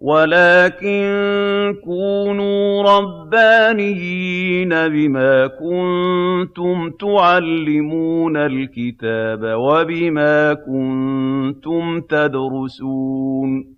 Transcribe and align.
وَلَٰكِن 0.00 1.04
كُونُوا 1.84 2.82
رَبَّانِيِّينَ 2.82 4.68
بِمَا 4.68 5.46
كُنتُمْ 5.46 6.90
تُعَلِّمُونَ 7.00 8.36
الْكِتَابَ 8.36 9.40
وَبِمَا 9.42 10.54
كُنتُمْ 10.54 12.00
تَدْرُسُونَ. 12.00 13.74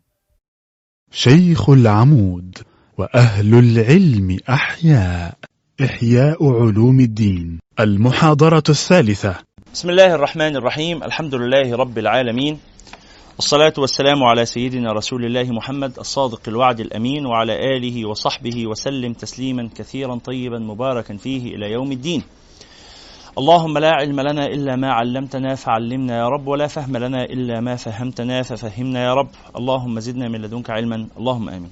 شيخ 1.13 1.71
العمود 1.71 2.59
وأهل 2.99 3.55
العلم 3.55 4.39
أحياء 4.49 5.35
إحياء 5.85 6.63
علوم 6.63 7.01
الدين. 7.01 7.59
المحاضرة 7.81 8.63
الثالثة. 8.69 9.35
بسم 9.75 9.91
الله 9.91 10.15
الرحمن 10.15 10.57
الرحيم. 10.57 11.03
الحمد 11.03 11.35
لله 11.35 11.77
رب 11.77 11.99
العالمين. 11.99 12.72
والصلاة 13.37 13.73
والسلام 13.79 14.25
على 14.25 14.45
سيدنا 14.45 14.93
رسول 14.93 15.25
الله 15.25 15.43
محمد 15.43 15.99
الصادق 15.99 16.41
الوعد 16.49 16.81
الأمين 16.81 17.27
وعلى 17.27 17.77
آله 17.77 18.09
وصحبه 18.09 18.67
وسلم 18.67 19.13
تسليما 19.13 19.69
كثيرا 19.77 20.17
طيبا 20.17 20.59
مباركا 20.59 21.17
فيه 21.17 21.55
إلى 21.55 21.73
يوم 21.73 21.93
الدين. 21.93 22.23
اللهم 23.39 23.79
لا 23.79 23.91
علم 23.91 24.21
لنا 24.21 24.47
إلا 24.47 24.77
ما 24.77 24.93
علمتنا 24.93 25.55
فعلمنا 25.55 26.17
يا 26.19 26.29
رب 26.29 26.47
ولا 26.47 26.67
فهم 26.67 26.97
لنا 26.97 27.25
إلا 27.25 27.61
ما 27.61 27.77
فهمتنا 27.77 28.43
ففهمنا 28.43 29.05
يا 29.05 29.15
رب. 29.15 29.29
اللهم 29.57 30.01
زدنا 30.01 30.29
من 30.29 30.41
لدنك 30.43 30.71
علما 30.71 31.09
اللهم 31.19 31.49
آمين. 31.49 31.71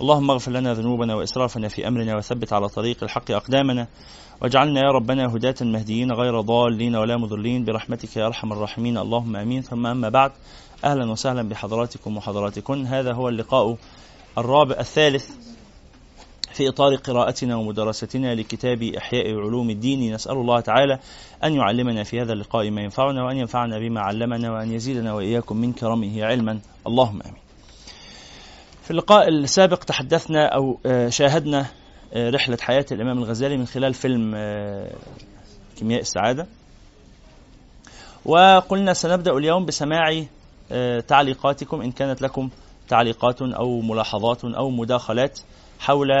اللهم 0.00 0.30
اغفر 0.30 0.52
لنا 0.52 0.74
ذنوبنا 0.74 1.14
وإسرافنا 1.14 1.68
في 1.68 1.88
أمرنا 1.88 2.16
وثبت 2.16 2.52
على 2.52 2.68
طريق 2.68 3.02
الحق 3.02 3.30
أقدامنا. 3.30 3.86
واجعلنا 4.42 4.80
يا 4.80 4.92
ربنا 4.92 5.26
هداة 5.26 5.54
مهديين 5.60 6.12
غير 6.12 6.40
ضالين 6.40 6.96
ولا 6.96 7.16
مضلين. 7.16 7.64
برحمتك 7.64 8.16
يا 8.16 8.26
أرحم 8.26 8.52
الراحمين. 8.52 8.98
اللهم 8.98 9.36
آمين. 9.36 9.62
ثم 9.62 9.86
أما 9.86 10.08
بعد. 10.08 10.30
أهلا 10.84 11.10
وسهلا 11.10 11.42
بحضراتكم 11.42 12.16
وحضراتكن. 12.16 12.86
هذا 12.86 13.12
هو 13.12 13.28
اللقاء 13.28 13.76
الرابع 14.38 14.76
الثالث 14.80 15.30
في 16.52 16.68
إطار 16.68 16.94
قراءتنا 16.94 17.56
ومدرستنا 17.56 18.34
لكتاب 18.34 18.82
إحياء 18.82 19.30
علوم 19.30 19.70
الدين. 19.70 20.14
نسأل 20.14 20.32
الله 20.32 20.60
تعالى 20.60 20.98
أن 21.44 21.54
يعلمنا 21.54 22.04
في 22.04 22.20
هذا 22.20 22.32
اللقاء 22.32 22.70
ما 22.70 22.82
ينفعنا 22.82 23.24
وأن 23.24 23.36
ينفعنا 23.36 23.78
بما 23.78 24.00
علمنا 24.00 24.52
وأن 24.52 24.72
يزيدنا 24.72 25.14
وإياكم 25.14 25.56
من 25.56 25.72
كرمه 25.72 26.24
علما. 26.24 26.60
اللهم 26.86 27.22
آمين. 27.22 27.42
في 28.82 28.90
اللقاء 28.90 29.28
السابق 29.28 29.78
تحدثنا 29.78 30.46
أو 30.46 30.78
شاهدنا 31.08 31.66
رحلة 32.16 32.58
حياة 32.60 32.86
الإمام 32.92 33.18
الغزالي 33.18 33.56
من 33.56 33.66
خلال 33.66 33.94
فيلم 33.94 34.30
كيمياء 35.78 36.00
السعادة. 36.00 36.46
وقلنا 38.24 38.92
سنبدأ 38.92 39.32
اليوم 39.32 39.66
بسماع 39.66 40.24
تعليقاتكم 41.08 41.80
إن 41.80 41.92
كانت 41.92 42.22
لكم 42.22 42.50
تعليقات 42.88 43.42
أو 43.42 43.80
ملاحظات 43.80 44.44
أو 44.44 44.70
مداخلات 44.70 45.40
حول 45.80 46.12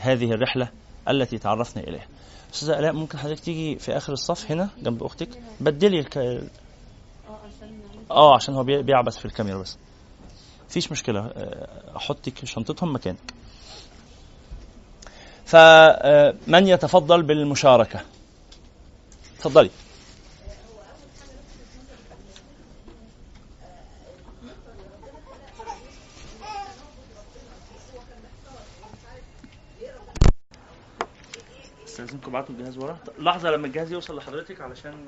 هذه 0.00 0.32
الرحلة 0.32 0.68
التي 1.08 1.38
تعرفنا 1.38 1.82
إليها. 1.82 2.06
أستاذة 2.54 2.78
آلاء 2.78 2.92
ممكن 2.92 3.18
حضرتك 3.18 3.40
تيجي 3.40 3.78
في 3.78 3.96
آخر 3.96 4.12
الصف 4.12 4.50
هنا 4.50 4.68
جنب 4.82 5.02
أختك؟ 5.02 5.28
بدلي 5.60 5.98
الك... 5.98 6.18
آه 8.10 8.34
عشان 8.34 8.54
هو 8.54 8.62
بيعبث 8.62 9.16
في 9.18 9.24
الكاميرا 9.24 9.58
بس. 9.58 9.76
مفيش 10.68 10.92
مشكلة 10.92 11.30
أحطك 11.96 12.44
شنطتهم 12.44 12.94
مكانك. 12.94 13.34
فمن 15.44 16.66
يتفضل 16.68 17.22
بالمشاركة؟ 17.22 18.00
تفضلي. 19.38 19.70
استاذنكم 32.08 32.30
ابعتوا 32.30 32.54
الجهاز 32.54 32.78
ورا. 32.78 32.98
لحظة 33.18 33.50
لما 33.50 33.66
الجهاز 33.66 33.92
يوصل 33.92 34.16
لحضرتك 34.16 34.60
علشان 34.60 35.06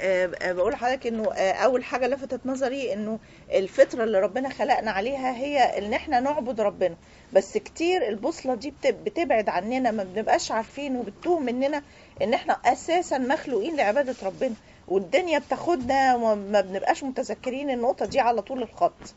أه 0.00 0.52
بقول 0.52 0.72
لحضرتك 0.72 1.06
إنه 1.06 1.32
أول 1.34 1.84
حاجة 1.84 2.06
لفتت 2.06 2.40
نظري 2.46 2.92
إنه 2.92 3.18
الفطرة 3.52 4.04
اللي 4.04 4.20
ربنا 4.20 4.48
خلقنا 4.48 4.90
عليها 4.90 5.36
هي 5.36 5.58
إن 5.58 5.92
إحنا 5.94 6.20
نعبد 6.20 6.60
ربنا. 6.60 6.96
بس 7.32 7.58
كتير 7.58 8.08
البوصلة 8.08 8.54
دي 8.54 8.74
بتبعد 8.84 9.48
عننا 9.48 9.90
ما 9.90 10.04
بنبقاش 10.04 10.52
عارفين 10.52 10.96
وبتتوه 10.96 11.38
مننا 11.40 11.82
إن 12.22 12.34
إحنا 12.34 12.52
أساسا 12.64 13.18
مخلوقين 13.18 13.76
لعبادة 13.76 14.14
ربنا. 14.22 14.54
والدنيا 14.88 15.38
بتاخدنا 15.38 16.14
وما 16.14 16.60
بنبقاش 16.60 17.04
متذكرين 17.04 17.70
النقطة 17.70 18.06
دي 18.06 18.20
على 18.20 18.42
طول 18.42 18.62
الخط. 18.62 19.14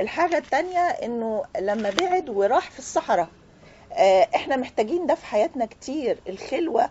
الحاجة 0.00 0.38
التانية 0.38 0.78
إنه 0.78 1.44
لما 1.60 1.90
بعد 1.90 2.30
وراح 2.30 2.70
في 2.70 2.78
الصحراء 2.78 3.28
أه 3.92 4.28
إحنا 4.34 4.56
محتاجين 4.56 5.06
ده 5.06 5.14
في 5.14 5.26
حياتنا 5.26 5.66
كتير 5.66 6.18
الخلوة. 6.28 6.90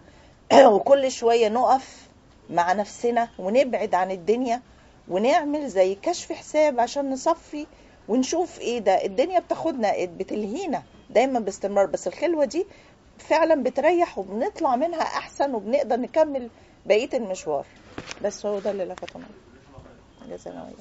وكل 0.74 1.12
شوية 1.12 1.50
نقف 1.50 2.08
مع 2.50 2.74
نفسنا 2.74 3.30
ونبعد 3.40 3.96
عن 3.96 4.12
الدنيا 4.12 4.62
ونعمل 5.10 5.68
زي 5.68 5.96
كشف 5.96 6.32
حساب 6.32 6.80
عشان 6.80 7.10
نصفي 7.10 7.68
ونشوف 8.10 8.60
إيه 8.60 8.80
ده. 8.80 9.06
الدنيا 9.06 9.40
بتاخدنا 9.40 10.06
بتلهينا 10.06 10.84
دايما 11.10 11.40
باستمرار. 11.40 11.86
بس 11.86 12.08
الخلوة 12.08 12.46
دي 12.46 12.66
فعلا 13.20 13.64
بتريح 13.64 14.18
وبنطلع 14.18 14.76
منها 14.76 15.02
أحسن 15.02 15.56
وبنقدر 15.56 15.96
نكمل 16.00 16.50
بقية 16.86 17.10
المشوار. 17.14 17.66
بس 18.24 18.46
هو 18.46 18.60
ده 18.60 18.72
اللي 18.72 18.86
لفت 18.86 19.16
نظري 19.16 20.38
جزانا 20.38 20.72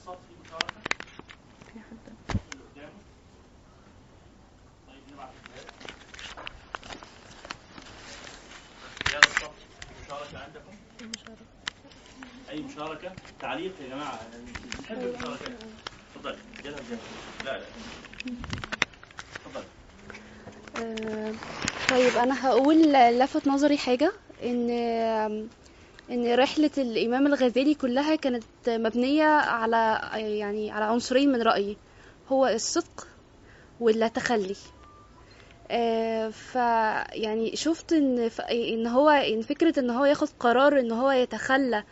أي 12.50 12.60
مشاركة؟ 12.62 13.12
تعليق 13.40 13.72
يا 13.80 13.88
جماعة. 13.88 14.20
نحب 14.82 14.98
المشاركة؟ 14.98 15.54
تفضل. 16.14 16.36
جلها 16.64 16.80
لا 17.44 17.58
لا. 17.58 17.64
تفضل. 19.44 19.62
آه 20.82 21.32
طيب 21.90 22.16
أنا 22.16 22.46
هقول 22.46 22.92
لفت 22.92 23.48
نظري 23.48 23.78
حاجة 23.78 24.12
إن 24.42 24.70
إن 26.10 26.34
رحلة 26.34 26.70
الإمام 26.78 27.26
الغزالي 27.26 27.74
كلها 27.74 28.14
كانت 28.16 28.44
مبنية 28.68 29.24
على 29.24 30.00
يعني 30.14 30.70
على 30.70 30.84
عنصرين 30.84 31.32
من 31.32 31.42
رأيي. 31.42 31.76
هو 32.28 32.46
الصدق 32.46 33.06
واللا 33.80 34.08
تخلي. 34.08 34.56
آه 35.70 36.28
فيعني 36.28 37.56
شفت 37.56 37.92
إن 37.92 38.30
إن 38.50 38.86
هو 38.86 39.08
إن 39.10 39.42
فكرة 39.42 39.80
إن 39.80 39.90
هو 39.90 40.04
ياخد 40.04 40.28
قرار 40.40 40.80
إن 40.80 40.92
هو 40.92 41.10
يتخلى 41.10 41.84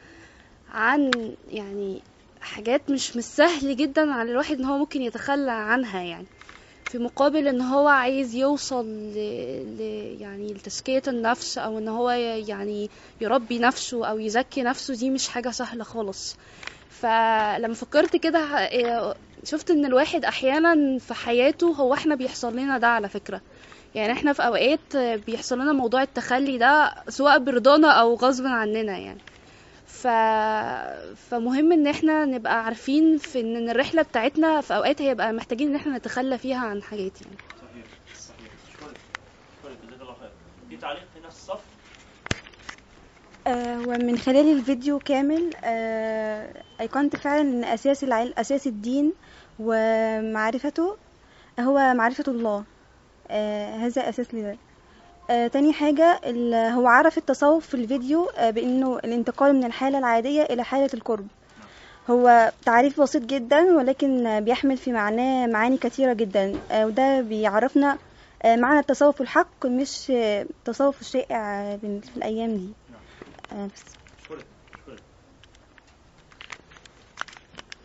عن 0.69 1.33
يعني 1.51 2.03
حاجات 2.41 2.91
مش 2.91 3.17
مش 3.17 3.25
سهل 3.25 3.77
جدا 3.77 4.13
على 4.13 4.31
الواحد 4.31 4.59
إن 4.59 4.65
هو 4.65 4.79
ممكن 4.79 5.03
يتخلى 5.03 5.51
عنها 5.53 6.03
يعني. 6.03 6.27
في 6.87 6.99
مقابل 6.99 7.49
إن 7.49 7.61
هو 7.61 7.89
عايز 7.89 8.35
يوصل 8.35 8.87
ل... 8.87 9.15
ل... 9.77 9.81
يعني 10.21 10.55
لتزكية 10.55 11.03
النفس 11.09 11.59
أو 11.59 11.79
إن 11.79 11.89
هو 11.89 12.11
يعني 12.11 12.91
يربي 13.21 13.59
نفسه 13.59 14.07
أو 14.07 14.19
يزكي 14.19 14.63
نفسه 14.63 14.95
دي 14.95 15.11
مش 15.11 15.29
حاجة 15.29 15.51
سهلة 15.51 15.85
خالص. 15.85 16.37
فلما 16.89 17.75
فكرت 17.75 18.17
كده 18.17 18.69
شفت 19.45 19.71
إن 19.71 19.85
الواحد 19.85 20.25
أحيانا 20.25 20.99
في 20.99 21.15
حياته 21.15 21.67
هو 21.67 21.95
إحنا 21.95 22.15
بيحصل 22.15 22.57
لنا 22.57 22.79
ده 22.79 22.87
على 22.87 23.09
فكرة. 23.09 23.41
يعني 23.95 24.13
إحنا 24.13 24.33
في 24.33 24.43
أوقات 24.47 24.97
بيحصل 24.97 25.59
لنا 25.59 25.73
موضوع 25.73 26.03
التخلي 26.03 26.59
ده 26.59 26.95
سواء 27.09 27.39
برضانا 27.39 27.91
أو 27.91 28.15
غصب 28.15 28.47
عننا 28.47 28.99
يعني. 28.99 29.21
ف... 30.05 30.07
فمهم 31.17 31.73
إن 31.73 31.87
إحنا 31.87 32.25
نبقى 32.25 32.65
عارفين 32.65 33.19
في 33.19 33.41
إن 33.41 33.69
الرحلة 33.71 34.03
بتاعتنا 34.03 34.61
في 34.61 34.77
أوقات 34.77 35.03
هيبقى 35.03 35.33
محتاجين 35.33 35.69
إن 35.69 35.75
إحنا 35.77 35.99
نتخلى 35.99 36.39
فيها 36.39 36.59
عن 36.59 36.83
حاجات 36.83 37.23
يعني. 37.23 37.39
صحيح 37.61 37.87
صحيح 38.13 38.53
آه 43.47 43.81
ومن 43.81 44.19
خلال 44.19 44.59
الفيديو 44.59 45.01
كامل 45.01 45.53
آه 45.65 46.65
أيقنت 46.81 47.17
فعلا 47.17 47.41
أن 47.41 47.65
أساس 47.65 48.05
العلم 48.05 48.35
أساس 48.39 48.67
الدين 48.67 49.15
ومعرفته 49.59 50.99
هو 51.61 51.95
معرفة 51.95 52.25
الله. 52.29 52.67
آه 53.31 53.77
هذا 53.77 54.09
أساس 54.09 54.35
لذلك. 54.35 54.64
آه 55.31 55.47
تاني 55.47 55.73
حاجة 55.73 56.21
هو 56.71 56.87
عرف 56.87 57.19
التصوف 57.19 57.67
في 57.67 57.75
الفيديو 57.75 58.25
آه 58.37 58.51
بأنه 58.51 58.97
الانتقال 58.99 59.55
من 59.55 59.65
الحالة 59.65 59.99
العادية 59.99 60.43
إلى 60.43 60.65
حالة 60.65 60.91
القرب. 60.95 61.27
هو 62.11 62.53
تعريف 62.65 63.01
بسيط 63.01 63.23
جدا 63.23 63.77
ولكن 63.77 64.41
بيحمل 64.41 64.77
في 64.77 64.93
معناه 64.93 65.47
معاني 65.47 65.77
كثيرة 65.77 66.13
جدا. 66.13 66.55
آه 66.71 66.87
وده 66.87 67.21
بيعرفنا 67.21 67.99
آه، 68.43 68.57
معنى 68.57 68.79
التصوف 68.81 69.21
الحق 69.21 69.67
مش 69.67 70.11
آه، 70.11 70.43
التصوف 70.43 71.01
الشائع 71.01 71.77
في 71.83 72.01
الأيام 72.17 72.57
دي. 72.57 72.69
آه، 73.53 73.67
بس. 73.67 73.85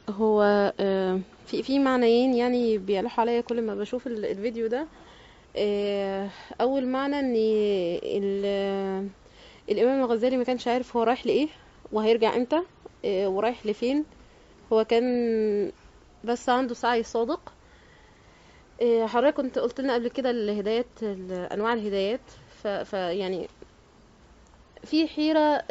هو 0.10 0.42
آه، 0.80 1.20
في 1.48 1.64
في 1.64 1.80
معنيين 1.80 2.34
يعني 2.34 2.78
بيلوحوا 2.78 3.22
عليا 3.22 3.42
كل 3.42 3.62
ما 3.62 3.76
بشوف 3.76 4.08
ال- 4.08 4.26
الفيديو 4.26 4.68
ده. 4.68 4.86
أول 6.62 6.88
معنى 6.88 7.20
إن 7.20 7.34
ال- 8.04 9.10
الإمام 9.70 10.00
الغزالي 10.04 10.38
ما 10.38 10.44
كانش 10.44 10.68
عارف 10.68 10.98
هو 10.98 11.04
رايح 11.04 11.26
لإيه 11.26 11.48
وهيرجع 11.92 12.36
إمتى 12.36 12.62
آه، 13.06 13.28
ورايح 13.28 13.66
لفين. 13.66 14.06
هو 14.74 14.84
كان 14.86 15.72
بس 16.24 16.50
عنده 16.50 16.74
سعي 16.74 17.04
صادق. 17.04 17.54
آه، 18.82 19.06
حضرتك 19.06 19.36
كنت 19.38 19.60
قلت 19.60 19.82
لنا 19.82 19.94
قبل 19.94 20.08
كده 20.08 20.30
الهدايات 20.32 20.86
ال- 21.02 21.32
أنواع 21.32 21.74
الهدايات. 21.74 22.20
ف 22.64 22.68
ف- 22.68 22.94
يعني 22.94 23.48
في 24.84 25.08
حيرة 25.08 25.64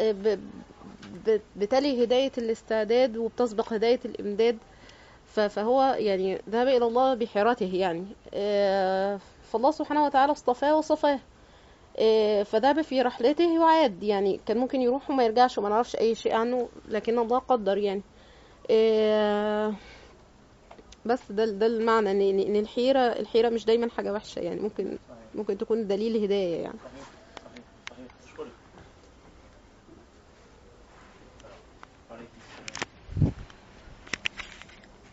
بتلي 1.57 2.05
هداية 2.05 2.33
الاستعداد 2.39 3.17
وبتسبق 3.17 3.73
هداية 3.73 4.01
الإمداد. 4.05 4.59
فهو 5.49 5.97
يعني 5.99 6.41
ذهب 6.51 6.69
إلى 6.69 6.87
الله 6.87 7.15
بحيرته 7.15 7.75
يعني. 7.75 8.05
فالله 9.53 9.71
سبحانه 9.71 10.05
وتعالى 10.05 10.33
اصطفاه 10.33 10.77
وصفاه. 10.77 11.21
آه، 11.99 12.43
فذهب 12.43 12.83
في 12.83 13.03
رحلته 13.03 13.61
وعاد. 13.61 14.03
يعني 14.03 14.41
كان 14.47 14.59
ممكن 14.59 14.81
يروح 14.81 15.11
وما 15.11 15.25
يرجعش 15.25 15.59
وما 15.59 15.69
نعرفش 15.69 15.97
أي 15.97 16.15
شيء 16.15 16.35
عنه 16.35 16.69
لكن 16.89 17.19
الله 17.19 17.39
قدر 17.39 17.79
يعني. 17.79 18.03
آه، 18.71 19.75
بس 21.07 21.33
ده 21.33 21.45
ده 21.45 21.67
المعنى. 21.67 22.11
ان 22.11 22.57
الحيرة 22.57 23.01
الحيرة 23.01 23.49
مش 23.49 23.65
دايما 23.65 23.91
حاجة 23.91 24.13
وحشة 24.13 24.41
يعني. 24.41 24.61
ممكن 24.61 24.99
ممكن 25.35 25.59
تكون 25.59 25.87
دليل 25.87 26.25
هداية 26.25 26.63
يعني. 26.63 26.79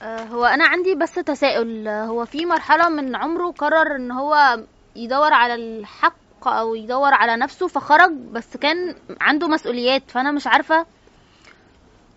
هو 0.06 0.46
أنا 0.46 0.66
عندي 0.68 0.96
بس 0.96 1.14
تساؤل. 1.14 1.88
آه، 1.88 2.06
هو 2.06 2.26
في 2.26 2.46
مرحلة 2.46 2.90
من 2.90 3.16
عمره 3.16 3.52
قرر 3.52 3.96
إن 3.96 4.12
هو 4.12 4.60
يدور 4.96 5.34
على 5.34 5.56
الحق 5.56 6.48
أو 6.48 6.76
يدور 6.76 7.14
على 7.14 7.36
نفسه 7.38 7.68
فخرج 7.68 8.12
بس 8.12 8.58
كان 8.58 8.96
عنده 9.22 9.48
مسؤوليات 9.48 10.12
فأنا 10.12 10.32
مش 10.32 10.48
عارفة 10.48 10.86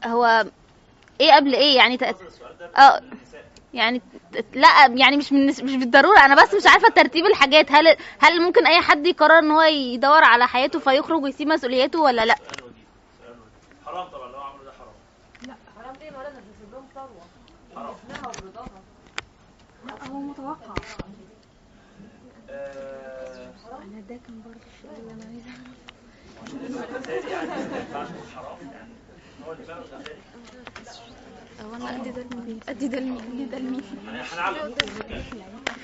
هو 0.05 0.45
إيه 1.21 1.33
قبل 1.33 1.55
إيه؟ 1.55 1.77
يعني 1.77 1.97
تق... 1.97 2.07
آه 2.79 3.03
يعني 3.75 4.03
لا 4.55 4.87
يعني 4.87 5.17
مش 5.17 5.33
من 5.33 5.47
مش 5.47 5.61
بالضرورة. 5.61 6.19
أنا 6.19 6.43
بس 6.43 6.55
مش 6.55 6.67
عارفة 6.67 6.89
ترتيب 6.89 7.27
الحاجات. 7.27 7.73
هل 7.73 7.97
هل 8.19 8.43
ممكن 8.43 8.67
أي 8.67 8.81
حد 8.81 9.07
يقرر 9.07 9.39
إن 9.39 9.51
هو 9.51 9.63
يدور 9.63 10.25
على 10.25 10.47
حياته 10.47 10.79
فيخرج 10.79 11.23
ويسيب 11.23 11.49
مسؤولياته 11.49 12.01
ولا 12.01 12.25
لا؟ 12.25 12.35
حرام 13.87 14.09
طبعا 14.09 14.29
لو 14.33 14.41
عملوا 14.41 14.65
ده 14.65 14.73
حرام 14.73 14.95
هو 20.11 20.21
متوقع 20.21 20.75
أنا 23.83 24.01
ده 24.09 24.17
كان 24.27 24.43
برضه 24.45 24.61
السؤال 24.67 25.11
اللي 25.11 25.43
حرام 28.35 28.59
يعني 28.73 28.93
هو 31.63 31.75
أنا 31.75 31.97
ادي 32.01 32.11
ده 32.11 32.23
لمين 32.23 32.61
ادي 32.69 32.89
ده 32.89 32.99
لمين 32.99 33.21
ادي 33.33 33.45
ده 33.45 33.59
لمين 33.59 33.83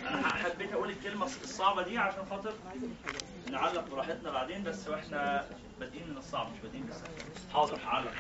أنا 0.08 0.28
حبيت 0.28 0.72
أقول 0.72 0.90
الكلمة 0.90 1.24
الصعبه 1.26 1.82
دي 1.82 1.98
عشان 1.98 2.24
خاطر 2.30 2.52
نعلق 3.50 3.90
براحتنا 3.90 4.30
بعدين 4.30 4.62
بس 4.64 4.88
وإحنا 4.88 5.48
بادئين 5.80 6.10
من 6.10 6.16
الصعب 6.16 6.52
مش 6.52 6.58
بادئين 6.62 6.82
بالسهل 6.82 7.10
حاضر 7.52 7.78
هعلق 7.84 8.12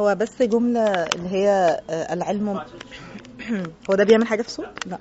هو 0.00 0.14
بس 0.14 0.42
جملة 0.42 0.80
اللي 0.80 1.28
هي 1.28 1.48
آه، 1.90 2.12
العلم 2.14 2.60
هو 3.90 3.94
ده 3.94 4.04
بيعمل 4.04 4.26
حاجة 4.26 4.42
في 4.42 4.50
صوت؟ 4.50 4.66
لا. 4.86 4.98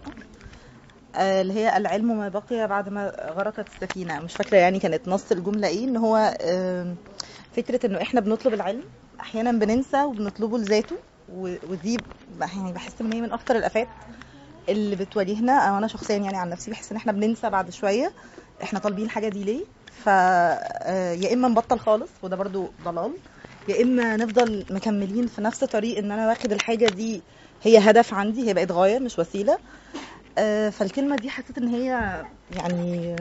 آه، 1.15 1.41
اللي 1.41 1.53
هي 1.53 1.77
العلم 1.77 2.17
ما 2.17 2.29
بقي 2.29 2.67
بعد 2.67 2.89
ما 2.89 3.11
غرقت 3.37 3.65
السفينة. 3.67 4.19
مش 4.19 4.33
فاكرة 4.35 4.57
يعني 4.57 4.79
كانت 4.79 5.07
نص 5.07 5.31
الجملة 5.31 5.67
إيه 5.67 5.83
إن 5.85 5.97
هو 5.97 6.33
فكرة 7.53 7.85
إنه 7.85 8.01
إحنا 8.01 8.19
بنطلب 8.21 8.53
العلم 8.53 8.83
أحيانا 9.19 9.51
بننسى 9.51 10.03
وبنطلبه 10.03 10.57
لذاته 10.57 10.95
ودي 11.29 11.99
يعني 12.41 12.73
بحس 12.73 13.01
إن 13.01 13.11
هي 13.11 13.21
من 13.21 13.31
أكتر 13.31 13.55
الآفات 13.55 13.87
اللي 14.69 14.95
بتواجهنا. 14.95 15.53
أو 15.59 15.77
أنا 15.77 15.87
شخصيا 15.87 16.17
يعني 16.17 16.37
عن 16.37 16.49
نفسي 16.49 16.71
بحس 16.71 16.91
إن 16.91 16.97
إحنا 16.97 17.11
بننسى 17.11 17.49
بعد 17.49 17.69
شوية 17.69 18.11
إحنا 18.63 18.79
طالبين 18.79 19.05
الحاجة 19.05 19.29
دي 19.29 19.43
ليه؟ 19.43 19.65
ف 19.89 20.09
آه، 20.09 21.11
يا 21.13 21.33
إما 21.33 21.47
نبطل 21.47 21.79
خالص 21.79 22.09
وده 22.23 22.35
برضو 22.35 22.73
ضلال 22.83 23.11
يا 23.67 23.81
اما 23.83 24.17
نفضل 24.17 24.65
مكملين 24.69 25.27
في 25.27 25.41
نفس 25.41 25.63
طريق 25.63 25.97
ان 25.97 26.11
أنا 26.11 26.27
واخد 26.27 26.51
الحاجة 26.51 26.87
دي 26.89 27.21
هي 27.61 27.77
هدف 27.77 28.13
عندي 28.13 28.49
هي 28.49 28.53
بقت 28.53 28.71
غايه 28.71 28.99
مش 28.99 29.19
وسيله 29.19 29.59
آه، 30.37 30.69
فالكلمه 30.69 31.15
دي 31.15 31.29
حسيت 31.29 31.57
ان 31.57 31.67
هي 31.67 32.23
يعني 32.51 33.15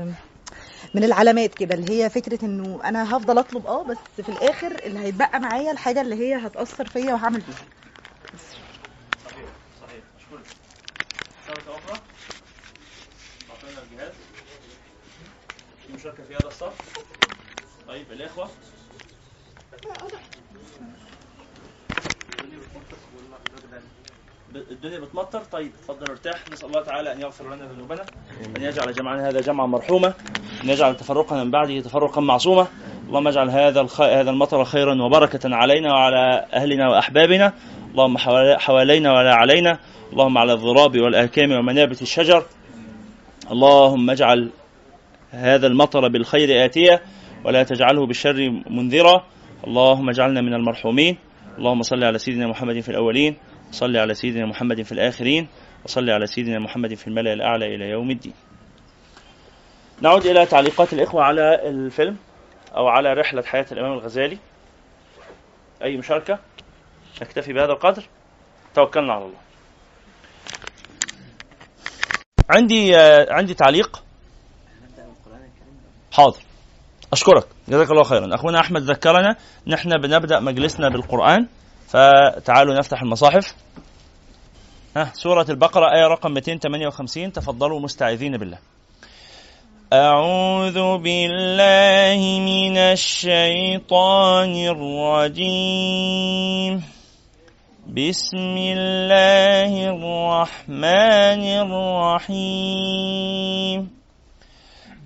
من 0.94 1.04
العلامات 1.04 1.54
كده 1.54 1.74
اللي 1.74 1.86
هي 2.04 2.10
فكره 2.10 2.44
انه 2.44 2.80
أنا 2.84 3.16
هفضل 3.16 3.38
اطلب 3.38 3.66
آه 3.66 3.82
بس 3.84 3.96
في 4.22 4.28
الآخر 4.28 4.78
اللي 4.86 4.98
هيتبقى 4.98 5.40
معايا 5.40 5.72
الحاجة 5.72 6.00
اللي 6.00 6.14
هي 6.14 6.34
هتاثر 6.46 6.84
فيا 6.88 7.14
وهعمل 7.14 7.40
بيها 7.40 7.66
صحيح 9.24 9.44
صحيح 9.80 10.02
أخرى 11.68 12.00
أعطينا 13.50 13.82
الجهاز 13.92 14.12
في 15.86 15.92
مشاركة 15.92 16.24
في 16.28 16.36
هذا 16.36 16.46
الصف 16.48 16.72
طيب 17.88 18.12
الإخوة 18.12 18.46
ب- 18.46 18.50
الدنيا 24.70 24.98
بتمطر. 24.98 25.40
طيب 25.52 25.70
اتفضل 25.80 26.10
ارتاح 26.10 26.40
نسأل 26.52 26.68
الله 26.68 26.82
تعالى 26.82 27.12
أن 27.12 27.20
يغفر 27.20 27.54
لنا 27.54 27.64
ذنوبنا 27.64 28.02
أن 28.56 28.62
يجعل 28.62 28.92
جمعنا 28.92 29.28
هذا 29.28 29.40
جمعا 29.40 29.66
مرحوما 29.66 30.12
أن 30.64 30.68
يجعل 30.68 30.96
تفرقنا 30.96 31.44
من 31.44 31.50
بعده 31.50 31.80
تفرقا 31.80 32.20
معصوما 32.20 32.66
اللهم 33.08 33.28
اجعل 33.28 33.50
هذا 33.50 33.80
الخ... 33.80 34.00
هذا 34.00 34.30
المطر 34.30 34.64
خيرا 34.64 35.02
وبركة 35.02 35.54
علينا 35.56 35.92
وعلى 35.92 36.46
أهلنا 36.52 36.88
وأحبابنا. 36.88 37.52
اللهم 37.90 38.18
حوالي- 38.18 38.58
حوالينا 38.58 39.12
ولا 39.12 39.34
علينا. 39.34 39.78
اللهم 40.12 40.38
على 40.38 40.52
الضراب 40.52 41.00
والآكام 41.00 41.52
ومنابت 41.52 42.02
الشجر. 42.02 42.46
اللهم 43.50 44.10
اجعل 44.10 44.50
هذا 45.30 45.66
المطر 45.66 46.08
بالخير 46.08 46.64
آتية 46.64 47.02
ولا 47.44 47.62
تجعله 47.62 48.06
بالشر 48.06 48.62
منذرا. 48.70 49.24
اللهم 49.66 50.08
اجعلنا 50.08 50.40
من 50.40 50.54
المرحومين. 50.54 51.18
اللهم 51.58 51.82
صل 51.82 52.04
على 52.04 52.18
سيدنا 52.18 52.46
محمد 52.46 52.80
في 52.80 52.88
الأولين 52.88 53.36
وصل 53.68 53.96
على 53.96 54.14
سيدنا 54.14 54.46
محمد 54.46 54.82
في 54.82 54.92
الآخرين 54.92 55.48
وصل 55.84 56.10
على 56.10 56.26
سيدنا 56.26 56.58
محمد 56.58 56.94
في 56.94 57.06
الملأ 57.06 57.32
الأعلى 57.32 57.74
إلى 57.74 57.84
يوم 57.84 58.10
الدين. 58.10 58.32
نعود 60.02 60.26
إلى 60.26 60.46
تعليقات 60.46 60.92
الإخوة 60.92 61.22
على 61.22 61.68
الفيلم 61.68 62.16
أو 62.76 62.88
على 62.88 63.12
رحلة 63.12 63.42
حياة 63.42 63.66
الإمام 63.72 63.92
الغزالي. 63.92 64.38
أي 65.84 65.96
مشاركة؟ 65.96 66.38
نكتفي 67.22 67.52
بهذا 67.52 67.72
القدر. 67.72 68.02
توكلنا 68.74 69.12
على 69.12 69.24
الله. 69.24 69.38
عندي 72.50 72.96
آه، 72.96 73.26
عندي 73.30 73.54
تعليق. 73.54 74.02
حاضر. 76.12 76.42
أشكرك. 77.12 77.46
جزاك 77.70 77.90
الله 77.90 78.02
خيرا. 78.02 78.34
أخونا 78.34 78.60
أحمد 78.60 78.82
ذكرنا 78.82 79.36
نحن 79.66 80.00
بنبدأ 80.00 80.40
مجلسنا 80.40 80.88
بالقرآن 80.88 81.46
فتعالوا 81.88 82.74
نفتح 82.74 83.02
المصاحف. 83.02 83.54
ها 84.96 85.10
سورة 85.14 85.46
البقرة 85.48 85.86
آية 85.94 86.06
رقم 86.06 86.32
258 86.32 87.32
تفضلوا 87.32 87.80
مستعيذين 87.80 88.36
بالله. 88.36 88.58
أعوذ 89.92 90.98
بالله 90.98 92.40
من 92.40 92.76
الشيطان 92.76 94.54
الرجيم. 95.34 96.82
بسم 97.86 98.56
الله 98.56 99.90
الرحمن 99.90 101.42
الرحيم. 102.30 103.99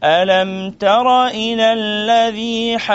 ألم 0.05 0.71
تر 0.71 1.27
إلى 1.27 1.73
الذي 1.73 2.79
حاج 2.79 2.95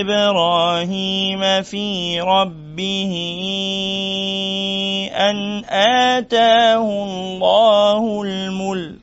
إبراهيم 0.00 1.62
في 1.62 2.20
ربه 2.20 3.12
أن 5.12 5.64
آتاه 5.64 7.04
الله 7.04 8.22
الملك 8.22 8.98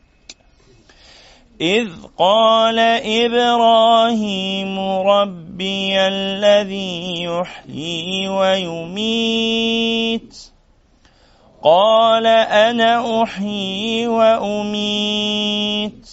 إذ 1.61 1.89
قال 2.17 2.79
إبراهيم 3.05 4.79
ربي 4.79 5.99
الذي 5.99 7.23
يحيي 7.23 8.27
ويميت 8.29 9.71
قال 11.63 12.27
أنا 12.27 13.23
أحيي 13.23 14.07
وأميت. 14.07 16.09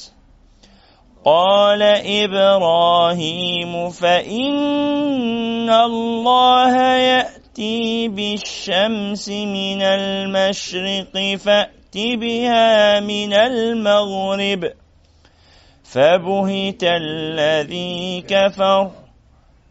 قال 1.24 1.82
إبراهيم 2.22 3.90
فإن 3.90 5.70
الله 5.70 6.96
يأتي 6.96 8.08
بالشمس 8.08 9.28
من 9.28 9.82
المشرق 9.82 11.36
فأت 11.36 11.94
بها 11.94 13.00
من 13.00 13.32
المغرب. 13.32 14.72
فبهت 15.84 16.84
الذي 16.84 18.24
كفر. 18.28 19.07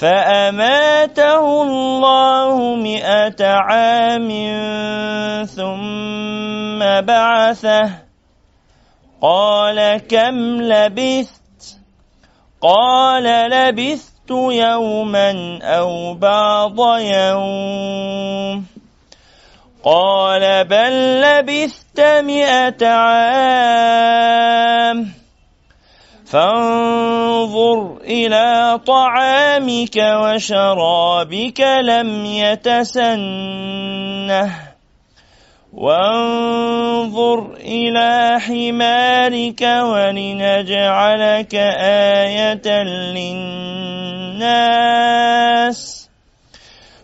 فأماته 0.00 1.62
الله 1.62 2.74
مئة 2.74 3.44
عام 3.44 4.28
ثم 5.44 6.80
بعثه. 7.00 7.90
قال 9.22 10.00
كم 10.08 10.62
لبثت؟ 10.62 11.76
قال 12.60 13.24
لبثت 13.50 14.30
يوما 14.30 15.58
أو 15.62 16.14
بعض 16.14 16.80
يوم. 17.00 18.66
قال 19.84 20.64
بل 20.64 21.20
لبثت 21.20 22.00
مئة 22.00 22.86
عام. 22.86 24.00
فانظر 26.30 27.96
إلى 28.04 28.80
طعامك 28.86 29.96
وشرابك 29.96 31.60
لم 31.60 32.26
يتسنه. 32.26 33.90
وانظر 35.72 37.54
إلى 37.54 38.40
حمارك 38.40 39.62
ولنجعلك 39.82 41.54
آية 41.54 42.82
للناس. 44.32 44.50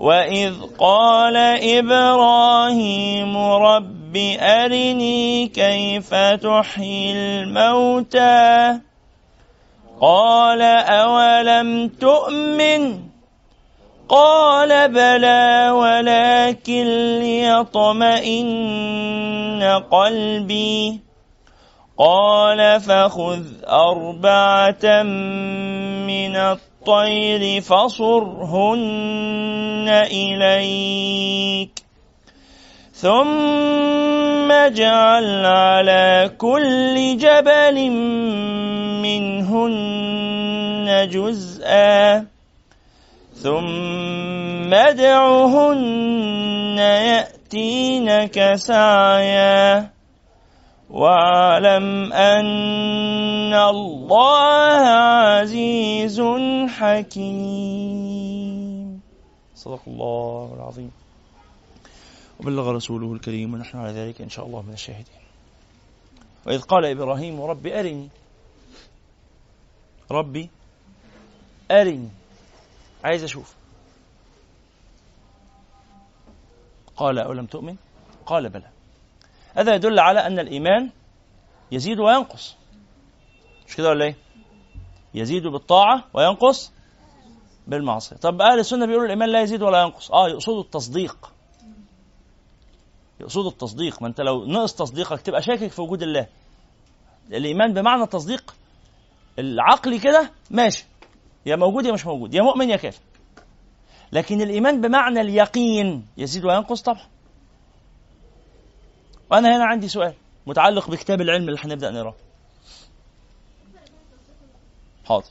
وإذ 0.00 0.54
قال 0.78 1.36
إبراهيم 1.76 3.36
رب 3.36 4.16
أرني 4.40 5.48
كيف 5.48 6.14
تحيي 6.14 7.12
الموتى؟ 7.12 8.78
قال 10.00 10.62
أولم 10.62 11.88
تؤمن؟ 11.88 13.00
قال 14.08 14.88
بلى 14.88 15.70
ولكن 15.70 16.86
ليطمئن 17.20 18.52
قلبي. 19.90 21.00
قال 21.98 22.80
فخذ 22.80 23.44
أربعة 23.68 25.02
من 26.08 26.36
الطيب 26.36 26.69
الطير 26.90 27.60
فصرهن 27.60 29.88
إليك. 29.88 31.70
ثم 32.94 34.52
اجعل 34.52 35.46
على 35.46 36.30
كل 36.38 37.16
جبل 37.16 37.90
منهن 39.02 41.08
جزءا. 41.12 42.26
ثم 43.34 44.74
ادعهن 44.74 46.78
يأتينك 46.78 48.54
سعيا. 48.54 49.99
واعلم 50.90 52.12
أن 52.12 53.54
الله 53.54 54.80
عزيز 55.38 56.20
حكيم. 56.68 58.20
صدق 59.54 59.80
الله 59.86 60.54
العظيم. 60.56 60.92
وبلغ 62.40 62.70
رسوله 62.70 63.12
الكريم 63.12 63.54
ونحن 63.54 63.78
على 63.78 63.92
ذلك 63.92 64.20
إن 64.20 64.28
شاء 64.28 64.46
الله 64.46 64.62
من 64.62 64.72
الشاهدين. 64.72 65.20
وإذ 66.46 66.60
قال 66.60 66.84
إبراهيم 66.84 67.40
رب 67.40 67.66
أرني. 67.66 68.08
ربي 70.10 70.50
أرني. 71.70 72.08
عايز 73.04 73.24
أشوف. 73.24 73.54
قال 76.96 77.18
أولم 77.18 77.46
تؤمن؟ 77.46 77.76
قال 78.26 78.48
بلى. 78.48 78.79
هذا 79.54 79.74
يدل 79.74 79.98
على 79.98 80.26
أن 80.26 80.38
الإيمان 80.38 80.90
يزيد 81.72 81.98
وينقص. 81.98 82.56
مش 83.68 83.76
كده 83.76 83.88
ولا 83.88 84.04
إيه؟ 84.04 84.16
يزيد 85.14 85.46
بالطاعة 85.46 86.04
وينقص 86.14 86.72
بالمعصية. 87.66 88.16
طب 88.16 88.40
أهل 88.40 88.58
السنة 88.58 88.86
بيقولوا 88.86 89.06
الإيمان 89.06 89.28
لا 89.28 89.40
يزيد 89.40 89.62
ولا 89.62 89.82
ينقص. 89.82 90.10
آه 90.10 90.28
يقصدوا 90.28 90.62
التصديق. 90.62 91.32
يقصدوا 93.20 93.50
التصديق. 93.50 94.02
ما 94.02 94.08
أنت 94.08 94.20
لو 94.20 94.44
نقص 94.44 94.74
تصديقك 94.74 95.20
تبقى 95.20 95.42
شاكك 95.42 95.70
في 95.70 95.80
وجود 95.82 96.02
الله. 96.02 96.26
الإيمان 97.32 97.72
بمعنى 97.72 98.02
التصديق 98.02 98.54
العقلي 99.38 99.98
كده 99.98 100.30
ماشي. 100.50 100.84
يا 101.46 101.56
موجود 101.56 101.86
يا 101.86 101.92
مش 101.92 102.06
موجود. 102.06 102.34
يا 102.34 102.42
مؤمن 102.42 102.70
يا 102.70 102.76
كافر. 102.76 103.02
لكن 104.12 104.40
الإيمان 104.40 104.80
بمعنى 104.80 105.20
اليقين 105.20 106.06
يزيد 106.16 106.44
وينقص 106.44 106.82
طبعا. 106.82 107.06
وأنا 109.30 109.56
هنا 109.56 109.64
عندي 109.64 109.88
سؤال 109.88 110.14
متعلق 110.46 110.90
بكتاب 110.90 111.20
العلم 111.20 111.48
اللي 111.48 111.60
هنبدأ 111.64 111.90
نقرأه. 111.90 112.14
حاضر. 115.04 115.30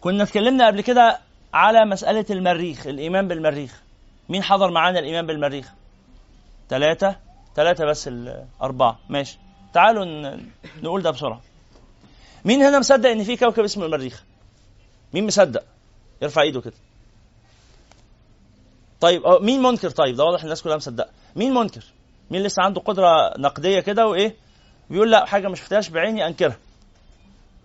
كنا 0.00 0.22
اتكلمنا 0.22 0.66
قبل 0.66 0.80
كده 0.80 1.20
على 1.54 1.84
مسألة 1.84 2.26
المريخ 2.30 2.86
الإيمان 2.86 3.28
بالمريخ. 3.28 3.82
مين 4.28 4.42
حضر 4.42 4.70
معانا 4.70 4.98
الإيمان 4.98 5.26
بالمريخ؟ 5.26 5.72
ثلاثة 6.68 7.16
ثلاثة 7.54 7.84
بس 7.84 8.08
الأربعة. 8.08 8.98
ماشي. 9.08 9.38
تعالوا 9.74 10.36
نقول 10.82 11.02
ده 11.02 11.10
بسرعة. 11.10 11.40
مين 12.44 12.62
هنا 12.62 12.78
مصدق 12.78 13.10
إن 13.10 13.24
في 13.24 13.36
كوكب 13.36 13.64
اسمه 13.64 13.86
المريخ؟ 13.86 14.24
مين 15.14 15.26
مصدق؟ 15.26 15.64
يرفع 16.22 16.42
إيده 16.42 16.60
كده. 16.60 16.74
طيب 19.00 19.22
مين 19.26 19.62
منكر؟ 19.62 19.90
طيب 19.90 20.16
ده 20.16 20.24
واضح 20.24 20.42
الناس 20.42 20.62
كلها 20.62 20.76
مصدقة. 20.76 21.10
مين 21.36 21.54
منكر؟ 21.54 21.84
مين 22.30 22.42
لسه 22.42 22.62
عنده 22.62 22.80
قدرة 22.80 23.34
نقدية 23.38 23.80
كده 23.80 24.06
وإيه؟ 24.06 24.34
بيقول 24.90 25.10
لا 25.10 25.24
حاجة 25.26 25.48
ما 25.48 25.56
شفتهاش 25.56 25.88
بعيني 25.88 26.26
أنكرها. 26.26 26.56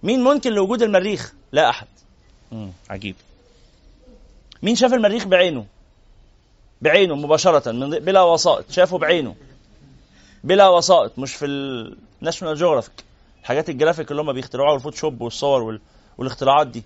مين 0.04 0.24
منكر 0.24 0.50
لوجود 0.50 0.82
المريخ؟ 0.82 1.34
لا 1.52 1.70
أحد. 1.70 1.88
مم. 2.52 2.72
عجيب. 2.90 3.16
مين 4.64 4.76
شاف 4.76 4.94
المريخ 4.94 5.26
بعينه؟ 5.26 5.66
بعينه 6.82 7.16
مباشرة 7.16 7.72
من 7.72 7.90
بلا 7.90 8.22
وسائط. 8.22 8.72
شافه 8.72 8.98
بعينه. 8.98 9.36
بلا 10.44 10.68
وسائط 10.68 11.20
مش 11.20 11.36
في 11.36 11.46
ال 11.46 11.58
National 11.58 12.56
Geographic 12.56 13.04
حاجات 13.44 13.70
الجرافيك 13.70 14.12
اللي 14.12 14.22
هم 14.22 14.34
بيخترعوها 14.34 14.74
وال 14.74 14.82
Photoshop 14.82 15.22
والصور 15.22 15.62
وال... 15.64 15.82
والاختراعات 16.18 16.68
دي. 16.68 16.84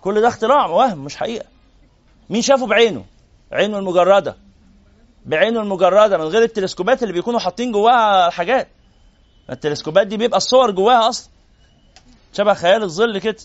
كل 0.00 0.20
ده 0.20 0.28
اختراع 0.28 0.66
وهم 0.66 0.98
مش 1.04 1.16
حقيقة. 1.16 1.46
مين 2.30 2.42
شافه 2.42 2.66
بعينه؟ 2.66 3.04
عينه 3.52 3.78
المجردة. 3.78 4.36
بعينه 5.26 5.60
المجردة 5.60 6.18
من 6.18 6.24
غير 6.24 6.42
التلسكوبات 6.42 7.02
اللي 7.02 7.12
بيكونوا 7.14 7.40
حاطين 7.40 7.72
جواها 7.72 8.30
حاجات. 8.30 8.68
التلسكوبات 9.50 10.06
دي 10.06 10.16
بيبقى 10.16 10.36
الصور 10.36 10.70
جواها 10.70 11.08
أصلا. 11.08 11.30
شبه 12.32 12.54
خيال 12.54 12.82
الظل 12.82 13.18
كده. 13.18 13.36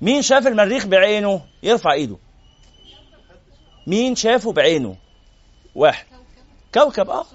مين 0.00 0.22
شاف 0.22 0.46
المريخ 0.46 0.86
بعينه؟ 0.86 1.40
يرفع 1.62 1.92
إيده. 1.92 2.16
مين 3.86 4.14
شافه 4.14 4.52
بعينه؟ 4.52 4.96
واحد. 5.74 6.06
كوكب 6.74 7.10
آه. 7.10 7.26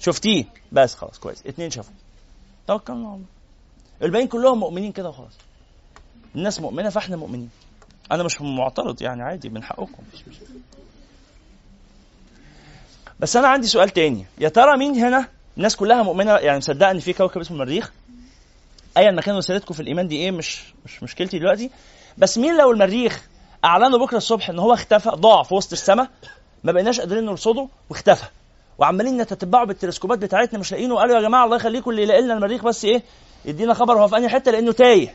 شفتيه؟ 0.00 0.44
بس 0.72 0.94
خلاص 0.94 1.18
كويس. 1.18 1.46
اتنين 1.46 1.70
شافوا. 1.70 1.94
توكلنا 2.66 3.06
على 3.08 3.14
الله. 3.16 3.26
الباقيين 4.02 4.28
كلهم 4.28 4.58
مؤمنين 4.60 4.92
كده 4.92 5.08
وخلاص. 5.08 5.32
الناس 6.34 6.60
مؤمنة 6.60 6.88
فاحنا 6.90 7.16
مؤمنين. 7.16 7.50
أنا 8.12 8.22
مش 8.22 8.40
معترض 8.40 9.02
يعني 9.02 9.22
عادي 9.22 9.48
من 9.48 9.62
حقكم. 9.62 10.02
بس 13.22 13.36
أنا 13.36 13.48
عندي 13.48 13.66
سؤال 13.66 13.88
تاني. 13.88 14.26
يا 14.38 14.48
ترى 14.48 14.76
مين 14.76 14.94
هنا؟ 14.94 15.28
الناس 15.56 15.76
كلها 15.76 16.02
مؤمنة 16.02 16.32
يعني 16.32 16.58
مصدقه 16.58 16.90
ان 16.90 16.98
في 16.98 17.12
كوكب 17.12 17.40
اسمه 17.40 17.56
المريخ. 17.56 17.92
ايا 18.96 19.10
ما 19.10 19.22
كان 19.22 19.36
وسيلتكم 19.36 19.74
في 19.74 19.80
الإيمان 19.80 20.08
دي 20.08 20.16
إيه؟ 20.16 20.30
مش 20.30 20.62
مش 20.84 21.02
مشكلتي 21.02 21.38
دلوقتي. 21.38 21.70
بس 22.18 22.38
مين 22.38 22.56
لو 22.56 22.70
المريخ 22.70 23.22
أعلنوا 23.64 23.98
بكرة 23.98 24.16
الصبح 24.16 24.50
إن 24.50 24.58
هو 24.58 24.74
اختفى 24.74 25.10
ضاع 25.10 25.42
في 25.42 25.54
وسط 25.54 25.72
السماء 25.72 26.08
ما 26.64 26.72
بقيناش 26.72 27.00
قادرين 27.00 27.24
نرصده 27.24 27.68
واختفى. 27.90 28.24
وعمالين 28.78 29.16
نتتبعه 29.20 29.64
بالتلسكوبات 29.66 30.18
بتاعتنا 30.18 30.58
مش 30.58 30.72
لاقيينه 30.72 30.96
قالوا 30.96 31.16
يا 31.16 31.20
جماعة 31.20 31.44
الله 31.44 31.56
يخليكم 31.56 31.90
اللي 31.90 32.02
يلاقي 32.02 32.22
لنا 32.22 32.34
المريخ 32.34 32.64
بس 32.64 32.84
إيه؟ 32.84 33.02
يدينا 33.44 33.74
خبر 33.74 34.02
هو 34.02 34.08
في 34.08 34.16
أنهي 34.16 34.28
حتة؟ 34.28 34.50
لأنه 34.50 34.72
تايه. 34.72 35.14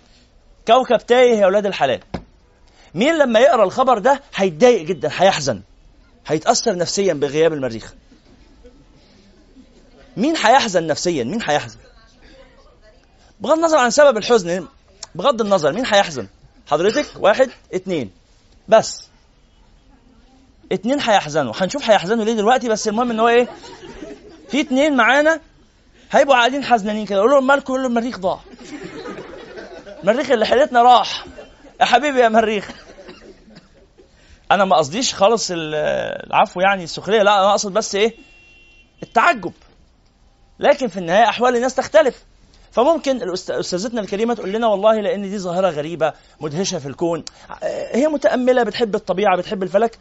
كوكب 0.68 0.98
تايه 0.98 1.38
يا 1.38 1.46
أولاد 1.46 1.66
الحلال. 1.66 2.00
مين 2.94 3.18
لما 3.18 3.40
يقرأ 3.40 3.64
الخبر 3.64 3.98
ده 3.98 4.22
هيتضايق 4.36 4.82
جدا 4.86 5.10
هيحزن. 5.18 5.62
هيتأثر 6.28 6.78
نفسيا 6.78 7.14
بغياب 7.14 7.54
المريخ. 7.54 7.94
مين 10.18 10.38
هيحزن 10.38 10.88
نفسيا؟ 10.88 11.24
مين 11.24 11.42
هيحزن؟ 11.42 11.78
بغض 13.40 13.58
النظر 13.58 13.78
عن 13.78 13.90
سبب 13.92 14.18
الحزن 14.18 14.68
بغض 15.16 15.42
النظر 15.42 15.74
مين 15.74 15.86
هيحزن؟ 15.86 16.28
حضرتك؟ 16.68 17.06
واحد 17.20 17.50
اتنين. 17.74 18.12
بس. 18.68 19.04
اتنين 20.72 21.00
هيحزنوا. 21.00 21.54
هنشوف 21.56 21.90
هيحزنوا 21.90 22.26
ليه 22.26 22.34
دلوقتي 22.34 22.70
بس 22.70 22.88
المهم 22.88 23.12
إن 23.12 23.20
هو 23.20 23.28
إيه؟ 23.28 23.48
في 24.50 24.62
اتنين 24.62 24.96
معانا 24.96 25.40
هيبقوا 26.12 26.36
قاعدين 26.36 26.64
حزنانين 26.64 27.06
كده. 27.06 27.18
يقولوا 27.18 27.36
لهم 27.36 27.48
مالكم؟ 27.48 27.74
يقولوا 27.74 27.90
المريخ 27.90 28.18
ضاع. 28.20 28.40
المريخ 30.04 30.32
اللي 30.32 30.46
حيلتنا 30.46 30.82
راح. 30.82 31.26
يا 31.80 31.86
حبيبي 31.86 32.20
يا 32.20 32.30
مريخ. 32.30 32.87
أنا 34.52 34.66
ما 34.66 34.76
قصديش 34.76 35.16
خالص 35.16 35.52
العفو 35.54 36.60
يعني 36.62 36.84
السخرية 36.84 37.22
لا 37.22 37.40
أنا 37.40 37.50
أقصد 37.52 37.74
بس 37.74 37.96
إيه؟ 37.96 38.16
التعجب. 39.04 39.54
لكن 40.60 40.88
في 40.88 40.98
النهاية 40.98 41.30
أحوال 41.30 41.56
الناس 41.56 41.76
تختلف. 41.76 42.26
فممكن 42.72 43.20
أستاذتنا 43.50 44.02
الكريمة 44.02 44.34
تقول 44.34 44.52
لنا 44.52 44.68
والله 44.68 45.02
لأن 45.02 45.22
دي 45.22 45.40
ظاهرة 45.40 45.70
غريبة 45.70 46.14
مدهشة 46.42 46.80
في 46.80 46.86
الكون. 46.88 47.24
هي 47.94 48.08
متأملة 48.08 48.64
بتحب 48.64 48.96
الطبيعة 48.96 49.38
بتحب 49.38 49.64
الفلك. 49.64 49.98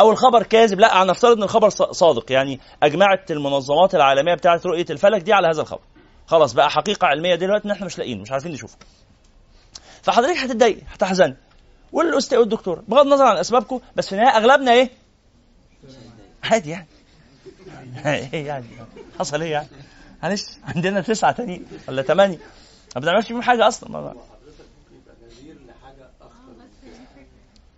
أو 0.00 0.10
الخبر 0.10 0.42
كاذب 0.42 0.80
لا 0.80 1.04
نفترض 1.04 1.36
إن 1.36 1.42
الخبر 1.42 1.68
صادق. 1.92 2.32
يعني 2.32 2.60
أجمعت 2.82 3.30
المنظمات 3.30 3.94
العالمية 3.94 4.34
بتاعه 4.34 4.60
رؤية 4.66 4.86
الفلك 4.90 5.22
دي 5.22 5.32
على 5.32 5.48
هذا 5.48 5.60
الخبر. 5.60 5.82
خلاص 6.26 6.52
بقى 6.52 6.70
حقيقة 6.70 7.06
علمية 7.06 7.34
دلوقتي 7.34 7.64
إن 7.64 7.70
إحنا 7.70 7.86
مش 7.86 7.98
لاقيين 7.98 8.20
مش 8.20 8.32
عارفين 8.32 8.52
نشوفه 8.52 8.76
فحضرتك 10.02 10.38
هتتضايق 10.38 10.78
هتحزن. 10.90 11.36
والأستاذ 11.92 12.38
والدكتور 12.38 12.82
بغض 12.88 13.04
النظر 13.06 13.24
عن 13.24 13.36
أسبابكم 13.36 13.80
بس 13.96 14.06
في 14.06 14.12
النهاية 14.12 14.36
أغلبنا 14.36 14.72
إيه؟ 14.72 14.90
عادي 16.44 16.70
يعني. 16.70 16.86
إيه 18.06 18.46
يعني؟ 18.46 18.66
حصل 19.18 19.42
إيه 19.42 19.52
يعني؟ 19.52 19.68
معلش 20.22 20.44
عندنا 20.64 21.00
تسعة 21.00 21.32
تانيين 21.32 21.66
ولا 21.88 22.02
ثمانيه 22.02 22.38
ما 22.94 23.00
بنعملش 23.00 23.26
فيهم 23.26 23.42
حاجة 23.42 23.68
أصلا. 23.68 24.14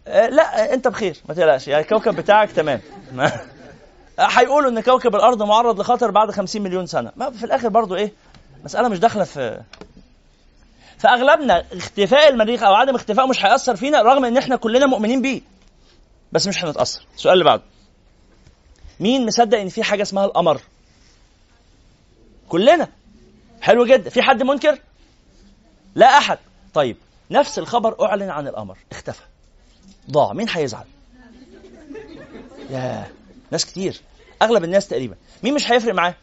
آه، 0.06 0.26
لا 0.28 0.74
أنت 0.74 0.88
بخير 0.88 1.16
ما 1.28 1.34
تقلقش. 1.34 1.68
يعني 1.68 1.82
الكوكب 1.82 2.16
بتاعك 2.16 2.52
تمام. 2.52 2.80
هيقولوا 4.18 4.70
إن 4.70 4.80
كوكب 4.80 5.14
الأرض 5.14 5.42
معرض 5.42 5.80
لخطر 5.80 6.10
بعد 6.10 6.30
50 6.30 6.62
مليون 6.62 6.86
سنة. 6.86 7.12
ما 7.16 7.30
في 7.30 7.44
الآخر 7.44 7.68
برضو 7.68 7.96
إيه؟ 7.96 8.12
مسألة 8.64 8.88
مش 8.88 8.98
داخلة 8.98 9.24
في 9.24 9.60
فأغلبنا 10.98 11.64
اختفاء 11.72 12.28
المريخ 12.28 12.62
أو 12.62 12.74
عدم 12.74 12.94
اختفائه 12.94 13.26
مش 13.26 13.44
هيأثر 13.44 13.76
فينا 13.76 14.02
رغم 14.02 14.24
إن 14.24 14.36
إحنا 14.36 14.56
كلنا 14.56 14.86
مؤمنين 14.86 15.22
بيه. 15.22 15.40
بس 16.32 16.46
مش 16.46 16.64
هنتأثر. 16.64 17.02
السؤال 17.16 17.32
اللي 17.32 17.44
بعده. 17.44 17.62
مين 19.00 19.26
مصدق 19.26 19.58
إن 19.58 19.68
في 19.68 19.82
حاجة 19.82 20.02
اسمها 20.02 20.24
القمر؟ 20.24 20.60
كلنا. 22.48 22.88
حلو 23.60 23.86
جدا. 23.86 24.10
في 24.10 24.22
حد 24.22 24.42
منكر؟ 24.42 24.78
لا 25.94 26.18
أحد. 26.18 26.38
طيب 26.74 26.96
نفس 27.30 27.58
الخبر 27.58 28.04
أعلن 28.04 28.30
عن 28.30 28.48
القمر. 28.48 28.78
اختفى. 28.92 29.22
ضاع. 30.10 30.32
مين 30.32 30.48
هيزعل؟ 30.50 30.84
يا 32.70 33.06
ناس 33.50 33.66
كتير. 33.66 34.00
أغلب 34.42 34.64
الناس 34.64 34.88
تقريبا. 34.88 35.16
مين 35.42 35.54
مش 35.54 35.70
هيفرق 35.72 35.94
معاه؟ 35.94 36.14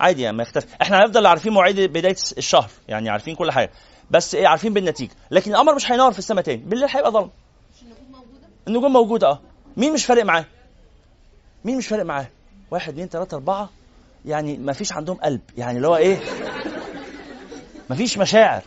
عادي 0.00 0.22
يعني 0.22 0.36
ما 0.36 0.42
يختفي 0.42 0.66
إحنا 0.82 0.98
هنفضل 1.00 1.26
عارفين 1.26 1.52
مواعيد 1.52 1.80
بداية 1.80 2.16
الشهر 2.38 2.70
يعني 2.88 3.10
عارفين 3.10 3.34
كل 3.34 3.50
حاجة. 3.52 3.70
بس 4.10 4.34
إيه 4.34 4.46
عارفين 4.46 4.74
بالنتيجة. 4.74 5.10
لكن 5.30 5.52
القمر 5.54 5.74
مش 5.74 5.92
هينور 5.92 6.12
في 6.12 6.18
السماء 6.18 6.44
تاني. 6.44 6.62
بالليل 6.62 6.88
هيبقى 6.90 7.10
ضلمه 7.10 7.30
النجوم 8.68 8.92
موجودة؟ 8.92 9.28
آه. 9.28 9.40
مين 9.76 9.92
مش 9.92 10.06
فارق 10.06 10.24
معاه؟ 10.24 10.44
مين 11.64 11.76
مش 11.78 11.86
فارق 11.86 12.04
معاه؟ 12.04 12.26
واحد 12.70 12.92
اثنين 12.92 13.08
ثلاثة 13.08 13.34
أربعة. 13.34 13.70
يعني 14.24 14.56
ما 14.56 14.72
فيش 14.72 14.92
عندهم 14.92 15.16
قلب. 15.16 15.40
يعني 15.56 15.76
اللي 15.76 15.88
هو 15.88 15.96
إيه؟ 15.96 16.18
ما 17.90 17.96
فيش 17.96 18.18
مشاعر. 18.18 18.62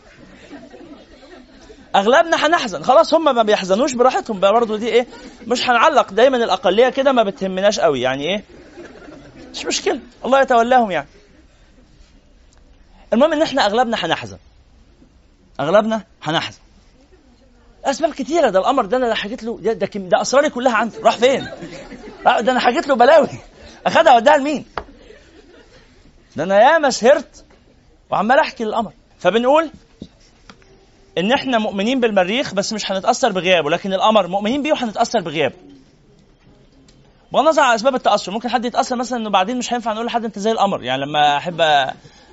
أغلبنا 1.96 2.46
هنحزن. 2.46 2.82
خلاص 2.82 3.14
هم 3.14 3.34
ما 3.34 3.42
بيحزنوش 3.42 3.92
براحتهم. 3.92 4.40
برضه 4.40 4.76
دي 4.76 4.88
إيه؟ 4.88 5.06
مش 5.46 5.68
هنعلق. 5.70 6.12
دايما 6.12 6.36
الأقلية 6.36 6.88
كده 6.88 7.12
ما 7.12 7.22
بتهمناش 7.22 7.80
قوي. 7.80 8.00
يعني 8.00 8.24
إيه؟ 8.24 8.44
مش 9.54 9.66
مشكلة. 9.66 10.00
الله 10.24 10.40
يتولاهم 10.40 10.90
يعني. 10.90 11.08
المهم 13.12 13.32
إن 13.32 13.42
إحنا 13.42 13.66
أغلبنا 13.66 13.96
هنحزن. 14.04 14.38
أغلبنا 15.60 16.02
هنحزن. 16.22 16.58
أسباب 17.84 18.12
كتيرة. 18.12 18.50
ده 18.50 18.58
القمر 18.58 18.84
ده 18.86 18.96
أنا 18.96 19.14
حكيت 19.14 19.42
له 19.42 19.58
ده, 19.60 19.72
ده, 19.72 19.86
ده 19.96 20.20
أسراري 20.20 20.50
كلها 20.50 20.72
عنده 20.76 20.98
راح 21.02 21.16
فين؟ 21.16 21.48
ده 22.24 22.52
أنا 22.52 22.60
حكيت 22.60 22.88
له 22.88 22.94
بلاوي. 22.96 23.28
أخدها 23.86 24.16
وداها 24.16 24.36
لمين؟ 24.36 24.64
ده 26.36 26.44
أنا 26.44 26.60
ياما 26.60 26.90
سهرت 26.90 27.44
وعمال 28.10 28.38
أحكي 28.38 28.64
للقمر 28.64 28.92
فبنقول 29.18 29.70
إن 31.18 31.32
إحنا 31.32 31.58
مؤمنين 31.58 32.00
بالمريخ 32.00 32.54
بس 32.54 32.72
مش 32.72 32.90
هنتأثر 32.92 33.32
بغيابه 33.32 33.70
لكن 33.70 33.92
القمر 33.92 34.26
مؤمنين 34.26 34.62
بيه 34.62 34.72
وهنتأثر 34.72 35.20
بغيابه. 35.20 35.54
بغض 37.32 37.42
النظر 37.42 37.62
عن 37.62 37.74
أسباب 37.74 37.94
التأثر 37.94 38.32
ممكن 38.32 38.48
حد 38.48 38.64
يتأثر 38.64 38.96
مثلا 38.96 39.18
إنه 39.18 39.30
بعدين 39.30 39.58
مش 39.58 39.72
هينفع 39.72 39.92
نقول 39.92 40.06
لحد 40.06 40.24
أنت 40.24 40.38
زي 40.38 40.52
القمر. 40.52 40.82
يعني 40.82 41.02
لما 41.02 41.36
أحب 41.36 41.60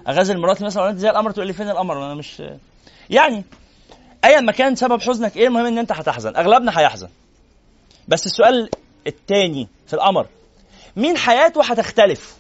أغازل 0.08 0.38
مراتي 0.38 0.64
مثلا 0.64 0.90
أنت 0.90 1.00
زي 1.00 1.10
القمر؟ 1.10 1.32
تقول 1.32 1.48
لي 1.48 1.54
فين 1.54 1.70
القمر؟ 1.70 1.98
وأنا 1.98 2.14
مش 2.14 2.44
يعني 3.10 3.44
ايا 4.26 4.40
ما 4.42 4.52
كان 4.52 4.76
سبب 4.76 5.02
حزنك 5.02 5.38
إيه 5.38 5.48
المهم 5.48 5.66
إن 5.66 5.78
أنت 5.78 5.92
هتحزن. 5.92 6.36
أغلبنا 6.36 6.80
هيحزن. 6.80 7.10
بس 8.08 8.26
السؤال 8.26 8.70
الثاني 9.08 9.68
في 9.88 9.94
القمر 9.94 10.28
مين 10.96 11.18
حياته 11.18 11.64
هتختلف؟ 11.64 12.38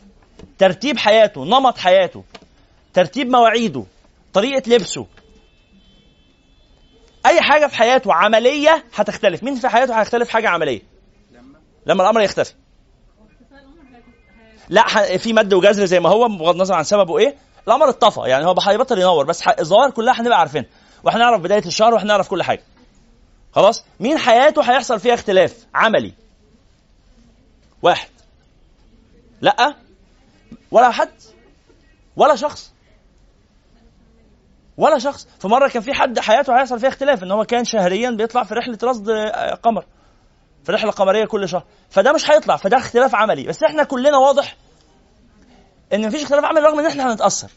ترتيب 0.57 0.97
حياته 0.97 1.45
نمط 1.45 1.77
حياته 1.77 2.23
ترتيب 2.93 3.29
مواعيده 3.29 3.83
طريقة 4.33 4.69
لبسه. 4.69 5.05
أي 7.25 7.41
حاجة 7.41 7.67
في 7.67 7.75
حياته 7.75 8.13
عملية 8.13 8.83
هتختلف. 8.95 9.43
مين 9.43 9.55
في 9.55 9.69
حياته 9.69 9.99
هيختلف 9.99 10.29
حاجة 10.29 10.49
عملية؟ 10.49 10.81
لما 11.85 12.03
الأمر 12.03 12.21
يختفي. 12.21 12.53
لا 14.69 15.17
في 15.17 15.33
مد 15.33 15.53
وجزر 15.53 15.85
زي 15.85 15.99
ما 15.99 16.09
هو 16.09 16.27
بغض 16.27 16.55
النظر 16.55 16.75
عن 16.75 16.83
سببه 16.83 17.17
إيه؟ 17.17 17.35
القمر 17.67 17.89
اتطفى 17.89 18.21
يعني 18.29 18.45
هو 18.45 18.55
هيبطل 18.61 18.99
ينور 18.99 19.25
بس 19.25 19.47
الظواهر 19.47 19.91
كلها 19.91 20.21
هنبقى 20.21 20.39
عارفينها 20.39 20.69
وهنعرف 21.03 21.41
بداية 21.41 21.65
الشهر 21.65 21.93
وهنعرف 21.93 22.27
كل 22.27 22.43
حاجة. 22.43 22.63
خلاص؟ 23.55 23.83
مين 23.99 24.17
حياته 24.17 24.61
هيحصل 24.61 24.99
فيها 24.99 25.13
اختلاف؟ 25.13 25.65
عملي. 25.75 26.13
واحد. 27.81 28.09
لأ. 29.41 29.75
ولا 30.71 30.91
حد. 30.91 31.09
ولا 32.15 32.35
شخص. 32.35 32.71
ولا 34.77 34.99
شخص. 34.99 35.27
في 35.39 35.47
مرة 35.47 35.67
كان 35.67 35.81
في 35.81 35.93
حد 35.93 36.19
حياته 36.19 36.55
هيحصل 36.57 36.79
فيها 36.79 36.89
اختلاف 36.89 37.23
إن 37.23 37.31
هو 37.31 37.45
كان 37.45 37.65
شهريا 37.65 38.09
بيطلع 38.11 38.43
في 38.43 38.53
رحلة 38.53 38.77
رصد 38.83 39.11
قمر. 39.63 39.85
في 40.63 40.71
رحلة 40.71 40.91
قمرية 40.91 41.25
كل 41.25 41.49
شهر. 41.49 41.63
فده 41.89 42.13
مش 42.13 42.31
هيطلع 42.31 42.55
فده 42.55 42.77
اختلاف 42.77 43.15
عملي. 43.15 43.43
بس 43.43 43.63
إحنا 43.63 43.83
كلنا 43.83 44.17
واضح 44.17 44.55
إن 45.95 46.07
مفيش 46.07 46.21
اختلاف 46.21 46.45
عملي 46.45 46.65
رغم 46.65 46.79
إن 46.79 46.85
إحنا 46.85 47.13
هنتأثر. 47.13 47.49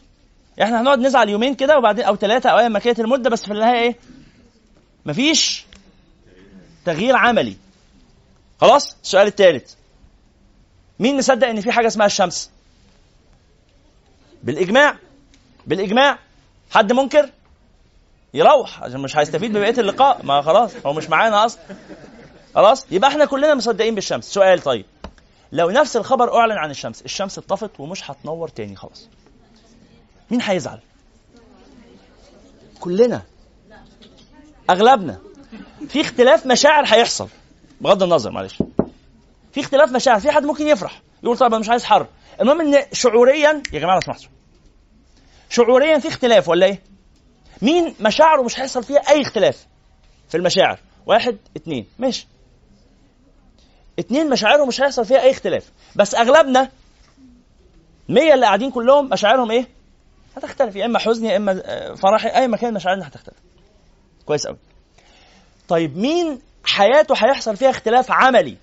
يعني 0.57 0.69
إحنا 0.69 0.81
هنقعد 0.81 0.99
نزعل 0.99 1.29
يومين 1.29 1.55
كده 1.55 1.77
وبعدين 1.77 2.05
أو 2.05 2.15
ثلاثة 2.15 2.49
أو 2.49 2.59
ايا 2.59 2.67
ما 2.67 2.79
كانت 2.79 2.99
المدة 2.99 3.29
بس 3.29 3.45
في 3.45 3.53
النهاية 3.53 3.79
إيه؟ 3.81 3.95
مفيش 5.05 5.65
تغيير 6.85 7.15
عملي. 7.15 7.55
خلاص؟ 8.61 8.95
السؤال 9.03 9.27
الثالث 9.27 9.73
مين 10.99 11.17
مصدق 11.17 11.47
إن 11.47 11.61
في 11.61 11.71
حاجة 11.71 11.87
اسمها 11.87 12.05
الشمس؟ 12.05 12.51
بالإجماع؟ 14.43 14.95
بالإجماع؟ 15.67 16.19
حد 16.71 16.93
منكر؟ 16.93 17.29
يروح. 18.33 18.83
عشان 18.83 18.99
مش 18.99 19.17
هيستفيد 19.17 19.53
ببقية 19.53 19.79
اللقاء. 19.79 20.25
ما 20.25 20.41
خلاص 20.41 20.71
هو 20.85 20.93
مش 20.93 21.09
معانا 21.09 21.45
أصلا. 21.45 21.61
خلاص؟ 22.55 22.85
يبقى 22.91 23.09
إحنا 23.09 23.25
كلنا 23.25 23.55
مصدقين 23.55 23.95
بالشمس. 23.95 24.25
سؤال 24.25 24.61
طيب. 24.61 24.85
لو 25.51 25.69
نفس 25.69 25.97
الخبر 25.97 26.37
أعلن 26.37 26.57
عن 26.57 26.71
الشمس 26.71 27.01
الشمس 27.01 27.37
اتطفت 27.37 27.79
ومش 27.79 28.11
هتنور 28.11 28.47
تاني 28.47 28.75
خلاص. 28.75 29.09
مين 30.31 30.41
هيزعل؟ 30.41 30.79
كلنا. 32.79 33.21
أغلبنا. 34.69 35.19
في 35.87 36.01
اختلاف 36.01 36.45
مشاعر 36.45 36.83
هيحصل. 36.87 37.27
بغض 37.81 38.03
النظر 38.03 38.31
معلش. 38.31 38.63
في 39.53 39.59
اختلاف 39.59 39.91
مشاعر. 39.91 40.19
في 40.19 40.31
حد 40.31 40.45
ممكن 40.45 40.67
يفرح. 40.67 41.01
يقول 41.23 41.37
طيب 41.37 41.51
أنا 41.51 41.59
مش 41.59 41.69
عايز 41.69 41.83
حر. 41.83 42.07
المهم 42.41 42.61
إن 42.61 42.85
شعوريا 42.93 43.63
يا 43.73 43.79
جماعة 43.79 43.95
لو 43.95 44.01
سمحتوا 44.01 44.29
شعوريا 45.49 45.99
في 45.99 46.07
اختلاف 46.07 46.49
ولا 46.49 46.65
إيه؟ 46.65 46.81
مين 47.61 47.95
مشاعره 47.99 48.41
مش 48.41 48.59
هيحصل 48.59 48.83
فيها 48.83 48.99
أي 49.09 49.21
اختلاف 49.21 49.67
في 50.29 50.37
المشاعر؟ 50.37 50.79
واحد 51.05 51.37
اتنين. 51.55 51.85
ماشي. 51.99 52.27
اتنين 53.99 54.29
مشاعرهم 54.29 54.67
مش 54.67 54.81
هيحصل 54.81 55.05
فيها 55.05 55.21
أي 55.21 55.31
اختلاف. 55.31 55.71
بس 55.95 56.15
أغلبنا 56.15 56.69
مية 58.09 58.33
اللي 58.33 58.45
قاعدين 58.45 58.71
كلهم 58.71 59.09
مشاعرهم 59.09 59.51
إيه؟ 59.51 59.67
هتختلف. 60.37 60.75
يا 60.75 60.85
إما 60.85 60.99
حزن 60.99 61.25
يا 61.25 61.37
إما 61.37 61.61
آه، 61.65 61.93
فرح 61.93 62.25
أي 62.25 62.47
مكان 62.47 62.73
مشاعرنا 62.73 63.07
هتختلف. 63.07 63.37
كويس 64.25 64.47
قوي 64.47 64.57
طيب 65.67 65.97
مين 65.97 66.39
حياته 66.63 67.15
هيحصل 67.17 67.57
فيها 67.57 67.69
اختلاف 67.69 68.11
عملي؟ 68.11 68.57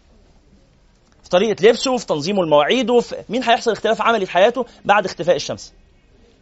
في 1.22 1.28
طريقة 1.30 1.66
لبسه 1.66 1.96
في 1.96 2.06
تنظيمه 2.06 2.42
لمواعيده 2.44 3.00
في 3.00 3.24
مين 3.28 3.42
هيحصل 3.42 3.72
اختلاف 3.72 4.02
عملي 4.02 4.26
في 4.26 4.32
حياته 4.32 4.66
بعد 4.84 5.04
اختفاء 5.04 5.36
الشمس؟ 5.36 5.72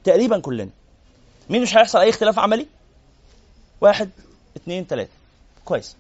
تقريبا 0.05 0.39
كلنا. 0.39 0.69
مين 1.51 1.63
مش 1.63 1.77
هيحصل 1.77 1.99
أي 1.99 2.09
اختلاف 2.11 2.39
عملي؟ 2.39 2.67
واحد 3.81 4.11
اثنين 4.57 4.85
ثلاثة 4.85 5.11
كويس. 5.65 5.97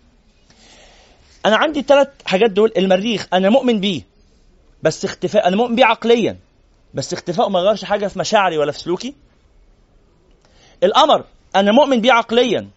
أنا 1.44 1.57
عندي 1.57 1.80
الثلاث 1.80 2.09
حاجات 2.26 2.50
دول 2.50 2.72
المريخ 2.76 3.28
أنا 3.33 3.50
مؤمن 3.50 3.80
بيه 3.80 4.02
بس 4.83 5.04
اختفاء 5.04 5.48
أنا 5.48 5.57
مؤمن 5.57 5.76
بيه 5.76 5.85
عقليا 5.85 6.37
بس 6.94 7.12
اختفائه 7.12 7.48
ما 7.48 7.61
غيرش 7.61 7.85
حاجة 7.85 8.07
في 8.07 8.18
مشاعري 8.18 8.59
ولا 8.59 8.72
في 8.72 8.78
سلوكي. 8.78 9.14
القمر 10.83 11.24
أنا 11.57 11.72
مؤمن 11.72 12.00
بيه 12.00 12.12
عقليا 12.12 12.68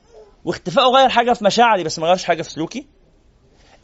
واختفائه 0.46 0.86
غير 0.86 1.10
حاجة 1.10 1.34
في 1.34 1.46
مشاعري 1.46 1.84
بس 1.84 2.00
ما 2.00 2.08
غيرش 2.08 2.24
حاجة 2.24 2.42
في 2.42 2.50
سلوكي. 2.50 2.86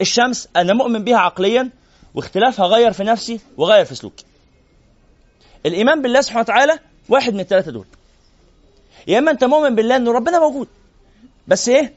الشمس 0.00 0.48
أنا 0.56 0.74
مؤمن 0.74 1.04
بيها 1.04 1.18
عقليا 1.18 1.70
واختلافها 2.14 2.66
غير 2.66 2.92
في 2.92 3.04
نفسي 3.04 3.40
وغير 3.56 3.84
في 3.84 3.94
سلوكي. 3.94 4.24
الإيمان 5.66 6.02
بالله 6.02 6.20
سبحانه 6.20 6.40
وتعالى 6.40 6.78
واحد 7.08 7.34
من 7.34 7.40
الثلاثه 7.40 7.70
دول. 7.72 7.86
يا 9.06 9.18
إما 9.18 9.30
أنت 9.30 9.44
مؤمن 9.44 9.74
بالله 9.74 9.96
انه 9.96 10.12
ربنا 10.12 10.38
موجود 10.38 10.68
بس 11.48 11.68
إيه؟ 11.68 11.92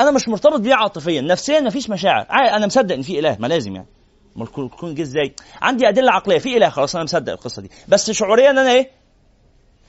أنا 0.00 0.10
مش 0.10 0.28
مرتبط 0.28 0.60
بيه 0.60 0.74
عاطفيا. 0.74 1.20
نفسيا 1.20 1.60
مفيش 1.60 1.90
مشاعر. 1.90 2.26
أنا 2.30 2.66
مصدق 2.66 2.94
إن 2.94 3.02
في 3.02 3.18
إله. 3.18 3.36
ما 3.40 3.46
لازم 3.46 3.74
يعني. 3.74 3.88
ما 4.36 4.46
تكون 4.46 4.94
جه 4.94 5.02
إزاي؟ 5.02 5.34
عندي 5.62 5.88
أدلة 5.88 6.12
عقلية. 6.12 6.38
في 6.38 6.56
إله. 6.56 6.68
خلاص 6.68 6.94
أنا 6.94 7.04
مصدق 7.04 7.32
القصة 7.32 7.62
دي. 7.62 7.70
بس 7.88 8.10
شعوريا 8.10 8.50
أنا 8.50 8.70
إيه؟ 8.72 8.90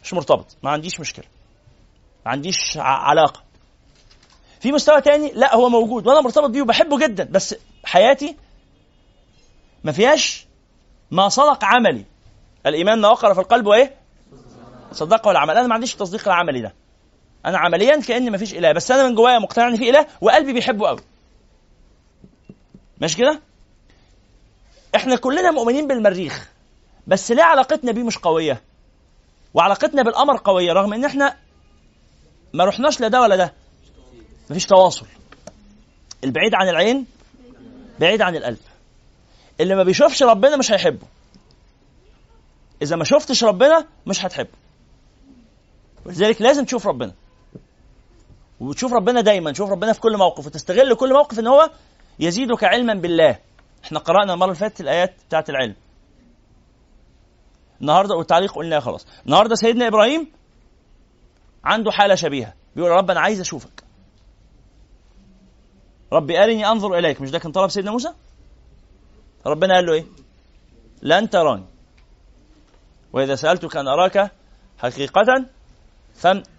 مش 0.04 0.14
مرتبط. 0.14 0.58
ما 0.64 0.70
عنديش 0.70 1.00
مشكلة. 1.00 1.26
ما 2.26 2.32
عنديش 2.32 2.78
علاقة. 2.78 3.44
في 4.60 4.72
مستوى 4.72 5.02
تاني؟ 5.02 5.32
لا 5.36 5.56
هو 5.56 5.70
موجود. 5.70 6.08
وأنا 6.08 6.22
مرتبط 6.22 6.50
بيه 6.50 6.62
وبحبه 6.62 7.00
جدا. 7.00 7.28
بس 7.32 7.56
حياتي 7.84 8.36
ما 9.84 9.92
فيهاش 9.92 10.48
ما 11.12 11.30
صدق 11.30 11.66
عملي. 11.66 12.06
الإيمان 12.66 13.02
ما 13.02 13.10
وقر 13.10 13.34
في 13.34 13.40
القلب 13.40 13.66
وإيه؟ 13.68 13.96
صدقه 14.92 15.32
العمل. 15.32 15.58
أنا 15.58 15.68
ما 15.68 15.74
عنديش 15.74 15.94
التصديق 15.94 16.28
العملي 16.28 16.62
ده. 16.62 16.74
أنا 17.46 17.58
عمليا 17.58 18.02
كان 18.02 18.32
ما 18.32 18.38
فيش 18.38 18.54
إله 18.54 18.72
بس 18.72 18.92
أنا 18.92 19.08
من 19.08 19.16
جوايا 19.16 19.40
مقتنع 19.40 19.68
إن 19.68 19.78
في 19.78 19.90
إله 19.90 20.08
وقلبي 20.22 20.54
بيحبه 20.54 20.88
قوي. 20.88 21.00
ماشي 23.02 23.18
كده؟ 23.18 23.40
إحنا 24.96 25.16
كلنا 25.16 25.52
مؤمنين 25.52 25.88
بالمريخ 25.88 26.50
بس 27.08 27.32
ليه 27.32 27.44
علاقتنا 27.44 27.92
بيه 27.92 28.04
مش 28.04 28.18
قوية؟ 28.18 28.62
وعلاقتنا 29.54 30.04
بالقمر 30.04 30.38
قوية 30.38 30.74
رغم 30.74 30.94
إن 30.94 31.06
إحنا 31.06 31.36
ما 32.54 32.66
رحناش 32.66 33.00
لا 33.00 33.08
ده 33.08 33.22
ولا 33.22 33.36
ده. 33.36 33.54
مفيش 34.50 34.66
تواصل. 34.66 35.06
البعيد 36.24 36.56
عن 36.56 36.70
العين 36.70 37.06
بعيد 38.00 38.22
عن 38.22 38.36
القلب. 38.36 38.58
اللي 39.60 39.76
ما 39.76 39.84
بيشوفش 39.84 40.24
ربنا 40.24 40.58
مش 40.58 40.72
هيحبه. 40.72 41.08
إذا 42.82 42.96
ما 42.96 43.04
شفتش 43.04 43.44
ربنا 43.44 43.86
مش 44.08 44.26
هتحبه. 44.26 44.50
ولذلك 46.06 46.42
لازم 46.42 46.66
تشوف 46.66 46.88
ربنا. 46.88 47.14
وتشوف 48.60 48.94
ربنا 48.94 49.22
دايما 49.22 49.52
تشوف 49.52 49.70
ربنا 49.70 49.94
في 49.94 50.00
كل 50.00 50.18
موقف 50.18 50.46
وتستغل 50.46 50.96
كل 50.96 51.14
موقف 51.14 51.40
إن 51.40 51.48
هو 51.48 51.70
يزيدك 52.20 52.64
علما 52.64 52.94
بالله. 52.94 53.40
إحنا 53.84 54.00
قرأنا 54.00 54.34
المرة 54.34 54.46
اللي 54.46 54.60
فاتت 54.60 54.82
الآيات 54.82 55.14
بتاعت 55.28 55.50
العلم. 55.50 55.76
النهارده 57.82 58.16
والتعليق 58.16 58.56
قلناه 58.56 58.80
خلاص. 58.80 59.08
النهارده 59.26 59.56
سيدنا 59.56 59.88
إبراهيم 59.88 60.32
عنده 61.64 61.92
حالة 61.92 62.16
شبيهة. 62.16 62.54
بيقول 62.76 62.92
رب 62.92 63.12
أنا 63.12 63.20
عايز 63.20 63.40
أشوفك. 63.40 63.84
ربي 66.14 66.44
أرني 66.44 66.68
أنظر 66.68 66.98
إليك. 66.98 67.22
مش 67.22 67.32
ده 67.32 67.40
كان 67.40 67.52
طلب 67.52 67.70
سيدنا 67.70 67.92
موسى؟ 67.92 68.10
ربنا 69.46 69.76
قال 69.76 69.86
له 69.86 69.94
إيه؟ 69.94 70.06
لن 71.02 71.30
تراني. 71.30 71.66
وإذا 73.14 73.36
سألتك 73.36 73.78
أن 73.78 73.88
أراك 73.88 74.32
حقيقة 74.78 75.46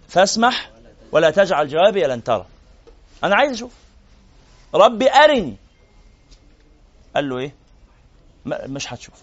فاسمح 0.07 0.71
ولا 1.11 1.29
تجعل 1.29 1.67
جوابي 1.67 2.03
لن 2.03 2.23
ترى. 2.23 2.45
أنا 3.23 3.35
عايز 3.35 3.51
أشوف. 3.51 3.71
ربي 4.75 5.11
أرني. 5.11 5.55
قال 7.15 7.29
له 7.29 7.51
م- 8.45 8.73
مش 8.73 8.93
هتشوف 8.93 9.15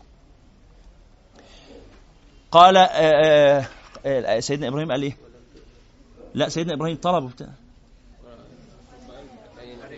قال 2.51 2.77
آه، 2.77 2.83
آه، 2.85 3.67
آه، 4.07 4.41
سيدنا 4.41 4.69
إبراهيم 4.69 4.91
قال 4.93 5.03
إيه؟ 5.03 5.17
لا 6.35 6.49
سيدنا 6.49 6.75
إبراهيم 6.75 6.97
طلب 6.97 7.25
وبتاع 7.25 7.49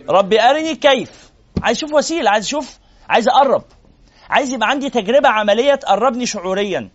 ربي 0.09 0.41
أرني 0.41 0.75
كيف؟ 0.75 1.31
عايز 1.61 1.77
أشوف 1.77 1.93
وسيلة 1.93 2.29
عايز 2.29 2.45
أشوف 2.45 2.77
عايز 3.09 3.27
أقرب. 3.27 3.63
عايز 4.29 4.53
يبقى 4.53 4.69
عندي 4.69 4.89
تجربة 4.89 5.29
عملية 5.29 5.75
تقربني 5.75 6.25
شعوريا. 6.25 6.89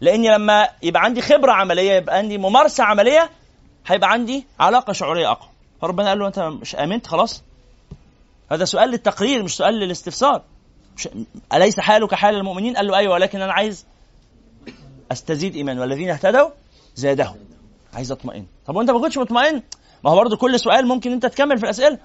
لأني 0.00 0.28
لما 0.28 0.68
يبقى 0.82 1.02
عندي 1.02 1.22
خبرة 1.22 1.52
عملية 1.52 1.92
يبقى 1.92 2.16
عندي 2.16 2.38
ممارسة 2.38 2.84
عملية 2.84 3.30
هيبقى 3.86 4.10
عندي 4.10 4.46
علاقة 4.60 4.92
شعورية 4.92 5.30
أقوى. 5.30 5.48
فربنا 5.80 6.08
قال 6.08 6.18
له 6.18 6.26
أنت 6.26 6.38
مش 6.38 6.76
آمنت؟ 6.76 7.06
خلاص. 7.06 7.42
هذا 8.52 8.64
سؤال 8.64 8.90
للتقرير 8.90 9.42
مش 9.42 9.56
سؤال 9.56 9.74
للاستفسار. 9.74 10.42
مش 10.96 11.08
أليس 11.52 11.80
حالك 11.80 12.14
حال 12.14 12.34
المؤمنين؟ 12.34 12.76
قال 12.76 12.86
له 12.86 12.96
أيوه 12.96 13.12
ولكن 13.14 13.40
أنا 13.40 13.52
عايز 13.52 13.86
أستزيد 15.12 15.54
ايمان 15.54 15.78
والذين 15.78 16.10
اهتدوا 16.10 16.50
زادهم. 16.94 17.36
عايز 17.94 18.12
أطمئن. 18.12 18.46
طب 18.66 18.76
وأنت 18.76 18.90
ما 18.90 19.00
كنتش 19.00 19.18
مطمئن؟ 19.18 19.62
ما 20.04 20.10
هو 20.10 20.16
برضه 20.16 20.36
كل 20.36 20.60
سؤال 20.60 20.86
ممكن 20.86 21.12
أنت 21.12 21.26
تكمل 21.26 21.58
في 21.58 21.64
الأسئلة. 21.64 21.98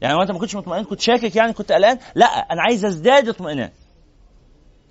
يعني 0.00 0.14
وأنت 0.14 0.30
ما 0.30 0.38
كنتش 0.38 0.56
مطمئن؟ 0.56 0.84
كنت 0.84 1.00
شاكك 1.00 1.36
يعني؟ 1.36 1.52
كنت 1.52 1.72
قلقان؟ 1.72 1.98
لا 2.14 2.26
أنا 2.26 2.62
عايز 2.62 2.84
أزداد 2.84 3.28
اطمئنان. 3.28 3.70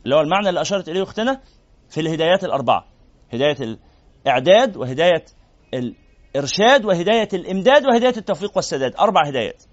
اللي 0.04 0.16
هو 0.16 0.22
المعنى 0.22 0.50
اللي 0.50 0.62
أشارت 0.62 0.90
إليه 0.90 1.04
أختنا 1.04 1.42
في 1.90 2.02
الهدايات 2.02 2.44
الأربعة. 2.44 2.86
هداية 3.34 3.78
الإعداد 4.26 4.78
وهداية 4.78 5.26
الارشاد 6.36 6.86
وهداية 6.86 7.30
الإمداد 7.34 7.86
وهداية 7.86 8.18
التوفيق 8.18 8.52
والسداد. 8.56 8.96
أربع 8.96 9.28
هدايات. 9.28 9.64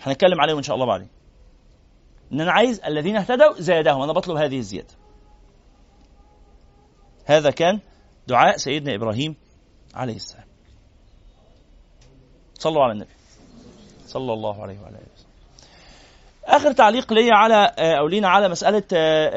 هنتكلم 0.00 0.40
عليهم 0.40 0.56
إن 0.56 0.62
شاء 0.62 0.74
الله 0.74 0.86
بعدين. 0.86 1.08
إن 2.32 2.40
أنا 2.40 2.52
عايز 2.52 2.80
الذين 2.80 3.16
اهتدوا 3.16 3.54
زادهم 3.58 4.02
أنا 4.02 4.12
بطلب 4.12 4.36
هذه 4.36 4.58
الزيادة. 4.58 4.94
هذا 7.24 7.50
كان 7.50 7.80
دعاء 8.26 8.56
سيدنا 8.56 8.94
إبراهيم 8.94 9.36
عليه 9.94 10.16
السلام. 10.16 10.46
صلوا 12.58 12.82
على 12.82 12.92
النبي. 12.92 13.10
صلى 14.06 14.32
الله 14.32 14.62
عليه 14.62 14.80
وعلى 14.80 14.96
آله 14.96 15.06
وسلم. 15.14 15.30
آخر 16.44 16.72
تعليق 16.72 17.12
لي 17.12 17.30
على 17.32 17.72
أو 17.78 18.06
لينا 18.06 18.28
على 18.28 18.48
مسألة 18.48 18.84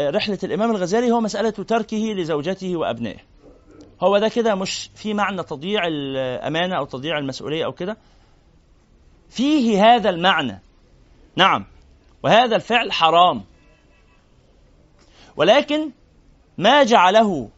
رحلة 0.10 0.40
الإمام 0.44 0.72
الغزالي 0.72 1.12
هو 1.12 1.22
مسألة 1.22 1.50
تركه 1.50 2.14
لزوجته 2.18 2.78
وأبنائه. 2.78 3.33
هو 4.02 4.18
ده 4.18 4.30
كده 4.30 4.56
مش 4.56 4.90
في 4.96 5.14
معنى 5.14 5.44
تضييع 5.44 5.88
الأمانة 5.88 6.78
أو 6.78 6.86
تضييع 6.86 7.18
المسؤولية 7.18 7.66
أو 7.66 7.72
كده؟ 7.72 7.98
فيه 9.30 9.86
هذا 9.86 10.10
المعنى. 10.10 10.62
نعم. 11.36 11.66
وهذا 12.24 12.56
الفعل 12.56 12.92
حرام. 12.92 13.44
ولكن 15.36 15.92
ما 16.58 16.84
جعله 16.84 17.50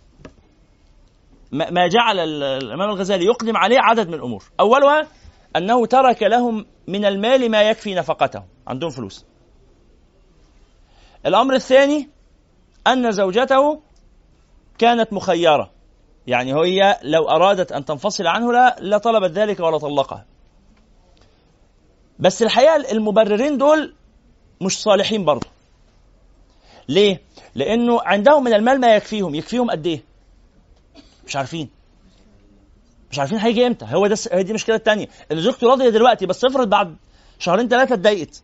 ما 1.52 1.88
جعل 1.88 2.20
الإمام 2.20 2.90
الغزالي 2.90 3.26
يقدم 3.26 3.58
عليه 3.58 3.78
عدد 3.80 4.08
من 4.08 4.14
الأمور. 4.14 4.44
أولها 4.60 5.08
أنه 5.56 5.86
ترك 5.86 6.24
لهم 6.24 6.66
من 6.88 7.06
المال 7.06 7.52
ما 7.52 7.62
يكفي 7.62 7.96
نفقتهم. 7.96 8.46
عندهم 8.68 8.90
فلوس. 8.90 9.26
الأمر 11.26 11.54
الثاني 11.54 12.10
أن 12.88 13.12
زوجته 13.12 13.82
كانت 14.78 15.14
مخيرة. 15.14 15.75
يعني 16.28 16.54
هي 16.54 17.00
لو 17.04 17.30
أرادت 17.30 17.72
أن 17.72 17.86
تنفصل 17.86 18.28
عنه 18.28 18.54
لا 18.54 18.76
لطلبت 18.82 19.32
ذلك 19.32 19.60
ولا 19.60 19.78
طلقها. 19.78 20.26
بس 22.20 22.44
الحقيقة 22.44 22.76
المبررين 22.92 23.58
دول 23.58 23.94
مش 24.62 24.82
صالحين 24.82 25.26
برضه. 25.26 25.48
ليه؟ 26.90 27.22
لأنه 27.56 28.02
عندهم 28.02 28.44
من 28.44 28.54
المال 28.54 28.80
ما 28.82 28.96
يكفيهم. 28.96 29.36
يكفيهم 29.36 29.72
قد 29.72 29.88
إيه؟ 29.88 30.04
مش 31.28 31.36
عارفين. 31.36 31.70
مش 33.12 33.20
عارفين 33.20 33.38
هيجي 33.38 33.68
إمتى. 33.68 33.86
هو 33.90 34.08
ده 34.08 34.16
هي 34.32 34.44
دي 34.44 34.50
المشكلة 34.50 34.76
الثانية 34.76 35.08
ان 35.32 35.42
زوجته 35.42 35.68
راضيه 35.68 35.90
دلوقتي 35.90 36.26
بس 36.26 36.46
افرض 36.46 36.70
بعد 36.70 36.96
شهرين 37.40 37.68
ثلاثة 37.68 37.94
اتضايقت. 37.96 38.44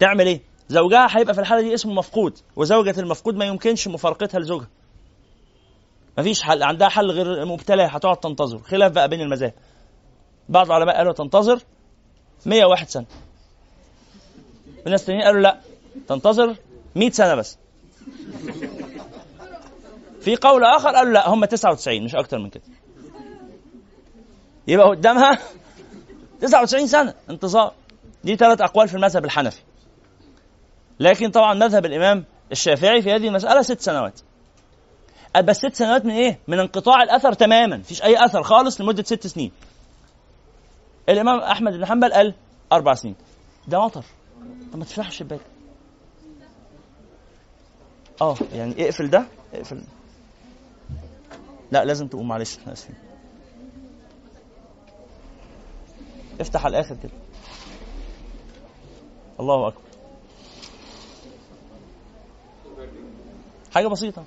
تعمل 0.00 0.26
إيه؟ 0.26 0.40
زوجها 0.68 1.06
هيبقى 1.10 1.34
في 1.34 1.40
الحالة 1.40 1.60
دي 1.62 1.74
اسمه 1.74 1.92
مفقود. 1.94 2.38
وزوجة 2.56 3.00
المفقود 3.00 3.34
ما 3.36 3.44
يمكنش 3.44 3.88
مفارقتها 3.88 4.40
لزوجها. 4.40 4.68
مفيش 6.18 6.42
حل 6.42 6.62
عندها 6.62 6.88
حل 6.88 7.10
غير 7.10 7.44
مبتلاه 7.44 7.86
هتقعد 7.86 8.16
تنتظر. 8.16 8.58
خلاف 8.58 8.92
بقى 8.92 9.08
بين 9.08 9.20
المذاهب. 9.20 9.52
بعض 10.48 10.66
العلماء 10.66 10.96
قالوا 10.96 11.12
تنتظر 11.12 11.60
101 12.46 12.88
سنة. 12.88 13.06
وناس 14.86 15.04
تانيين 15.04 15.24
قالوا 15.24 15.40
لا 15.40 15.60
تنتظر 16.08 16.56
100 16.94 17.10
سنة 17.10 17.34
بس. 17.34 17.58
في 20.20 20.36
قول 20.36 20.64
آخر 20.64 20.88
قالوا 20.88 21.12
لا 21.12 21.28
هم 21.28 21.44
99 21.44 22.04
مش 22.04 22.14
أكتر 22.14 22.38
من 22.38 22.50
كده. 22.50 22.62
يبقى 24.68 24.88
قدامها 24.88 25.38
99 26.40 26.86
سنة 26.86 27.14
انتظار. 27.30 27.72
دي 28.24 28.36
ثلاث 28.36 28.60
أقوال 28.60 28.88
في 28.88 28.94
المذهب 28.94 29.24
الحنفي. 29.24 29.60
لكن 31.00 31.30
طبعا 31.30 31.54
مذهب 31.54 31.86
الإمام 31.86 32.24
الشافعي 32.52 33.02
في 33.02 33.12
هذه 33.12 33.28
المسألة 33.28 33.62
ست 33.62 33.80
سنوات. 33.80 34.20
بس 35.36 35.56
ست 35.56 35.74
سنوات 35.74 36.04
من 36.04 36.10
إيه؟ 36.10 36.38
من 36.48 36.58
انقطاع 36.58 37.02
الأثر 37.02 37.32
تماما، 37.32 37.76
مفيش 37.76 38.02
أي 38.02 38.24
أثر 38.24 38.42
خالص 38.42 38.80
لمدة 38.80 39.02
ست 39.02 39.26
سنين. 39.26 39.52
الإمام 41.08 41.40
أحمد 41.40 41.72
بن 41.72 41.86
حنبل 41.86 42.12
قال 42.12 42.34
أربع 42.72 42.94
سنين. 42.94 43.14
ده 43.68 43.84
مطر. 43.84 44.04
طب 44.72 44.78
ما 44.78 44.84
تفتحش 44.84 45.08
الشباك. 45.08 45.40
آه 48.20 48.36
يعني 48.52 48.84
اقفل 48.84 49.10
ده 49.10 49.24
اقفل 49.54 49.82
لا 51.72 51.84
لازم 51.84 52.08
تقوم 52.08 52.28
معلش 52.28 52.58
إحنا 52.58 52.72
آسفين. 52.72 52.96
افتح 56.40 56.64
على 56.64 56.78
الآخر 56.78 56.96
كده. 57.02 57.12
الله 59.40 59.68
أكبر. 59.68 59.82
حاجة 63.74 63.86
بسيطة. 63.86 64.24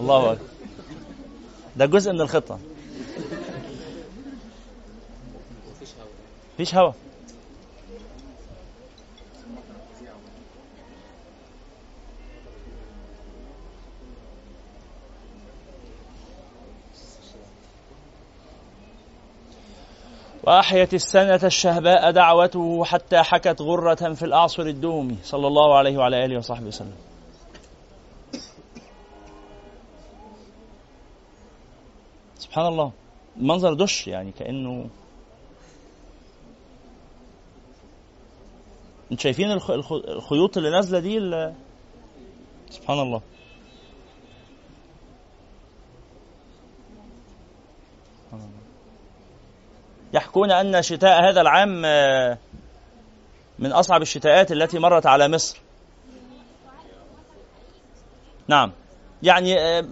الله 0.00 0.32
أكبر. 0.32 0.44
ده 1.76 1.86
جزء 1.86 2.12
من 2.12 2.20
الخطة. 2.20 2.58
مفيش 6.54 6.74
هوا. 6.74 6.92
وأحيت 20.44 20.94
السنة 20.94 21.40
الشهباء 21.44 22.10
دعوته 22.10 22.84
حتى 22.84 23.22
حكت 23.22 23.60
غرة 23.60 24.14
في 24.14 24.24
الأعصر 24.24 24.62
الدومي 24.62 25.16
صلى 25.24 25.46
الله 25.46 25.78
عليه 25.78 25.98
وعلى 25.98 26.24
آله 26.24 26.38
وصحبه 26.38 26.66
وسلم. 26.66 27.11
سبحان 32.52 32.66
الله 32.66 32.92
المنظر 33.36 33.74
دش 33.74 34.08
يعني 34.08 34.32
كأنه 34.32 34.88
انت 39.12 39.20
شايفين 39.20 39.50
الخيوط 39.90 40.56
اللي 40.56 40.70
نازلة 40.70 40.98
دي 40.98 41.18
اللي... 41.18 41.54
سبحان 42.70 42.98
الله. 43.00 43.20
يحكون 50.14 50.50
أن 50.50 50.82
شتاء 50.82 51.30
هذا 51.30 51.40
العام 51.40 51.82
آه، 51.84 52.38
من 53.58 53.72
أصعب 53.72 54.02
الشتاءات 54.02 54.52
التي 54.52 54.78
مرت 54.78 55.06
على 55.06 55.28
مصر. 55.28 55.60
نعم. 58.48 58.72
يعني 59.22 59.60
آه، 59.60 59.84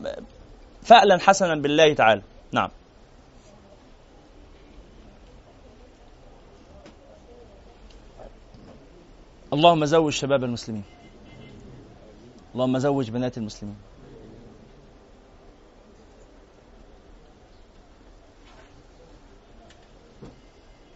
فألا 0.82 1.18
حسنا 1.18 1.54
بالله 1.54 1.94
تعالى 1.94 2.22
نعم 2.52 2.70
اللهم 9.52 9.84
زوج 9.84 10.12
شباب 10.12 10.44
المسلمين. 10.44 10.84
اللهم 12.54 12.78
زوج 12.78 13.10
بنات 13.10 13.38
المسلمين. 13.38 13.76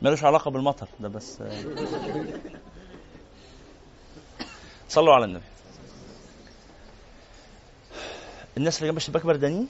ملوش 0.02 0.24
علاقة 0.24 0.50
بالمطر 0.50 0.88
ده 1.00 1.08
بس. 1.08 1.42
صلوا 4.88 5.14
على 5.14 5.24
النبي. 5.24 5.44
الناس 8.56 8.78
اللي 8.78 8.88
جنب 8.88 8.96
الشباك 8.96 9.26
بردانين؟ 9.26 9.68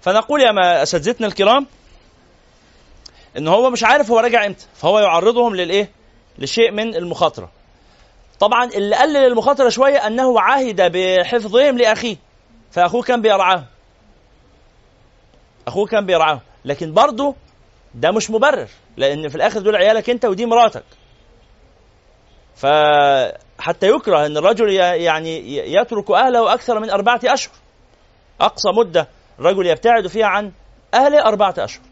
فنقول 0.00 0.40
يا 0.40 0.82
أساتذتنا 0.82 1.26
الكرام 1.26 1.66
إن 3.38 3.48
هو 3.48 3.70
مش 3.70 3.84
عارف 3.84 4.10
هو 4.10 4.18
راجع 4.18 4.46
إمتى 4.46 4.66
فهو 4.74 4.98
يعرضهم 4.98 5.56
للإيه؟ 5.56 5.90
لشيء 6.38 6.70
من 6.70 6.94
المخاطرة. 6.94 7.50
طبعا 8.40 8.64
اللي 8.64 8.96
قلل 8.96 9.16
المخاطرة 9.16 9.68
شوية 9.68 10.06
أنه 10.06 10.40
عهد 10.40 10.92
بحفظهم 10.96 11.78
لأخيه 11.78 12.16
فأخوه 12.70 13.02
كان 13.02 13.22
بيرعاه 13.22 13.64
أخوه 15.66 15.86
كان 15.86 16.06
بيرعاه 16.06 16.40
لكن 16.64 16.92
برضه 16.92 17.34
ده 17.94 18.10
مش 18.10 18.30
مبرر 18.30 18.68
لأن 18.96 19.28
في 19.28 19.34
الآخر 19.34 19.60
دول 19.60 19.76
عيالك 19.76 20.10
أنت 20.10 20.24
ودي 20.24 20.46
مراتك. 20.46 20.84
فحتى 22.56 23.88
يكره 23.88 24.26
إن 24.26 24.36
الرجل 24.36 24.70
يعني 24.72 25.56
يترك 25.74 26.10
أهله 26.10 26.54
أكثر 26.54 26.80
من 26.80 26.90
أربعة 26.90 27.20
أشهر. 27.24 27.54
أقصى 28.40 28.68
مدة 28.78 29.08
الرجل 29.38 29.66
يبتعد 29.66 30.06
فيها 30.06 30.26
عن 30.26 30.52
أهله 30.94 31.24
أربعة 31.24 31.54
أشهر. 31.58 31.82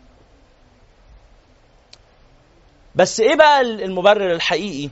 بس 2.94 3.20
إيه 3.20 3.37
بقى 3.37 3.61
المبرر 3.61 4.33
الحقيقي 4.33 4.90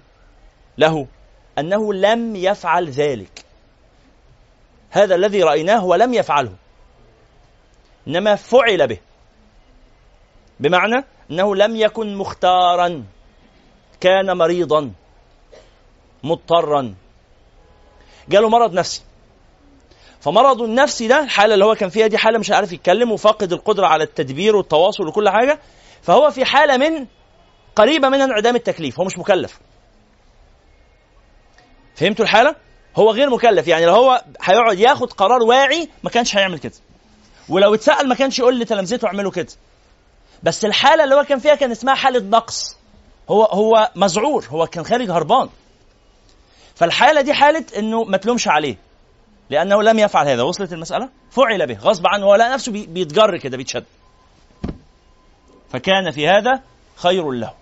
له؟ 0.78 1.06
أنه 1.58 1.94
لم 1.94 2.36
يفعل 2.36 2.90
ذلك. 2.90 3.44
هذا 4.90 5.14
الذي 5.14 5.42
رأيناه 5.42 5.84
ولم 5.84 6.14
يفعله. 6.14 6.52
إنما 8.08 8.34
فعل 8.34 8.86
به. 8.86 8.98
بمعنى 10.60 11.04
أنه 11.30 11.56
لم 11.56 11.76
يكن 11.76 12.16
مختارا. 12.16 13.04
كان 14.00 14.36
مريضا. 14.36 14.92
مضطرا. 16.24 16.94
جاله 18.28 18.48
مرض 18.48 18.72
نفسي. 18.72 19.02
فمرضه 20.20 20.64
النفسي 20.64 21.08
ده 21.08 21.20
الحاله 21.24 21.54
اللي 21.54 21.64
هو 21.64 21.74
كان 21.74 21.88
فيها 21.88 22.06
دي 22.06 22.18
حالة 22.18 22.38
مش 22.38 22.50
عارف 22.50 22.72
يتكلم 22.72 23.12
وفاقد 23.12 23.52
القدرة 23.52 23.86
على 23.86 24.04
التدبير 24.04 24.56
والتواصل 24.56 25.06
وكل 25.06 25.28
حاجة. 25.28 25.58
فهو 26.02 26.30
في 26.30 26.44
حالة 26.44 26.76
من 26.76 27.06
قريبة 27.76 28.08
من 28.08 28.20
انعدام 28.20 28.56
التكليف 28.56 29.00
هو 29.00 29.06
مش 29.06 29.18
مكلف. 29.18 29.60
فهمتوا 31.94 32.24
الحالة؟ 32.24 32.54
هو 32.96 33.10
غير 33.10 33.30
مكلف 33.30 33.68
يعني 33.68 33.86
لو 33.86 33.94
هو 33.94 34.24
هيقعد 34.42 34.78
ياخد 34.78 35.12
قرار 35.12 35.42
واعي 35.42 35.88
ما 36.02 36.10
كانش 36.10 36.36
هيعمل 36.36 36.58
كده. 36.58 36.72
ولو 37.48 37.74
اتسأل 37.74 38.08
ما 38.08 38.14
كانش 38.14 38.38
يقول 38.38 38.60
لتلامذته 38.60 39.06
اعملوا 39.06 39.30
كده. 39.30 39.52
بس 40.42 40.64
الحالة 40.64 41.04
اللي 41.04 41.14
هو 41.14 41.24
كان 41.24 41.38
فيها 41.38 41.54
كان 41.54 41.70
اسمها 41.70 41.94
حالة 41.94 42.20
نقص. 42.20 42.76
هو 43.30 43.44
هو 43.44 43.90
مذعور 43.96 44.46
هو 44.50 44.66
كان 44.66 44.84
خارج 44.84 45.10
هربان. 45.10 45.48
فالحالة 46.74 47.20
دي 47.20 47.34
حالة 47.34 47.64
إنه 47.76 48.04
ما 48.04 48.16
تلومش 48.16 48.48
عليه. 48.48 48.76
لأنه 49.50 49.82
لم 49.82 49.98
يفعل 49.98 50.28
هذا. 50.28 50.42
وصلت 50.42 50.72
المسألة؟ 50.72 51.08
فعل 51.30 51.66
به 51.66 51.78
غصب 51.78 52.06
عنه 52.06 52.26
هو 52.26 52.34
لقى 52.34 52.50
نفسه 52.50 52.72
بيتجر 52.72 53.38
كده 53.38 53.56
بيتشد. 53.56 53.84
فكان 55.72 56.10
في 56.10 56.28
هذا 56.28 56.60
خير 57.02 57.30
له 57.30 57.54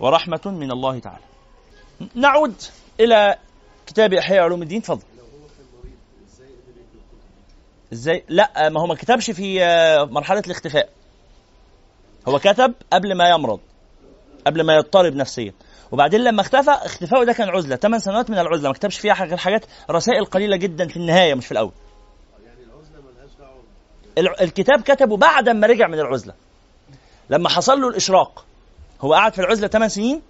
ورحمة 0.00 0.40
من 0.46 0.70
الله 0.70 0.98
تعالى. 0.98 1.24
نعود 2.14 2.54
إلى 3.00 3.36
كتاب 3.86 4.14
إحياء 4.14 4.42
علوم 4.42 4.62
الدين 4.62 4.82
تفضل. 4.82 5.02
إزاي؟ 7.92 8.24
لا 8.28 8.68
ما 8.68 8.80
هو 8.80 8.86
ما 8.86 8.94
كتبش 8.94 9.30
في 9.30 9.58
مرحلة 10.10 10.42
الاختفاء. 10.46 10.88
هو 12.28 12.38
كتب 12.38 12.74
قبل 12.92 13.14
ما 13.16 13.28
يمرض 13.28 13.60
قبل 14.46 14.62
ما 14.62 14.74
يضطرب 14.74 15.14
نفسيا. 15.14 15.52
وبعدين 15.92 16.24
لما 16.24 16.40
اختفى 16.40 16.70
اختفائه 16.70 17.24
ده 17.24 17.32
كان 17.32 17.48
عزلة. 17.48 17.76
8 17.76 17.98
سنوات 17.98 18.30
من 18.30 18.38
العزلة. 18.38 18.68
ما 18.68 18.74
كتبش 18.74 18.98
فيها 18.98 19.24
غير 19.24 19.36
حاجات 19.36 19.64
رسائل 19.90 20.24
قليلة 20.24 20.56
جدا 20.56 20.88
في 20.88 20.96
النهاية 20.96 21.34
مش 21.34 21.46
في 21.46 21.52
الأول. 21.52 21.72
الع- 24.18 24.34
الكتاب 24.40 24.80
كتبه 24.82 25.16
بعد 25.16 25.48
ما 25.48 25.66
رجع 25.66 25.86
من 25.88 25.98
العزلة. 26.00 26.34
لما 27.30 27.48
حصل 27.48 27.80
له 27.80 27.88
الإشراق 27.88 28.44
هو 29.00 29.14
قعد 29.14 29.32
في 29.34 29.38
العزلة 29.38 29.68
8 29.68 29.88
سنين 29.88 30.22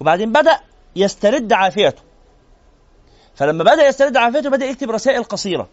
وبعدين 0.00 0.32
بدأ 0.32 0.60
يسترد 0.96 1.52
عافيته. 1.52 2.02
فلما 3.34 3.64
بدأ 3.64 3.88
يسترد 3.88 4.16
عافيته 4.16 4.50
بدأ 4.50 4.66
يكتب 4.66 4.90
رسائل 4.90 5.24
قصيرة 5.24 5.68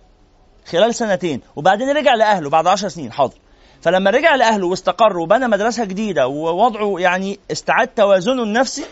خلال 0.66 0.96
سنتين 0.96 1.42
وبعدين 1.56 1.90
رجع 1.90 2.16
لأهله 2.16 2.50
بعد 2.50 2.68
10 2.68 2.88
سنين. 2.88 3.12
حاضر. 3.12 3.38
فلما 3.82 4.12
رجع 4.12 4.36
لأهله 4.36 4.68
واستقر 4.68 5.18
وبنى 5.18 5.48
مدرسة 5.48 5.86
جديدة 5.86 6.28
ووضعه 6.28 6.96
يعني 7.00 7.40
استعاد 7.52 7.88
توازنه 7.88 8.44
النفسي 8.44 8.86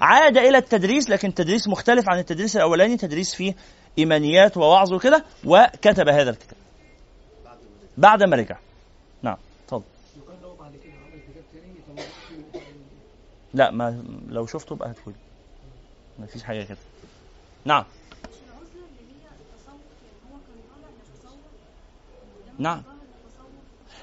عاد 0.00 0.38
إلى 0.38 0.58
التدريس 0.58 1.10
لكن 1.10 1.34
تدريس 1.34 1.68
مختلف 1.68 2.08
عن 2.08 2.18
التدريس 2.18 2.56
الأولاني. 2.56 2.96
تدريس 2.96 3.34
فيه 3.34 3.54
إيمانيات 3.98 4.56
ووعظ 4.56 4.92
وكده 4.92 5.24
وكتب 5.44 6.08
هذا 6.08 6.30
الكتاب. 6.30 6.56
بعد 7.98 8.22
ما 8.22 8.36
رجع 8.36 8.56
نعم 9.22 9.36
اتفضل 9.64 9.84
لا 13.54 13.70
ما 13.70 14.04
لو 14.28 14.46
شفته 14.46 14.74
بقى 14.74 14.94
ما 16.18 16.26
فيش 16.26 16.42
حاجة 16.42 16.64
كده. 16.64 16.78
نعم. 17.64 17.84
نعم. 22.58 22.82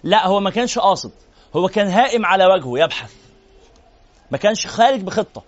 لا 0.03 0.27
هو 0.27 0.39
ما 0.39 0.49
كانش 0.49 0.79
قاصد. 0.79 1.11
هو 1.55 1.67
كان 1.67 1.87
هائم 1.87 2.25
على 2.25 2.45
وجهه 2.45 2.83
يبحث. 2.83 3.15
ما 4.31 4.37
كانش 4.37 4.67
خارج 4.67 5.01
بخطة. 5.01 5.43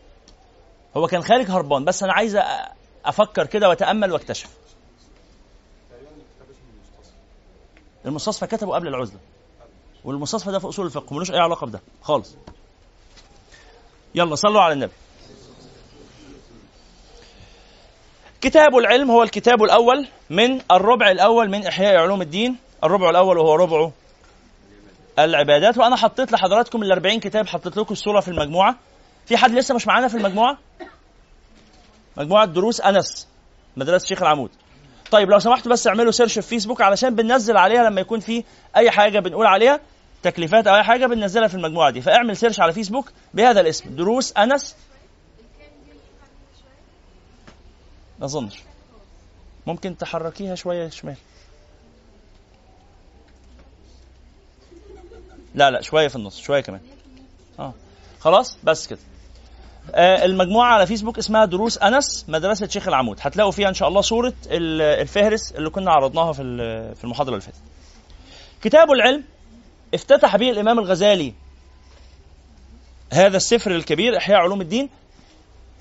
هو 0.97 1.07
كان 1.07 1.23
خارج 1.23 1.45
هربان. 1.51 1.85
بس 1.85 2.03
أنا 2.03 2.13
عايز 2.13 2.39
أفكر 3.05 3.45
كده 3.45 3.69
وأتأمل 3.69 4.11
وأكتشف. 4.11 4.49
المستصفى 8.05 8.47
كتبه 8.47 8.75
قبل 8.75 8.87
العزلة. 8.87 9.19
والمستصفى 10.03 10.51
ده 10.51 10.59
في 10.59 10.69
أصول 10.69 10.85
الفقه. 10.85 11.13
ملوش 11.13 11.31
أي 11.31 11.39
علاقة 11.39 11.67
بده. 11.67 11.81
خالص. 12.01 12.35
يلا 14.15 14.35
صلوا 14.35 14.61
على 14.61 14.73
النبي. 14.73 14.91
كتاب 18.41 18.75
العلم 18.77 19.11
هو 19.11 19.23
الكتاب 19.23 19.63
الأول 19.63 20.07
من 20.29 20.61
الربع 20.71 21.11
الأول 21.11 21.49
من 21.49 21.67
إحياء 21.67 21.95
علوم 21.95 22.21
الدين. 22.21 22.57
الربع 22.83 23.09
الأول 23.09 23.37
وهو 23.37 23.55
ربع 23.55 23.91
العبادات. 25.19 25.77
وأنا 25.77 25.95
حطيت 25.95 26.31
لحضراتكم 26.31 26.83
ال 26.83 26.91
40 26.91 27.19
كتاب 27.19 27.47
حطيت 27.47 27.77
لكم 27.77 27.93
الصورة 27.93 28.19
في 28.19 28.27
المجموعة. 28.27 28.75
في 29.25 29.37
حد 29.37 29.51
لسه 29.51 29.75
مش 29.75 29.87
معانا 29.87 30.07
في 30.07 30.17
المجموعة؟ 30.17 30.57
مجموعة 32.17 32.45
دروس 32.45 32.81
أنس 32.81 33.27
مدرسة 33.77 34.05
شيخ 34.07 34.21
العمود. 34.21 34.49
طيب 35.11 35.29
لو 35.29 35.39
سمحتوا 35.39 35.71
بس 35.71 35.87
اعملوا 35.87 36.11
search 36.11 36.33
في 36.33 36.41
فيسبوك 36.41 36.81
علشان 36.81 37.15
بننزل 37.15 37.57
عليها 37.57 37.83
لما 37.83 38.01
يكون 38.01 38.19
في 38.19 38.43
أي 38.75 38.91
حاجة 38.91 39.19
بنقول 39.19 39.45
عليها. 39.45 39.79
تكليفات 40.23 40.67
أو 40.67 40.75
أي 40.75 40.83
حاجة 40.83 41.05
بننزلها 41.05 41.47
في 41.47 41.55
المجموعة 41.55 41.89
دي. 41.91 42.01
فاعمل 42.01 42.37
search 42.37 42.59
على 42.59 42.73
فيسبوك 42.73 43.11
بهذا 43.33 43.61
الاسم 43.61 43.95
دروس 43.95 44.33
أنس. 44.37 44.75
ما 48.19 48.25
أظنش. 48.25 48.55
ممكن 49.67 49.97
تحركيها 49.97 50.55
شوية 50.55 50.89
شمال. 50.89 51.15
لا 55.55 55.71
لا 55.71 55.81
شوية 55.81 56.07
في 56.07 56.15
النص 56.15 56.39
شوية 56.39 56.61
كمان. 56.61 56.81
آه. 57.59 57.73
خلاص؟ 58.19 58.57
بس 58.63 58.87
كده. 58.87 58.99
آه 59.91 60.25
المجموعة 60.25 60.73
على 60.73 60.87
فيسبوك 60.87 61.17
اسمها 61.17 61.45
دروس 61.45 61.77
أنس 61.77 62.25
مدرسة 62.27 62.67
شيخ 62.67 62.87
العمود. 62.87 63.17
هتلاقوا 63.21 63.51
فيها 63.51 63.69
إن 63.69 63.73
شاء 63.73 63.87
الله 63.87 64.01
صورة 64.01 64.33
ال- 64.45 64.81
الفهرس 64.81 65.51
اللي 65.51 65.69
كنا 65.69 65.91
عرضناها 65.91 66.31
في 66.33 66.43
في 66.95 67.03
المحاضرة 67.03 67.33
اللي 67.33 67.41
فاتت. 67.41 67.57
كتاب 68.61 68.91
العلم 68.91 69.23
افتتح 69.93 70.35
به 70.35 70.49
الإمام 70.49 70.79
الغزالي 70.79 71.33
هذا 73.13 73.37
السفر 73.37 73.71
الكبير 73.71 74.17
إحياء 74.17 74.39
علوم 74.39 74.61
الدين 74.61 74.89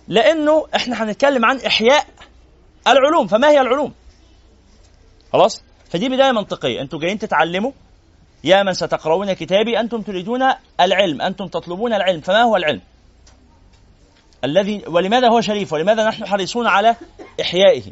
لأنه 0.09 0.67
إحنا 0.77 1.03
هنتكلم 1.03 1.45
عن 1.45 1.57
إحياء 1.59 2.07
العلوم. 2.87 3.27
فما 3.27 3.51
هي 3.51 3.61
العلوم؟ 3.61 3.93
خلاص؟ 5.33 5.63
فدي 5.91 6.09
بداية 6.09 6.33
منطقية. 6.33 6.81
أنتوا 6.81 7.01
جايين 7.01 7.19
تتعلموا 7.19 7.73
يا 8.45 8.63
من 8.63 8.73
ستقرؤون 8.73 9.33
كتابي 9.33 9.81
أنتم 9.81 10.03
تريدون 10.03 10.43
العلم 10.81 11.23
أنتم 11.23 11.47
تطلبون 11.47 11.93
العلم. 11.93 12.21
فما 12.21 12.43
هو 12.43 12.57
العلم؟ 12.57 12.81
الذي 14.45 14.83
ولماذا 14.87 15.29
هو 15.29 15.41
شريف؟ 15.41 15.73
ولماذا 15.73 16.09
نحن 16.09 16.27
حريصون 16.27 16.67
على 16.67 16.97
إحيائه؟ 17.41 17.83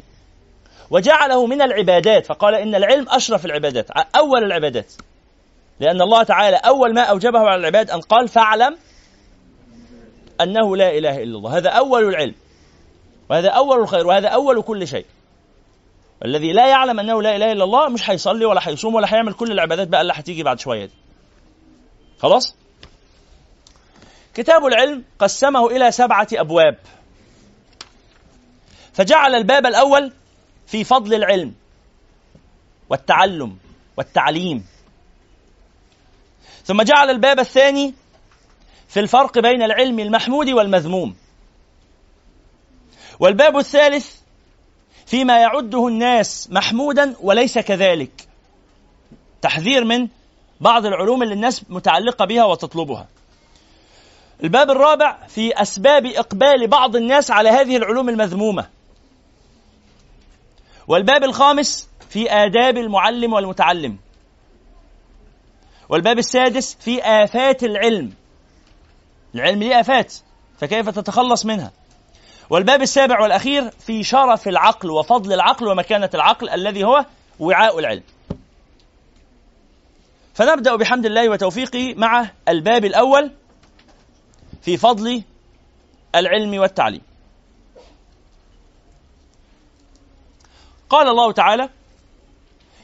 وجعله 0.89 1.45
من 1.45 1.61
العبادات. 1.61 2.25
فقال 2.25 2.55
إن 2.55 2.75
العلم 2.75 3.05
أشرف 3.09 3.45
العبادات 3.45 3.91
أول 4.15 4.43
العبادات. 4.43 4.93
لأن 5.81 6.01
الله 6.01 6.23
تعالى 6.23 6.55
أول 6.55 6.93
ما 6.93 7.01
أوجبه 7.01 7.39
على 7.39 7.55
العباد 7.55 7.91
أن 7.91 8.01
قال 8.01 8.27
فاعلم 8.27 8.77
أنه 10.41 10.77
لا 10.77 10.97
إله 10.97 11.23
إلا 11.23 11.37
الله. 11.37 11.57
هذا 11.57 11.69
أول 11.69 12.03
العلم. 12.03 12.35
وهذا 13.29 13.49
أول 13.49 13.79
الخير. 13.79 14.07
وهذا 14.07 14.27
أول 14.27 14.61
كل 14.61 14.87
شيء. 14.87 15.05
الذي 16.25 16.53
لا 16.53 16.67
يعلم 16.67 16.99
أنه 16.99 17.21
لا 17.21 17.35
إله 17.35 17.51
إلا 17.51 17.63
الله 17.63 17.89
مش 17.89 18.09
هيصلي 18.09 18.45
ولا 18.45 18.67
هيصوم 18.67 18.95
ولا 18.95 19.13
هيعمل 19.13 19.33
كل 19.33 19.51
العبادات 19.51 19.87
بقى 19.87 20.01
اللي 20.01 20.13
هتيجي 20.15 20.43
بعد 20.43 20.59
شوية 20.59 20.85
دي. 20.85 20.93
خلاص؟ 22.19 22.55
كتاب 24.33 24.65
العلم 24.65 25.03
قسمه 25.19 25.67
إلى 25.67 25.91
سبعة 25.91 26.27
أبواب. 26.33 26.77
فجعل 28.93 29.35
الباب 29.35 29.65
الأول 29.65 30.11
في 30.67 30.83
فضل 30.83 31.13
العلم 31.13 31.53
والتعلم 32.89 33.57
والتعليم. 33.97 34.70
ثم 36.65 36.81
جعل 36.81 37.09
الباب 37.09 37.39
الثاني 37.39 37.93
في 38.87 38.99
الفرق 38.99 39.39
بين 39.39 39.61
العلم 39.63 39.99
المحمود 39.99 40.49
والمذموم. 40.49 41.15
والباب 43.19 43.57
الثالث 43.57 44.15
فيما 45.05 45.41
يعده 45.41 45.87
الناس 45.87 46.49
محمودا 46.51 47.15
وليس 47.21 47.59
كذلك. 47.59 48.11
تحذير 49.41 49.83
من 49.83 50.07
بعض 50.61 50.85
العلوم 50.85 51.23
اللي 51.23 51.33
الناس 51.33 51.65
متعلقة 51.69 52.25
بها 52.25 52.43
وتطلبها. 52.43 53.07
الباب 54.43 54.71
الرابع 54.71 55.27
في 55.27 55.61
أسباب 55.61 56.05
إقبال 56.05 56.67
بعض 56.67 56.95
الناس 56.95 57.31
على 57.31 57.49
هذه 57.49 57.77
العلوم 57.77 58.09
المذمومة. 58.09 58.67
والباب 60.87 61.23
الخامس 61.23 61.89
في 62.09 62.31
آداب 62.31 62.77
المعلم 62.77 63.33
والمتعلم. 63.33 63.97
والباب 65.91 66.19
السادس 66.19 66.75
في 66.75 67.03
آفات 67.03 67.63
العلم. 67.63 68.13
العلم 69.35 69.59
ليه 69.59 69.79
آفات 69.79 70.13
فكيف 70.59 70.89
تتخلص 70.89 71.45
منها؟ 71.45 71.71
والباب 72.49 72.81
السابع 72.81 73.21
والأخير 73.21 73.69
في 73.69 74.03
شرف 74.03 74.47
العقل 74.47 74.91
وفضل 74.91 75.33
العقل 75.33 75.67
ومكانة 75.67 76.09
العقل 76.13 76.49
الذي 76.49 76.83
هو 76.83 77.05
وعاء 77.39 77.79
العلم. 77.79 78.03
فنبدأ 80.33 80.75
بحمد 80.75 81.05
الله 81.05 81.29
وتوفيقه 81.29 81.93
مع 81.97 82.29
الباب 82.47 82.85
الأول 82.85 83.31
في 84.61 84.77
فضل 84.77 85.23
العلم 86.15 86.59
والتعليم. 86.59 87.01
قال 90.89 91.07
الله 91.07 91.31
تعالى 91.31 91.69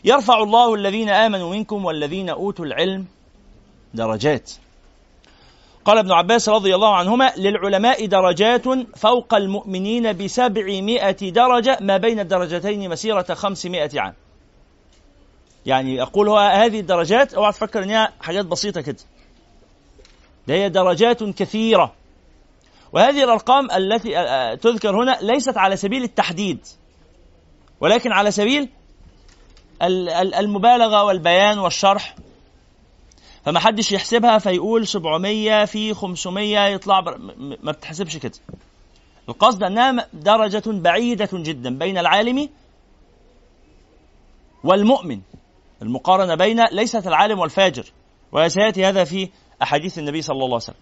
يرفع 0.04 0.44
الله 0.44 0.74
الذين 0.74 1.10
آمنوا 1.10 1.56
منكم 1.56 1.86
والذين 1.86 2.30
أوتوا 2.30 2.66
العلم 2.66 3.06
درجات. 3.94 4.52
قال 5.86 5.98
ابن 5.98 6.12
عباس 6.12 6.50
رضي 6.50 6.76
الله 6.76 6.96
عنهما 6.96 7.34
للعلماء 7.38 8.06
درجات 8.06 8.64
فوق 8.96 9.34
المؤمنين 9.34 10.18
بسبعمائة 10.18 11.32
درجة 11.32 11.78
ما 11.82 11.98
بين 11.98 12.20
الدرجتين 12.20 12.90
مسيرة 12.90 13.34
خمسمائة 13.34 13.90
عام. 14.00 14.14
يعني 15.66 15.96
يقول 15.96 16.30
هو 16.30 16.38
هذه 16.38 16.80
الدرجات 16.80 17.34
أوعى 17.34 17.52
تفكر 17.52 17.84
إنها 17.84 18.12
حاجات 18.22 18.46
بسيطة 18.46 18.82
كده. 18.82 18.98
ده 20.48 20.54
هي 20.54 20.70
درجات 20.70 21.24
كثيرة. 21.24 21.94
وهذه 22.94 23.24
الأرقام 23.24 23.72
التي 23.72 24.10
تذكر 24.62 25.04
هنا 25.04 25.18
ليست 25.22 25.58
على 25.58 25.76
سبيل 25.76 26.04
التحديد 26.04 26.60
ولكن 27.82 28.12
على 28.12 28.32
سبيل 28.32 28.70
المبالغة 29.82 31.04
والبيان 31.04 31.60
والشرح. 31.60 32.16
فما 33.46 33.60
حدش 33.60 33.92
يحسبها 33.92 34.38
فيقول 34.38 34.88
700 34.88 35.66
في 35.66 35.94
500 35.94 36.60
يطلع 36.68 37.00
بر... 37.00 37.18
ما 37.64 37.72
بتحسبش 37.72 38.18
كده. 38.18 38.32
القصد 39.30 39.64
أنها 39.64 40.08
درجة 40.14 40.64
بعيدة 40.66 41.30
جدا 41.34 41.78
بين 41.78 41.98
العالم 41.98 42.50
والمؤمن. 44.64 45.22
المقارنة 45.82 46.36
بين 46.36 46.66
ليست 46.72 47.08
العالم 47.08 47.40
والفاجر. 47.40 47.86
وسيأتي 48.32 48.86
هذا 48.86 49.04
في 49.04 49.30
أحاديث 49.62 50.00
النبي 50.00 50.22
صلى 50.22 50.36
الله 50.36 50.46
عليه 50.46 50.56
وسلم. 50.56 50.76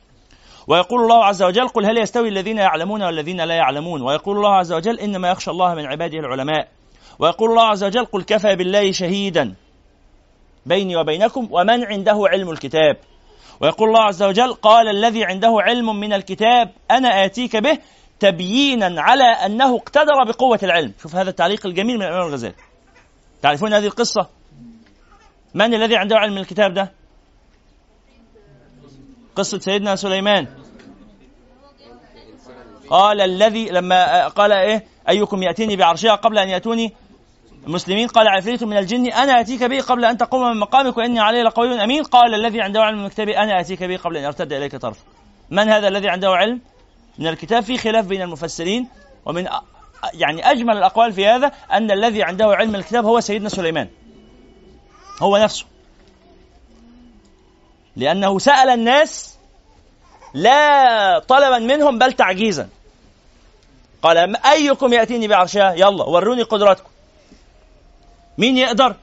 ويقول 0.68 1.02
الله 1.02 1.26
عز 1.26 1.44
وجل 1.44 1.68
قل 1.68 1.86
هل 1.86 1.98
يستوي 1.98 2.30
الذين 2.30 2.58
يعلمون 2.58 3.04
والذين 3.04 3.42
لا 3.42 3.56
يعلمون؟ 3.56 4.02
ويقول 4.02 4.38
الله 4.38 4.56
عز 4.56 4.74
وجل 4.74 5.00
إنما 5.00 5.30
يخشى 5.30 5.52
الله 5.52 5.76
من 5.76 5.86
عباده 5.86 6.20
العلماء. 6.20 6.68
ويقول 7.20 7.50
الله 7.50 7.64
عز 7.64 7.84
وجل 7.84 8.06
قل 8.06 8.24
كفى 8.24 8.56
بالله 8.56 8.92
شهيدا 8.92 9.56
بيني 10.66 10.96
وبينكم 10.96 11.48
ومن 11.52 11.86
عنده 11.86 12.24
علم 12.26 12.50
الكتاب. 12.50 12.98
ويقول 13.60 13.90
الله 13.90 14.02
عز 14.02 14.24
وجل 14.24 14.54
قال 14.54 14.88
الذي 14.88 15.26
عنده 15.26 15.56
علم 15.60 16.00
من 16.00 16.14
الكتاب 16.14 16.72
أنا 16.92 17.26
آتيك 17.26 17.56
به 17.56 17.78
تبيينا 18.20 19.02
على 19.02 19.24
أنه 19.24 19.76
اقتدر 19.76 20.24
بقوة 20.28 20.60
العلم. 20.64 20.94
شوف 21.02 21.16
هذا 21.16 21.30
التعليق 21.30 21.66
الجميل 21.66 21.96
من 21.98 22.02
الإمام 22.04 22.28
الغزالي. 22.28 22.56
تعرفون 23.42 23.74
هذه 23.74 23.86
القصة؟ 23.86 24.30
من 25.54 25.74
الذي 25.74 25.98
عنده 25.98 26.16
علم 26.18 26.38
الكتاب 26.38 26.74
ده؟ 26.74 26.92
قصة 29.36 29.60
سيدنا 29.60 29.96
سليمان. 29.96 30.48
قال 32.90 33.22
الذي 33.22 33.66
لما 33.70 34.28
قال 34.28 34.52
إيه؟ 34.52 34.86
أيكم 35.10 35.44
يأتيني 35.44 35.76
بعرشها 35.76 36.16
قبل 36.16 36.38
أن 36.38 36.50
يأتوني؟ 36.50 36.94
مسلمين 37.68 38.08
قال 38.08 38.28
عفريت 38.28 38.64
من 38.64 38.78
الجن 38.78 39.08
أنا 39.08 39.40
أتيك 39.40 39.64
به 39.64 39.82
قبل 39.82 40.06
أن 40.06 40.18
تقوم 40.18 40.42
من 40.42 40.60
مقامك 40.60 40.98
وإني 40.98 41.20
عليه 41.20 41.44
لقوي 41.44 41.84
أمين. 41.84 42.04
قال 42.04 42.36
الذي 42.36 42.62
عنده 42.62 42.82
علم 42.84 43.00
من 43.00 43.06
الكتاب 43.06 43.30
أنا 43.30 43.60
أتيك 43.60 43.84
به 43.84 43.98
قبل 43.98 44.18
أن 44.18 44.24
يرتد 44.24 44.54
إليك 44.54 44.76
طرفك 44.76 45.04
من 45.50 45.70
هذا 45.70 45.88
الذي 45.88 46.10
عنده 46.10 46.30
علم؟ 46.30 46.62
من 47.20 47.28
الكتاب. 47.28 47.64
في 47.64 47.78
خلاف 47.78 48.06
بين 48.06 48.22
المفسرين 48.22 48.88
ومن 49.26 49.48
يعني 50.14 50.52
أجمل 50.52 50.78
الأقوال 50.78 51.14
في 51.14 51.28
هذا 51.28 51.52
أن 51.72 51.92
الذي 51.92 52.24
عنده 52.24 52.46
علم 52.46 52.76
الكتاب 52.76 53.06
هو 53.06 53.20
سيدنا 53.20 53.50
سليمان. 53.50 53.88
هو 55.22 55.38
نفسه. 55.38 55.66
لأنه 57.96 58.40
سأل 58.40 58.70
الناس 58.70 59.38
لا 60.34 61.20
طلبا 61.20 61.60
منهم 61.60 62.00
بل 62.00 62.14
تعجيزا. 62.14 62.70
قال 64.02 64.46
أيكم 64.46 64.94
يأتيني 64.94 65.28
بعرشها؟ 65.28 65.74
يلا 65.74 66.04
وروني 66.04 66.44
قدراتكم. 66.44 66.90
مين 68.38 68.58
يقدر؟ 68.58 68.96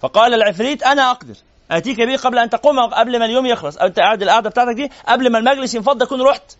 فقال 0.00 0.34
العفريت 0.34 0.82
أنا 0.82 1.10
أقدر. 1.10 1.34
أتيك 1.70 2.00
به 2.00 2.16
قبل 2.16 2.38
أن 2.38 2.50
تقوم 2.50 2.80
قبل 2.80 3.18
ما 3.18 3.24
اليوم 3.24 3.46
يخلص. 3.46 3.76
أنت 3.76 3.98
قاعد 3.98 4.22
القعدة 4.22 4.50
بتاعتك 4.50 4.74
دي 4.74 4.90
قبل 5.08 5.32
ما 5.32 5.38
المجلس 5.38 5.74
ينفض 5.74 6.02
أكون 6.02 6.22
رحت. 6.22 6.56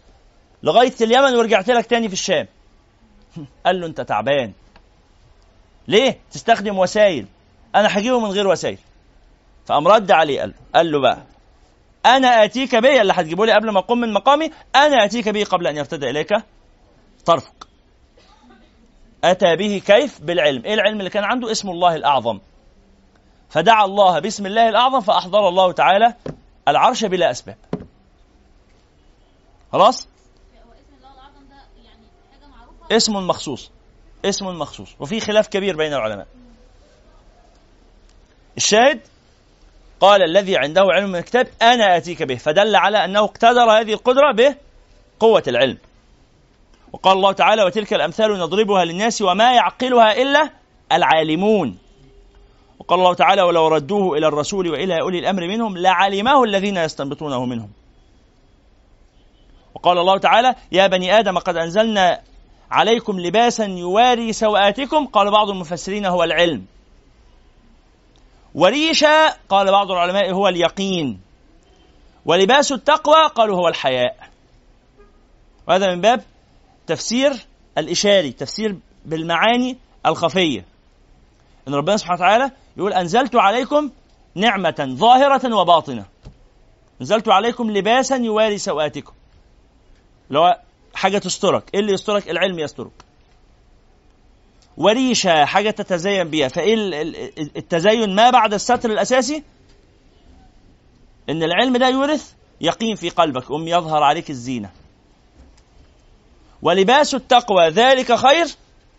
لغاية 0.62 0.95
اليمن 1.01 1.34
ورجعت 1.34 1.70
لك 1.70 1.87
تاني 1.87 2.09
في 2.09 2.14
الشام. 2.14 2.47
قال 3.66 3.80
له 3.80 3.87
أنت 3.87 4.01
تعبان. 4.01 4.53
ليه؟ 5.89 6.18
تستخدم 6.32 6.78
وسائل 6.78 7.26
أنا 7.74 7.99
هجيبه 7.99 8.20
من 8.20 8.30
غير 8.30 8.49
وسائل 8.49 8.78
فقام 9.66 9.89
رد 9.89 10.11
عليه 10.11 10.41
قال 10.41 10.49
له 10.49 10.55
قال 10.74 10.93
له 10.93 11.01
بقى 11.01 11.22
أنا 12.07 12.45
آتيك 12.45 12.76
به 12.76 13.01
اللي 13.01 13.12
هتجيبه 13.12 13.47
لي 13.47 13.53
قبل 13.53 13.70
ما 13.70 13.78
أقوم 13.78 14.01
من 14.01 14.12
مقامي 14.12 14.51
أنا 14.76 15.05
آتيك 15.05 15.28
به 15.28 15.45
قبل 15.45 15.66
أن 15.66 15.76
يرتد 15.76 16.05
إليك. 16.05 16.34
طرفك 17.26 17.65
أتى 19.24 19.56
به 19.56 19.82
كيف؟ 19.86 20.20
بالعلم. 20.20 20.64
إيه 20.64 20.74
العلم 20.74 20.98
اللي 20.98 21.10
كان 21.10 21.24
عنده؟ 21.24 21.50
اسم 21.50 21.70
الله 21.70 21.94
الأعظم. 21.94 22.40
فدعا 23.48 23.84
الله 23.84 24.18
باسم 24.18 24.46
الله 24.46 24.68
الأعظم 24.68 25.00
فأحضر 25.00 25.48
الله 25.48 25.72
تعالى 25.72 26.14
العرش 26.68 27.04
بلا 27.04 27.30
أسباب. 27.30 27.56
خلاص؟ 29.72 30.08
اسم 32.92 33.26
مخصوص. 33.26 33.70
اسم 34.24 34.46
مخصوص. 34.46 34.94
وفي 35.00 35.20
خلاف 35.20 35.48
كبير 35.48 35.76
بين 35.76 35.92
العلماء. 35.92 36.26
الشاهد؟ 38.56 39.00
قال 40.00 40.22
الذي 40.22 40.56
عنده 40.56 40.82
علم 40.82 41.08
من 41.08 41.16
الكتاب 41.16 41.48
أنا 41.62 41.96
آتيك 41.96 42.22
به. 42.22 42.34
فدل 42.34 42.76
على 42.76 43.04
أنه 43.04 43.24
اقتدر 43.24 43.70
هذه 43.70 43.92
القدرة 43.92 44.56
بقوة 45.20 45.42
العلم. 45.48 45.78
وقال 46.93 47.16
الله 47.16 47.32
تعالى 47.32 47.64
وتلك 47.64 47.95
الأمثال 47.95 48.39
نضربها 48.39 48.84
للناس 48.84 49.22
وما 49.22 49.55
يعقلها 49.55 50.22
إلا 50.22 50.51
العالمون. 50.93 51.78
وقال 52.78 52.99
الله 52.99 53.14
تعالى 53.14 53.43
ولو 53.43 53.68
ردوه 53.68 54.18
إلى 54.18 54.28
الرسول 54.28 54.68
وإلى 54.68 55.01
أولي 55.01 55.18
الأمر 55.18 55.49
منهم 55.49 55.78
لعلمه 55.78 56.45
الذين 56.45 56.76
يستنبطونه 56.76 57.45
منهم. 57.45 57.70
وقال 59.74 59.99
الله 59.99 60.18
تعالى 60.18 60.55
يا 60.72 60.87
بني 60.87 61.18
آدم 61.18 61.39
قد 61.39 61.57
أنزلنا 61.57 62.20
عليكم 62.70 63.20
لباسا 63.20 63.64
يواري 63.64 64.32
سوآتكم. 64.32 65.07
قال 65.07 65.30
بعض 65.30 65.51
المفسرين 65.51 66.07
هو 66.07 66.24
العلم. 66.24 66.64
وريشة 68.55 69.37
قال 69.49 69.70
بعض 69.70 69.91
العلماء 69.91 70.32
هو 70.32 70.49
اليقين. 70.49 71.20
ولباس 72.24 72.72
التقوى 72.72 73.26
قالوا 73.34 73.57
هو 73.57 73.68
الحياء. 73.68 74.16
وهذا 75.68 75.95
من 75.95 76.01
باب 76.01 76.22
تفسير 76.87 77.47
الإشاري 77.78 78.32
تفسير 78.32 78.76
بالمعاني 79.05 79.76
الخفية. 80.07 80.64
إن 81.68 81.74
ربنا 81.74 81.97
سبحانه 81.97 82.16
وتعالى 82.16 82.51
يقول 82.76 82.93
أنزلت 82.93 83.37
عليكم 83.37 83.91
نعمة 84.34 84.95
ظاهرة 84.99 85.55
وباطنة. 85.55 86.05
أنزلت 87.01 87.28
عليكم 87.28 87.70
لباسا 87.70 88.16
يواري 88.16 88.59
سوآتكم. 88.59 89.12
اللي 90.28 90.39
هو 90.39 90.61
حاجة 90.95 91.18
تسترك. 91.18 91.64
إيه 91.74 91.80
اللي 91.80 91.93
يسترك؟ 91.93 92.30
العلم 92.30 92.59
يسترك. 92.59 93.05
وريشة 94.76 95.45
حاجة 95.45 95.70
تتزين 95.70 96.24
بها 96.24 96.49
فإيه 96.49 96.74
التزين 97.57 98.14
ما 98.14 98.30
بعد 98.30 98.55
الستر 98.55 98.91
الأساسي؟ 98.91 99.43
إن 101.30 101.43
العلم 101.43 101.76
ده 101.76 101.89
يورث 101.89 102.32
يقين 102.61 102.97
في 102.97 103.09
قلبك. 103.09 103.51
أم 103.51 103.68
يظهر 103.68 104.03
عليك 104.03 104.30
الزينة. 104.30 104.70
ولباس 106.66 107.14
التقوى 107.14 107.68
ذلك 107.68 108.14
خير. 108.14 108.46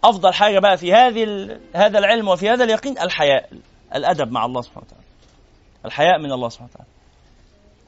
أفضل 0.03 0.33
حاجة 0.33 0.59
بقى 0.59 0.77
في 0.77 0.93
هذه 0.93 1.47
هذا 1.73 1.99
العلم 1.99 2.27
وفي 2.27 2.49
هذا 2.49 2.63
اليقين 2.63 2.99
الحياء 2.99 3.49
الأدب 3.95 4.31
مع 4.31 4.45
الله 4.45 4.61
سبحانه 4.61 4.85
وتعالى. 4.87 5.03
الحياء 5.85 6.19
من 6.19 6.31
الله 6.31 6.49
سبحانه 6.49 6.69
وتعالى. 6.73 6.89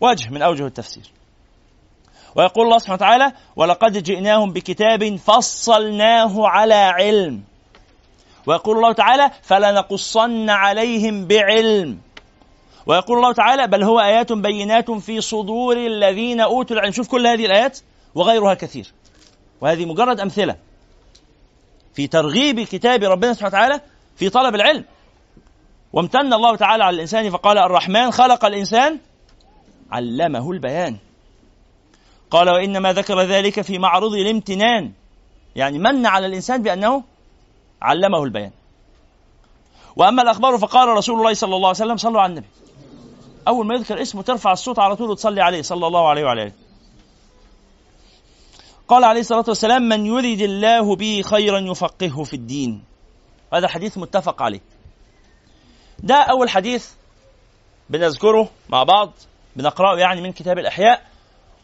وجه 0.02 0.30
من 0.30 0.42
أوجه 0.42 0.66
التفسير. 0.66 1.12
ويقول 2.36 2.66
الله 2.66 2.78
سبحانه 2.78 2.96
وتعالى 2.96 3.32
ولقد 3.56 4.04
جئناهم 4.04 4.54
بكتاب 4.54 5.16
فصلناه 5.16 6.48
على 6.48 6.76
علم. 6.76 7.44
ويقول 8.46 8.78
الله 8.78 8.92
تعالى 8.92 9.32
فلنقصن 9.42 10.50
عليهم 10.50 11.26
بعلم. 11.26 12.00
ويقول 12.86 13.18
الله 13.18 13.34
تعالى 13.34 13.68
بل 13.68 13.84
هو 13.84 14.00
آيات 14.00 14.32
بينات 14.32 14.92
في 14.92 15.22
صدور 15.22 15.78
الذين 15.78 16.42
أوتوا 16.42 16.76
العلم. 16.76 16.92
شوف 16.92 17.08
كل 17.08 17.28
هذه 17.28 17.46
الآيات 17.46 17.80
وغيرها 18.16 18.54
كثير. 18.54 18.94
وهذه 19.62 19.86
مجرد 19.86 20.20
أمثلة. 20.20 20.56
في 21.94 22.08
ترغيب 22.08 22.60
كتاب 22.60 23.04
ربنا 23.04 23.34
سبحانه 23.34 23.48
وتعالى 23.48 23.82
في 24.16 24.30
طلب 24.30 24.56
العلم. 24.56 24.86
وامتن 25.94 26.34
الله 26.34 26.56
تعالى 26.56 26.84
على 26.84 26.96
الإنسان 26.96 27.30
فقال 27.30 27.58
الرحمن 27.58 28.12
خلق 28.12 28.46
الإنسان 28.46 29.00
علمه 29.92 30.52
البيان. 30.52 30.98
قال 32.32 32.50
وإنما 32.50 32.94
ذكر 32.94 33.22
ذلك 33.22 33.62
في 33.62 33.78
معرض 33.78 34.14
الامتنان. 34.14 34.92
يعني 35.56 35.80
من 35.80 36.06
على 36.06 36.26
الإنسان 36.26 36.64
بأنه 36.64 37.04
علمه 37.82 38.24
البيان. 38.24 38.52
وأما 39.96 40.22
الأخبار 40.22 40.58
فقال 40.58 40.88
رسول 40.88 41.18
الله 41.18 41.34
صلى 41.34 41.56
الله 41.56 41.68
عليه 41.68 41.78
وسلم 41.78 41.98
صلوا 41.98 42.22
على 42.22 42.30
النبي. 42.30 42.48
أول 43.48 43.66
ما 43.66 43.76
يذكر 43.76 44.02
اسمه 44.02 44.22
ترفع 44.22 44.52
الصوت 44.52 44.80
على 44.80 44.96
طول 44.96 45.10
وتصلي 45.10 45.42
عليه 45.42 45.62
صلى 45.62 45.88
الله 45.88 46.08
عليه 46.08 46.24
وعلى 46.24 46.44
آله. 46.44 46.69
قال 48.90 49.04
عليه 49.04 49.20
الصلاة 49.20 49.46
والسلام 49.48 49.82
من 49.82 50.06
يريد 50.06 50.42
الله 50.42 50.96
به 50.96 51.22
خيرا 51.26 51.60
يفقهه 51.60 52.24
في 52.24 52.34
الدين. 52.34 52.84
هذا 53.54 53.68
حديث 53.68 53.98
متفق 53.98 54.42
عليه. 54.42 54.60
ده 56.00 56.16
أول 56.16 56.50
حديث 56.50 56.90
بنذكره 57.90 58.50
مع 58.70 58.84
بعض 58.84 59.12
بنقرأه 59.56 59.98
يعني 59.98 60.22
من 60.22 60.32
كتاب 60.32 60.60
الأحياء. 60.60 61.06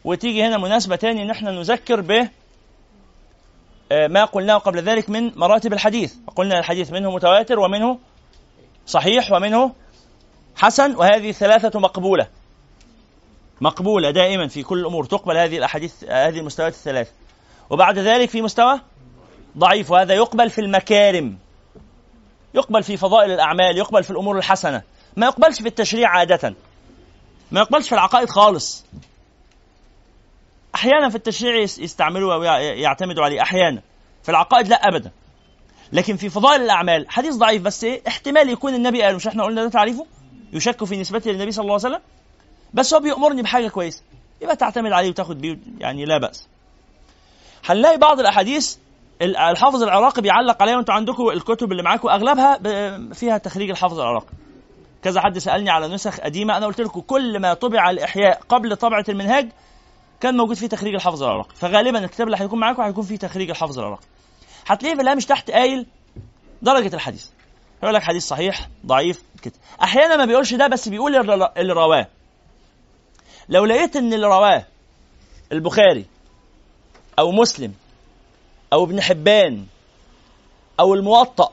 وتيجي 0.04 0.44
هنا 0.44 0.58
مناسبة 0.58 0.96
تاني 0.96 1.22
ان 1.22 1.30
إحنا 1.30 1.50
نذكر 1.50 2.00
به 2.00 2.30
آه، 3.92 4.06
ما 4.06 4.24
قلناه 4.24 4.56
قبل 4.58 4.78
ذلك 4.78 5.10
من 5.10 5.38
مراتب 5.38 5.72
الحديث. 5.72 6.14
قلنا 6.36 6.58
الحديث 6.58 6.92
منه 6.92 7.10
متواتر 7.10 7.58
ومنه 7.58 7.98
صحيح 8.86 9.32
ومنه 9.32 9.72
حسن 10.56 10.96
وهذه 10.96 11.30
الثلاثة 11.30 11.80
مقبولة. 11.80 12.28
مقبولة 13.60 14.10
دائما 14.10 14.48
في 14.48 14.62
كل 14.62 14.78
الأمور 14.78 15.04
تقبل 15.04 15.36
هذه 15.36 15.58
الأحاديث 15.58 16.04
هذه 16.04 16.38
المستويات 16.38 16.72
الثلاثة 16.72 17.10
وبعد 17.70 17.98
ذلك 17.98 18.30
في 18.30 18.42
مستوى 18.42 18.80
ضعيف 19.58 19.90
وهذا 19.90 20.14
يقبل 20.14 20.50
في 20.50 20.60
المكارم 20.60 21.38
يقبل 22.54 22.82
في 22.82 22.96
فضائل 22.96 23.30
الأعمال 23.30 23.78
يقبل 23.78 24.04
في 24.04 24.10
الأمور 24.10 24.38
الحسنة. 24.38 24.82
ما 25.16 25.26
يقبلش 25.26 25.62
في 25.62 25.68
التشريع 25.68 26.08
عادة. 26.08 26.54
ما 27.50 27.60
يقبلش 27.60 27.88
في 27.88 27.94
العقائد 27.94 28.28
خالص. 28.28 28.84
أحيانا 30.74 31.08
في 31.08 31.16
التشريع 31.16 31.56
يستعملوا 31.56 32.34
أو 32.34 32.42
يعتمدوا 32.62 33.24
عليه 33.24 33.42
أحيانا. 33.42 33.82
في 34.22 34.28
العقائد 34.28 34.68
لا 34.68 34.76
ابدا. 34.88 35.10
لكن 35.92 36.16
في 36.16 36.28
فضائل 36.28 36.62
الأعمال 36.62 37.10
حديث 37.10 37.34
ضعيف 37.34 37.62
بس 37.62 37.84
إيه 37.84 38.02
احتمال 38.08 38.50
يكون 38.50 38.74
النبي 38.74 39.02
قال 39.02 39.14
مش 39.14 39.26
إحنا 39.26 39.44
قلنا 39.44 39.64
ده 39.64 39.70
تعريفه؟ 39.70 40.06
يشك 40.52 40.84
في 40.84 40.96
نسبته 40.96 41.30
للنبي 41.30 41.52
صلى 41.52 41.62
الله 41.62 41.74
عليه 41.74 41.88
وسلم؟ 41.88 42.00
بس 42.76 42.94
هو 42.94 43.00
بيأمرني 43.00 43.42
بحاجة 43.42 43.68
كويسة. 43.68 44.02
يبقى 44.42 44.56
تعتمد 44.56 44.92
عليه 44.92 45.08
وتاخد 45.08 45.40
بيه 45.40 45.58
يعني 45.78 46.04
لا 46.04 46.18
بأس. 46.18 46.48
هنلاقي 47.64 47.98
بعض 47.98 48.20
الأحاديث 48.20 48.76
الحافظ 49.22 49.82
العراقي 49.82 50.22
بيعلق 50.22 50.62
عليها 50.62 50.76
وانتوا 50.76 50.94
عندكم 50.94 51.28
الكتب 51.28 51.72
اللي 51.72 51.82
معاكم 51.82 52.08
أغلبها 52.08 52.58
فيها 53.12 53.38
تخريج 53.38 53.70
الحافظ 53.70 54.00
العراقي. 54.00 54.32
كذا 55.02 55.20
حد 55.20 55.38
سألني 55.38 55.70
على 55.70 55.88
نسخ 55.88 56.20
قديمة 56.20 56.56
أنا 56.56 56.66
قلت 56.66 56.80
لكم 56.80 57.00
كل 57.00 57.40
ما 57.40 57.54
طبع 57.54 57.90
الإحياء 57.90 58.40
قبل 58.48 58.76
طبعة 58.76 59.04
المنهاج 59.08 59.48
كان 60.20 60.36
موجود 60.36 60.56
فيه 60.56 60.66
تخريج 60.66 60.94
الحافظ 60.94 61.22
العراقي. 61.22 61.54
فغالبا 61.54 61.98
الكتاب 62.04 62.26
اللي 62.26 62.40
هيكون 62.40 62.58
معاكم 62.60 62.82
هيكون 62.82 63.04
فيه 63.04 63.16
تخريج 63.16 63.50
الحافظ 63.50 63.78
العراقي. 63.78 64.04
هتلاقيه 64.66 64.96
في 64.96 65.02
الهامش 65.02 65.26
تحت 65.26 65.50
قايل 65.50 65.86
درجة 66.62 66.94
الحديث. 66.94 67.26
يقول 67.82 67.94
لك 67.94 68.02
حديث 68.02 68.26
صحيح 68.26 68.68
ضعيف 68.86 69.22
كده. 69.42 69.54
أحيانا 69.82 70.16
ما 70.16 70.24
بيقولش 70.24 70.54
ده 70.54 70.66
بس 70.66 70.88
بيقول 70.88 71.16
اللي 71.56 71.72
رواه 71.72 72.06
لو 73.48 73.64
لقيت 73.64 73.96
ان 73.96 74.12
اللي 74.12 74.26
رواه 74.26 74.66
البخاري 75.52 76.04
أو 77.18 77.32
مسلم 77.32 77.72
أو 78.72 78.84
ابن 78.84 79.00
حبان 79.00 79.66
أو 80.80 80.94
الموطأ 80.94 81.52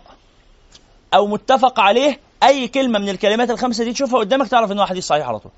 أو 1.14 1.28
متفق 1.28 1.80
عليه 1.80 2.20
أي 2.44 2.68
كلمة 2.68 3.00
من 3.00 3.10
الكلمات 3.10 3.50
الخمسة 3.50 3.84
دي 3.84 3.94
تشوفها 3.94 4.20
قدامك 4.20 4.48
تعرف 4.48 4.72
إن 4.72 4.80
هو 4.80 4.86
حديث 4.86 5.08
صحيح 5.08 5.28
على 5.28 5.39
طول. 5.39 5.52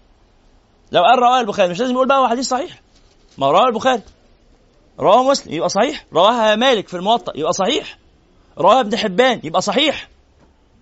لو 0.91 1.01
قال 1.03 1.19
رواه 1.19 1.39
البخاري 1.39 1.71
مش 1.71 1.79
لازم 1.79 1.93
يقول 1.93 2.07
بقى 2.07 2.19
هو 2.19 2.27
حديث 2.27 2.47
صحيح. 2.47 2.81
ما 3.37 3.51
رواه 3.51 3.67
البخاري. 3.67 4.01
رواه 4.99 5.23
مسلم 5.29 5.53
يبقى 5.53 5.69
صحيح. 5.69 6.05
رواها 6.13 6.55
مالك 6.55 6.87
في 6.87 6.97
الموطأ 6.97 7.33
يبقى 7.35 7.53
صحيح. 7.53 7.97
رواه 8.57 8.79
ابن 8.79 8.97
حبان 8.97 9.41
يبقى 9.43 9.61
صحيح. 9.61 10.09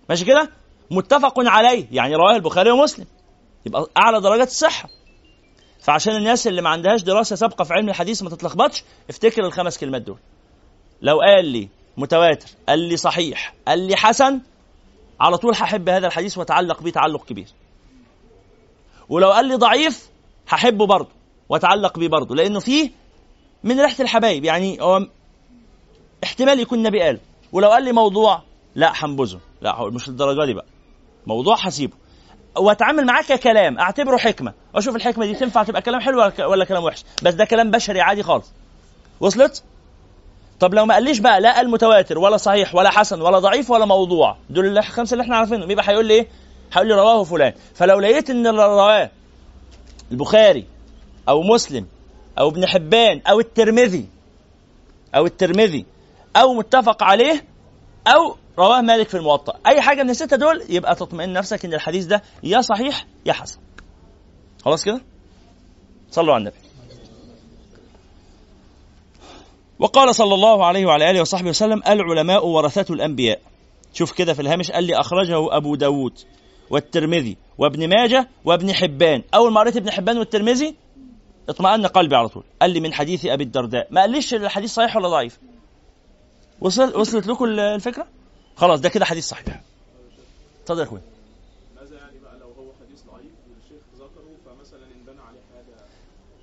ماشي 0.08 0.24
كده؟ 0.24 0.50
متفق 0.90 1.34
عليه 1.38 1.86
يعني 1.92 2.14
رواه 2.14 2.36
البخاري 2.36 2.70
ومسلم. 2.70 3.06
يبقى 3.66 3.86
أعلى 3.96 4.20
درجات 4.20 4.48
الصحة. 4.48 4.88
فعشان 5.84 6.16
الناس 6.16 6.46
اللي 6.46 6.62
ما 6.62 6.70
عندهاش 6.70 7.02
دراسة 7.02 7.36
سابقة 7.36 7.64
في 7.64 7.74
علم 7.74 7.88
الحديث 7.88 8.22
ما 8.22 8.30
تتلخبطش 8.30 8.84
افتكر 9.10 9.46
الخمس 9.46 9.78
كلمات 9.78 10.02
دول. 10.02 10.18
لو 11.02 11.20
قال 11.20 11.44
لي 11.44 11.68
متواتر 11.96 12.48
قال 12.68 12.78
لي 12.78 12.96
صحيح 12.96 13.54
قال 13.68 13.86
لي 13.86 13.96
حسن 13.96 14.40
على 15.20 15.38
طول 15.38 15.54
هحب 15.54 15.88
هذا 15.88 16.06
الحديث 16.06 16.38
واتعلق 16.38 16.82
بيه 16.82 16.90
تعلق 16.90 17.24
كبير. 17.24 17.46
ولو 19.08 19.32
قال 19.32 19.48
لي 19.48 19.54
ضعيف 19.54 20.08
هحبه 20.48 20.86
برضه 20.86 21.08
واتعلق 21.48 21.98
بيه 21.98 22.08
برضه 22.08 22.34
لأنه 22.34 22.60
فيه 22.60 22.90
من 23.64 23.80
ريحة 23.80 24.02
الحبايب. 24.02 24.44
يعني 24.44 24.82
هو 24.82 25.06
احتمال 26.24 26.60
يكون 26.60 26.78
النبي 26.78 27.02
قال 27.02 27.20
ولو 27.52 27.70
قال 27.70 27.84
لي 27.84 27.92
موضوع 27.92 28.42
لا 28.74 28.92
حنبذه 28.92 29.40
لا 29.60 29.90
مش 29.90 30.08
للدرجة 30.08 30.46
دي 30.46 30.54
بقى. 30.54 30.66
موضوع 31.26 31.56
هسيبه. 31.60 32.03
واتعامل 32.56 33.06
معاه 33.06 33.22
ككلام 33.22 33.78
اعتبره 33.78 34.16
حكمة. 34.16 34.52
واشوف 34.74 34.96
الحكمة 34.96 35.26
دي 35.26 35.34
تنفع 35.34 35.62
تبقى 35.62 35.82
كلام 35.82 36.00
حلو 36.00 36.32
ولا 36.38 36.64
كلام 36.64 36.84
وحش. 36.84 37.04
بس 37.22 37.34
ده 37.34 37.44
كلام 37.44 37.70
بشري 37.70 38.00
عادي 38.00 38.22
خالص. 38.22 38.52
وصلت؟ 39.20 39.62
طب 40.60 40.74
لو 40.74 40.86
ما 40.86 40.94
قاليش 40.94 41.18
بقى 41.18 41.40
لا 41.40 41.56
قال 41.56 41.70
متواتر 41.70 42.18
ولا 42.18 42.36
صحيح 42.36 42.74
ولا 42.74 42.90
حسن 42.90 43.20
ولا 43.20 43.38
ضعيف 43.38 43.70
ولا 43.70 43.84
موضوع. 43.84 44.36
دول 44.50 44.78
الخمسة 44.78 45.14
اللي 45.14 45.22
إحنا 45.22 45.36
عارفينهم. 45.36 45.70
يبقى 45.70 45.88
هيقول 45.88 46.06
لي 46.06 46.14
إيه؟ 46.14 46.28
هيقول 46.72 46.88
لي 46.88 46.94
رواه 46.94 47.24
فلان. 47.24 47.52
فلو 47.74 48.00
لقيت 48.00 48.30
إن 48.30 48.46
رواه 48.46 49.10
البخاري 50.12 50.64
أو 51.28 51.42
مسلم 51.42 51.86
أو 52.38 52.48
ابن 52.48 52.66
حبان 52.66 53.20
أو 53.28 53.40
الترمذي 53.40 54.08
أو 55.14 55.26
الترمذي 55.26 55.86
أو 56.36 56.54
متفق 56.54 57.02
عليه 57.02 57.44
أو 58.06 58.36
رواه 58.58 58.80
مالك 58.80 59.08
في 59.08 59.16
الموطأ. 59.16 59.58
أي 59.66 59.80
حاجة 59.80 60.02
من 60.02 60.10
الستة 60.10 60.36
دول 60.36 60.62
يبقى 60.68 60.94
تطمئن 60.94 61.32
نفسك 61.32 61.64
إن 61.64 61.74
الحديث 61.74 62.04
ده 62.04 62.22
يا 62.42 62.60
صحيح 62.60 63.06
يا 63.26 63.32
حسن. 63.32 63.58
خلاص 64.64 64.84
كده؟ 64.84 65.00
صلوا 66.10 66.34
على 66.34 66.40
النبي. 66.40 66.56
وقال 69.78 70.14
صلى 70.14 70.34
الله 70.34 70.66
عليه 70.66 70.86
وعلى 70.86 71.10
آله 71.10 71.20
وصحبه 71.20 71.48
وسلم 71.48 71.82
العلماء 71.88 72.46
ورثة 72.46 72.94
الأنبياء. 72.94 73.40
شوف 73.92 74.12
كده 74.12 74.34
في 74.34 74.42
الهامش 74.42 74.70
قال 74.70 74.84
لي 74.84 74.94
أخرجه 74.94 75.56
أبو 75.56 75.74
داود 75.74 76.18
والترمذي 76.70 77.36
وابن 77.58 77.88
ماجه 77.88 78.28
وابن 78.44 78.72
حبان. 78.72 79.22
أول 79.34 79.52
ما 79.52 79.60
قريت 79.60 79.76
ابن 79.76 79.90
حبان 79.90 80.18
والترمذي 80.18 80.74
اطمأن 81.48 81.86
قلبي 81.86 82.16
على 82.16 82.28
طول. 82.28 82.44
قال 82.62 82.70
لي 82.70 82.80
من 82.80 82.92
حديث 82.92 83.26
أبي 83.26 83.44
الدرداء. 83.44 83.86
ما 83.90 84.00
قاليش 84.00 84.34
الحديث 84.34 84.74
صحيح 84.74 84.96
ولا 84.96 85.08
ضعيف. 85.08 85.38
وصل 86.60 87.00
وصلت 87.00 87.26
لكم 87.26 87.44
الفكرة؟ 87.44 88.06
خلاص 88.56 88.80
ده 88.80 88.88
كده 88.88 89.04
حديث 89.04 89.28
صحيح. 89.28 89.60
اتفضل 90.62 90.78
يا 90.78 90.84
اخويا. 90.84 91.02
ماذا 91.76 91.96
يعني 91.96 92.18
بقى 92.22 92.38
لو 92.38 92.46
هو 92.46 92.70
حديث 92.86 93.00
ضعيف 93.02 93.32
والشيخ 93.50 93.82
ذكره 93.94 94.36
فمثلا 94.46 94.86
انبنى 95.00 95.20
عليه 95.28 95.40
حاجة؟ 95.54 95.86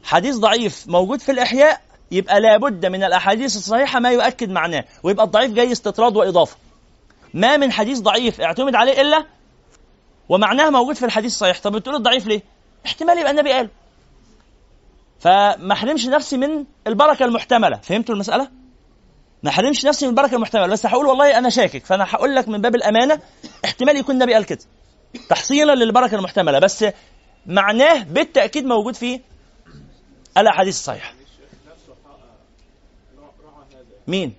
حديث 0.03 0.35
ضعيف 0.35 0.87
موجود 0.87 1.19
في 1.19 1.31
الإحياء 1.31 1.81
يبقى 2.11 2.41
لابد 2.41 2.85
من 2.85 3.03
الأحاديث 3.03 3.55
الصحيحة 3.57 3.99
ما 3.99 4.11
يؤكد 4.11 4.49
معناه 4.49 4.85
ويبقى 5.03 5.25
الضعيف 5.25 5.51
جاي 5.53 5.71
استطراد 5.71 6.15
وإضافة. 6.15 6.57
ما 7.33 7.57
من 7.57 7.71
حديث 7.71 7.99
ضعيف 7.99 8.41
اعتمد 8.41 8.75
عليه 8.75 9.01
إلا 9.01 9.25
ومعناه 10.29 10.69
موجود 10.69 10.95
في 10.95 11.05
الحديث 11.05 11.31
الصحيح. 11.31 11.59
طب 11.59 11.75
بتقول 11.75 11.95
الضعيف 11.95 12.27
ليه؟ 12.27 12.41
احتمال 12.85 13.17
يبقى 13.19 13.31
النبي 13.31 13.51
قال. 13.51 13.69
فما 15.19 15.73
احرمش 15.73 16.05
نفسي 16.05 16.37
من 16.37 16.65
البركة 16.87 17.25
المحتملة. 17.25 17.77
فهمتوا 17.77 18.15
المسألة؟ 18.15 18.60
ما 19.43 19.49
احرمش 19.49 19.85
نفسي 19.85 20.05
من 20.05 20.11
البركة 20.11 20.35
المحتملة. 20.35 20.67
بس 20.67 20.85
هقول 20.85 21.05
والله 21.05 21.37
أنا 21.37 21.49
شاكك. 21.49 21.85
فأنا 21.85 22.05
هقول 22.09 22.35
لك 22.35 22.47
من 22.47 22.61
باب 22.61 22.75
الأمانة 22.75 23.19
احتمال 23.65 23.95
يكون 23.95 24.15
النبي 24.15 24.33
قال 24.33 24.45
كده. 24.45 24.59
تحصيلا 25.29 25.75
للبركة 25.75 26.15
المحتملة. 26.15 26.59
بس 26.59 26.85
معناه 27.45 28.03
بالتأكيد 28.03 28.65
موجود 28.65 28.95
في 28.95 29.19
الأحاديث 30.37 30.75
الصحيحة. 30.75 31.13
مين؟ 34.07 34.33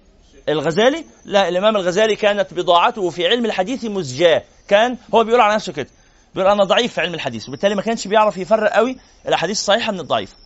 الغزالي؟ 0.48 1.04
لا 1.24 1.48
الإمام 1.48 1.76
الغزالي 1.76 2.16
كانت 2.16 2.54
بضاعته 2.54 3.10
في 3.10 3.26
علم 3.26 3.44
الحديث 3.44 3.84
مزجاة. 3.84 4.42
كان 4.68 4.96
هو 5.14 5.24
بيقول 5.24 5.40
على 5.40 5.54
نفسه 5.54 5.72
كده. 5.72 5.88
بيقول 6.34 6.50
أنا 6.50 6.64
ضعيف 6.64 6.92
في 6.94 7.00
علم 7.00 7.14
الحديث. 7.14 7.48
وبالتالي 7.48 7.74
ما 7.74 7.82
كانش 7.82 8.08
بيعرف 8.08 8.36
يفرق 8.36 8.72
قوي 8.72 8.96
الأحاديث 9.28 9.58
الصحيحة 9.58 9.92
من 9.92 10.00
الضعيفه 10.00 10.36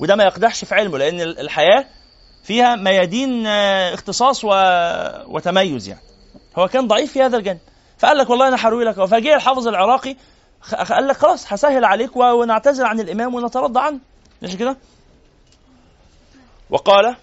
وده 0.00 0.16
ما 0.16 0.24
يقدحش 0.24 0.64
في 0.64 0.74
علمه 0.74 0.98
لأن 0.98 1.20
الحياة 1.20 1.84
فيها 2.42 2.76
ميادين 2.76 3.46
آه، 3.46 3.94
اختصاص 3.94 4.44
و... 4.44 4.48
وتميز 5.26 5.88
يعني. 5.88 6.00
هو 6.58 6.68
كان 6.68 6.86
ضعيف 6.88 7.12
في 7.12 7.22
هذا 7.22 7.36
الجانب. 7.36 7.60
فقال 7.98 8.18
لك 8.18 8.30
والله 8.30 8.48
أنا 8.48 8.56
هروي 8.56 8.84
لك. 8.84 9.04
فجاء 9.04 9.36
الحافظ 9.36 9.68
العراقي 9.68 10.16
قال 10.88 11.06
لك 11.06 11.16
خلاص 11.16 11.52
هسهل 11.52 11.84
عليك 11.84 12.16
ونعتذر 12.16 12.86
عن 12.86 13.00
الإمام 13.00 13.34
ونترضى 13.34 13.80
عنه. 13.80 13.98
ماشي 14.42 14.56
كده؟ 14.56 14.76
وقال 16.70 17.16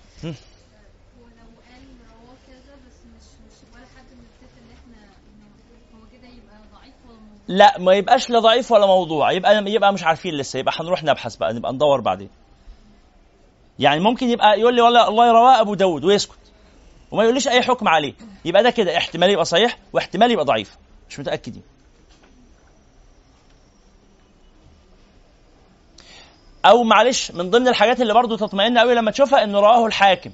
لا 7.48 7.78
ما 7.80 7.94
يبقاش 7.94 8.30
لا 8.30 8.40
ضعيف 8.40 8.72
ولا 8.72 8.86
موضوع. 8.86 9.32
يبقى 9.32 9.64
يبقى 9.72 9.94
مش 9.94 10.04
عارفين 10.04 10.34
لسه. 10.34 10.60
يبقى 10.60 10.74
هنروح 10.80 11.04
نبحث 11.04 11.36
بقى. 11.36 11.54
نبقى 11.54 11.74
ندور 11.74 12.02
بعدين. 12.02 12.30
يعني 13.80 14.00
ممكن 14.00 14.30
يبقى 14.30 14.60
يقول 14.60 14.76
لي 14.76 14.82
والله 14.82 15.08
الله 15.08 15.32
رواه 15.32 15.62
أبو 15.62 15.74
داود 15.74 16.06
ويسكت. 16.06 16.38
وما 17.12 17.24
يقوليش 17.24 17.48
أي 17.48 17.62
حكم 17.62 17.88
عليه. 17.88 18.14
يبقى 18.46 18.64
ده 18.64 18.70
كده 18.70 18.98
احتمال 18.98 19.30
يبقى 19.30 19.46
صحيح 19.46 19.78
واحتمال 19.94 20.32
يبقى 20.32 20.46
ضعيف. 20.46 20.78
مش 21.10 21.20
متاكدين 21.20 21.64
أو 26.66 26.84
معلش 26.84 27.32
من 27.32 27.50
ضمن 27.50 27.68
الحاجات 27.68 28.02
اللي 28.02 28.14
برضو 28.14 28.36
تطمئن 28.36 28.78
قوي 28.78 28.96
لما 28.96 29.12
تشوفها 29.12 29.44
انه 29.44 29.60
رواه 29.60 29.86
الحاكم. 29.86 30.32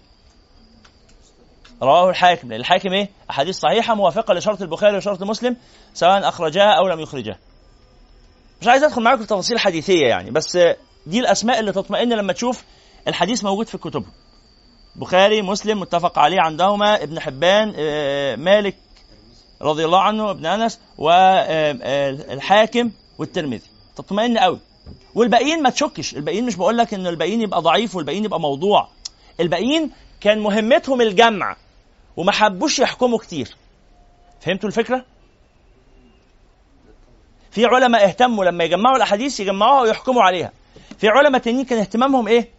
رواه 1.81 2.09
الحاكم. 2.09 2.49
لأن 2.49 2.59
الحاكم 2.59 2.93
إيه؟ 2.93 3.09
أحاديث 3.29 3.59
صحيحة 3.59 3.95
موافقة 3.95 4.33
لشرط 4.33 4.61
البخاري 4.61 4.97
وشرط 4.97 5.23
مسلم 5.23 5.57
سواء 5.93 6.27
أخرجها 6.29 6.71
أو 6.77 6.87
لم 6.87 6.99
يخرجها. 6.99 7.37
مش 8.61 8.67
عايز 8.67 8.83
أدخل 8.83 9.01
معاكم 9.01 9.21
في 9.21 9.27
تفاصيل 9.27 9.59
حديثية 9.59 10.07
يعني 10.07 10.31
بس 10.31 10.57
دي 11.05 11.19
الأسماء 11.19 11.59
اللي 11.59 11.71
تطمئن 11.71 12.09
لما 12.13 12.33
تشوف 12.33 12.63
الحديث 13.07 13.43
موجود 13.43 13.67
في 13.67 13.77
كتبهم 13.77 14.11
بخاري 14.95 15.41
مسلم 15.41 15.79
متفق 15.79 16.19
عليه 16.19 16.41
عندهما 16.41 17.03
ابن 17.03 17.19
حبان 17.19 17.73
آه، 17.77 18.35
مالك 18.35 18.75
رضي 19.61 19.85
الله 19.85 20.01
عنه 20.01 20.31
ابن 20.31 20.45
أنس 20.45 20.79
والحاكم 20.97 22.91
والترمذي. 23.17 23.67
تطمئن 23.95 24.37
قوي. 24.37 24.59
والباقيين 25.15 25.63
ما 25.63 25.69
تشكش. 25.69 26.15
الباقيين 26.15 26.45
مش 26.45 26.55
بقول 26.55 26.77
لك 26.77 26.93
ان 26.93 27.07
الباقيين 27.07 27.41
يبقى 27.41 27.61
ضعيف 27.61 27.95
والباقيين 27.95 28.25
يبقى 28.25 28.39
موضوع. 28.39 28.87
الباقيين 29.39 29.91
كان 30.21 30.39
مهمتهم 30.39 31.01
الجمع 31.01 31.55
وما 32.17 32.31
حبوش 32.31 32.79
يحكموا 32.79 33.17
كتير. 33.17 33.55
فهمتوا 34.41 34.69
الفكرة؟ 34.69 35.05
في 37.51 37.65
علماء 37.65 38.05
اهتموا 38.05 38.45
لما 38.45 38.63
يجمعوا 38.63 38.97
الأحاديث 38.97 39.39
يجمعوها 39.39 39.81
ويحكموا 39.81 40.23
عليها. 40.23 40.51
في 40.97 41.07
علماء 41.07 41.41
تانيين 41.41 41.65
كان 41.65 41.79
اهتمامهم 41.79 42.27
إيه؟ 42.27 42.49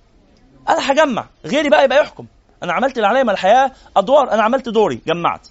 أنا 0.68 0.92
هجمع. 0.92 1.26
غيري 1.44 1.68
بقى 1.68 1.84
يبقى 1.84 1.98
يحكم. 1.98 2.26
أنا 2.62 2.72
عملت 2.72 2.96
اللي 2.96 3.06
عليا 3.08 3.22
الحياة 3.22 3.72
أدوار. 3.96 4.32
أنا 4.32 4.42
عملت 4.42 4.68
دوري 4.68 5.00
جمعت. 5.06 5.48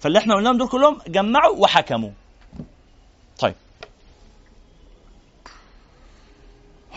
فاللي 0.00 0.18
إحنا 0.18 0.34
قلناهم 0.34 0.58
دول 0.58 0.68
كلهم 0.68 0.98
جمعوا 1.08 1.56
وحكموا. 1.56 2.10
طيب. 3.38 3.54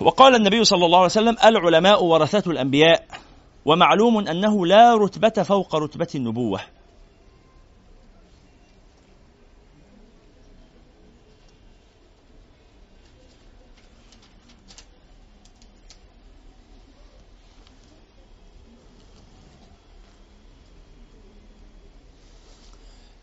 وقال 0.01 0.35
النبي 0.35 0.63
صلى 0.63 0.85
الله 0.85 0.97
عليه 0.97 1.05
وسلم 1.05 1.37
العلماء 1.43 2.03
ورثة 2.03 2.51
الأنبياء 2.51 3.05
ومعلوم 3.65 4.27
أنه 4.27 4.65
لا 4.65 4.95
رتبة 4.95 5.43
فوق 5.43 5.75
رتبة 5.75 6.07
النبوة. 6.15 6.59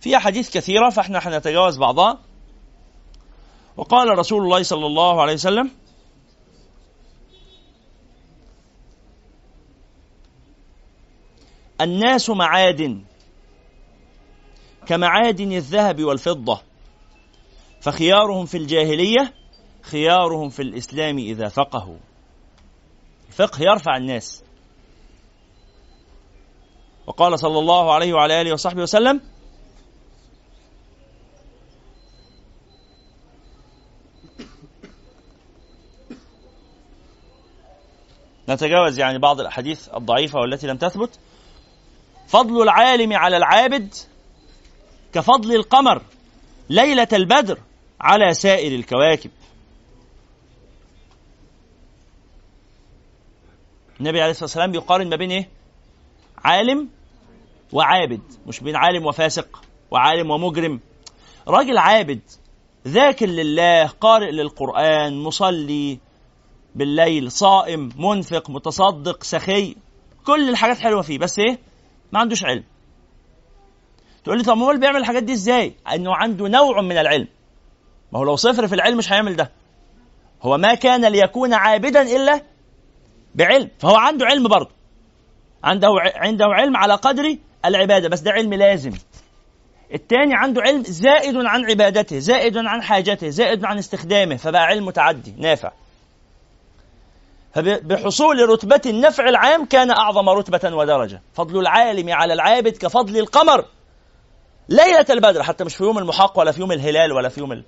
في 0.01 0.17
أحاديث 0.17 0.51
كثيرة 0.51 0.91
فإحنا 0.91 1.21
حنتجاوز 1.21 1.79
بعضها. 1.79 2.19
وقال 3.77 4.19
رسول 4.19 4.43
الله 4.43 4.63
صلى 4.63 4.87
الله 4.87 5.23
عليه 5.23 5.35
وسلم 5.35 5.71
الناس 11.81 12.31
معادن 12.31 13.05
كمعادن 14.87 15.53
الذهب 15.53 16.05
والفضة 16.05 16.63
فخيارهم 17.81 18.47
في 18.47 18.57
الجاهلية 18.57 19.35
خيارهم 19.83 20.49
في 20.49 20.63
الإسلام 20.63 21.19
إذا 21.19 21.49
فقهوا. 21.49 21.99
الفقه 23.29 23.63
يرفع 23.63 23.97
الناس. 23.97 24.45
وقال 27.07 27.39
صلى 27.39 27.59
الله 27.59 27.95
عليه 27.95 28.13
وعلى 28.13 28.41
آله 28.41 28.53
وصحبه 28.53 28.83
وسلم 28.83 29.21
نتجاوز 38.51 38.99
يعني 38.99 39.19
بعض 39.19 39.41
الأحاديث 39.41 39.89
الضعيفة 39.89 40.39
والتي 40.39 40.67
لم 40.67 40.77
تثبت. 40.77 41.19
فضل 42.27 42.63
العالم 42.63 43.13
على 43.13 43.37
العابد 43.37 43.95
كفضل 45.13 45.55
القمر 45.55 46.03
ليلة 46.71 47.09
البدر 47.13 47.59
على 48.01 48.35
سائر 48.35 48.75
الكواكب. 48.75 49.31
النبي 54.01 54.21
عليه 54.21 54.31
الصلاة 54.31 54.45
والسلام 54.45 54.73
بيقارن 54.73 55.09
ما 55.09 55.17
بين 55.17 55.31
إيه؟ 55.31 55.49
عالم 56.45 56.89
وعابد 57.73 58.23
مش 58.47 58.61
بين 58.61 58.77
عالم 58.77 59.07
وفاسق 59.07 59.63
وعالم 59.91 60.31
ومجرم. 60.31 60.81
راجل 61.49 61.79
عابد 61.79 62.21
ذاكر 62.89 63.27
لله 63.27 63.87
قارئ 63.87 64.31
للقرآن 64.31 65.23
مصلي 65.23 65.99
بالليل 66.75 67.33
صائم 67.33 67.89
منفق 67.97 68.51
متصدق 68.51 69.23
سخي 69.25 69.77
كل 70.27 70.49
الحاجات 70.49 70.79
حلوة 70.79 71.03
فيه 71.03 71.19
بس 71.19 71.39
إيه؟ 71.39 71.59
ما 72.13 72.19
عندوش 72.21 72.45
علم. 72.45 72.65
تقول 74.25 74.39
لي 74.39 74.45
طب 74.45 74.59
هو 74.59 74.77
بيعمل 74.77 74.97
الحاجات 74.97 75.23
دي 75.23 75.33
إزاي؟ 75.33 75.75
إنه 75.95 76.15
عنده 76.17 76.49
نوع 76.49 76.81
من 76.81 76.99
العلم. 76.99 77.29
ما 78.13 78.19
هو 78.19 78.25
لو 78.25 78.37
صفر 78.37 78.67
في 78.67 78.75
العلم 78.75 78.99
مش 78.99 79.13
هيعمل 79.13 79.37
ده. 79.37 79.51
هو 80.43 80.59
ما 80.59 80.75
كان 80.75 81.05
ليكون 81.05 81.55
عابدا 81.55 82.03
إلا 82.17 82.43
بعلم 83.35 83.69
فهو 83.79 83.97
عنده 83.97 84.27
علم 84.27 84.49
برضه. 84.49 84.71
عنده 85.65 85.89
عنده 86.15 86.45
علم 86.47 86.77
على 86.77 86.95
قدر 86.95 87.37
العبادة 87.65 88.09
بس 88.09 88.21
ده 88.21 88.31
علم 88.31 88.55
لازم. 88.55 88.93
الثاني 89.95 90.35
عنده 90.35 90.63
علم 90.63 90.83
زائد 90.83 91.37
عن 91.37 91.65
عبادته 91.65 92.19
زائد 92.19 92.57
عن 92.57 92.83
حاجته 92.83 93.29
زائد 93.29 93.65
عن 93.65 93.79
استخدامه 93.79 94.37
فبقى 94.37 94.63
علم 94.63 94.87
متعدي 94.87 95.35
نافع. 95.39 95.73
فبحصول 97.55 98.49
رتبة 98.49 98.81
النفع 98.87 99.29
العام 99.29 99.65
كان 99.65 99.91
أعظم 99.91 100.29
رتبة 100.29 100.75
ودرجة. 100.77 101.23
فضل 101.35 101.61
العالم 101.61 102.13
على 102.13 102.33
العابد 102.33 102.77
كفضل 102.77 103.17
القمر. 103.19 103.65
ليلة 104.69 105.07
البدر 105.11 105.43
حتى 105.43 105.65
مش 105.65 105.77
في 105.77 105.85
يوم 105.85 105.99
المحاق 105.99 106.39
ولا 106.39 106.53
في 106.53 106.61
يوم 106.61 106.73
الهلال 106.73 107.13
ولا 107.13 107.29
في 107.29 107.41
يوم 107.41 107.53
ال... 107.53 107.65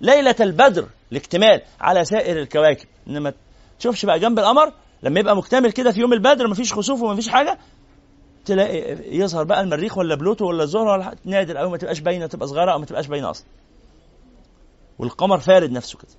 ليلة 0.00 0.36
البدر 0.40 0.86
الاكتمال 1.12 1.62
على 1.80 2.04
سائر 2.04 2.38
الكواكب. 2.38 2.86
إنما 3.08 3.32
تشوفش 3.78 4.04
بقى 4.06 4.18
جنب 4.18 4.38
القمر 4.38 4.72
لما 5.02 5.20
يبقى 5.20 5.36
مكتمل 5.36 5.72
كده 5.72 5.92
في 5.92 6.00
يوم 6.00 6.12
البدر 6.12 6.48
مفيش 6.48 6.72
خسوف 6.74 7.02
ومفيش 7.02 7.28
حاجة 7.28 7.58
تلاقي 8.44 8.96
يظهر 9.16 9.44
بقى 9.44 9.60
المريخ 9.60 9.98
ولا 9.98 10.14
بلوتو 10.14 10.46
ولا 10.46 10.62
الزهرة 10.62 10.92
ولا 10.92 11.14
نادر 11.24 11.56
قوي 11.56 11.70
ما 11.70 11.76
تبقاش 11.76 12.00
باينة 12.00 12.26
تبقى 12.26 12.48
صغيرة 12.48 12.72
أو 12.72 12.78
ما 12.78 12.86
تبقاش 12.86 13.06
باينة 13.06 13.30
أصلا. 13.30 13.46
والقمر 14.98 15.38
فارد 15.38 15.70
نفسه 15.70 15.98
كده. 15.98 16.10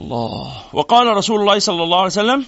الله. 0.00 0.62
وقال 0.72 1.16
رسول 1.16 1.40
الله 1.40 1.58
صلى 1.58 1.82
الله 1.82 1.96
عليه 1.96 2.06
وسلم 2.06 2.46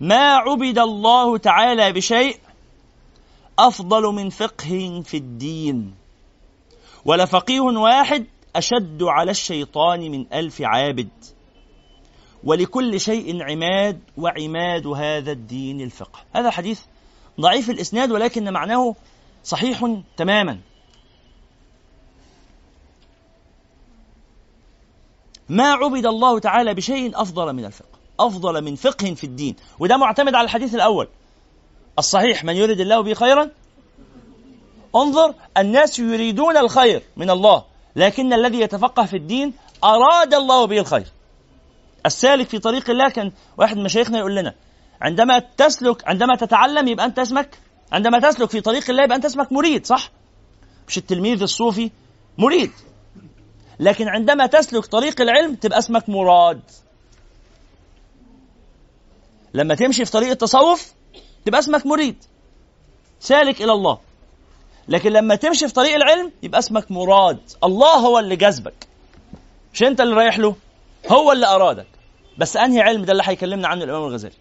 ما 0.00 0.34
عبد 0.34 0.78
الله 0.78 1.38
تعالى 1.38 1.92
بشيء 1.92 2.38
أفضل 3.58 4.02
من 4.02 4.30
فقه 4.30 5.02
في 5.04 5.16
الدين 5.16 5.94
ولفقيه 7.04 7.60
واحد 7.60 8.26
أشد 8.56 9.02
على 9.02 9.30
الشيطان 9.30 10.00
من 10.00 10.26
ألف 10.32 10.62
عابد. 10.62 11.33
ولكل 12.44 13.00
شيء 13.00 13.42
عماد 13.42 14.00
وعماد 14.16 14.86
هذا 14.86 15.32
الدين 15.32 15.80
الفقه. 15.80 16.20
هذا 16.32 16.50
حديث 16.50 16.80
ضعيف 17.40 17.70
الإسناد 17.70 18.12
ولكن 18.12 18.52
معناه 18.52 18.94
صحيح 19.44 19.96
تماما. 20.16 20.58
ما 25.48 25.72
عبد 25.72 26.06
الله 26.06 26.38
تعالى 26.38 26.74
بشيء 26.74 27.20
أفضل 27.20 27.52
من 27.52 27.64
الفقه 27.64 27.98
أفضل 28.20 28.64
من 28.64 28.74
فقه 28.74 29.14
في 29.14 29.24
الدين 29.24 29.56
وده 29.78 29.96
معتمد 29.96 30.34
على 30.34 30.44
الحديث 30.44 30.74
الأول. 30.74 31.08
الصحيح 31.98 32.44
من 32.44 32.56
يريد 32.56 32.80
الله 32.80 33.00
به 33.00 33.14
خيرا؟ 33.14 33.50
انظر 34.96 35.34
الناس 35.56 35.98
يريدون 35.98 36.56
الخير 36.56 37.02
من 37.16 37.30
الله 37.30 37.64
لكن 37.96 38.32
الذي 38.32 38.60
يتفقه 38.60 39.04
في 39.04 39.16
الدين 39.16 39.52
أراد 39.84 40.34
الله 40.34 40.64
به 40.64 40.78
الخير. 40.78 41.06
السالك 42.06 42.48
في 42.48 42.58
طريق 42.58 42.90
الله 42.90 43.08
كان 43.08 43.32
واحد 43.58 43.76
من 43.76 43.82
مشايخنا 43.84 44.18
يقول 44.18 44.36
لنا 44.36 44.54
عندما 45.00 45.38
تسلك 45.38 46.08
عندما 46.08 46.36
تتعلم 46.36 46.88
يبقى 46.88 47.06
أنت 47.06 47.18
اسمك 47.18 47.58
عندما 47.92 48.20
تسلك 48.20 48.50
في 48.50 48.60
طريق 48.60 48.90
الله 48.90 49.04
يبقى 49.04 49.16
أنت 49.16 49.24
اسمك 49.24 49.52
مريد 49.52 49.86
صح؟ 49.86 50.10
مش 50.88 50.98
التلميذ 50.98 51.42
الصوفي 51.42 51.90
مريد. 52.38 52.70
لكن 53.80 54.08
عندما 54.08 54.46
تسلك 54.46 54.86
طريق 54.86 55.20
العلم 55.20 55.54
تبقى 55.54 55.78
اسمك 55.78 56.08
مراد. 56.08 56.60
لما 59.54 59.74
تمشي 59.74 60.04
في 60.04 60.10
طريق 60.10 60.30
التصوف 60.30 60.92
تبقى 61.44 61.58
اسمك 61.58 61.86
مريد. 61.86 62.16
سالك 63.20 63.62
إلى 63.62 63.72
الله. 63.72 63.98
لكن 64.88 65.12
لما 65.12 65.34
تمشي 65.34 65.68
في 65.68 65.74
طريق 65.74 65.94
العلم 65.94 66.32
يبقى 66.42 66.58
اسمك 66.58 66.90
مراد. 66.90 67.40
الله 67.64 67.94
هو 67.94 68.18
اللي 68.18 68.36
جذبك. 68.36 68.86
مش 69.74 69.82
أنت 69.82 70.00
اللي 70.00 70.14
رايح 70.14 70.38
له 70.38 70.56
هو 71.08 71.32
اللي 71.32 71.46
أرادك. 71.46 71.86
بس 72.38 72.56
أنهي 72.56 72.80
علم 72.80 73.04
ده 73.04 73.12
اللي 73.12 73.22
هيكلمنا 73.26 73.68
عنه 73.68 73.84
الإمام 73.84 74.02
الغزالي؟ 74.02 74.34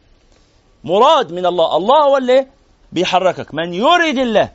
مراد 0.83 1.31
من 1.31 1.45
الله 1.45 1.77
الله 1.77 2.03
هو 2.03 2.17
اللي 2.17 2.47
بيحركك. 2.91 3.53
من 3.53 3.73
يريد 3.73 4.17
الله 4.17 4.49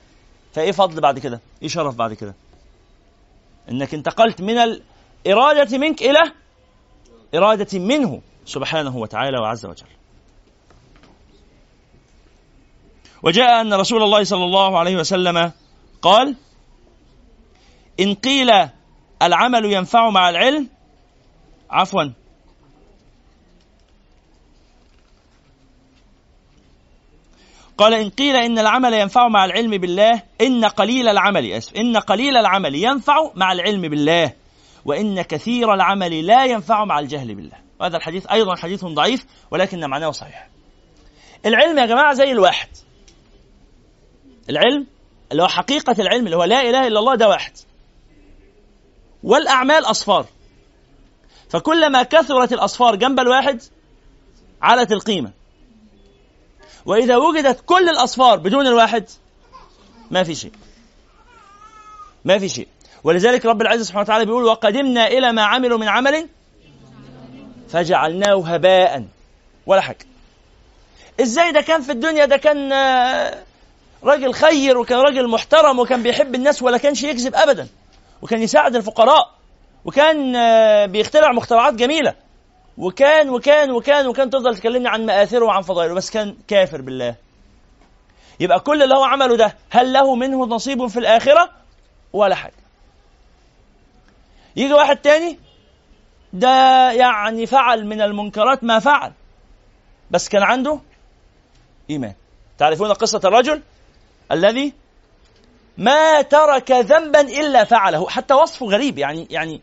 فإيه 0.55 0.73
فضل 0.73 1.01
بعد 1.01 1.19
كده؟ 1.19 1.41
إيه 1.63 1.69
شرف 1.69 1.95
بعد 1.95 2.15
كده؟ 2.15 2.35
إنك 3.71 3.95
انتقلت 3.95 4.41
من 4.41 4.59
الإرادة 5.27 5.79
منك 5.79 6.03
إلى 6.03 6.33
إرادة 7.35 7.79
منه 7.79 8.21
سبحانه 8.47 8.97
وتعالى 8.97 9.39
وعز 9.39 9.67
وجل. 9.67 9.87
وجاء 13.23 13.61
أن 13.61 13.75
رسول 13.75 14.03
الله 14.03 14.25
صلى 14.25 14.45
الله 14.45 14.79
عليه 14.79 14.97
وسلم 14.97 15.53
قال 16.03 16.35
إن 18.01 18.15
قيل 18.15 18.51
العمل 19.23 19.65
ينفع 19.65 20.11
مع 20.11 20.29
العلم 20.31 20.69
عفوا 21.71 22.03
قال 27.79 27.95
إن 27.95 28.11
قيل 28.11 28.37
إن 28.37 28.59
العمل 28.59 28.95
ينفع 28.95 29.29
مع 29.29 29.45
العلم 29.45 29.71
بالله 29.71 30.23
إن 30.41 30.65
قليل 30.65 31.09
العمل 31.09 31.53
أسف 31.53 31.77
إن 31.77 31.97
قليل 31.97 32.37
العمل 32.37 32.75
ينفع 32.75 33.31
مع 33.35 33.53
العلم 33.53 33.83
بالله 33.83 34.33
وإن 34.85 35.23
كثير 35.23 35.75
العمل 35.75 36.27
لا 36.27 36.45
ينفع 36.45 36.85
مع 36.85 36.99
الجهل 36.99 37.35
بالله. 37.35 37.57
وهذا 37.81 37.97
الحديث 37.97 38.27
أيضا 38.27 38.57
حديث 38.57 38.85
ضعيف 38.85 39.27
ولكن 39.51 39.81
معناه 39.81 40.11
صحيح. 40.11 40.49
العلم 41.47 41.79
يا 41.79 41.87
جماعة 41.87 42.15
زي 42.15 42.33
الواحد. 42.33 42.69
العلم 44.51 44.87
اللي 45.33 45.43
هو 45.43 45.49
حقيقة 45.49 45.97
العلم 45.99 46.27
اللي 46.27 46.37
هو 46.37 46.45
لا 46.45 46.61
إله 46.61 46.87
إلا 46.87 46.99
الله 46.99 47.15
ده 47.15 47.29
واحد. 47.29 47.53
والأعمال 49.23 49.85
أصفار. 49.85 50.27
فكلما 51.49 52.03
كثرت 52.03 52.53
الأصفار 52.53 52.97
جنب 52.97 53.21
الواحد 53.21 53.63
علت 54.63 54.93
القيمة. 54.93 55.38
وإذا 56.89 57.17
وجدت 57.17 57.61
كل 57.67 57.89
الأصفار 57.89 58.37
بدون 58.39 58.67
الواحد 58.67 59.05
ما 60.11 60.23
في 60.23 60.35
شيء. 60.35 60.53
ما 62.25 62.39
في 62.39 62.49
شيء. 62.49 62.69
ولذلك 63.05 63.47
رب 63.47 63.63
العزة 63.63 63.85
سبحانه 63.85 64.03
وتعالى 64.03 64.25
بيقول 64.25 64.45
وقدمنا 64.45 65.07
إلى 65.07 65.33
ما 65.33 65.43
عملوا 65.43 65.79
من 65.79 65.89
عمل 65.89 66.29
فجعلناه 67.69 68.43
هباء. 68.47 69.05
ولا 69.67 69.81
حاجة. 69.81 70.07
إزاي 71.21 71.53
ده 71.53 71.61
كان 71.61 71.83
في 71.83 71.93
الدنيا؟ 71.93 72.25
ده 72.25 72.37
كان 72.37 72.73
آه، 72.73 73.39
راجل 74.05 74.35
خير 74.35 74.79
وكان 74.79 74.99
راجل 74.99 75.29
محترم 75.29 75.79
وكان 75.79 76.03
بيحب 76.03 76.35
الناس 76.35 76.63
ولا 76.63 76.79
كانش 76.79 77.03
يكذب 77.03 77.35
ابدا. 77.35 77.69
وكان 78.23 78.43
يساعد 78.43 78.77
الفقراء. 78.77 79.35
وكان 79.85 80.37
آه، 80.37 80.87
بيخترع 80.87 81.33
مخترعات 81.33 81.75
جميلة. 81.75 82.15
وكان 82.79 83.31
وكان 83.31 83.71
وكان 83.71 84.07
وكان 84.07 84.31
تفضل 84.31 84.57
تكلمني 84.57 84.89
عن 84.89 85.07
مآثره 85.07 85.45
وعن 85.45 85.63
فضائله 85.63 85.95
بس 85.95 86.11
كان 86.11 86.37
كافر 86.49 86.81
بالله. 86.83 87.15
يبقى 88.41 88.61
كل 88.61 88.83
اللي 88.83 88.95
هو 88.95 89.05
عمله 89.05 89.37
ده 89.37 89.57
هل 89.71 89.93
له 89.93 90.15
منه 90.15 90.47
نصيب 90.47 90.87
في 90.87 90.99
الآخرة؟ 90.99 91.51
ولا 92.13 92.35
حاجة. 92.35 92.53
يجي 94.57 94.73
واحد 94.73 94.97
تاني 94.97 95.39
ده 96.33 96.49
يعني 96.91 97.47
فعل 97.47 97.87
من 97.87 98.01
المنكرات 98.01 98.65
ما 98.65 98.79
فعل 98.79 99.13
بس 100.11 100.29
كان 100.29 100.43
عنده 100.43 100.81
إيمان. 101.91 102.15
تعرفون 102.59 102.93
قصة 102.93 103.21
الرجل 103.25 103.63
الذي 104.33 104.73
ما 105.79 106.23
ترك 106.23 106.71
ذنبا 106.73 107.21
إلا 107.21 107.65
فعله 107.65 108.09
حتى 108.09 108.35
وصفه 108.35 108.67
غريب 108.67 108.99
يعني 108.99 109.27
يعني 109.31 109.61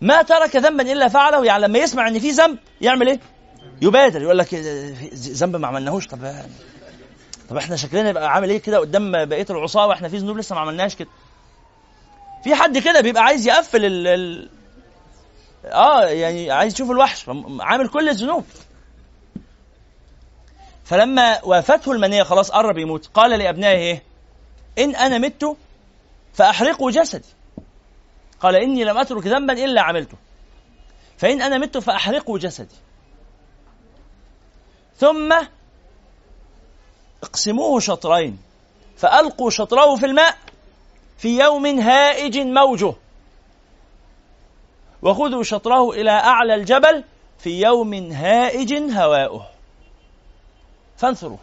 ما 0.00 0.22
ترك 0.22 0.56
ذنبا 0.56 0.92
إلا 0.92 1.08
فعله 1.08 1.44
يعني 1.44 1.62
لما 1.62 1.78
يسمع 1.78 2.08
إن 2.08 2.18
في 2.18 2.30
ذنب 2.30 2.58
يعمل 2.80 3.08
إيه؟ 3.08 3.20
يبادر 3.82 4.22
يقول 4.22 4.38
لك 4.38 4.54
ذنب 5.14 5.56
ما 5.56 5.66
عملناهوش. 5.68 6.06
طب 6.06 6.32
طب 7.50 7.56
إحنا 7.56 7.76
شكلنا 7.76 8.08
يبقى 8.10 8.32
عامل 8.32 8.50
إيه 8.50 8.58
كده 8.58 8.78
قدام 8.78 9.24
بقية 9.24 9.46
العصاة 9.50 9.86
وإحنا 9.86 10.08
في 10.08 10.16
ذنوب 10.18 10.38
لسه 10.38 10.54
ما 10.54 10.60
عملناش 10.60 10.94
كده؟ 10.94 11.08
في 12.44 12.54
حد 12.54 12.78
كده 12.78 13.00
بيبقى 13.00 13.22
عايز 13.24 13.46
يقفل 13.46 13.84
ال, 13.84 14.06
ال... 14.06 14.50
آه 15.64 16.04
يعني 16.04 16.50
عايز 16.50 16.72
يشوف 16.74 16.90
الوحش 16.90 17.24
عامل 17.60 17.88
كل 17.88 18.08
الذنوب. 18.08 18.44
فلما 20.84 21.44
وافته 21.44 21.92
المنية 21.92 22.22
خلاص 22.22 22.50
قرب 22.50 22.78
يموت. 22.78 23.06
قال 23.14 23.30
لأبنائه 23.38 23.78
إيه؟ 23.78 24.02
إن 24.78 24.96
أنا 24.96 25.18
مت 25.18 25.56
فأحرقوا 26.34 26.90
جسدي. 26.90 27.28
قال 28.40 28.56
إني 28.56 28.84
لم 28.84 28.98
أترك 28.98 29.26
ذنبا 29.26 29.52
إلا 29.52 29.82
عملته. 29.82 30.16
فإن 31.18 31.42
أنا 31.42 31.58
مت 31.58 31.78
فأحرقوا 31.78 32.38
جسدي. 32.38 32.76
ثم 34.96 35.34
اقسموه 37.22 37.80
شطرين. 37.80 38.38
فألقوا 38.96 39.50
شطره 39.50 39.96
في 39.96 40.06
الماء 40.06 40.36
في 41.18 41.38
يوم 41.38 41.66
هائج 41.66 42.38
موجه. 42.38 42.94
وخذوا 45.02 45.42
شطره 45.42 45.90
إلى 45.90 46.10
أعلى 46.10 46.54
الجبل 46.54 47.04
في 47.38 47.60
يوم 47.60 47.94
هائج 47.94 48.74
هواؤه. 48.74 49.46
فانثروا. 50.96 51.38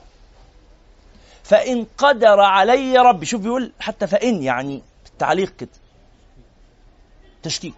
فإن 1.44 1.86
قدر 1.98 2.40
علي 2.40 2.98
ربي. 2.98 3.26
شوف 3.26 3.42
بيقول 3.42 3.72
حتى 3.80 4.08
فإن 4.08 4.44
يعني 4.44 4.82
التعليق 5.06 5.56
كده. 5.56 5.70
تشكيك 7.46 7.76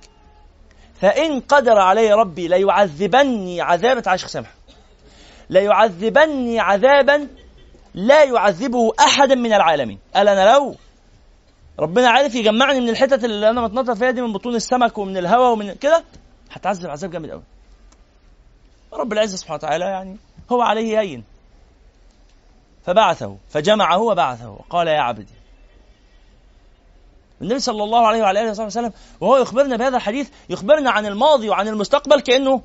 فإن 1.02 1.40
قدر 1.40 1.80
علي 1.80 2.14
ربي 2.14 2.48
ليعذبني 2.48 3.62
عذابا 3.62 4.00
تعالى 4.00 4.18
شيخ 4.18 4.30
سامح. 4.30 4.54
ليعذبني 5.50 6.60
عذابا 6.60 7.28
لا 7.94 8.24
يعذبه 8.24 8.94
احدا 9.00 9.36
من 9.36 9.54
العالمين. 9.54 10.00
قال 10.16 10.28
أنا 10.28 10.54
لو 10.54 10.76
ربنا 11.80 12.10
عارف 12.10 12.36
يجمعني 12.36 12.80
من 12.80 12.90
الحتت 12.90 13.24
اللي 13.24 13.50
أنا 13.50 13.62
متنطط 13.62 13.98
فيها 13.98 14.12
دي 14.12 14.22
من 14.22 14.34
بطون 14.34 14.56
السمك 14.56 14.98
ومن 14.98 15.18
الهواء 15.18 15.52
ومن 15.52 15.74
كده 15.76 16.04
هتعذب 16.52 16.90
عذاب 16.90 17.12
جامد 17.12 17.32
قوي 17.32 17.44
رب 18.94 19.14
العزة 19.14 19.38
سبحانه 19.38 19.56
وتعالى 19.56 19.86
يعني 19.86 20.18
هو 20.52 20.62
عليه 20.62 21.00
هين. 21.00 21.24
فبعثه 22.86 23.38
فجمعه 23.50 23.98
وبعثه. 23.98 24.50
وقال 24.50 24.88
يا 24.88 25.02
عبدي 25.02 25.37
النبي 27.42 27.60
صلى 27.60 27.84
الله 27.84 28.08
عليه 28.08 28.22
وعلى 28.22 28.42
آله 28.42 28.50
وصحبه 28.50 28.68
وسلم 28.68 28.94
وهو 29.22 29.38
يخبرنا 29.38 29.76
بهذا 29.78 29.98
الحديث 29.98 30.30
يخبرنا 30.50 30.92
عن 30.92 31.06
الماضي 31.06 31.50
وعن 31.50 31.68
المستقبل 31.68 32.20
كأنه 32.20 32.62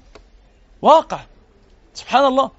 واقع. 0.83 1.21
سبحان 1.95 2.25
الله. 2.25 2.51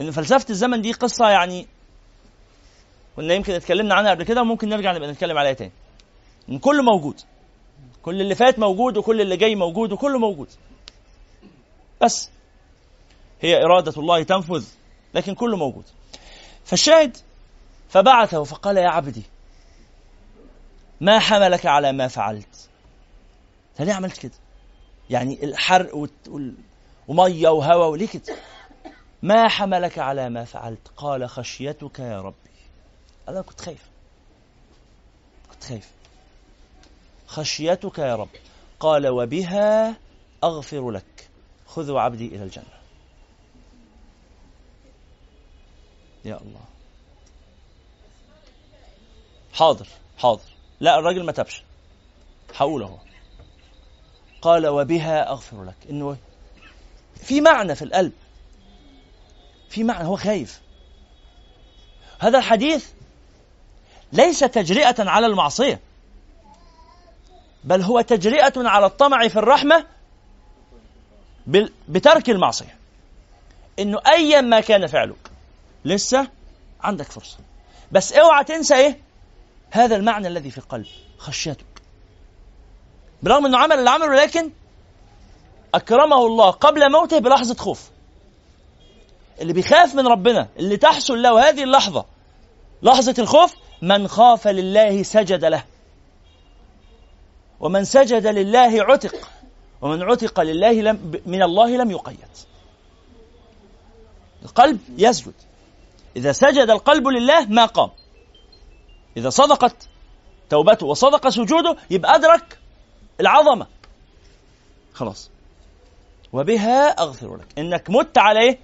إن 0.00 0.10
فلسفة 0.10 0.46
الزمن 0.50 0.82
دي 0.82 0.92
قصة 0.92 1.28
يعني 1.28 1.66
كنا 3.16 3.34
يمكن 3.34 3.52
اتكلمنا 3.52 3.94
عنها 3.94 4.10
قبل 4.10 4.24
كده 4.24 4.40
وممكن 4.40 4.68
نرجع 4.68 4.92
نبقى 4.92 5.10
نتكلم 5.10 5.38
عليها 5.38 5.52
تاني. 5.52 5.72
إن 6.48 6.58
كله 6.58 6.82
موجود. 6.82 7.20
كل 8.02 8.20
اللي 8.20 8.34
فات 8.34 8.58
موجود 8.58 8.96
وكل 8.96 9.20
اللي 9.20 9.36
جاي 9.36 9.54
موجود 9.54 9.92
وكله 9.92 10.18
موجود. 10.18 10.48
بس 12.02 12.30
هي 13.40 13.64
إرادة 13.64 13.92
الله 13.96 14.22
تنفذ 14.22 14.64
لكن 15.14 15.34
كله 15.34 15.56
موجود. 15.56 15.84
فالشاهد 16.64 17.16
فبعثه 17.88 18.44
فقال 18.44 18.76
يا 18.76 18.88
عبدي 18.88 19.22
ما 21.00 21.18
حملك 21.18 21.66
على 21.66 21.92
ما 21.92 22.08
فعلت. 22.08 22.68
انت 23.70 23.82
ليه 23.88 23.94
عملت 23.94 24.18
كده؟ 24.18 24.32
يعني 25.10 25.44
الحرق 25.44 26.08
ومية 27.08 27.48
وهواء 27.48 27.88
وليه 27.88 28.08
كده؟ 28.08 28.36
ما 29.22 29.48
حملك 29.48 29.98
على 29.98 30.28
ما 30.28 30.44
فعلت. 30.44 30.88
قال 30.96 31.28
خشيتك 31.28 31.98
يا 31.98 32.20
ربي. 32.20 32.36
أنا 33.28 33.42
كنت 33.42 33.60
خايف. 33.60 33.82
كنت 35.50 35.64
خايف. 35.64 35.90
خشيتك 37.26 37.98
يا 37.98 38.16
رب. 38.16 38.28
قال 38.80 39.08
وبها 39.08 39.96
أغفر 40.44 40.90
لك. 40.90 41.28
خذوا 41.66 42.00
عبدي 42.00 42.26
إلى 42.26 42.42
الجنة. 42.42 42.64
يا 46.24 46.36
الله. 46.36 46.64
حاضر 49.52 49.86
حاضر. 50.18 50.55
لا 50.80 50.98
الراجل 50.98 51.24
ما 51.24 51.32
تبش 51.32 51.62
هقول 52.56 52.82
اهو. 52.82 52.96
قال 54.42 54.66
وبها 54.66 55.30
أغفر 55.30 55.64
لك. 55.64 55.74
إنه 55.90 56.16
في 57.16 57.40
معنى 57.40 57.74
في 57.74 57.82
القلب. 57.82 58.12
في 59.68 59.84
معنى 59.84 60.08
هو 60.08 60.16
خايف. 60.16 60.60
هذا 62.18 62.38
الحديث 62.38 62.86
ليس 64.12 64.40
تجرئة 64.40 65.10
على 65.10 65.26
المعصية 65.26 65.80
بل 67.64 67.82
هو 67.82 68.00
تجرئة 68.00 68.52
على 68.56 68.86
الطمع 68.86 69.28
في 69.28 69.36
الرحمة 69.36 69.86
بترك 71.88 72.30
المعصية. 72.30 72.76
إنه 73.78 74.00
ايا 74.06 74.40
ما 74.40 74.60
كان 74.60 74.86
فعلك 74.86 75.30
لسه 75.84 76.28
عندك 76.80 77.06
فرصة. 77.12 77.38
بس 77.92 78.12
اوعى 78.12 78.44
تنسى 78.44 78.74
إيه؟ 78.74 79.05
هذا 79.76 79.96
المعنى 79.96 80.28
الذي 80.28 80.50
في 80.50 80.58
القلب 80.58 80.86
خشيتك. 81.18 81.66
برغم 83.22 83.46
إنه 83.46 83.58
عمل 83.58 83.78
اللي 83.78 83.90
عمله 83.90 84.14
لكن 84.14 84.50
أكرمه 85.74 86.26
الله 86.26 86.50
قبل 86.50 86.92
موته 86.92 87.18
بلحظة 87.18 87.54
خوف. 87.54 87.90
اللي 89.40 89.52
بيخاف 89.52 89.94
من 89.94 90.06
ربنا 90.06 90.48
اللي 90.56 90.76
تحصل 90.76 91.22
له 91.22 91.48
هذه 91.48 91.62
اللحظة 91.62 92.04
لحظة 92.82 93.14
الخوف 93.18 93.54
من 93.82 94.08
خاف 94.08 94.48
لله 94.48 95.02
سجد 95.02 95.44
له. 95.44 95.64
ومن 97.60 97.84
سجد 97.84 98.26
لله 98.26 98.82
عتق 98.82 99.30
ومن 99.82 100.02
عتق 100.02 100.40
لله 100.40 100.72
لم 100.72 101.20
من 101.26 101.42
الله 101.42 101.76
لم 101.76 101.90
يقيد. 101.90 102.18
القلب 104.42 104.78
يسجد. 104.98 105.34
إذا 106.16 106.32
سجد 106.32 106.70
القلب 106.70 107.08
لله 107.08 107.46
ما 107.46 107.66
قام. 107.66 107.90
إذا 109.16 109.30
صدقت 109.30 109.88
توبته 110.50 110.86
وصدق 110.86 111.28
سجوده 111.28 111.76
يبقى 111.90 112.14
أدرك 112.14 112.58
العظمة. 113.20 113.66
خلاص. 114.94 115.30
وبها 116.32 116.88
أغفر 116.88 117.36
لك. 117.36 117.58
إنك 117.58 117.90
مت 117.90 118.18
على 118.18 118.40
إيه؟ 118.40 118.58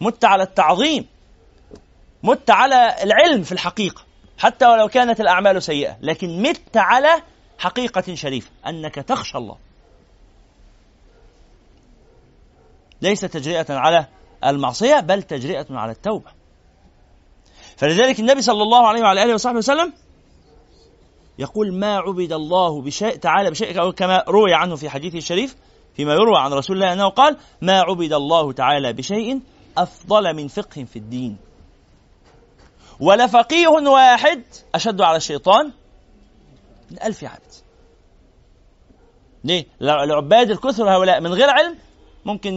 مت 0.00 0.24
على 0.24 0.42
التعظيم 0.42 1.06
مت 2.22 2.50
على 2.50 3.02
العلم 3.02 3.42
في 3.42 3.52
الحقيقة 3.52 4.02
حتى 4.38 4.66
ولو 4.66 4.88
كانت 4.88 5.20
الأعمال 5.20 5.62
سيئة 5.62 5.96
لكن 6.00 6.42
مت 6.42 6.76
على 6.76 7.22
حقيقة 7.58 8.14
شريفة 8.14 8.50
أنك 8.66 8.94
تخشى 8.94 9.38
الله. 9.38 9.56
ليس 13.02 13.20
تجرئة 13.20 13.66
على 13.68 14.06
المعصية 14.44 15.00
بل 15.00 15.22
تجرئة 15.22 15.66
على 15.70 15.92
التوبة. 15.92 16.39
فلذلك 17.80 18.20
النبي 18.20 18.42
صلى 18.42 18.62
الله 18.62 18.86
عليه 18.86 19.00
وعلى 19.00 19.24
آله 19.24 19.34
وصحبه 19.34 19.58
وسلم 19.58 19.92
يقول 21.38 21.74
ما 21.74 21.96
عبد 21.96 22.32
الله 22.32 22.82
بشيء 22.82 23.16
تعالى 23.16 23.50
بشيء 23.50 23.90
كما 23.90 24.24
روي 24.28 24.54
عنه 24.54 24.76
في 24.76 24.90
حديثه 24.90 25.18
الشريف 25.18 25.56
فيما 25.96 26.14
يروى 26.14 26.38
عن 26.38 26.52
رسول 26.52 26.76
الله 26.76 26.92
أنه 26.92 27.08
قال 27.08 27.36
ما 27.62 27.80
عبد 27.80 28.12
الله 28.12 28.52
تعالى 28.52 28.92
بشيء 28.92 29.40
أفضل 29.78 30.36
من 30.36 30.48
فقه 30.48 30.84
في 30.84 30.96
الدين 30.96 31.36
ولفقيه 33.00 33.68
واحد 33.68 34.42
أشد 34.74 35.00
على 35.00 35.16
الشيطان 35.16 35.72
من 36.90 37.02
ألف 37.02 37.24
عبد 37.24 37.52
ليه؟ 39.44 39.66
العباد 39.82 40.50
الكثر 40.50 40.90
هؤلاء 40.90 41.20
من 41.20 41.32
غير 41.32 41.50
علم 41.50 41.78
ممكن 42.24 42.54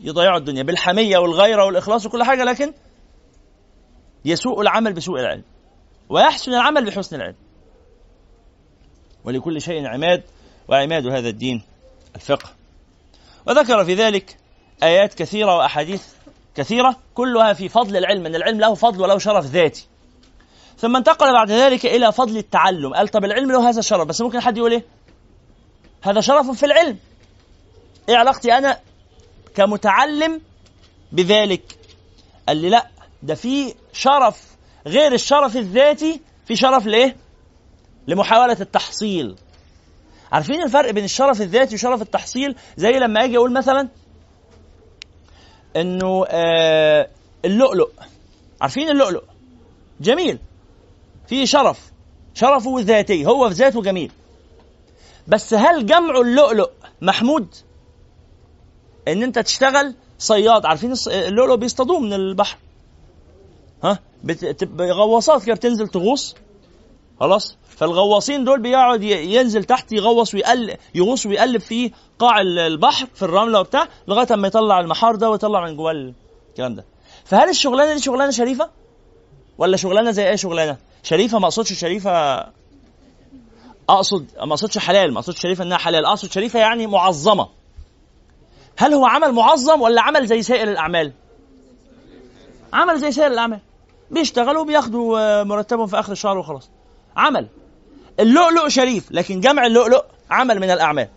يضيعوا 0.00 0.38
الدنيا 0.38 0.62
بالحمية 0.62 1.18
والغيرة 1.18 1.64
والإخلاص 1.64 2.06
وكل 2.06 2.22
حاجة 2.22 2.44
لكن 2.44 2.72
يسوء 4.26 4.60
العمل 4.60 4.92
بسوء 4.92 5.20
العلم 5.20 5.42
ويحسن 6.08 6.52
العمل 6.52 6.84
بحسن 6.84 7.16
العلم. 7.16 7.34
ولكل 9.24 9.60
شيء 9.60 9.86
عماد 9.86 10.22
وعماد 10.68 11.06
هذا 11.06 11.28
الدين 11.28 11.62
الفقه. 12.16 12.50
وذكر 13.46 13.84
في 13.84 13.94
ذلك 13.94 14.36
آيات 14.82 15.14
كثيرة 15.14 15.56
وأحاديث 15.56 16.04
كثيرة 16.54 16.96
كلها 17.14 17.52
في 17.52 17.68
فضل 17.68 17.96
العلم 17.96 18.26
أن 18.26 18.34
العلم 18.34 18.60
له 18.60 18.74
فضل 18.74 19.02
وله 19.02 19.18
شرف 19.18 19.44
ذاتي. 19.44 19.86
ثم 20.78 20.96
انتقل 20.96 21.32
بعد 21.32 21.50
ذلك 21.50 21.86
إلى 21.86 22.12
فضل 22.12 22.36
التعلم. 22.36 22.94
قال 22.94 23.08
طب 23.08 23.24
العلم 23.24 23.52
له 23.52 23.68
هذا 23.68 23.78
الشرف 23.78 24.06
بس 24.08 24.20
ممكن 24.20 24.40
حد 24.40 24.56
يقول 24.56 24.72
إيه؟ 24.72 24.84
هذا 26.02 26.20
شرف 26.20 26.50
في 26.50 26.66
العلم. 26.66 26.98
إيه 28.08 28.16
علاقتي 28.16 28.52
أنا 28.58 28.80
كمتعلم 29.54 30.40
بذلك؟ 31.12 31.78
قال 32.48 32.56
لي 32.56 32.68
لا 32.68 32.86
ده 33.26 33.34
في 33.34 33.74
شرف 33.92 34.56
غير 34.86 35.12
الشرف 35.12 35.56
الذاتي 35.56 36.20
في 36.46 36.56
شرف 36.56 36.86
ليه؟ 36.86 37.16
لمحاولة 38.08 38.56
التحصيل. 38.60 39.36
عارفين 40.32 40.62
الفرق 40.62 40.90
بين 40.90 41.04
الشرف 41.04 41.40
الذاتي 41.40 41.74
وشرف 41.74 42.02
التحصيل؟ 42.02 42.56
زي 42.76 42.92
لما 42.92 43.24
أجي 43.24 43.36
أقول 43.36 43.52
مثلا 43.52 43.88
إنه 45.76 46.24
آه 46.28 47.08
اللؤلؤ. 47.44 47.90
عارفين 48.60 48.88
اللؤلؤ؟ 48.88 49.22
جميل. 50.00 50.38
فيه 51.28 51.44
شرف. 51.44 51.92
شرفه 52.34 52.80
ذاتي 52.80 53.26
هو 53.26 53.48
في 53.48 53.54
ذاته 53.54 53.82
جميل. 53.82 54.12
بس 55.28 55.54
هل 55.54 55.86
جمع 55.86 56.20
اللؤلؤ 56.20 56.70
محمود؟ 57.02 57.54
إن 59.08 59.22
أنت 59.22 59.38
تشتغل 59.38 59.94
صياد. 60.18 60.66
عارفين 60.66 60.94
اللؤلؤ 61.06 61.56
بيصطادوه 61.56 62.00
من 62.00 62.12
البحر. 62.12 62.58
غواصات 64.80 65.44
كده 65.44 65.54
بتنزل 65.54 65.88
تغوص. 65.88 66.34
خلاص؟ 67.20 67.56
فالغواصين 67.76 68.44
دول 68.44 68.60
بيقعد 68.60 69.02
ينزل 69.02 69.64
تحت 69.64 69.92
يغوص 69.92 70.34
ويقلب 70.34 70.76
يغوص 70.94 71.26
ويقلب 71.26 71.60
في 71.60 71.90
قاع 72.18 72.40
البحر 72.40 73.06
في 73.14 73.22
الرملة 73.22 73.60
وبتاع 73.60 73.88
لغاية 74.08 74.26
أما 74.34 74.48
يطلع 74.48 74.80
المحار 74.80 75.16
ده 75.16 75.30
ويطلع 75.30 75.64
من 75.64 75.76
جواه 75.76 76.12
الكلام 76.50 76.74
ده. 76.74 76.84
فهل 77.24 77.48
الشغلانة 77.48 77.94
دي 77.94 78.00
شغلانة 78.00 78.30
شريفة؟ 78.30 78.70
ولا 79.58 79.76
شغلانة 79.76 80.10
زي 80.10 80.28
أي 80.28 80.36
شغلانة؟ 80.36 80.76
شريفة 81.02 81.38
ما 81.38 81.44
أقصدش 81.44 81.72
شريفة 81.72 82.38
أقصد 83.88 84.26
ما 84.38 84.52
أقصدش 84.52 84.78
حلال 84.78 85.12
ما 85.12 85.18
أقصدش 85.18 85.40
شريفة 85.40 85.64
إنها 85.64 85.78
حلال 85.78 86.04
أقصد 86.06 86.30
شريفة 86.30 86.58
يعني 86.58 86.86
معظمة. 86.86 87.48
هل 88.76 88.94
هو 88.94 89.06
عمل 89.06 89.32
معظم 89.32 89.80
ولا 89.82 90.02
عمل 90.02 90.26
زي 90.26 90.42
سائر 90.42 90.70
الأعمال؟ 90.70 91.12
عمل 92.72 92.98
زي 92.98 93.12
سائر 93.12 93.32
الأعمال. 93.32 93.60
بيشتغلوا 94.10 94.64
بياخدوا 94.64 95.42
مرتبهم 95.42 95.86
في 95.86 95.98
آخر 95.98 96.12
الشهر 96.12 96.38
وخلاص. 96.38 96.70
عمل. 97.16 97.48
اللؤلؤ 98.20 98.68
شريف 98.68 99.12
لكن 99.12 99.40
جمع 99.40 99.66
اللؤلؤ 99.66 100.04
عمل 100.30 100.60
من 100.60 100.70
الأعمال. 100.70 101.08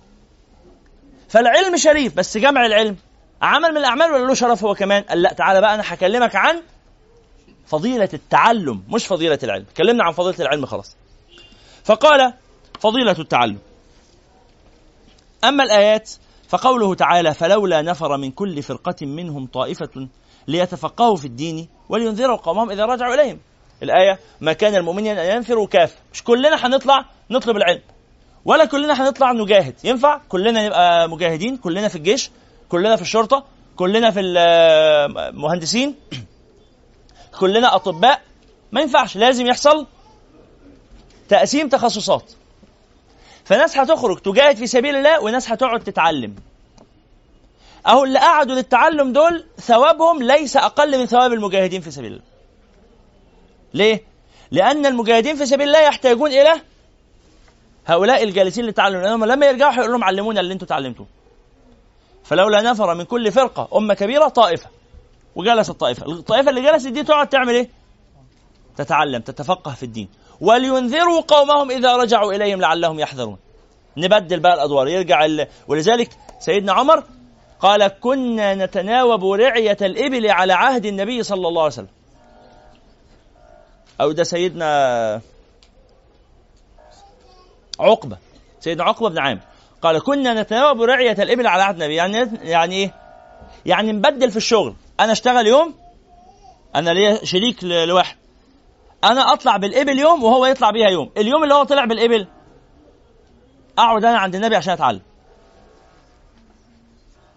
فالعلم 1.29 1.77
شريف 1.77 2.15
بس 2.15 2.37
جمع 2.37 2.65
العلم. 2.65 2.95
عمل 3.41 3.71
من 3.71 3.77
الأعمال 3.77 4.11
ولا 4.11 4.27
له 4.27 4.33
شرف 4.33 4.63
هو 4.63 4.75
كمان؟ 4.75 5.03
قال 5.03 5.21
لا 5.21 5.33
تعالى 5.33 5.61
بقى 5.61 5.75
أنا 5.75 5.83
هكلمك 5.85 6.35
عن 6.35 6.61
فضيلة 7.65 8.09
التعلم 8.13 8.83
مش 8.89 9.07
فضيلة 9.07 9.39
العلم. 9.43 9.65
اتكلمنا 9.71 10.03
عن 10.03 10.11
فضيلة 10.11 10.39
العلم 10.39 10.65
خلاص. 10.65 10.95
فقال 11.83 12.33
فضيلة 12.79 13.15
التعلم. 13.19 13.57
أما 15.43 15.63
الآيات 15.63 16.11
فقوله 16.47 16.95
تعالى 16.95 17.33
فلولا 17.33 17.81
نفر 17.81 18.17
من 18.17 18.31
كل 18.31 18.63
فرقة 18.63 19.05
منهم 19.05 19.47
طائفة 19.47 20.07
ليتفقهوا 20.47 21.15
في 21.15 21.25
الدين 21.25 21.69
ولينذروا 21.89 22.37
قومهم 22.37 22.71
إذا 22.71 22.85
رجعوا 22.85 23.13
إليهم. 23.13 23.39
الآية 23.83 24.19
ما 24.41 24.53
كان 24.53 24.75
المؤمنين 24.75 25.17
أن 25.17 25.35
ينفروا 25.35 25.67
كافة 25.67 25.95
مش 26.13 26.23
كلنا 26.23 26.65
هنطلع 26.65 27.05
نطلب 27.29 27.57
العلم. 27.57 27.81
ولا 28.45 28.65
كلنا 28.65 29.03
هنطلع 29.03 29.31
نجاهد. 29.31 29.75
ينفع؟ 29.83 30.21
كلنا 30.29 30.65
نبقى 30.67 31.09
مجاهدين. 31.09 31.57
كلنا 31.57 31.87
في 31.87 31.95
الجيش. 31.95 32.31
كلنا 32.69 32.95
في 32.95 33.01
الشرطة. 33.01 33.45
كلنا 33.75 34.11
في 34.11 34.19
المهندسين 34.19 35.95
كلنا 37.39 37.75
أطباء. 37.75 38.21
ما 38.71 38.81
ينفعش. 38.81 39.17
لازم 39.17 39.47
يحصل 39.47 39.87
تقسيم 41.29 41.69
تخصصات. 41.69 42.31
فناس 43.45 43.77
هتخرج 43.77 44.19
تجاهد 44.19 44.55
في 44.55 44.67
سبيل 44.67 44.95
الله 44.95 45.23
وناس 45.23 45.51
هتقعد 45.51 45.79
تتعلم. 45.79 46.35
أهو 47.87 48.03
اللي 48.03 48.19
قعدوا 48.19 48.55
للتعلم 48.55 49.13
دول 49.13 49.45
ثوابهم 49.57 50.23
ليس 50.23 50.57
أقل 50.57 50.99
من 50.99 51.05
ثواب 51.05 51.33
المجاهدين 51.33 51.81
في 51.81 51.91
سبيل 51.91 52.11
الله. 52.11 52.23
ليه؟ 53.73 54.03
لأن 54.51 54.85
المجاهدين 54.85 55.35
في 55.35 55.45
سبيل 55.45 55.67
الله 55.67 55.79
يحتاجون 55.79 56.31
إلى 56.31 56.53
هؤلاء 57.85 58.23
الجالسين 58.23 58.65
للتعلم 58.65 59.01
لأنهم 59.01 59.25
لما 59.25 59.45
يرجعوا 59.45 59.73
هيقولوا 59.73 59.91
لهم 59.91 60.03
علمونا 60.03 60.39
اللي 60.39 60.53
أنتم 60.53 60.65
تعلمتوه. 60.65 61.07
فلولا 62.23 62.61
نفر 62.61 62.95
من 62.95 63.03
كل 63.03 63.31
فرقة 63.31 63.77
أمة 63.77 63.93
كبيرة 63.93 64.27
طائفة. 64.27 64.69
وجلس 65.35 65.69
الطائفة. 65.69 66.05
الطائفة 66.05 66.49
اللي 66.49 66.61
جلست 66.61 66.87
دي 66.87 67.03
تقعد 67.03 67.27
تعمل 67.29 67.53
إيه؟ 67.53 67.69
تتعلم 68.77 69.21
تتفقه 69.21 69.71
في 69.73 69.83
الدين. 69.83 70.09
ولينذروا 70.41 71.21
قومهم 71.21 71.71
إذا 71.71 71.95
رجعوا 71.95 72.33
إليهم 72.33 72.61
لعلهم 72.61 72.99
يحذرون. 72.99 73.37
نبدل 73.97 74.39
بقى 74.39 74.53
الأدوار. 74.53 74.87
يرجع 74.87 75.25
ال... 75.25 75.47
ولذلك 75.67 76.09
سيدنا 76.39 76.73
عمر 76.73 77.03
قال 77.59 77.87
كنا 77.87 78.55
نتناوب 78.55 79.25
رعية 79.25 79.77
الإبل 79.81 80.31
على 80.31 80.53
عهد 80.53 80.85
النبي 80.85 81.23
صلى 81.23 81.47
الله 81.47 81.61
عليه 81.61 81.73
وسلم. 81.73 81.87
أو 84.01 84.11
ده 84.11 84.23
سيدنا 84.23 85.21
عقبة. 87.79 88.17
سيدنا 88.59 88.83
عقبة 88.83 89.09
بن 89.09 89.19
عامر. 89.19 89.41
قال 89.81 90.03
كنا 90.03 90.41
نتناوب 90.41 90.81
رعية 90.81 91.11
الإبل 91.19 91.47
على 91.47 91.63
عهد 91.63 91.75
النبي. 91.75 91.95
يعني 91.95 92.29
يعني 92.41 92.75
إيه؟ 92.75 92.93
يعني 93.65 93.91
نبدل 93.91 94.31
في 94.31 94.37
الشغل. 94.37 94.75
أنا 94.99 95.11
أشتغل 95.11 95.47
يوم 95.47 95.75
أنا 96.75 96.89
ليا 96.89 97.25
شريك 97.25 97.63
لواحد. 97.63 98.15
أنا 99.03 99.33
أطلع 99.33 99.57
بالإبل 99.57 99.99
يوم 99.99 100.23
وهو 100.23 100.45
يطلع 100.45 100.71
بيها 100.71 100.89
يوم. 100.89 101.09
اليوم 101.17 101.43
اللي 101.43 101.53
هو 101.53 101.63
طلع 101.63 101.85
بالإبل 101.85 102.27
أقعد 103.77 104.05
أنا 104.05 104.17
عند 104.17 104.35
النبي 104.35 104.55
عشان 104.55 104.73
أتعلم. 104.73 105.01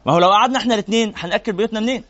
ما 0.07 0.13
هو 0.13 0.19
لو 0.19 0.29
قعدنا 0.31 0.59
إحنا 0.59 0.75
الاثنين 0.75 1.13
هنأكل 1.17 1.53
بيوتنا 1.53 1.81
منين؟ 1.81 2.05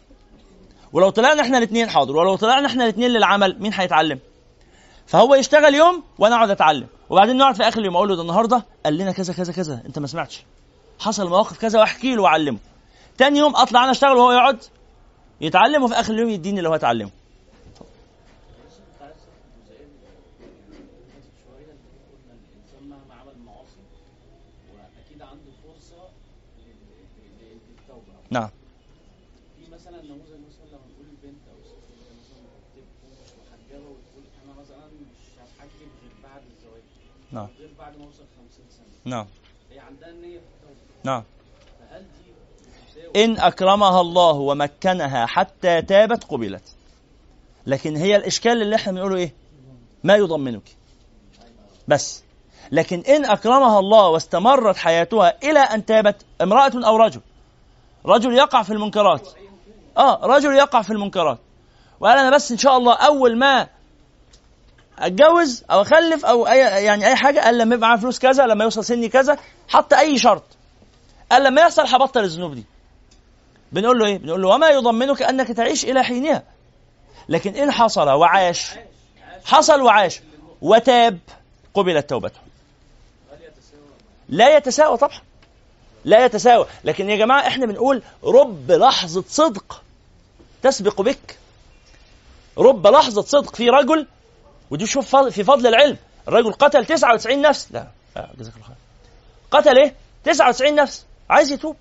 ولو 0.93 1.11
طلعنا 1.11 1.43
إحنا 1.43 1.59
الاثنين 1.59 1.91
حاضر. 1.91 2.17
ولو 2.17 2.37
طلعنا 2.37 2.67
إحنا 2.67 2.85
الاثنين 2.85 3.11
للعمل 3.11 3.57
مين 3.61 3.73
هيتعلم؟ 3.75 4.19
فهو 5.07 5.35
يشتغل 5.35 5.75
يوم 5.75 6.03
وأنا 6.19 6.37
اقعد 6.37 6.51
اتعلم. 6.51 6.87
وبعدين 7.11 7.37
نقعد 7.37 7.55
في 7.55 7.63
اخر 7.63 7.81
اليوم 7.81 7.97
أقول 7.97 8.09
له 8.09 8.17
ده 8.17 8.23
النهارده 8.23 8.65
قال 8.85 8.99
لنا 8.99 9.13
كذا 9.13 9.33
كذا 9.33 9.53
كذا 9.53 9.83
انت 9.87 9.99
ما 9.99 10.07
سمعتش. 10.07 10.43
حصل 11.01 11.29
مواقف 11.29 11.59
كذا 11.59 11.81
واحكي 11.81 12.15
له 12.15 12.23
واعلمه. 12.23 12.59
تاني 13.19 13.39
يوم 13.39 13.57
اطلع 13.57 13.83
أنا 13.83 13.91
اشتغل 13.91 14.17
وهو 14.17 14.33
يقعد 14.33 14.59
يتعلم 15.41 15.83
وفي 15.83 15.95
اخر 15.95 16.13
اليوم 16.15 16.29
يديني 16.29 16.59
اللي 16.59 16.69
هو 16.69 16.75
اتعلمه 16.75 17.11
نعم 28.31 28.51
في 29.57 29.71
مثلا 29.73 30.03
نموذج 30.03 30.41
مثلا 30.49 30.67
لما 30.73 30.87
نقول 30.93 31.07
البنت 31.11 31.43
أو 31.53 31.57
الست 31.63 31.85
اللي 31.93 32.11
مثلا 32.21 32.43
تبقى 32.75 33.09
مش 33.13 33.31
محجبه 33.41 33.89
وتقول 33.91 34.25
أنا 34.45 34.53
مثلا 34.61 34.87
مش 34.87 35.25
هتحجب 35.43 35.89
غير 36.03 36.13
بعد 36.23 36.43
الزواج 36.51 36.83
نعم 37.33 37.49
غير 37.59 37.71
بعد 37.79 37.97
ما 37.99 38.05
اوصل 38.05 38.25
50 38.37 38.65
سنه 38.71 38.92
نعم. 39.05 39.27
هي 39.71 39.79
عندها 39.79 40.09
التوبه 40.09 40.41
نعم. 41.05 41.23
فهل 41.91 42.05
دي 43.13 43.25
إن 43.25 43.41
أكرمها 43.41 44.01
الله 44.01 44.33
ومكنها 44.33 45.27
حتى 45.27 45.83
تابت 45.83 46.25
قبلت. 46.25 46.77
لكن 47.67 47.97
هي 47.97 48.17
الإشكال 48.17 48.63
اللي 48.63 48.77
إحنا 48.77 48.93
بنقوله 48.93 49.17
إيه؟ 49.17 49.35
ما 50.05 50.17
يضمنك. 50.17 50.77
بس. 51.89 52.23
لكن 52.73 53.01
إن 53.01 53.25
أكرمها 53.25 53.79
الله 53.79 54.09
واستمرت 54.09 54.77
حياتها 54.77 55.39
إلى 55.43 55.59
أن 55.59 55.87
تابت 55.87 56.25
امرأة 56.43 56.73
أو 56.75 56.97
رجل. 56.97 57.21
رجل 58.07 58.35
يقع 58.35 58.63
في 58.63 58.73
المنكرات. 58.73 59.29
آه 59.99 60.21
رجل 60.27 60.55
يقع 60.55 60.83
في 60.83 60.93
المنكرات. 60.93 61.39
وقال 62.01 62.19
أنا 62.19 62.31
بس 62.37 62.53
إن 62.53 62.59
شاء 62.59 62.77
الله 62.77 62.95
أول 62.95 63.39
ما 63.39 63.69
أتجوز 64.99 65.65
أو 65.71 65.83
أخلف 65.83 66.25
أو 66.25 66.47
اي 66.47 66.59
يعني 66.85 67.07
أي 67.07 67.17
حاجة 67.17 67.41
قال 67.41 67.59
لما 67.59 67.75
يبقى 67.75 67.89
معايا 67.89 68.01
فلوس 68.01 68.19
كذا 68.19 68.47
لما 68.47 68.65
يوصل 68.65 68.85
سني 68.85 69.09
كذا 69.09 69.39
حط 69.69 69.95
أي 69.95 70.19
شرط. 70.19 70.43
قال 71.33 71.45
لما 71.45 71.61
يحصل 71.61 71.87
هبطل 71.87 72.25
الذنوب 72.25 72.55
دي. 72.55 72.65
بنقول 73.73 73.99
له 73.99 74.07
إيه؟ 74.07 74.19
بنقول 74.19 74.43
له 74.43 74.49
وما 74.49 74.69
يضمنك 74.69 75.23
أنك 75.23 75.49
تعيش 75.49 75.85
إلى 75.85 76.05
حينها. 76.05 76.43
لكن 77.29 77.57
إن 77.57 77.71
حصل 77.71 78.09
وعاش 78.09 78.71
حصل 79.45 79.81
وعاش 79.81 80.21
وتاب 80.63 81.19
قبلت 81.75 82.11
توبته. 82.11 82.41
لا 84.29 84.57
يتساوى 84.57 84.97
طبعا. 84.97 85.21
لا 86.05 86.25
يتساوى. 86.25 86.67
لكن 86.85 87.11
يا 87.11 87.17
جماعة 87.17 87.47
إحنا 87.47 87.67
بنقول 87.67 88.03
رب 88.25 88.71
لحظة 88.71 89.25
صدق 89.29 89.83
تسبق 90.63 91.01
بك. 91.01 91.39
رب 92.59 92.87
لحظة 92.87 93.23
صدق 93.23 93.57
في 93.57 93.69
رجل 93.69 94.07
ودي 94.73 94.87
شوف 94.87 95.17
في 95.17 95.45
فضل 95.45 95.67
العلم. 95.67 95.97
الرجل 96.29 96.53
قتل 96.53 96.87
99 96.87 97.43
نفس. 97.43 97.69
لا. 97.73 97.87
لا 98.17 98.29
جزاك 98.39 98.55
الله 98.55 98.67
خير. 98.67 98.77
قتل 99.51 99.79
إيه؟ 99.79 99.95
99 100.25 100.75
نفس. 100.75 101.07
عايز 101.31 101.53
يتوب. 101.53 101.77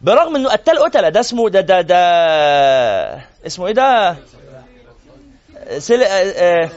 برغم 0.00 0.36
إنه 0.36 0.48
قتال 0.48 0.78
قتلة. 0.78 1.08
ده 1.08 1.20
اسمه 1.20 1.48
ده 1.48 1.60
ده 1.60 1.80
ده 1.80 1.96
اسمه 3.46 3.66
إيه 3.66 3.74
ده؟ 3.74 4.16
سيل 5.78 6.02
آه، 6.02 6.06
آه، 6.06 6.70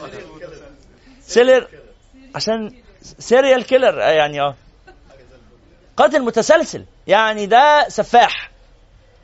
سيلر. 1.22 1.68
عشان 2.34 2.74
serial 3.18 3.64
killer. 3.64 3.98
يعني 3.98 4.40
آه. 4.40 4.54
قاتل 5.96 6.22
متسلسل. 6.22 6.84
يعني 7.06 7.46
ده 7.46 7.88
سفاح. 7.88 8.50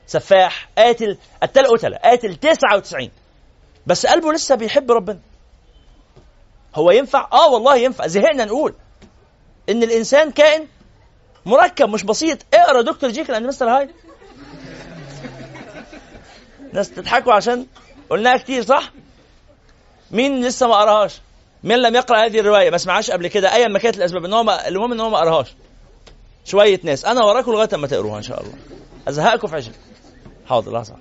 سفاح. 0.07 0.69
قاتل 0.79 1.19
قتال 1.43 1.67
قتلة. 1.67 1.97
قاتل 1.97 2.37
99 2.37 3.11
بس 3.87 4.07
قلبه 4.07 4.33
لسه 4.33 4.55
بيحب 4.55 4.93
ربنا. 4.93 5.21
هو 6.75 6.91
ينفع؟ 6.91 7.29
آه 7.33 7.51
والله 7.53 7.77
ينفع. 7.77 8.07
زهقنا 8.07 8.45
نقول 8.45 8.75
إن 9.69 9.83
الإنسان 9.83 10.31
كائن 10.31 10.67
مركب 11.47 11.89
مش 11.89 12.03
بسيط. 12.03 12.39
اقرأ 12.55 12.83
Doctor 12.83 13.11
Jekyll 13.11 13.35
and 13.35 13.47
Mister 13.47 13.69
Hyde 13.69 13.91
ناس 16.73 16.91
تضحكوا 16.91 17.33
عشان 17.33 17.67
قلناها 18.11 18.37
كتير 18.37 18.63
صح؟ 18.63 18.93
مين 20.11 20.45
لسه 20.45 20.69
ما 20.69 20.75
قرأهاش؟ 20.75 21.21
مين 21.65 21.79
لم 21.79 21.95
يقرأ 21.95 22.27
هذه 22.27 22.41
الرواية؟ 22.41 22.71
ما 22.71 22.79
سمعهاش 22.79 23.11
قبل 23.11 23.29
كده. 23.29 23.55
ايا 23.55 23.69
ما 23.69 23.79
كانت 23.79 23.97
الاسباب 23.97 24.25
إن 24.25 24.33
هو. 24.33 24.65
المهم 24.67 24.93
إن 24.93 25.01
هو 25.01 25.11
ما 25.11 25.19
قرأهاش. 25.19 25.55
شوية 26.45 26.81
ناس. 26.83 27.05
أنا 27.05 27.25
وراكم 27.25 27.53
لغاية 27.53 27.77
ما 27.77 27.87
تقروها 27.87 28.19
إن 28.19 28.23
شاء 28.23 28.41
الله. 28.41 28.53
أزهقكم 29.09 29.49
في 29.49 29.57
عشر 29.57 29.73
حاضر 30.47 30.73
لحظة. 30.73 30.97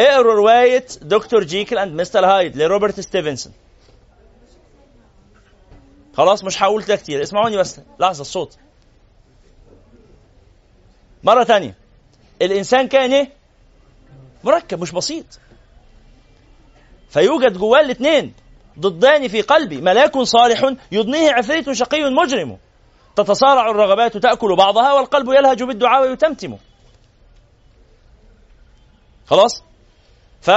اقروا 0.00 0.34
رواية 0.34 0.86
Doctor 1.02 1.44
Jekyll 1.44 1.78
and 1.78 2.00
Mister 2.00 2.26
Hyde 2.26 2.56
لروبرت 2.56 3.00
ستيفنسون. 3.00 3.52
خلاص 6.16 6.44
مش 6.44 6.62
هقول 6.62 6.82
ده 6.82 6.96
كتير. 6.96 7.22
اسمعوني 7.22 7.56
بس. 7.56 7.80
لحظة 8.00 8.20
الصوت. 8.20 8.56
مرة 11.24 11.42
تانية. 11.42 11.74
الإنسان 12.42 12.88
كان 12.88 13.12
إيه؟ 13.12 13.32
مركب 14.44 14.80
مش 14.80 14.92
بسيط. 14.92 15.26
فيوجد 17.10 17.58
جواه 17.58 17.80
الاثنين 17.80 18.34
ضدان 18.78 19.28
في 19.28 19.42
قلبي. 19.42 19.80
ملاك 19.80 20.18
صالح 20.18 20.74
يضنيه 20.92 21.32
عفريت 21.32 21.72
شقي 21.72 22.10
مجرم. 22.10 22.58
تتصارع 23.16 23.70
الرغبات 23.70 24.16
تأكل 24.16 24.56
بعضها 24.56 24.92
والقلب 24.92 25.28
يلهج 25.28 25.62
بالدعاء 25.62 26.02
ويتمتم. 26.02 26.58
خلاص؟ 29.26 29.62
ف 30.40 30.50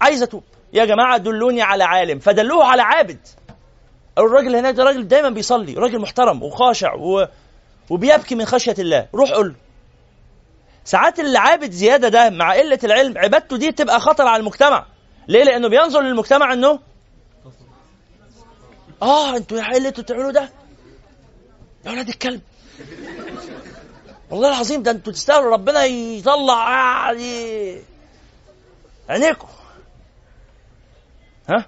عايز 0.00 0.22
أتوب. 0.22 0.42
يا 0.72 0.84
جماعة 0.84 1.16
دلوني 1.16 1.62
على 1.62 1.84
عالم. 1.84 2.18
فدلوه 2.18 2.64
على 2.64 2.82
عابد. 2.82 3.28
الراجل 4.18 4.56
هناك 4.56 4.74
ده 4.74 4.84
راجل 4.84 5.08
دايما 5.08 5.28
بيصلي 5.30 5.74
راجل 5.74 5.98
محترم 6.00 6.42
وخاشع 6.42 6.94
و... 6.94 7.26
وبيبكي 7.90 8.34
من 8.34 8.44
خشية 8.44 8.74
الله. 8.78 9.08
روح 9.14 9.30
قول 9.30 9.48
له 9.48 9.54
ساعات 10.84 11.20
اللي 11.20 11.38
عابد 11.38 11.70
زيادة 11.70 12.08
ده 12.08 12.30
مع 12.30 12.54
قلة 12.54 12.78
العلم 12.84 13.18
عبادته 13.18 13.56
دي 13.56 13.72
تبقى 13.72 14.00
خطر 14.00 14.26
على 14.26 14.40
المجتمع. 14.40 14.86
ليه؟ 15.28 15.44
لأنه 15.44 15.68
بينظر 15.68 16.00
للمجتمع 16.00 16.52
إنه 16.52 16.78
آه 19.02 19.36
أنتوا 19.36 19.58
يا 19.58 19.76
اللي 19.76 19.88
أنتوا 19.88 20.04
بتعملوا 20.04 20.32
ده؟ 20.32 20.50
يا 21.86 21.90
ولاد 21.90 22.08
الكلب. 22.08 22.40
والله 24.30 24.48
العظيم 24.48 24.82
ده 24.82 24.90
أنتوا 24.90 25.12
تستاهلوا 25.12 25.52
ربنا 25.52 25.84
يطلع 25.84 26.70
يعني 26.70 27.80
عينيكم 29.08 29.48
ها؟ 31.48 31.66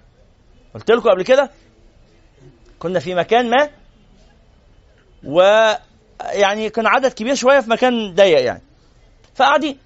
قلت 0.74 0.90
لكم 0.90 1.10
قبل 1.10 1.22
كده؟ 1.22 1.50
كنا 2.78 2.98
في 2.98 3.14
مكان 3.14 3.50
ما 3.50 3.70
و 5.24 5.40
يعني 6.20 6.70
كان 6.70 6.86
عدد 6.86 7.12
كبير 7.12 7.34
شوية 7.34 7.60
في 7.60 7.70
مكان 7.70 8.14
ضيق 8.14 8.44
يعني. 8.44 8.62
فقاعدين 9.34 9.78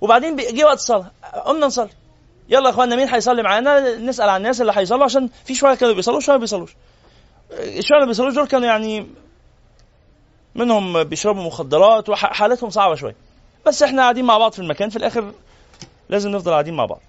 وبعدين 0.00 0.36
جه 0.36 0.64
وقت 0.64 0.78
الصلاة 0.78 1.10
قمنا 1.46 1.66
نصلي. 1.66 1.90
يلا 2.48 2.64
يا 2.64 2.70
اخوانا 2.70 2.96
مين 2.96 3.08
هيصلي 3.08 3.42
معانا؟ 3.42 3.96
نسأل 3.96 4.28
عن 4.28 4.36
الناس 4.36 4.60
اللي 4.60 4.72
هيصلوا 4.76 5.04
عشان 5.04 5.28
في 5.44 5.54
شوية 5.54 5.74
كانوا 5.74 5.94
بيصلوا 5.94 6.20
شوية 6.20 6.36
ما 6.36 6.40
بيصلوش. 6.40 6.76
شوية 7.58 7.98
اللي 7.98 8.06
بيصلوش 8.06 8.34
دول 8.34 8.46
كانوا 8.46 8.66
يعني 8.66 9.06
منهم 10.54 11.04
بيشربوا 11.04 11.42
مخدرات 11.42 12.08
وحالتهم 12.08 12.70
صعبة 12.70 12.94
شوية. 12.94 13.16
بس 13.66 13.82
إحنا 13.82 14.02
قاعدين 14.02 14.24
مع 14.24 14.38
بعض 14.38 14.52
في 14.52 14.58
المكان 14.58 14.88
في 14.88 14.96
الآخر 14.96 15.32
لازم 16.08 16.30
نفضل 16.30 16.50
قاعدين 16.52 16.74
مع 16.74 16.84
بعض. 16.84 17.00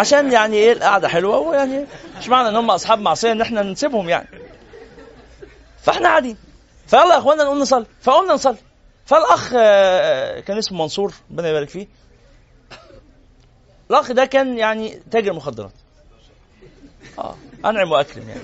عشان 0.00 0.32
يعني 0.32 0.56
إيه 0.56 0.72
القعدة 0.72 1.08
حلوة 1.08 1.38
ويعني 1.38 1.86
مش 2.18 2.28
معنى 2.28 2.48
إن 2.48 2.56
هم 2.56 2.70
أصحاب 2.70 2.98
معصية 2.98 3.32
إن 3.32 3.40
إحنا 3.40 3.62
نسيبهم 3.62 4.08
يعني. 4.08 4.28
فإحنا 5.82 6.08
قاعدين. 6.08 6.36
فيلا 6.86 7.14
يا 7.14 7.18
إخوانا 7.18 7.44
نقوم 7.44 7.58
نصلي. 7.58 7.86
فقمنا 8.00 8.34
نصلي. 8.34 8.56
فالأخ 9.06 9.52
آه، 9.56 10.40
كان 10.40 10.58
اسمه 10.58 10.78
منصور 10.78 11.14
ربنا 11.30 11.48
يبارك 11.48 11.68
فيه. 11.68 11.88
الأخ 13.90 14.12
ده 14.12 14.24
كان 14.24 14.58
يعني 14.58 15.02
تاجر 15.10 15.32
مخدرات. 15.32 15.72
آه 17.18 17.34
أنعم 17.64 17.92
وأكرم 17.92 18.28
يعني. 18.28 18.42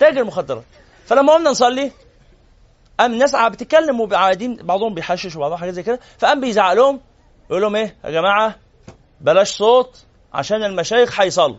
تاجر 0.00 0.24
مخدرات. 0.24 0.64
فلما 1.06 1.32
قمنا 1.32 1.50
نصلي 1.50 1.90
قام 3.00 3.12
الناس 3.12 3.34
قاعدة 3.36 3.54
بتتكلم 3.54 4.00
وقاعدين 4.00 4.56
بعضهم 4.56 4.94
بيحشش 4.94 5.36
وبعضهم 5.36 5.58
حاجات 5.58 5.74
زي 5.74 5.82
كده. 5.82 6.00
فقام 6.18 6.40
بيزعق 6.40 6.72
لهم 6.72 7.00
يقول 7.50 7.62
لهم 7.62 7.76
إيه؟ 7.76 7.96
يا 8.04 8.10
جماعة 8.10 8.54
بلاش 9.20 9.50
صوت. 9.56 10.05
عشان 10.36 10.64
المشايخ 10.64 11.20
هيصلوا. 11.20 11.56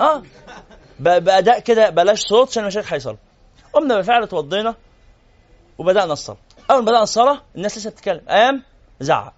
آه. 0.00 0.22
بأداء 1.00 1.60
كده 1.60 1.90
بلاش 1.90 2.20
صوت 2.20 2.48
عشان 2.48 2.62
المشايخ 2.62 2.92
هيصلوا. 2.92 3.16
قمنا 3.72 3.96
بالفعل 3.96 4.22
اتوضينا 4.22 4.74
وبدأنا 5.78 6.12
الصلاة. 6.12 6.38
أول 6.70 6.78
ما 6.78 6.84
بدأنا 6.84 7.02
الصلاة 7.02 7.42
الناس 7.56 7.78
لسه 7.78 7.90
بتتكلم. 7.90 8.20
قام 8.28 8.62
زعق. 9.00 9.34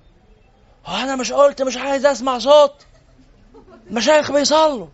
هو 0.87 0.97
أنا 0.97 1.16
مش 1.16 1.33
قلت 1.33 1.62
مش 1.62 1.77
عايز 1.77 2.07
أسمع 2.07 2.39
صوت. 2.39 2.87
المشايخ 3.87 4.33
بيصلوا. 4.33 4.87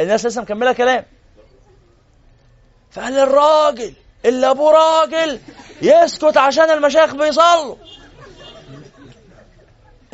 الناس 0.00 0.26
لسه 0.26 0.42
مكملة 0.42 0.72
كلام. 0.72 1.04
فقال 2.90 3.18
الراجل 3.18 3.94
اللي 4.24 4.50
ابوه 4.50 4.72
راجل 4.72 5.40
يسكت 5.82 6.36
عشان 6.36 6.70
المشايخ 6.70 7.14
بيصلوا. 7.14 7.76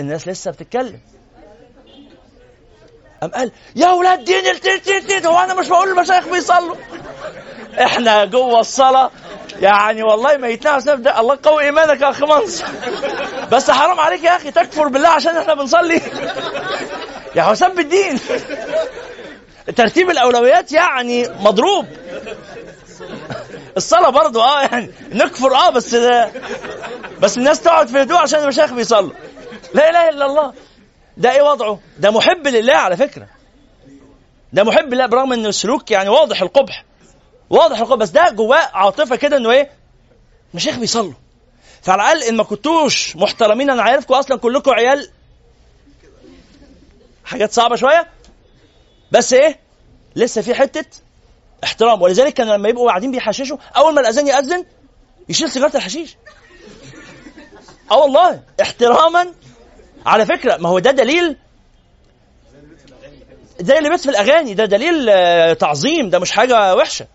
الناس 0.01 0.28
لسه 0.28 0.51
بتتكلم. 0.51 1.01
قام 3.22 3.30
قال 3.30 3.53
يا 3.76 3.88
ولاد 3.90 4.24
دين 4.24 4.46
التيت 4.46 5.26
هو 5.26 5.38
أنا 5.38 5.55
مش 5.55 5.68
بقول 5.68 5.88
المشايخ 5.88 6.28
بيصلوا. 6.28 6.76
إحنا 7.82 8.24
جوه 8.24 8.61
الصلاة. 8.61 9.11
يعني 9.61 10.03
والله 10.03 10.36
ما 10.36 10.49
يتنافس 10.49 10.84
ده 10.84 11.20
الله 11.20 11.38
قوي 11.42 11.62
إيمانك 11.64 12.01
يا 12.01 12.11
اخ 12.11 12.22
منصور 12.22 12.68
بس 13.53 13.70
حرام 13.70 14.01
عليك 14.01 14.24
يا 14.24 14.36
أخي 14.36 14.51
تكفر 14.51 14.88
بالله 14.88 15.09
عشان 15.09 15.36
إحنا 15.36 15.55
بنصلي. 15.55 16.01
يا 17.36 17.42
حسام 17.42 17.78
الدين 17.78 18.20
ترتيب 19.76 20.11
الأولويات 20.11 20.72
يعني 20.72 21.28
مضروب. 21.28 21.86
الصلاة 23.76 24.11
برضو 24.11 24.40
آه 24.42 24.62
يعني 24.62 24.90
نكفر 25.12 25.55
آه 25.55 25.70
بس 25.70 25.94
بس 27.20 27.38
الناس 27.38 27.61
تقعد 27.61 27.88
في 27.88 28.03
هدوء 28.03 28.18
عشان 28.18 28.42
المشايخ 28.42 28.72
بيصلوا. 28.72 29.12
لا 29.75 29.91
إله 29.91 30.09
إلا 30.09 30.27
الله. 30.27 30.55
ده 31.16 31.33
إيه 31.33 31.43
وضعه؟ 31.43 31.81
ده 31.99 32.11
محب 32.11 32.47
لله 32.47 32.75
على 32.75 32.97
فكرة. 32.97 33.29
ده 34.53 34.64
محب 34.64 34.95
لله 34.95 35.07
برغم 35.07 35.33
إن 35.33 35.47
السلوك 35.47 35.91
يعني 35.91 36.09
واضح 36.09 36.43
القبح. 36.43 36.85
واضح 37.51 37.79
القبح. 37.79 37.97
بس 37.97 38.11
ده 38.11 38.31
جواه 38.31 38.71
عاطفة 38.73 39.16
كده 39.16 39.37
إنه 39.37 39.51
إيه؟ 39.51 39.71
مشايخ 40.55 40.79
بيصلوا 40.79 41.12
فعلى 41.83 42.03
الأقل 42.03 42.23
إن 42.23 42.37
ما 42.37 42.45
كنتوش 42.45 43.16
محترمين 43.16 43.71
أنا 43.71 43.83
عارفكم 43.83 44.14
أصلا 44.14 44.39
كلكم 44.39 44.71
عيال 44.71 45.11
حاجات 47.25 47.53
صعبة 47.53 47.77
شوية. 47.77 48.09
بس 49.12 49.33
إيه؟ 49.33 49.59
لسه 50.16 50.43
في 50.43 50.55
حتة 50.55 50.85
احترام. 51.64 52.03
ولذلك 52.03 52.35
كان 52.35 52.47
لما 52.49 52.69
يبقوا 52.69 52.89
قاعدين 52.89 53.11
بيحششوا 53.11 53.57
أول 53.77 53.95
ما 53.95 54.01
الأذان 54.01 54.29
يأذن 54.29 54.64
يشيل 55.29 55.51
سيجارة 55.51 55.77
الحشيش. 55.77 56.16
آه 57.91 57.99
والله. 57.99 58.43
احتراما 58.62 59.35
على 60.07 60.26
فكرة 60.26 60.57
ما 60.57 60.68
هو 60.68 60.78
ده 60.78 60.90
دليل 60.90 61.36
زي 63.61 63.78
اللي 63.78 63.88
بيت 63.90 64.01
في 64.01 64.11
الأغاني 64.11 64.55
ده 64.55 64.64
دليل 64.64 65.07
آه، 65.11 65.53
تعظيم 65.53 66.11
ده 66.11 66.18
مش 66.18 66.32
حاجة 66.32 66.74
وحشة. 66.76 67.07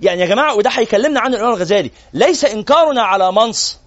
يعني 0.00 0.20
يا 0.20 0.26
جماعة 0.26 0.54
وده 0.54 0.70
هيكلمنا 0.70 1.20
عنه 1.20 1.36
الامام 1.36 1.54
الغزالي. 1.54 1.90
ليس 2.12 2.44
إنكارنا 2.44 3.02
على 3.02 3.32
منص 3.32 3.78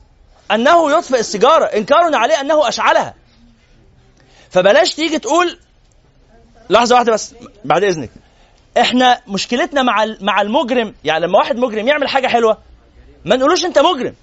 أنه 0.52 0.98
يطفئ 0.98 1.20
السيجارة 1.20 1.66
إنكارنا 1.66 2.18
عليه 2.18 2.42
أنه 2.42 2.68
أشعلها. 2.68 3.14
فبلاش 4.50 4.96
تيجي 4.96 5.20
تقول 5.20 5.58
لحظة 6.70 6.96
واحدة 6.96 7.12
بس 7.14 7.36
بعد 7.66 7.84
إذنك. 7.84 8.10
إحنا 8.78 9.22
مشكلتنا 9.28 9.84
مع 9.84 10.06
مع 10.22 10.42
المجرم 10.42 10.94
يعني 11.04 11.26
لما 11.26 11.38
واحد 11.38 11.58
مجرم 11.58 11.88
يعمل 11.88 12.08
حاجة 12.08 12.28
حلوة 12.28 12.58
ما 13.26 13.36
نقولوش 13.36 13.66
أنت 13.66 13.80
مجرم. 13.80 14.16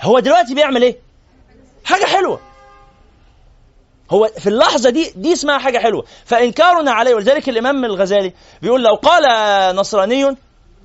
هو 0.00 0.18
دلوقتي 0.18 0.54
بيعمل 0.54 0.82
إيه؟ 0.82 0.96
حاجة 1.84 2.04
حلوة. 2.04 2.40
هو 4.10 4.30
في 4.38 4.46
اللحظة 4.48 4.90
دي 4.90 5.12
دي 5.16 5.32
اسمها 5.32 5.58
حاجة 5.58 5.78
حلوة. 5.78 6.04
فإنكارنا 6.24 6.90
عليه 6.92 7.14
ولذلك 7.14 7.48
الإمام 7.48 7.84
الغزالي 7.84 8.32
بيقول 8.62 8.82
لو 8.82 8.94
قال 8.94 9.76
نصراني 9.76 10.36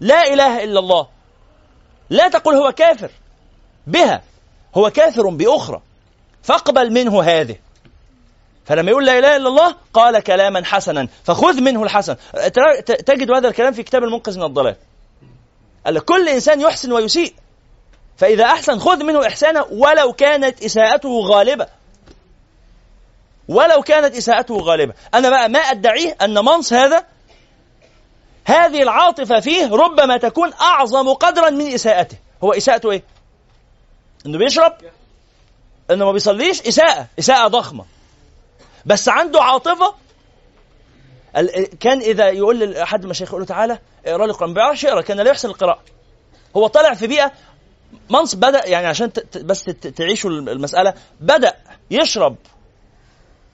لا 0.01 0.33
إله 0.33 0.63
إلا 0.63 0.79
الله 0.79 1.07
لا 2.09 2.27
تقل 2.27 2.55
هو 2.55 2.71
كافر 2.71 3.11
بها 3.87 4.21
هو 4.75 4.89
كافر 4.89 5.29
بأخرى 5.29 5.81
فاقبل 6.43 6.91
منه 6.91 7.23
هذه. 7.23 7.55
فلما 8.65 8.91
يقول 8.91 9.05
لا 9.05 9.19
إله 9.19 9.35
إلا 9.35 9.47
الله 9.47 9.75
قال 9.93 10.19
كلاما 10.19 10.65
حسنا 10.65 11.07
فخذ 11.23 11.61
منه 11.61 11.83
الحسن. 11.83 12.15
تجد 13.05 13.31
هذا 13.31 13.47
الكلام 13.47 13.73
في 13.73 13.83
كتاب 13.83 14.03
المنقذ 14.03 14.37
من 14.37 14.43
الضلال. 14.43 14.75
قال 15.85 15.99
كل 15.99 16.29
إنسان 16.29 16.61
يحسن 16.61 16.91
ويسيء 16.91 17.33
فإذا 18.17 18.45
أحسن 18.45 18.79
خذ 18.79 19.03
منه 19.03 19.27
إحسانا 19.27 19.65
ولو 19.71 20.13
كانت 20.13 20.63
إساءته 20.63 21.09
غالبة. 21.09 21.67
ولو 23.47 23.81
كانت 23.81 24.15
إساءته 24.15 24.57
غالبة. 24.57 24.93
أنا 25.13 25.29
بقى 25.29 25.49
ما 25.49 25.59
أدعيه 25.59 26.17
أن 26.21 26.33
منص 26.33 26.73
هذا 26.73 27.05
هذه 28.45 28.83
العاطفة 28.83 29.39
فيه 29.39 29.69
ربما 29.75 30.17
تكون 30.17 30.53
أعظم 30.53 31.13
قدرا 31.13 31.49
من 31.49 31.73
إساءته. 31.73 32.17
هو 32.43 32.53
إساءته 32.53 32.91
إيه؟ 32.91 33.03
إنه 34.25 34.37
بيشرب 34.37 34.73
إنه 35.91 36.05
ما 36.05 36.11
بيصليش 36.11 36.61
إساءة 36.61 37.07
إساءة 37.19 37.47
ضخمة. 37.47 37.85
بس 38.85 39.09
عنده 39.09 39.41
عاطفة. 39.41 39.93
كان 41.79 41.99
إذا 42.01 42.29
يقول 42.29 42.59
لاحد 42.59 43.03
المشايخ 43.03 43.29
يقول 43.29 43.41
له 43.41 43.47
تعالى 43.47 43.79
اقرأ 44.05 44.25
لي 44.25 44.31
القرآن 44.31 44.49
ما 44.49 44.55
بيعرفش 44.55 44.83
يقرأ 44.83 45.01
كان 45.01 45.19
لا 45.19 45.29
يحسن 45.29 45.49
القراءة. 45.49 45.79
هو 46.57 46.67
طالع 46.67 46.93
في 46.93 47.07
بيئة 47.07 47.31
منص 48.09 48.35
بدأ 48.35 48.67
يعني 48.67 48.87
عشان 48.87 49.11
بس 49.35 49.63
تعيشوا 49.97 50.29
المسألة 50.29 50.93
بدأ 51.19 51.53
يشرب. 51.91 52.35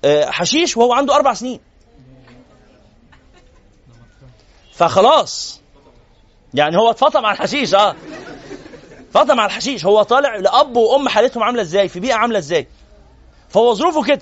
حشيش 0.05 0.77
وهو 0.77 0.93
عنده 0.93 1.15
أربع 1.15 1.33
سنين. 1.33 1.59
فخلاص. 4.73 5.61
يعني 6.53 6.77
هو 6.77 6.89
اتفطم 6.89 7.25
على 7.25 7.35
الحشيش 7.35 7.75
آه. 7.75 7.95
فطم 9.13 9.39
على 9.39 9.45
الحشيش. 9.45 9.85
هو 9.85 10.03
طالع 10.03 10.35
لأب 10.35 10.77
وأم 10.77 11.09
حالتهم 11.09 11.43
عاملة 11.43 11.61
إزاي 11.61 11.87
في 11.87 11.99
بيئة 11.99 12.13
عاملة 12.13 12.37
إزاي. 12.39 12.67
فهو 13.49 13.73
ظروفه 13.73 14.03
كده. 14.03 14.21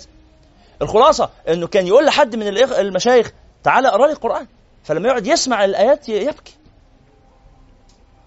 الخلاصة 0.81 1.29
إنه 1.47 1.67
كان 1.67 1.87
يقول 1.87 2.05
لحد 2.05 2.35
من 2.35 2.47
المشايخ 2.57 3.31
تعالى 3.63 3.87
اقرأ 3.87 4.07
لي 4.07 4.13
القرآن. 4.13 4.47
فلما 4.83 5.07
يقعد 5.07 5.27
يسمع 5.27 5.65
الآيات 5.65 6.09
يبكي. 6.09 6.53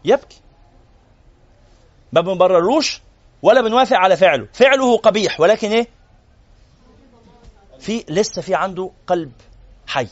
يبكي. 0.04 0.40
ما 2.12 2.20
بنبرروش 2.20 3.00
ولا 3.42 3.60
بنوافق 3.60 3.96
على 3.96 4.16
فعله. 4.16 4.48
فعله 4.52 4.96
قبيح 4.96 5.40
ولكن 5.40 5.70
إيه؟ 5.70 5.99
في 7.80 8.04
لسه 8.08 8.42
في 8.42 8.54
عنده 8.54 8.90
قلب 9.06 9.32
حي 9.86 10.08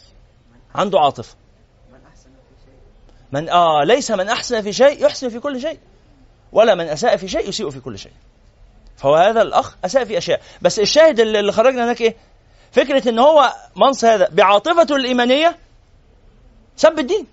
عنده 0.74 0.98
عاطفة. 0.98 1.36
من 3.32 3.48
آه 3.48 3.84
ليس 3.84 4.10
من 4.10 4.28
أحسن 4.28 4.62
في 4.62 4.72
شيء 4.72 5.04
يحسن 5.04 5.28
في 5.28 5.40
كل 5.40 5.60
شيء 5.60 5.78
ولا 6.52 6.74
من 6.74 6.88
أساء 6.88 7.16
في 7.16 7.28
شيء 7.28 7.48
يسيء 7.48 7.70
في 7.70 7.80
كل 7.80 7.98
شيء. 7.98 8.12
فهو 8.96 9.14
هذا 9.14 9.42
الأخ 9.42 9.76
أساء 9.84 10.04
في 10.04 10.18
أشياء. 10.18 10.40
بس 10.62 10.80
الشاهد 10.80 11.20
اللي 11.20 11.52
خرجنا 11.52 11.84
هناك 11.84 12.00
إيه؟ 12.00 12.16
فكرة 12.72 13.08
إن 13.08 13.18
هو 13.18 13.52
منص 13.76 14.04
هذا 14.04 14.28
بعاطفته 14.32 14.96
الإيمانية 14.96 15.58
سب 16.76 16.98
الدين. 16.98 17.26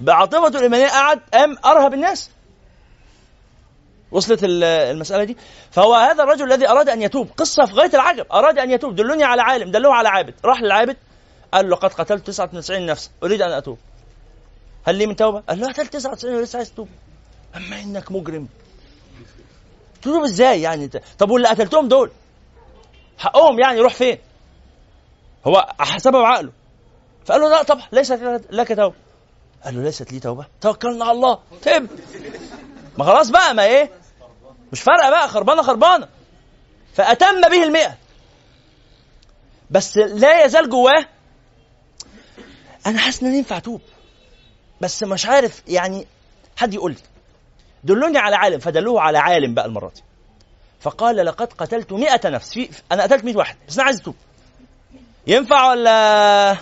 بعاطفته 0.00 0.58
الإيمانية 0.58 0.88
قعد 0.88 1.20
قام 1.34 1.56
أرهب 1.64 1.94
الناس؟ 1.94 2.30
وصلت 4.12 4.44
ال- 4.44 4.64
المسألة 4.64 5.24
دي. 5.24 5.36
فهو 5.70 5.94
هذا 5.94 6.22
الرجل 6.22 6.52
الذي 6.52 6.68
أراد 6.68 6.88
أن 6.88 7.02
يتوب. 7.02 7.28
قصة 7.36 7.64
في 7.66 7.72
غاية 7.72 7.90
العجب. 7.94 8.26
أراد 8.32 8.58
أن 8.58 8.70
يتوب. 8.70 8.94
دلوني 8.94 9.24
على 9.24 9.42
عالم. 9.42 9.70
دلوه 9.70 9.94
على 9.94 10.08
عابد. 10.08 10.34
راح 10.44 10.62
للعابد. 10.62 10.96
قال 11.54 11.68
له 11.70 11.76
قد 11.76 11.92
قتلت 11.92 12.26
99 12.26 12.86
نفسا. 12.86 13.10
أريد 13.22 13.42
أن 13.42 13.52
أتوب. 13.52 13.78
هل 14.86 14.94
لي 14.94 15.06
من 15.06 15.16
توبة؟ 15.16 15.40
قال 15.40 15.60
له 15.60 15.66
قتلت 15.68 15.92
99 15.92 16.34
ولسه 16.34 16.56
عايز 16.56 16.72
تتوب. 16.72 16.88
أما 17.56 17.80
إنك 17.80 18.12
مجرم. 18.12 18.48
تتوب 20.02 20.22
إزاي 20.24 20.62
يعني؟ 20.62 20.90
طب 21.18 21.30
واللي 21.30 21.48
قتلتهم 21.48 21.88
دول؟ 21.88 22.10
حقهم 23.18 23.60
يعني 23.60 23.78
يروح 23.78 23.94
فين؟ 23.94 24.18
هو 25.46 25.66
حسبه 25.78 26.22
بعقله 26.22 26.52
فقال 27.26 27.40
له 27.40 27.48
لا 27.50 27.62
طبعا 27.62 27.82
ليست 27.92 28.42
لك 28.50 28.68
توبة. 28.76 28.94
قال 29.64 29.74
له 29.76 29.82
ليست 29.82 30.12
لي 30.12 30.20
توبة. 30.20 30.46
توكلنا 30.60 31.04
على 31.04 31.12
الله. 31.12 31.38
تب. 31.62 31.86
ما 32.98 33.04
خلاص 33.04 33.30
بقى 33.30 33.54
ما 33.54 33.64
إيه؟ 33.64 33.90
مش 34.72 34.80
فارقه 34.80 35.10
بقى 35.10 35.28
خربانة 35.28 35.62
خربانة. 35.62 36.08
فأتم 36.94 37.40
به 37.40 37.64
المئة. 37.64 37.96
بس 39.70 39.96
لا 39.96 40.44
يزال 40.44 40.70
جواه. 40.70 41.06
أنا 42.86 42.98
حاسس 42.98 43.22
إن 43.22 43.28
أنا 43.28 43.36
ينفع 43.36 43.56
أتوب. 43.56 43.80
بس 44.80 45.02
مش 45.02 45.26
عارف 45.26 45.62
يعني 45.68 46.06
حد 46.56 46.74
يقول 46.74 46.92
لي 46.92 46.98
دلوني 47.84 48.18
على 48.18 48.36
عالم 48.36 48.58
فدلوه 48.58 49.00
على 49.00 49.18
عالم 49.18 49.54
بقى 49.54 49.66
المرة 49.66 49.92
دي. 49.94 50.02
فقال 50.80 51.16
لقد 51.16 51.52
قتلت 51.52 51.92
مئة 51.92 52.28
نفس 52.28 52.52
في 52.52 52.70
أنا 52.92 53.02
قتلت 53.02 53.24
100 53.24 53.36
واحد 53.36 53.56
بس 53.68 53.74
أنا 53.74 53.84
عايز 53.84 54.00
أتوب. 54.00 54.14
ينفع 55.26 55.70
ولا؟ 55.70 56.56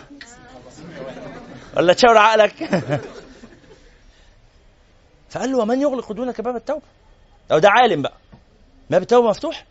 ولا 1.77 1.93
تشاور 1.93 2.19
عقلك؟ 2.19 2.55
فقال 5.31 5.53
له 5.53 5.59
ومن 5.59 5.83
يغلق 5.83 6.13
دونك 6.13 6.41
باب 6.41 6.57
التوبة؟ 6.57 6.83
لو 7.51 7.59
ده 7.59 7.69
عالم 7.71 8.03
بقى. 8.03 8.15
ما 8.91 8.99
بتوبه 8.99 9.29
مفتوح. 9.29 9.65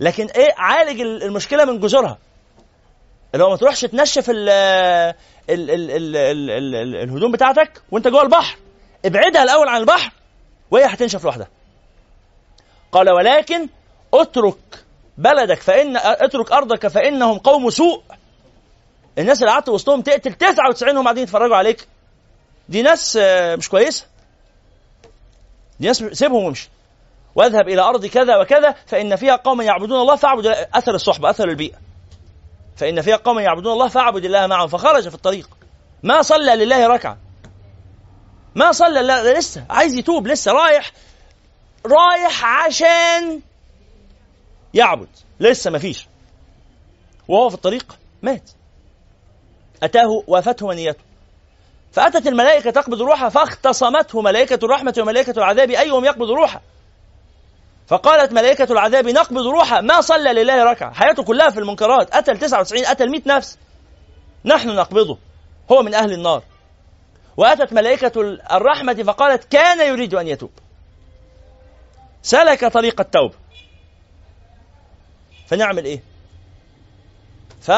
لكن 0.00 0.26
إيه 0.26 0.54
عالج 0.56 1.00
المشكلة 1.00 1.64
من 1.64 1.80
جذورها. 1.80 2.18
اللي 3.34 3.44
هو 3.44 3.50
ما 3.50 3.56
تروحش 3.56 3.80
تنشف 3.80 4.30
ال 4.30 4.48
ال 4.48 5.14
ال 5.50 5.90
ال 5.90 6.16
الـ 6.16 6.50
الـ 6.50 6.96
الهدوم 6.96 7.32
بتاعتك 7.32 7.82
وأنت 7.90 8.08
جوه 8.08 8.22
البحر. 8.22 8.56
ابعدها 9.04 9.42
الأول 9.42 9.68
عن 9.68 9.80
البحر 9.80 10.12
وهي 10.70 10.84
هتنشف 10.84 11.24
لوحدها. 11.24 11.48
قال 12.92 13.10
ولكن 13.10 13.68
اترك 14.14 14.84
بلدك 15.18 15.60
فان 15.62 15.96
اترك 15.96 16.52
أرضك 16.52 16.86
فإنهم 16.88 17.38
قوم 17.38 17.70
سوء. 17.70 18.02
الناس 19.18 19.42
اللي 19.42 19.52
قعدت 19.52 19.68
وسطهم 19.68 20.00
تقتل 20.00 20.32
99 20.34 20.96
هم 20.96 21.04
قاعدين 21.04 21.22
يتفرجوا 21.22 21.56
عليك. 21.56 21.88
دي 22.68 22.82
ناس 22.82 23.18
آه، 23.22 23.56
مش 23.56 23.68
كويسة. 23.68 24.06
دي 25.80 25.86
ناس 25.86 25.96
سيبهم 25.96 26.44
وامشي. 26.44 26.68
واذهب 27.34 27.68
إلى 27.68 27.82
أرض 27.82 28.06
كذا 28.06 28.36
وكذا 28.36 28.74
فإن 28.86 29.16
فيها 29.16 29.36
قوما 29.36 29.64
يعبدون 29.64 30.00
الله 30.00 30.16
فاعبد 30.16 30.46
أثر 30.74 30.94
الصحبه 30.94 31.30
أثر 31.30 31.48
البيئة. 31.48 31.76
فإن 32.76 33.02
فيها 33.02 33.16
قوما 33.16 33.42
يعبدون 33.42 33.72
الله 33.72 33.88
فاعبد 33.88 34.24
الله 34.24 34.46
معهم 34.46 34.68
فخرج 34.68 35.08
في 35.08 35.14
الطريق. 35.14 35.48
ما 36.02 36.22
صلى 36.22 36.56
لله 36.64 36.86
ركعة. 36.86 37.18
ما 38.54 38.72
صلى 38.72 39.02
لا 39.02 39.38
لسه. 39.38 39.64
عايز 39.70 39.94
يتوب 39.94 40.26
لسه 40.26 40.52
رايح 40.52 40.92
رايح 41.86 42.44
عشان 42.44 43.40
يعبد. 44.74 45.08
لسه 45.40 45.70
ما 45.70 45.78
فيش. 45.78 46.06
وهو 47.28 47.48
في 47.48 47.54
الطريق 47.54 47.96
مات. 48.22 48.50
أتاه 49.82 50.22
وأفته 50.26 50.66
منيته 50.66 51.04
فأتت 51.92 52.26
الملائكة 52.26 52.70
تقبض 52.70 53.02
روحه 53.02 53.28
فاختصمته 53.28 54.20
ملائكة 54.20 54.58
الرحمة 54.64 54.94
وملائكة 54.98 55.38
العذاب 55.38 55.70
أيهم 55.70 56.04
يقبض 56.04 56.30
روحه؟ 56.30 56.60
فقالت 57.86 58.32
ملائكة 58.32 58.72
العذاب 58.72 59.08
نقبض 59.08 59.46
روحه 59.46 59.80
ما 59.80 60.00
صلى 60.00 60.32
لله 60.32 60.64
ركعة. 60.64 60.92
حياته 60.92 61.22
كلها 61.22 61.50
في 61.50 61.60
المنكرات. 61.60 62.14
قتل 62.14 62.38
99 62.38 62.84
قتل 62.84 63.10
100 63.10 63.22
نفس. 63.26 63.58
نحن 64.44 64.68
نقبضه. 64.68 65.18
هو 65.72 65.82
من 65.82 65.94
أهل 65.94 66.12
النار. 66.12 66.42
وأتت 67.36 67.72
ملائكة 67.72 68.20
الرحمة 68.52 68.94
فقالت 68.94 69.44
كان 69.44 69.88
يريد 69.88 70.14
أن 70.14 70.28
يتوب. 70.28 70.50
سلك 72.22 72.64
طريق 72.64 73.00
التوبة 73.00 73.34
فنعمل 75.46 75.84
إيه؟ 75.84 76.02
ف 77.60 77.70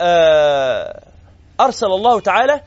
آه، 0.00 1.02
أرسل 1.60 1.86
الله 1.86 2.20
تعالى 2.20 2.60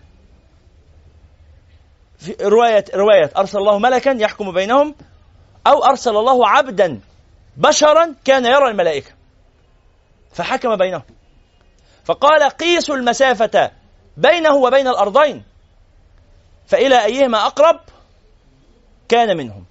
في 2.17 2.35
رواية 2.41 2.85
رواية 2.95 3.31
أرسل 3.37 3.57
الله 3.57 3.79
ملكا 3.79 4.09
يحكم 4.09 4.51
بينهم 4.51 4.95
أو 5.69 5.85
أرسل 5.85 6.17
الله 6.17 6.47
عبدا 6.47 6.99
بشرا 7.57 8.15
كان 8.25 8.45
يرى 8.45 8.67
الملائكة. 8.67 9.11
فحكم 10.33 10.75
بينهم. 10.75 11.03
فقال 12.05 12.43
قيسوا 12.43 12.95
المسافة 12.95 13.71
بينه 14.17 14.55
وبين 14.55 14.87
الأرضين 14.87 15.43
فإلى 16.67 17.05
أيهما 17.05 17.45
أقرب 17.45 17.79
كان 19.09 19.37
منهم. 19.37 19.65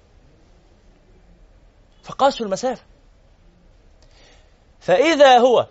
فقاسوا 2.03 2.45
المسافة. 2.45 2.81
فإذا 4.79 5.37
هو. 5.37 5.67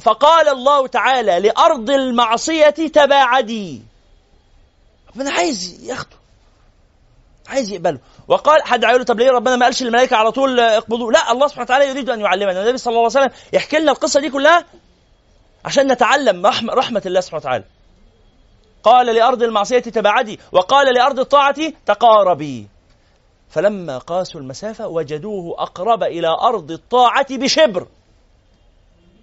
فقال 0.00 0.48
الله 0.48 0.86
تعالى 0.86 1.40
لأرض 1.40 1.90
المعصية 1.90 2.70
تباعدي. 2.70 3.82
ربنا 5.10 5.30
عايز 5.30 5.84
ياخده 5.84 6.16
عايز 7.48 7.72
يقبله. 7.72 7.98
وقال 8.28 8.62
حد 8.62 8.84
هيقول 8.84 8.98
له 8.98 9.04
طب 9.04 9.18
ليه 9.18 9.30
ربنا 9.30 9.56
ما 9.56 9.64
قالش 9.66 9.82
للملائكة 9.82 10.16
على 10.16 10.32
طول 10.32 10.60
اقبضوه 10.60 11.12
لا 11.12 11.32
الله 11.32 11.46
سبحانه 11.46 11.64
وتعالى 11.64 11.88
يريد 11.88 12.10
أن 12.10 12.20
يعلمنا. 12.20 12.62
النبي 12.62 12.78
صلى 12.78 12.90
الله 12.90 13.00
عليه 13.00 13.26
وسلم 13.26 13.30
يحكي 13.52 13.78
لنا 13.78 13.92
القصة 13.92 14.20
دي 14.20 14.30
كلها 14.30 14.64
عشان 15.64 15.92
نتعلم 15.92 16.46
رحمه, 16.46 16.74
رحمة 16.74 17.02
الله 17.06 17.20
سبحانه 17.20 17.40
وتعالى. 17.40 17.64
قال 18.82 19.06
لأرض 19.06 19.42
المعصية 19.42 19.78
تبعدي 19.78 20.40
وقال 20.52 20.94
لأرض 20.94 21.20
الطاعة 21.20 21.72
تقاربي. 21.86 22.66
فلما 23.50 23.98
قاسوا 23.98 24.40
المسافة 24.40 24.86
وجدوه 24.86 25.62
أقرب 25.62 26.02
إلى 26.02 26.28
أرض 26.28 26.70
الطاعة 26.70 27.36
بشبر. 27.36 27.86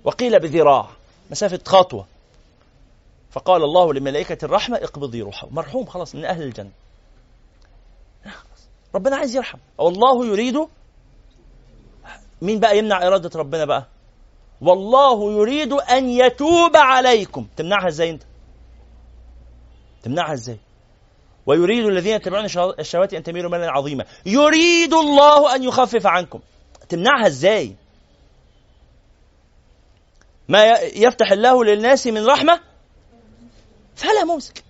وقيل 0.03 0.39
بذراع. 0.39 0.87
مسافة 1.31 1.59
خطوة. 1.65 2.05
فقال 3.31 3.63
الله 3.63 3.93
لملائكة 3.93 4.45
الرحمة 4.45 4.77
اقبضي 4.77 5.21
روحه 5.21 5.47
مرحوم 5.51 5.85
خلاص 5.85 6.15
من 6.15 6.25
أهل 6.25 6.43
الجنة. 6.43 6.71
ربنا 8.95 9.15
عايز 9.15 9.35
يرحم. 9.35 9.57
والله 9.77 10.25
يريد. 10.25 10.67
مين 12.41 12.59
بقى 12.59 12.77
يمنع 12.77 13.07
إرادة 13.07 13.39
ربنا 13.39 13.65
بقى؟ 13.65 13.87
والله 14.61 15.31
يريد 15.31 15.73
أن 15.73 16.09
يتوب 16.09 16.77
عليكم. 16.77 17.47
تمنعها 17.57 17.87
إزاي 17.87 18.09
أنت؟ 18.09 18.23
تمنعها 20.03 20.33
إزاي؟ 20.33 20.59
ويريد 21.45 21.85
الذين 21.85 22.15
يتبعون 22.15 22.45
الشهوات 22.79 23.13
أن 23.13 23.23
تميلوا 23.23 23.51
ميلا 23.51 23.71
عظيما. 23.71 24.05
يريد 24.25 24.93
الله 24.93 25.55
أن 25.55 25.63
يخفف 25.63 26.07
عنكم. 26.07 26.39
تمنعها 26.89 27.27
إزاي؟ 27.27 27.75
ما 30.49 30.65
يفتح 30.79 31.31
الله 31.31 31.63
للناس 31.63 32.07
من 32.07 32.25
رحمة؟ 32.25 32.59
فلا 33.95 34.23
ممسك. 34.23 34.63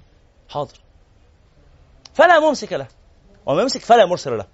حاضر. 0.49 0.79
فلا 2.13 2.39
ممسك 2.39 2.73
له. 2.73 2.87
وما 3.45 3.61
يمسك 3.61 3.81
فلا 3.81 4.05
مرسل 4.05 4.37
له 4.37 4.45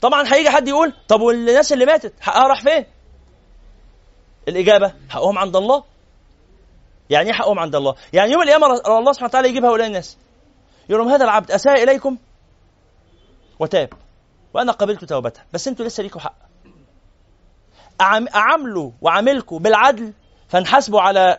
طبعا 0.00 0.34
هيجي 0.34 0.50
حد 0.50 0.68
يقول 0.68 0.92
طب 1.08 1.20
والناس 1.20 1.72
اللي 1.72 1.86
ماتت 1.86 2.12
حقها 2.20 2.46
راح 2.48 2.62
فين؟ 2.62 2.84
الإجابة 4.48 4.92
حقهم 5.08 5.38
عند 5.38 5.56
الله. 5.56 5.84
يعني 7.10 7.26
إيه 7.28 7.32
حقهم 7.34 7.58
عند 7.58 7.74
الله؟ 7.74 7.94
يعني 8.12 8.32
يوم 8.32 8.42
القيامة 8.42 8.66
الله 8.66 9.12
سبحانه 9.12 9.28
وتعالى 9.28 9.48
يجيب 9.48 9.64
هؤلاء 9.64 9.86
الناس. 9.86 10.16
يقول 10.88 11.02
لهم 11.02 11.12
هذا 11.12 11.24
العبد 11.24 11.50
أساء 11.50 11.82
إليكم؟ 11.82 12.16
وتاب. 13.58 13.88
وأنا 14.54 14.72
قبلت 14.72 15.04
توبته 15.04 15.40
بس 15.52 15.68
أنتوا 15.68 15.86
لسه 15.86 16.02
ليكوا 16.02 16.20
حق. 16.20 16.34
أعاملوا 18.34 18.90
وعاملكم 19.00 19.58
بالعدل 19.58 20.12
فنحاسبوا 20.48 21.00
على 21.00 21.38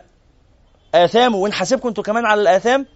آثامه 0.94 1.36
ونحاسبكم 1.36 1.88
أنتوا 1.88 2.04
كمان 2.04 2.26
على 2.26 2.40
الآثام. 2.42 2.86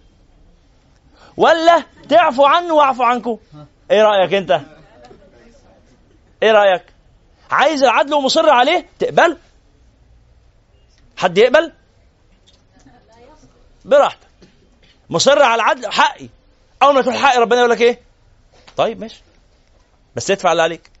ولا 1.37 1.83
تعفوا 2.09 2.47
عنه 2.47 2.73
واعفوا 2.73 3.05
عنكم. 3.05 3.37
إيه 3.91 4.01
رأيك 4.01 4.33
أنت؟ 4.33 4.61
إيه 6.43 6.51
رأيك؟ 6.51 6.83
عايز 7.51 7.83
العدل 7.83 8.13
ومصر 8.13 8.49
عليه؟ 8.49 8.85
تقبله 8.99 9.37
حد 11.17 11.37
يقبل؟ 11.37 11.71
براحتك. 13.85 14.27
مصر 15.09 15.41
على 15.41 15.55
العدل 15.55 15.91
حقي. 15.91 16.29
أول 16.83 16.95
ما 16.95 17.01
تقول 17.01 17.15
حقي 17.15 17.37
ربنا 17.37 17.59
يقول 17.59 17.71
لك 17.71 17.81
إيه؟ 17.81 17.99
طيب 18.77 18.99
ماشي. 18.99 19.21
بس 20.15 20.31
ادفع 20.31 20.51
اللي 20.51 20.63
عليك. 20.63 20.91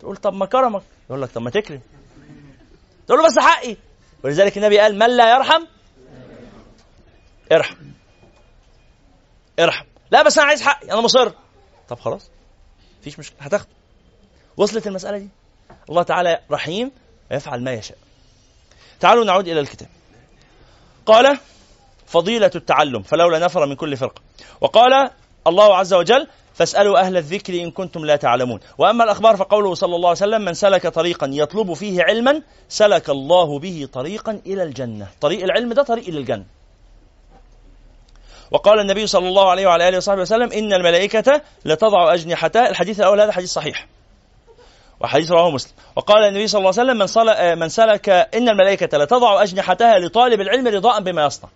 تقول 0.00 0.16
طب 0.16 0.34
ما 0.34 0.46
كرمك. 0.46 0.82
يقول 1.10 1.22
لك 1.22 1.30
طب 1.30 1.42
ما 1.42 1.50
تكرم. 1.50 1.80
تقول 3.06 3.18
له 3.18 3.26
بس 3.26 3.38
حقي. 3.38 3.76
ولذلك 4.22 4.58
النبي 4.58 4.78
قال 4.78 4.98
من 4.98 5.16
لا 5.16 5.36
يرحم؟ 5.36 5.64
ارحم. 7.52 7.76
ارحم. 9.60 9.84
لا 10.10 10.22
بس 10.22 10.38
أنا 10.38 10.46
عايز 10.46 10.62
حقي. 10.62 10.92
أنا 10.92 11.00
مصر. 11.00 11.32
طب 11.88 11.98
خلاص 12.00 12.30
مفيش 13.00 13.18
مشكلة 13.18 13.38
هتاخده. 13.40 13.68
وصلت 14.56 14.86
المسألة 14.86 15.18
دي؟ 15.18 15.28
الله 15.88 16.02
تعالى 16.02 16.40
رحيم 16.50 16.90
ويفعل 17.30 17.62
ما 17.62 17.72
يشاء. 17.72 17.98
تعالوا 19.00 19.24
نعود 19.24 19.48
إلى 19.48 19.60
الكتاب. 19.60 19.88
قال 21.06 21.38
فضيلة 22.06 22.50
التعلم 22.54 23.02
فلولا 23.02 23.38
نفر 23.38 23.66
من 23.66 23.74
كل 23.74 23.96
فرقة. 23.96 24.22
وقال 24.60 25.10
الله 25.46 25.76
عز 25.76 25.94
وجل 25.94 26.26
فاسألوا 26.54 27.00
أهل 27.00 27.16
الذكر 27.16 27.62
إن 27.62 27.70
كنتم 27.70 28.04
لا 28.04 28.16
تعلمون. 28.16 28.60
وأما 28.78 29.04
الأخبار 29.04 29.36
فقوله 29.36 29.74
صلى 29.74 29.96
الله 29.96 30.08
عليه 30.08 30.18
وسلم 30.18 30.44
من 30.44 30.54
سلك 30.54 30.86
طريقا 30.86 31.26
يطلب 31.32 31.72
فيه 31.72 32.02
علما 32.02 32.42
سلك 32.68 33.10
الله 33.10 33.58
به 33.58 33.88
طريقا 33.92 34.40
إلى 34.46 34.62
الجنة. 34.62 35.08
طريق 35.20 35.42
العلم 35.42 35.72
ده 35.72 35.82
طريق 35.82 36.08
إلى 36.08 36.18
الجنة 36.18 36.44
وقال 38.50 38.80
النبي 38.80 39.06
صلى 39.06 39.28
الله 39.28 39.50
عليه 39.50 39.66
وعلى 39.66 39.88
آله 39.88 39.96
وصحبه 39.96 40.20
وسلم 40.20 40.52
إن 40.52 40.72
الملائكة 40.72 41.40
لتضع 41.64 42.14
أجنحتها. 42.14 42.68
الحديث 42.68 43.00
الأول 43.00 43.20
هذا 43.20 43.32
حديث 43.32 43.50
صحيح. 43.52 43.86
وحديث 45.00 45.30
رواه 45.30 45.50
مسلم. 45.50 45.72
وقال 45.96 46.24
النبي 46.24 46.46
صلى 46.46 46.58
الله 46.58 46.72
عليه 46.78 46.82
وسلم 46.82 46.98
من, 46.98 47.06
صل... 47.06 47.28
آه، 47.28 47.54
من 47.54 47.68
سلك 47.68 48.08
إن 48.08 48.48
الملائكة 48.48 48.98
لتضع 48.98 49.42
أجنحتها 49.42 49.98
لطالب 49.98 50.40
العلم 50.40 50.68
رضاء 50.68 51.00
بما 51.00 51.24
يصنع. 51.26 51.48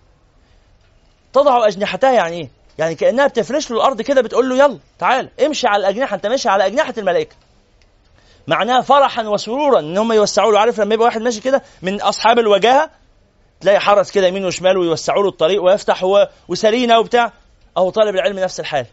تضع 1.33 1.67
أجنحتها 1.67 2.13
يعني 2.13 2.37
إيه؟ 2.37 2.49
يعني 2.79 2.95
كأنها 2.95 3.27
بتفرش 3.27 3.71
له 3.71 3.77
الأرض 3.77 4.03
كده 4.03 4.21
بتقول 4.23 4.49
له 4.49 4.57
يلا 4.57 4.79
تعال 4.99 5.29
امشي 5.47 5.67
على 5.67 5.81
الأجنحة 5.81 6.17
أنت 6.17 6.27
ماشي 6.27 6.49
على 6.49 6.67
أجنحة 6.67 6.95
الملائكة. 6.99 7.37
معناها 8.47 8.81
فرحا 8.81 9.23
وسرورا 9.23 9.81
إن 9.81 9.99
هم 9.99 10.13
يوسعوا 10.13 10.53
له. 10.53 10.61
عارف 10.61 10.81
لما 10.81 10.95
يبقى 10.95 11.05
واحد 11.07 11.21
ماشي 11.23 11.41
كده 11.41 11.63
من 11.83 12.01
أصحاب 12.01 12.39
الوجاهة 12.39 12.91
تلاقي 13.61 13.81
حرس 13.81 14.11
كده 14.11 14.27
يمين 14.27 14.45
وشمال 14.45 14.79
ويوسعوا 14.79 15.23
له 15.23 15.29
الطريق 15.29 15.63
ويفتح. 15.63 16.05
وسرينا 16.49 16.99
وبتاع. 16.99 17.33
أهو 17.77 17.91
طالب 17.91 18.15
العلم 18.15 18.39
نفس 18.39 18.61
الحال. 18.61 18.87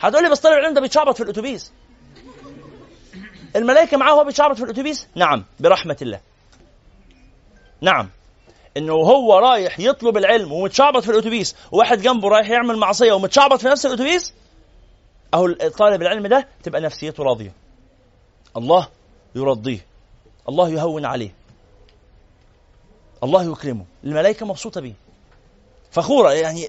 هتقول 0.00 0.22
لي 0.22 0.30
بس 0.30 0.40
طالب 0.40 0.58
العلم 0.58 0.74
ده 0.74 0.80
بيتشعبط 0.80 1.16
في 1.16 1.22
الأتوبيس. 1.22 1.72
الملائكة 3.56 3.96
معاه 3.96 4.14
وهو 4.14 4.24
بيتشعبط 4.24 4.56
في 4.56 4.64
الأتوبيس؟ 4.64 5.08
نعم 5.14 5.44
برحمة 5.60 5.96
الله. 6.02 6.20
نعم. 7.80 8.08
إنه 8.76 8.92
هو 8.92 9.38
رايح 9.38 9.80
يطلب 9.80 10.16
العلم 10.16 10.52
ومتشعبط 10.52 11.02
في 11.02 11.10
الأتوبيس 11.10 11.56
وواحد 11.72 12.02
جنبه 12.02 12.28
رايح 12.28 12.50
يعمل 12.50 12.76
معصية 12.76 13.12
ومتشعبط 13.12 13.60
في 13.60 13.68
نفس 13.68 13.86
الأتوبيس؟ 13.86 14.34
أهو 15.34 15.52
طالب 15.52 16.02
العلم 16.02 16.26
ده 16.26 16.48
تبقى 16.62 16.80
نفسيته 16.80 17.22
راضية. 17.22 17.52
الله 18.56 18.88
يرضيه. 19.34 19.86
الله 20.48 20.68
يهون 20.70 21.04
عليه. 21.04 21.34
الله 23.24 23.52
يكرمه 23.52 23.84
الملائكة 24.04 24.46
مبسوطة 24.46 24.80
بيه 24.80 24.94
فخورة 25.90 26.32
يعني 26.32 26.68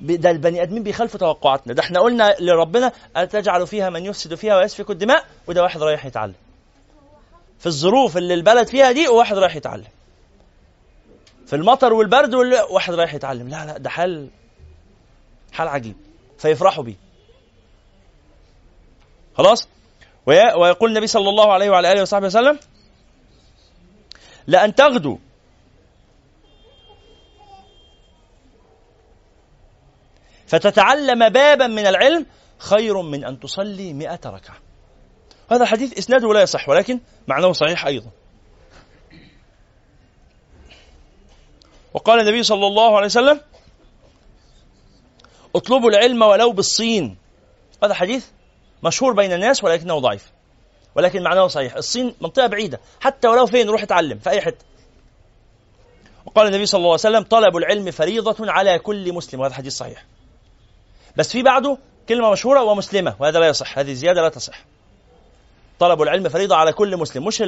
ده 0.00 0.30
البني 0.30 0.62
آدمين 0.62 0.82
بيخالفوا 0.82 1.20
توقعاتنا. 1.20 1.72
ده 1.72 1.82
إحنا 1.82 2.00
قلنا 2.00 2.36
لربنا 2.40 2.92
أتجعل 3.16 3.66
فيها 3.66 3.90
من 3.90 4.04
يفسد 4.06 4.34
فيها 4.34 4.56
ويسفك 4.56 4.90
الدماء؟ 4.90 5.24
وده 5.46 5.62
واحد 5.62 5.82
رايح 5.82 6.06
يتعلم. 6.06 6.34
في 7.58 7.66
الظروف 7.66 8.16
اللي 8.16 8.34
البلد 8.34 8.66
فيها 8.68 8.92
دي 8.92 9.08
وواحد 9.08 9.38
رايح 9.38 9.56
يتعلم. 9.56 9.86
في 11.46 11.56
المطر 11.56 11.92
والبرد 11.92 12.34
واحد 12.70 12.94
رايح 12.94 13.14
يتعلم. 13.14 13.48
لا 13.48 13.66
لا 13.66 13.78
ده 13.78 13.90
حال 13.90 14.28
حال 15.52 15.68
عجيب. 15.68 15.96
فيفرحوا 16.38 16.84
بيه. 16.84 16.96
خلاص؟ 19.34 19.68
ويقول 20.26 20.90
النبي 20.90 21.06
صلى 21.06 21.28
الله 21.28 21.52
عليه 21.52 21.70
وعلى 21.70 21.92
آله 21.92 22.02
وصحبه 22.02 22.26
وسلم 22.26 22.58
لأن 24.46 24.74
تغدو 24.74 25.18
فتتعلم 30.50 31.28
بابا 31.28 31.66
من 31.66 31.86
العلم 31.86 32.26
خير 32.58 33.02
من 33.02 33.24
أن 33.24 33.40
تصلي 33.40 33.92
مئة 33.92 34.20
ركعة. 34.26 34.56
هذا 35.50 35.62
الحديث 35.62 35.98
إسناده 35.98 36.32
لا 36.32 36.42
يصح 36.42 36.68
ولكن 36.68 37.00
معناه 37.28 37.52
صحيح 37.52 37.86
أيضا. 37.86 38.10
وقال 41.94 42.20
النبي 42.20 42.42
صلى 42.42 42.66
الله 42.66 42.96
عليه 42.96 43.06
وسلم 43.06 43.40
اطلبوا 45.56 45.90
العلم 45.90 46.22
ولو 46.22 46.52
بالصين. 46.52 47.16
هذا 47.84 47.94
حديث 47.94 48.26
مشهور 48.82 49.12
بين 49.12 49.32
الناس 49.32 49.64
ولكنه 49.64 49.98
ضعيف. 49.98 50.32
ولكن 50.94 51.22
معناه 51.22 51.46
صحيح. 51.46 51.76
الصين 51.76 52.14
منطقة 52.20 52.46
بعيدة 52.46 52.80
حتى 53.00 53.28
ولو 53.28 53.46
فين 53.46 53.68
روح 53.68 53.82
اتعلم 53.82 54.18
في 54.18 54.30
أي 54.30 54.40
حتة. 54.40 54.64
وقال 56.26 56.46
النبي 56.46 56.66
صلى 56.66 56.78
الله 56.78 56.90
عليه 56.90 57.00
وسلم 57.00 57.22
طلب 57.22 57.56
العلم 57.56 57.90
فريضة 57.90 58.52
على 58.52 58.78
كل 58.78 59.12
مسلم. 59.12 59.40
وهذا 59.40 59.54
حديث 59.54 59.76
صحيح. 59.76 60.04
بس 61.16 61.32
في 61.32 61.42
بعده 61.42 61.78
كلمة 62.08 62.30
مشهورة 62.30 62.62
ومسلمة 62.62 63.14
وهذا 63.18 63.38
لا 63.38 63.48
يصح 63.48 63.78
هذه 63.78 63.92
زيادة 63.92 64.22
لا 64.22 64.28
تصح. 64.28 64.64
طلب 65.78 66.02
العلم 66.02 66.28
فريضة 66.28 66.56
على 66.56 66.72
كل 66.72 66.96
مسلم 66.96 67.24
مش 67.24 67.42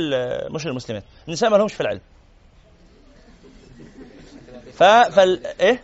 مش 0.51 0.67
المسلمات 0.67 1.03
النساء 1.29 1.51
ما 1.51 1.57
لهمش 1.57 1.75
في 1.75 1.81
العلم. 1.81 2.01
ف 4.75 4.83
فال 4.83 5.47
إيه؟ 5.61 5.83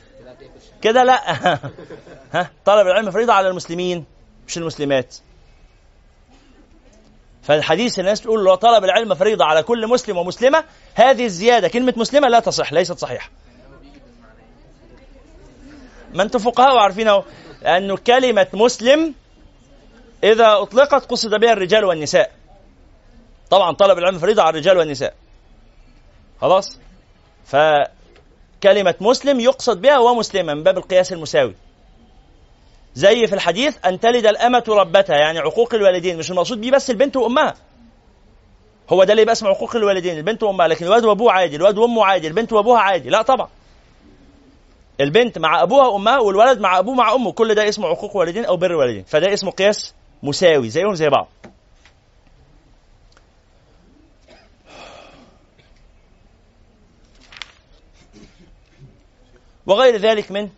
كده 0.82 1.04
لا. 1.04 1.34
ها؟ 2.34 2.50
طلب 2.64 2.86
العلم 2.86 3.10
فريضة 3.10 3.32
على 3.32 3.48
المسلمين 3.48 4.04
مش 4.46 4.58
المسلمات. 4.58 5.16
فالحديث 7.42 7.98
الناس 7.98 8.20
تقول 8.20 8.44
لو 8.44 8.54
طلب 8.54 8.84
العلم 8.84 9.14
فريضة 9.14 9.44
على 9.44 9.62
كل 9.62 9.86
مسلم 9.86 10.16
ومسلمة 10.16 10.64
هذه 10.94 11.24
الزيادة 11.24 11.68
كلمة 11.68 11.94
مسلمة 11.96 12.28
لا 12.28 12.40
تصح 12.40 12.72
ليست 12.72 12.98
صحيحة. 12.98 13.30
ما 16.14 16.22
أنتم 16.22 16.38
فقهاء 16.38 16.74
وعارفين 16.74 17.08
أهو. 17.08 17.24
لأنه 17.62 17.96
كلمة 17.96 18.46
مسلم 18.52 19.14
إذا 20.24 20.52
أطلقت 20.52 21.04
قصد 21.10 21.34
بها 21.40 21.52
الرجال 21.52 21.84
والنساء. 21.84 22.30
طبعا 23.50 23.72
طلب 23.72 23.98
العلم 23.98 24.18
فريضة 24.18 24.42
على 24.42 24.50
الرجال 24.50 24.78
والنساء. 24.78 25.14
خلاص؟ 26.40 26.78
فكلمة 27.46 28.94
مسلم 29.00 29.40
يقصد 29.40 29.80
بها 29.80 29.98
ومسلمة 29.98 30.54
من 30.54 30.62
باب 30.62 30.78
القياس 30.78 31.12
المساوي. 31.12 31.54
زي 32.94 33.26
في 33.26 33.34
الحديث 33.34 33.76
أن 33.86 34.00
تلد 34.00 34.26
الأمة 34.26 34.64
ربتها 34.68 35.16
يعني 35.16 35.38
عقوق 35.38 35.74
الوالدين 35.74 36.18
مش 36.18 36.30
المقصود 36.30 36.60
بيه 36.60 36.70
بس 36.70 36.90
البنت 36.90 37.16
وأمها. 37.16 37.54
هو 38.90 39.04
ده 39.04 39.12
اللي 39.12 39.22
يبقى 39.22 39.32
اسمه 39.32 39.48
عقوق 39.48 39.76
الوالدين 39.76 40.16
البنت 40.18 40.42
وأمها 40.42 40.68
لكن 40.68 40.84
الواد 40.86 41.04
وأبوه 41.04 41.32
عادي 41.32 41.56
الواد 41.56 41.78
وأمه 41.78 42.04
عادي 42.04 42.28
البنت 42.28 42.52
وأبوها 42.52 42.80
عادي. 42.80 43.10
لا 43.10 43.22
طبعا. 43.22 43.48
البنت 45.00 45.38
مع 45.38 45.62
أبوها 45.62 45.86
وأمها 45.86 46.18
والولد 46.18 46.60
مع 46.60 46.78
أبوه 46.78 46.94
مع 46.94 47.14
أمه. 47.14 47.32
كل 47.32 47.54
ده 47.54 47.68
اسمه 47.68 47.88
عقوق 47.88 48.16
والدين 48.16 48.44
أو 48.44 48.56
بر 48.56 48.72
والدين. 48.72 49.04
فده 49.04 49.32
اسمه 49.32 49.50
قياس 49.50 49.94
مساوي. 50.22 50.70
زيهم 50.70 50.94
زي 50.94 51.08
بعض. 51.08 51.28
وغير 59.66 59.96
ذلك 59.96 60.30
من 60.32 60.50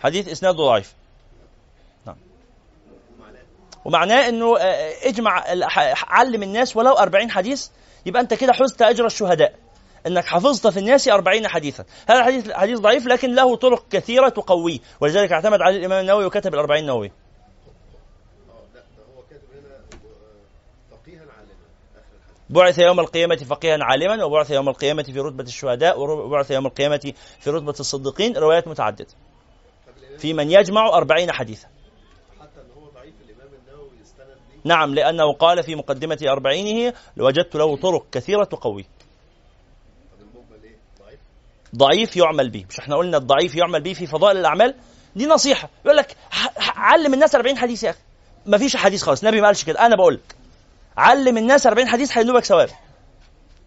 حديث 0.00 0.28
اسناده 0.28 0.56
ضعيف. 0.56 0.94
ومعناه 3.86 4.28
إنه 4.28 4.58
آه، 4.58 4.92
اجمع 5.02 5.44
علم 6.08 6.42
الناس 6.42 6.76
ولو 6.76 6.92
40 6.92 7.30
حديث 7.30 7.68
يبقى 8.06 8.22
أنت 8.22 8.34
كده 8.34 8.52
حزت 8.52 8.82
أجر 8.82 9.06
الشهداء. 9.06 9.54
إنك 10.06 10.24
حفظت 10.24 10.66
في 10.66 10.78
الناس 10.78 11.08
40 11.08 11.48
حديثا. 11.48 11.84
هذا 12.08 12.18
الحديث 12.18 12.52
حديث 12.52 12.78
ضعيف 12.78 13.06
لكن 13.06 13.34
له 13.34 13.56
طرق 13.56 13.88
كثيرة 13.90 14.28
تقويه. 14.28 14.78
ولذلك 15.00 15.32
اعتمد 15.32 15.60
عليه 15.62 15.76
الإمام 15.76 16.00
النووي 16.00 16.24
وكتب 16.24 16.54
ال 16.54 16.58
40 16.58 16.86
نووي 16.86 17.12
بعث 22.50 22.78
يوم 22.78 23.00
القيامة 23.00 23.36
فقيها 23.36 23.78
عالما 23.80 24.24
وبعث 24.24 24.50
يوم 24.50 24.68
القيامة 24.68 25.02
في 25.02 25.20
رتبة 25.20 25.44
الشهداء 25.44 26.00
وبعث 26.00 26.50
يوم 26.50 26.66
القيامة 26.66 27.12
في 27.40 27.50
رتبة 27.50 27.74
الصديقين. 27.80 28.36
روايات 28.36 28.68
متعددة. 28.68 29.06
في 30.18 30.32
من 30.32 30.50
يجمع 30.50 30.88
أربعين 30.88 31.32
حديثا 31.32 31.68
حتى 32.40 32.60
هو 32.76 32.88
ضعيف 32.94 33.14
الإمام 33.28 33.48
النووي 33.54 33.90
نعم 34.66 34.94
لأنه 34.94 35.32
قال 35.32 35.62
في 35.62 35.74
مقدمة 35.74 36.18
أربعينه 36.28 36.92
وجدت 37.16 37.54
له 37.54 37.76
طرق 37.76 38.06
كثيرة 38.12 38.44
تقويه 38.44 38.84
ضعيف 41.76 42.16
يعمل 42.16 42.50
به. 42.50 42.64
مش 42.70 42.78
إحنا 42.78 42.96
قلنا 42.96 43.16
الضعيف 43.16 43.54
يعمل 43.54 43.80
به 43.80 43.92
في 43.92 44.06
فضائل 44.06 44.36
الأعمال؟ 44.36 44.74
دي 45.16 45.26
نصيحة. 45.26 45.68
يقول 45.84 45.96
لك 45.96 46.16
علم 46.76 47.14
الناس 47.14 47.34
40 47.34 47.58
حديث 47.58 47.82
يا 47.82 47.90
أخي. 47.90 47.98
ما 48.46 48.58
فيش 48.58 48.76
حديث 48.76 49.02
خالص. 49.02 49.22
النبي 49.22 49.40
ما 49.40 49.46
قالش 49.46 49.64
كده. 49.64 49.86
أنا 49.86 49.96
بقول 49.96 50.14
لك 50.14 50.36
علم 50.96 51.38
الناس 51.38 51.66
40 51.66 51.88
حديث 51.88 52.18
هينوبك 52.18 52.44
ثواب. 52.44 52.68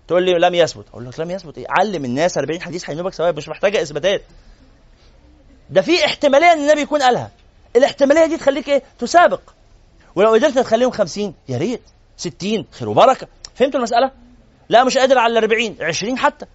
تقول 0.07 0.23
لي 0.23 0.31
لم 0.31 0.55
يثبت. 0.55 0.85
أقول 0.89 1.05
لك 1.05 1.19
لم 1.19 1.31
يثبت 1.31 1.57
إيه؟ 1.57 1.65
علم 1.69 2.05
الناس 2.05 2.38
40 2.38 2.61
حديث 2.61 2.89
هينوبك 2.89 3.13
ثواب. 3.13 3.38
مش 3.38 3.49
محتاجة 3.49 3.81
إثباتات. 3.81 4.21
ده 5.69 5.81
في 5.81 6.05
احتمالية 6.05 6.53
إن 6.53 6.59
النبي 6.59 6.81
يكون 6.81 7.01
قالها. 7.01 7.31
الاحتمالية 7.76 8.26
دي 8.26 8.38
تخليك 8.38 8.69
إيه؟ 8.69 8.84
تسابق. 8.99 9.41
ولو 10.15 10.34
قدرت 10.34 10.60
تخليهم 10.60 10.91
50 10.91 11.34
يا 11.49 11.57
ريت. 11.57 11.81
60 12.18 12.65
خير 12.72 12.90
وبركة. 12.90 13.27
فهمتوا 13.56 13.80
المسألة؟ 13.80 14.11
لا 14.69 14.84
مش 14.84 14.98
قادر 14.98 15.18
على 15.18 15.40
40 15.40 15.76
20 15.81 16.18
حتى. 16.18 16.45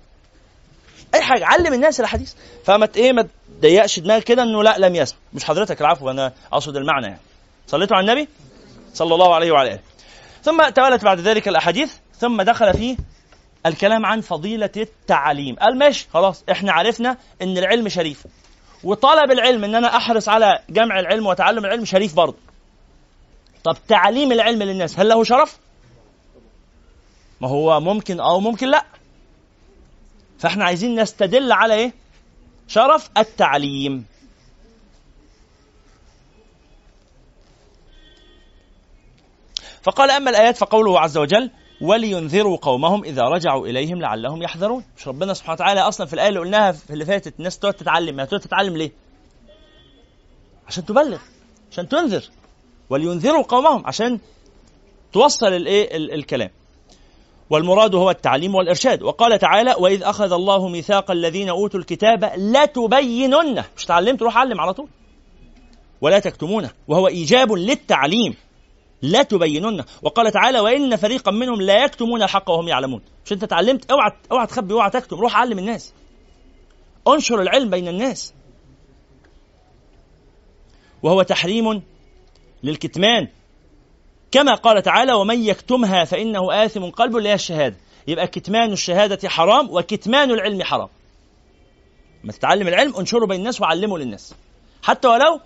أي 1.15 1.23
حاجة 1.23 1.47
علم 1.47 1.73
الناس 1.73 2.01
الحديث. 2.01 2.33
فما 2.65 2.89
إيه 2.97 3.13
ما 3.13 3.29
تضيقش 3.59 3.99
دماغك 3.99 4.25
كده 4.25 4.43
إنه 4.43 4.63
لا 4.63 4.79
لم 4.79 4.95
يثبت 4.95 5.19
مش 5.33 5.45
حضرتك 5.45 5.81
العفو 5.81 6.11
أنا 6.11 6.33
أقصد 6.53 6.77
المعنى 6.77 7.07
يعني. 7.07 7.21
صليتوا 7.67 7.97
على 7.97 8.13
النبي؟ 8.13 8.29
صلى 8.95 9.15
الله 9.15 9.35
عليه 9.35 9.53
وعلى 9.53 9.71
آله. 9.71 9.81
ثم 10.43 10.69
توالت 10.69 11.05
بعد 11.05 11.21
ذلك 11.21 11.49
الأحاديث 11.49 11.93
ثم 12.19 12.43
دخل 12.43 12.75
في 12.75 12.97
الكلام 13.67 14.07
عن 14.07 14.21
فضيلة 14.21 14.71
التعليم. 14.77 15.57
قال 15.57 15.79
ماشي 15.79 16.09
خلاص 16.15 16.45
إحنا 16.51 16.73
عرفنا 16.73 17.17
إن 17.43 17.59
العلم 17.59 17.89
شريف. 17.89 18.27
وطلب 18.85 19.31
العلم 19.31 19.65
إن 19.65 19.75
أنا 19.75 19.97
أحرص 19.97 20.29
على 20.29 20.59
جمع 20.71 21.01
العلم 21.01 21.27
وتعلم 21.27 21.65
العلم 21.65 21.85
شريف 21.85 22.15
برضه. 22.15 22.37
طب 23.65 23.77
تعليم 23.89 24.33
العلم 24.33 24.63
للناس 24.63 24.99
هل 24.99 25.09
له 25.09 25.25
شرف؟ 25.25 25.59
ما 27.41 27.49
هو 27.49 27.81
ممكن 27.81 28.21
أو 28.21 28.41
ممكن 28.41 28.69
لا. 28.69 28.85
فإحنا 30.39 30.65
عايزين 30.65 31.01
نستدل 31.01 31.53
على 31.53 31.75
إيه؟ 31.75 31.93
شرف 32.69 33.11
التعليم. 33.19 34.07
فقال 39.83 40.11
أما 40.11 40.31
الآيات 40.31 40.57
فقوله 40.57 41.01
عز 41.01 41.19
وجل 41.19 41.51
ولينذروا 41.81 42.57
قومهم 42.57 43.05
إذا 43.05 43.23
رجعوا 43.23 43.67
إليهم 43.67 44.01
لعلهم 44.01 44.43
يحذرون 44.43 44.85
مش 44.97 45.09
ربنا 45.09 45.35
سبحانه 45.35 45.55
وتعالى 45.55 45.81
أصلا 45.81 46.07
في 46.07 46.15
الآية 46.15 46.29
اللي 46.29 46.41
قلناها 46.41 46.73
في 46.73 46.93
اللي 46.93 47.05
فاتت 47.05 47.39
الناس 47.39 47.59
تقعد 47.59 47.75
تتعلم 47.75 48.17
ما 48.17 48.25
تقعد 48.25 48.41
تتعلم 48.41 48.77
ليه؟ 48.77 48.93
عشان 50.67 50.85
تبلغ 50.85 51.19
عشان 51.73 51.89
تنذر. 51.89 52.31
ولينذروا 52.91 53.43
قومهم 53.43 53.87
عشان 53.87 54.19
توصل 55.13 55.47
الايه؟ 55.47 55.97
الكلام. 55.97 56.51
والمراد 57.51 57.95
هو 57.95 58.11
التعليم 58.11 58.55
والإرشاد. 58.55 59.03
وقال 59.03 59.39
تعالى 59.39 59.75
وإذ 59.79 60.03
أخذ 60.03 60.33
الله 60.33 60.69
ميثاق 60.69 61.11
الذين 61.11 61.49
أوتوا 61.49 61.81
الكتاب 61.81 62.33
لتبيننه. 62.37 63.65
مش 63.77 63.85
تعلمت؟ 63.85 64.23
روح 64.23 64.37
علم 64.37 64.61
على 64.61 64.75
طول. 64.75 64.89
ولا 66.01 66.19
تكتمونه. 66.19 66.71
وهو 66.89 67.09
إيجاب 67.09 67.53
للتعليم. 67.53 68.35
لا 69.03 69.23
تبينن 69.23 69.85
وقال 70.03 70.33
تعالى 70.33 70.61
وإن 70.61 70.97
فريقا 70.97 71.31
منهم 71.33 71.63
لا 71.63 71.85
يكتمون 71.85 72.23
الحق 72.23 72.51
وهم 72.51 72.69
يعلمون. 72.69 73.03
مش 73.27 73.33
أنت 73.33 73.43
اتعلمت 73.43 73.91
أوعى 73.91 74.11
أوعى 74.33 74.47
تخبي 74.47 74.75
أوعى 74.75 74.91
تكتم. 74.91 75.17
روح 75.17 75.37
علم 75.37 75.59
الناس. 75.59 75.93
انشر 77.09 77.43
العلم 77.43 77.71
بين 77.71 77.89
الناس. 77.89 78.35
وهو 81.03 81.23
تحريم 81.23 81.83
للكتمان. 82.65 83.29
كما 84.33 84.55
قال 84.55 84.83
تعالى 84.83 85.13
ومن 85.13 85.45
يكتمها 85.45 86.05
فإنه 86.05 86.65
آثم 86.65 86.85
قلبه 86.85 87.19
اللي 87.19 87.29
هي 87.29 87.35
الشهادة. 87.35 87.77
يبقى 88.07 88.27
كتمان 88.27 88.73
الشهادة 88.73 89.29
حرام 89.29 89.69
وكتمان 89.71 90.31
العلم 90.31 90.63
حرام. 90.63 90.89
ما 92.25 92.33
تتعلم 92.33 92.69
العلم 92.69 92.97
انشره 92.97 93.27
بين 93.27 93.39
الناس 93.39 93.61
وعلمه 93.61 93.99
للناس. 93.99 94.35
حتى 94.83 95.09
ولو 95.09 95.41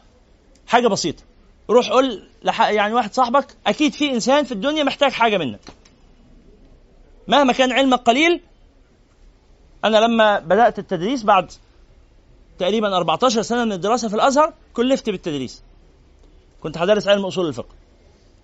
حاجة 0.66 0.88
بسيطة. 0.88 1.22
روح 1.70 1.88
قول 1.90 2.28
لح... 2.42 2.60
يعني 2.60 2.94
واحد 2.94 3.14
صاحبك 3.14 3.56
أكيد 3.66 3.92
في 3.92 4.10
إنسان 4.10 4.44
في 4.44 4.52
الدنيا 4.52 4.84
محتاج 4.84 5.12
حاجة 5.12 5.38
منك. 5.38 5.60
مهما 7.28 7.52
كان 7.52 7.72
علمك 7.72 7.98
قليل 7.98 8.40
أنا 9.84 9.96
لما 9.96 10.38
بدأت 10.38 10.78
التدريس 10.78 11.22
بعد 11.22 11.52
تقريبا 12.58 12.96
14 12.96 13.42
سنة 13.42 13.64
من 13.64 13.72
الدراسة 13.72 14.08
في 14.08 14.14
الأزهر 14.14 14.54
كلفت 14.72 15.10
بالتدريس. 15.10 15.62
كنت 16.62 16.78
هدرس 16.78 17.08
علم 17.08 17.26
أصول 17.26 17.46
الفقه. 17.46 17.74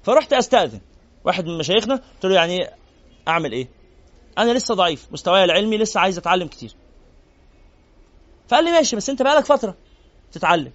فرحت 0.03 0.33
أستأذن. 0.33 0.81
واحد 1.25 1.47
من 1.47 1.59
مشايخنا 1.59 1.95
قلت 1.95 2.25
له 2.25 2.35
يعني 2.35 2.71
أعمل 3.29 3.53
إيه؟ 3.53 3.69
أنا 4.39 4.53
لسه 4.53 4.75
ضعيف. 4.75 5.07
مستواي 5.13 5.45
العلمي 5.45 5.79
لسه 5.79 6.01
عايز 6.01 6.19
أتعلم 6.19 6.49
كتير. 6.49 6.75
فقال 8.49 8.65
لي 8.65 8.73
ماشي 8.73 8.97
بس 8.97 9.11
أنت 9.11 9.23
بقالك 9.23 9.45
فترة 9.45 9.77
تتعلم. 10.33 10.73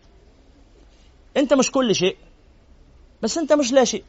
أنت 1.38 1.53
مش 1.53 1.72
كل 1.72 1.95
شيء 1.95 2.18
بس 3.22 3.38
أنت 3.38 3.53
مش 3.53 3.72
لا 3.72 3.84
شيء. 3.84 4.03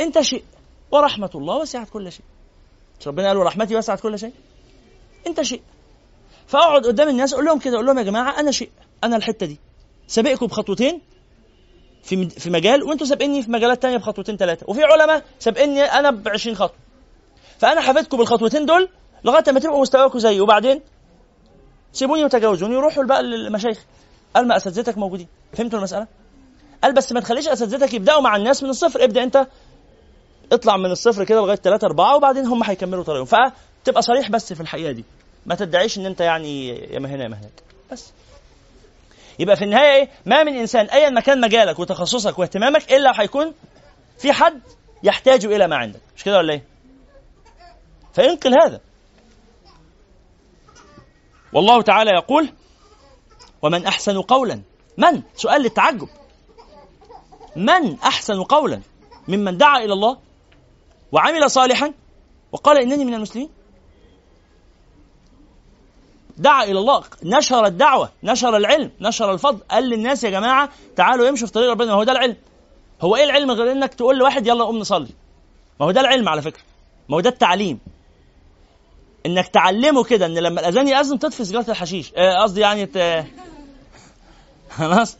أنت 0.00 0.20
شيء. 0.20 0.44
ورحمة 0.90 1.30
الله 1.34 1.56
وسعت 1.56 1.90
كل 1.90 2.12
شيء. 2.12 2.24
مش 3.00 3.08
ربنا 3.08 3.28
قال 3.28 3.36
ورحمتي 3.36 3.76
وسعت 3.76 4.00
كل 4.00 4.18
شيء. 4.18 4.32
أنت 5.26 5.42
شيء. 5.42 5.62
فأقعد 6.46 6.86
قدام 6.86 7.08
الناس 7.08 7.32
أقول 7.32 7.44
لهم 7.44 7.58
كده 7.58 7.74
أقول 7.74 7.86
لهم 7.86 7.98
يا 7.98 8.02
جماعة 8.02 8.40
أنا 8.40 8.50
شيء. 8.50 8.70
أنا 9.04 9.16
الحتة 9.16 9.46
دي. 9.46 9.58
سابقكم 10.06 10.46
بخطوتين؟ 10.46 11.00
في 12.04 12.28
في 12.28 12.50
مجال 12.50 12.82
وانتوا 12.82 13.06
سابقيني 13.06 13.42
في 13.42 13.50
مجالات 13.50 13.82
تانية 13.82 13.96
بخطوتين 13.96 14.36
ثلاثة 14.36 14.66
وفي 14.68 14.84
علماء 14.84 15.22
سابقيني 15.38 15.82
أنا 15.82 16.10
ب 16.10 16.28
20 16.28 16.56
خطوه 16.56 16.76
فأنا 17.58 17.80
حفيدكم 17.80 18.16
بالخطوتين 18.16 18.66
دول 18.66 18.88
لغاية 19.24 19.44
ما 19.52 19.60
تبقوا 19.60 19.80
مستواكم 19.80 20.18
زيي 20.18 20.40
وبعدين 20.40 20.80
سيبوني 21.92 22.24
وتجاوزوني 22.24 22.76
وروحوا 22.76 23.04
بقى 23.04 23.22
للمشايخ. 23.22 23.78
قال 24.36 24.48
ما 24.48 24.56
أساتذتك 24.56 24.98
موجودين. 24.98 25.28
فهمتوا 25.52 25.78
المسألة؟ 25.78 26.06
قال 26.82 26.92
بس 26.94 27.12
ما 27.12 27.20
تخليش 27.20 27.48
أساتذتك 27.48 27.94
يبدأوا 27.94 28.20
مع 28.20 28.36
الناس 28.36 28.62
من 28.62 28.70
الصفر. 28.70 29.04
ابدأ 29.04 29.22
أنت. 29.22 29.46
اطلع 30.52 30.76
من 30.76 30.90
الصفر 30.90 31.24
كده 31.24 31.40
لغاية 31.40 31.56
ثلاثة 31.56 31.86
أربعة 31.86 32.16
وبعدين 32.16 32.46
هم 32.46 32.62
هيكملوا 32.64 33.04
طريقهم. 33.04 33.24
فتبقى 33.84 34.02
صريح 34.02 34.30
بس 34.30 34.52
في 34.52 34.60
الحقيقة 34.60 34.92
دي. 34.92 35.04
ما 35.46 35.54
تدعيش 35.54 35.98
إن 35.98 36.06
أنت 36.06 36.20
يعني 36.20 36.68
يا 36.68 36.98
ما 36.98 37.08
هنا 37.08 37.22
يا 37.22 37.28
ما 37.28 37.36
هناك 37.36 37.62
بس. 37.92 38.12
يبقى 39.38 39.56
في 39.56 39.64
النهاية 39.64 39.94
إيه 39.94 40.10
ما 40.26 40.42
من 40.42 40.56
إنسان 40.56 40.86
ايا 40.86 41.10
ما 41.10 41.20
كان 41.20 41.40
مجالك 41.40 41.78
وتخصصك 41.78 42.38
واهتمامك 42.38 42.92
إلا 42.92 43.20
هيكون 43.20 43.54
في 44.18 44.32
حد 44.32 44.60
يحتاج 45.02 45.44
إلى 45.44 45.68
ما 45.68 45.76
عندك. 45.76 46.00
مش 46.16 46.24
كده 46.24 46.38
ولا 46.38 46.52
إيه؟ 46.52 46.64
فينقل 48.14 48.54
هذا. 48.62 48.80
والله 51.52 51.82
تعالى 51.82 52.10
يقول 52.10 52.48
ومن 53.62 53.86
أحسن 53.86 54.22
قولا. 54.22 54.60
من؟ 54.98 55.22
سؤال 55.36 55.62
للتعجب. 55.62 56.08
من 57.56 58.00
أحسن 58.00 58.42
قولا 58.42 58.80
ممن 59.28 59.56
دعا 59.58 59.78
إلى 59.78 59.92
الله 59.92 60.18
وعمل 61.12 61.50
صالحا 61.50 61.92
وقال 62.52 62.78
إنني 62.78 63.04
من 63.04 63.14
المسلمين؟ 63.14 63.50
دعا 66.36 66.64
إلى 66.64 66.78
الله. 66.78 67.04
نشر 67.22 67.66
الدعوة 67.66 68.10
نشر 68.22 68.56
العلم 68.56 68.90
نشر 69.00 69.32
الفضل. 69.32 69.58
قال 69.70 69.84
للناس 69.84 70.24
يا 70.24 70.30
جماعة 70.30 70.68
تعالوا 70.96 71.26
يمشوا 71.26 71.46
في 71.46 71.52
طريق 71.52 71.70
ربنا. 71.70 71.92
هو 71.92 72.04
ده 72.04 72.12
العلم. 72.12 72.36
هو 73.00 73.16
إيه 73.16 73.24
العلم 73.24 73.50
غير 73.50 73.72
إنك 73.72 73.94
تقول 73.94 74.18
لواحد 74.18 74.46
يلا 74.46 74.64
قوم 74.64 74.78
نصلي؟ 74.78 75.08
ما 75.80 75.86
هو 75.86 75.90
ده 75.90 76.00
العلم 76.00 76.28
على 76.28 76.42
فكرة. 76.42 76.62
ما 77.08 77.16
هو 77.16 77.20
ده 77.20 77.30
التعليم. 77.30 77.78
إنك 79.26 79.48
تعلمه 79.48 80.04
كده 80.04 80.26
إن 80.26 80.38
لما 80.38 80.60
الأذان 80.60 80.88
يأذن 80.88 81.18
تطفي 81.18 81.44
سيجارة 81.44 81.70
الحشيش. 81.70 82.12
آه، 82.16 82.42
قصدي 82.42 82.60
يعني. 82.60 82.88
خلاص. 84.76 85.16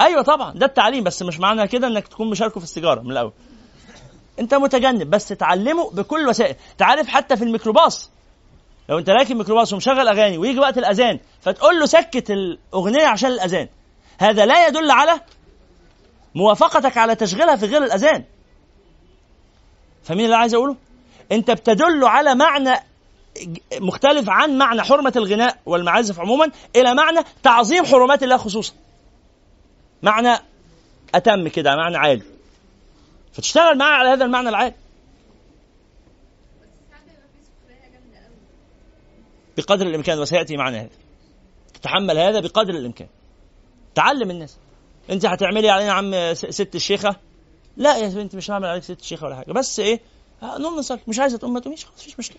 أيوه 0.00 0.22
طبعا 0.22 0.54
ده 0.54 0.66
التعليم. 0.66 1.04
بس 1.04 1.22
مش 1.22 1.40
معنى 1.40 1.68
كده 1.68 1.86
إنك 1.86 2.08
تكون 2.08 2.30
مشاركه 2.30 2.60
في 2.60 2.64
السيجارة 2.64 3.00
من 3.00 3.10
الأول. 3.10 3.32
أنت 4.38 4.54
متجنب 4.54 5.10
بس 5.10 5.28
تعلمه 5.28 5.90
بكل 5.90 6.28
وسائل. 6.28 6.56
تعرف 6.78 7.08
حتى 7.08 7.36
في 7.36 7.44
الميكروباص 7.44 8.10
لو 8.88 8.98
انت 8.98 9.10
راكب 9.10 9.36
ميكروباص 9.36 9.72
ومشغل 9.72 10.08
أغاني 10.08 10.38
ويجي 10.38 10.58
وقت 10.58 10.78
الأذان 10.78 11.18
فتقول 11.40 11.80
له 11.80 11.86
سكت 11.86 12.30
الأغنية 12.30 13.06
عشان 13.06 13.30
الأذان. 13.30 13.68
هذا 14.18 14.46
لا 14.46 14.66
يدل 14.66 14.90
على 14.90 15.20
موافقتك 16.34 16.96
على 16.98 17.14
تشغيلها 17.14 17.56
في 17.56 17.66
غير 17.66 17.84
الأذان. 17.84 18.24
فمين 20.04 20.24
اللي 20.24 20.36
عايز 20.36 20.54
أقوله؟ 20.54 20.76
انت 21.32 21.50
بتدل 21.50 22.04
على 22.04 22.34
معنى 22.34 22.74
مختلف 23.80 24.28
عن 24.28 24.58
معنى 24.58 24.82
حرمة 24.82 25.12
الغناء 25.16 25.58
والمعازف 25.66 26.20
عموما 26.20 26.50
إلى 26.76 26.94
معنى 26.94 27.20
تعظيم 27.42 27.84
حرمات 27.84 28.22
الله 28.22 28.36
خصوصا. 28.36 28.72
معنى 30.02 30.38
أتم 31.14 31.48
كده 31.48 31.76
معنى 31.76 31.96
عالي 31.96 32.22
فتشتغل 33.32 33.78
معاه 33.78 33.98
على 33.98 34.08
هذا 34.08 34.24
المعنى 34.24 34.48
العالي 34.48 34.74
بقدر 39.56 39.86
الإمكان 39.86 40.18
وسيأتي 40.18 40.56
معنا. 40.56 40.80
هذا 40.80 40.88
تتحمل 41.74 42.18
هذا 42.18 42.40
بقدر 42.40 42.74
الإمكان. 42.74 43.08
تعلم 43.94 44.30
الناس. 44.30 44.56
أنت 45.10 45.26
هتعملي 45.26 45.70
علينا 45.70 45.92
عم 45.92 46.34
ست 46.34 46.74
الشيخة؟ 46.74 47.16
لا 47.76 47.96
يا 47.96 48.08
بنتي 48.08 48.36
مش 48.36 48.50
هعمل 48.50 48.66
عليك 48.68 48.82
ست 48.82 49.00
الشيخة 49.00 49.26
ولا 49.26 49.36
حاجة. 49.36 49.52
بس 49.52 49.80
إيه؟ 49.80 50.00
نقوم 50.42 50.78
نصلي. 50.78 50.98
مش 51.08 51.18
عايزة 51.18 51.38
تقوم 51.38 51.52
ما 51.54 51.60
تقوميش 51.60 51.84
خلاص 51.84 52.00
مفيش 52.00 52.18
مشكلة. 52.18 52.38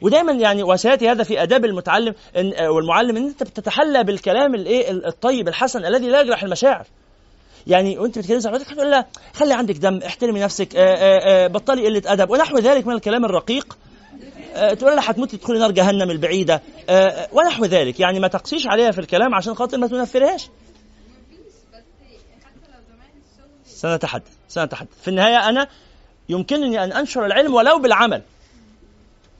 ودايما 0.00 0.32
يعني 0.32 0.62
وسيأتي 0.62 1.08
هذا 1.08 1.24
في 1.24 1.42
أداب 1.42 1.64
المتعلم 1.64 2.14
إن 2.36 2.66
والمعلم 2.66 3.16
إن 3.16 3.26
أنت 3.26 3.42
بتتحلى 3.42 4.04
بالكلام 4.04 4.54
الايه 4.54 4.90
الطيب 4.90 5.48
الحسن 5.48 5.84
الذي 5.84 6.08
لا 6.08 6.20
يجرح 6.20 6.42
المشاعر. 6.42 6.86
يعني 7.66 7.98
وأنت 7.98 8.18
بتكلمي 8.18 8.40
صاحبتك 8.40 8.66
تقول 8.74 8.90
لها 8.90 9.06
خلي 9.34 9.54
عندك 9.54 9.76
دم 9.76 9.98
احترمي 10.06 10.40
نفسك 10.40 10.76
آآ 10.76 10.96
آآ 11.44 11.48
بطلي 11.48 11.86
قلة 11.86 12.02
أدب 12.06 12.30
ونحو 12.30 12.58
ذلك 12.58 12.86
من 12.86 12.94
الكلام 12.94 13.24
الرقيق. 13.24 13.78
تقول 14.54 14.96
لها 14.96 15.10
هتموتي 15.10 15.36
تدخلي 15.36 15.58
نار 15.58 15.70
جهنم 15.70 16.10
البعيدة. 16.10 16.62
ونحو 17.32 17.64
ذلك. 17.64 18.00
يعني 18.00 18.20
ما 18.20 18.28
تقسيش 18.28 18.66
عليها 18.66 18.90
في 18.90 18.98
الكلام 18.98 19.34
عشان 19.34 19.54
خاطر 19.54 19.78
ما 19.78 19.86
تنفرهاش. 19.86 20.48
سنتحدث 23.66 24.28
سنتحدث. 24.48 24.88
في 25.02 25.08
النهاية 25.08 25.48
أنا 25.48 25.68
يمكنني 26.28 26.84
أن 26.84 26.92
أنشر 26.92 27.26
العلم 27.26 27.54
ولو 27.54 27.78
بالعمل. 27.78 28.22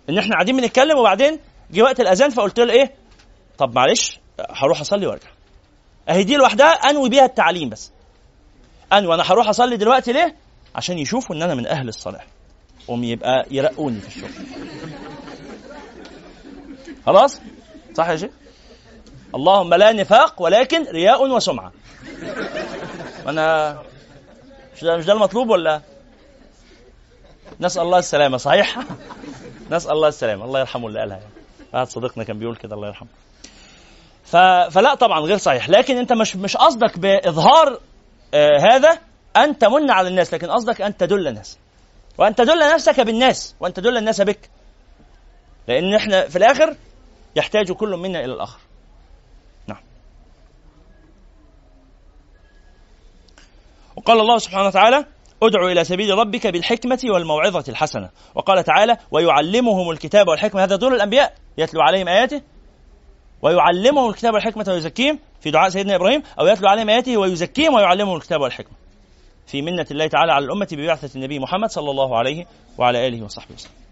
إن 0.08 0.18
إحنا 0.18 0.34
قاعدين 0.34 0.56
بنتكلم 0.56 0.98
وبعدين 0.98 1.38
جه 1.70 1.82
وقت 1.82 2.00
الأذان 2.00 2.30
فقلت 2.30 2.60
له 2.60 2.72
إيه؟ 2.72 2.94
طب 3.58 3.74
معلش 3.74 4.18
هروح 4.50 4.80
أصلي 4.80 5.06
وأرجع. 5.06 5.28
أهي 6.08 6.24
دي 6.24 6.36
لوحدها 6.36 6.66
أنوي 6.66 7.08
بيها 7.08 7.24
التعليم 7.24 7.68
بس. 7.68 7.92
أنوي 8.92 9.14
أنا 9.14 9.22
هروح 9.32 9.48
أصلي 9.48 9.76
دلوقتي 9.76 10.12
ليه؟ 10.12 10.36
عشان 10.74 10.98
يشوفوا 10.98 11.36
إن 11.36 11.42
أنا 11.42 11.54
من 11.54 11.66
أهل 11.66 11.88
الصلاح 11.88 12.26
هم 12.88 13.04
يبقى 13.04 13.46
يرقوني 13.50 14.00
في 14.00 14.06
الشغل. 14.06 14.30
خلاص؟ 17.06 17.40
صح 17.94 18.08
يا 18.08 18.16
شيخ؟ 18.16 18.30
اللهم 19.34 19.74
لا 19.74 19.92
نفاق 19.92 20.42
ولكن 20.42 20.84
رياء 20.84 21.30
وسمعة. 21.30 21.72
أنا 23.26 23.78
مش 24.76 24.84
ده 24.84 24.96
مش 24.96 25.04
ده 25.04 25.12
المطلوب 25.12 25.50
ولا؟ 25.50 25.80
نسأل 27.60 27.82
الله 27.82 27.98
السلامة 27.98 28.36
صحيح؟ 28.36 28.78
نسأل 29.70 29.92
الله 29.92 30.08
السلامة 30.08 30.44
الله 30.44 30.60
يرحمه 30.60 30.88
اللي 30.88 31.00
قالها 31.00 31.16
يعني. 31.16 31.30
واحد 31.74 31.86
صديقنا 31.86 32.24
كان 32.24 32.38
بيقول 32.38 32.56
كده 32.56 32.74
الله 32.74 32.88
يرحمه. 32.88 33.08
ف... 34.24 34.36
فلا 34.70 34.94
طبعا 34.94 35.20
غير 35.20 35.36
صحيح. 35.36 35.68
لكن 35.68 35.96
أنت 35.96 36.12
مش 36.12 36.36
مش 36.36 36.56
قصدك 36.56 36.98
بإظهار 36.98 37.80
آه 38.34 38.58
هذا 38.58 38.98
أن 39.36 39.58
تمن 39.58 39.90
على 39.90 40.08
الناس 40.08 40.34
لكن 40.34 40.50
قصدك 40.50 40.80
أن 40.82 40.96
تدل 40.96 41.28
الناس. 41.28 41.58
وأن 42.18 42.34
تدل 42.34 42.74
نفسك 42.74 43.00
بالناس 43.00 43.54
وأن 43.60 43.72
تدل 43.72 43.96
الناس 43.96 44.20
بك. 44.20 44.50
لأن 45.68 45.94
إحنا 45.94 46.28
في 46.28 46.36
الآخر 46.38 46.76
يحتاج 47.36 47.72
كل 47.72 47.96
منا 47.96 48.24
إلى 48.24 48.32
الآخر. 48.32 48.60
نعم. 49.66 49.80
وقال 53.96 54.20
الله 54.20 54.38
سبحانه 54.38 54.66
وتعالى 54.66 55.06
ادع 55.42 55.66
إلى 55.72 55.84
سبيل 55.84 56.18
ربك 56.18 56.46
بالحكمة 56.46 56.98
والموعظة 57.04 57.64
الحسنة. 57.68 58.10
وقال 58.34 58.64
تعالى 58.64 58.96
ويعلمهم 59.10 59.90
الكتاب 59.90 60.28
والحكمة. 60.28 60.64
هذا 60.64 60.76
دور 60.76 60.94
الأنبياء. 60.94 61.34
يتلو 61.58 61.80
عليهم 61.80 62.08
آياته 62.08 62.42
ويعلمهم 63.42 64.10
الكتاب 64.10 64.34
والحكمة 64.34 64.64
ويزكيهم. 64.68 65.18
في 65.40 65.50
دعاء 65.50 65.68
سيدنا 65.68 65.94
إبراهيم 65.94 66.22
أو 66.40 66.46
يتلو 66.46 66.68
عليهم 66.68 66.88
آياته 66.88 67.16
ويزكيهم 67.16 67.74
ويعلمهم 67.74 68.16
الكتاب 68.16 68.40
والحكمة. 68.40 68.74
في 69.46 69.62
منة 69.62 69.86
الله 69.90 70.06
تعالى 70.06 70.32
على 70.32 70.44
الأمة 70.44 70.68
ببعثة 70.72 71.16
النبي 71.16 71.38
محمد 71.38 71.70
صلى 71.70 71.90
الله 71.90 72.18
عليه 72.18 72.46
وعلى 72.78 73.08
آله 73.08 73.24
وصحبه 73.24 73.54
وسلم. 73.54 73.83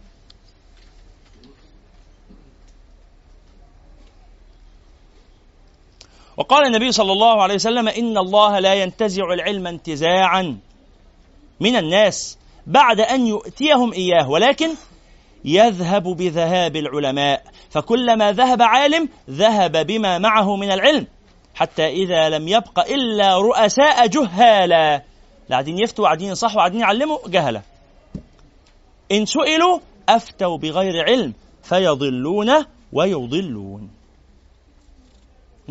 وقال 6.37 6.67
النبي 6.67 6.93
صلى 6.93 7.13
الله 7.13 7.43
عليه 7.43 7.55
وسلم 7.55 7.89
إن 7.89 8.19
الله 8.19 8.59
لا 8.59 8.75
ينتزع 8.75 9.33
العلم 9.33 9.67
انتزاعا 9.67 10.59
من 11.61 11.77
الناس 11.77 12.39
بعد 12.67 13.01
أن 13.01 13.27
يؤتيهم 13.27 13.93
إياه 13.93 14.31
ولكن 14.31 14.71
يذهب 15.45 16.03
بذهاب 16.03 16.77
العلماء 16.77 17.43
فكلما 17.71 18.33
ذهب 18.33 18.63
عالم 18.63 19.09
ذهب 19.31 19.87
بما 19.87 20.19
معه 20.19 20.57
من 20.57 20.71
العلم 20.71 21.07
حتى 21.55 21.87
إذا 21.89 22.29
لم 22.29 22.49
يبق 22.49 22.81
إلا 22.91 23.39
رؤساء 23.39 24.07
جهالا. 24.07 25.03
قاعدين 25.51 25.79
يفتوا 25.79 26.05
وقاعدين 26.05 26.29
ينصحوا 26.29 26.57
وقاعدين 26.57 26.81
يعلموا 26.81 27.19
جهلة 27.27 27.63
إن 29.13 29.27
سئلوا 29.27 29.79
أفتوا 30.09 30.59
بغير 30.59 31.05
علم 31.05 31.33
فيضلون 31.63 32.53
ويضلون. 32.93 34.02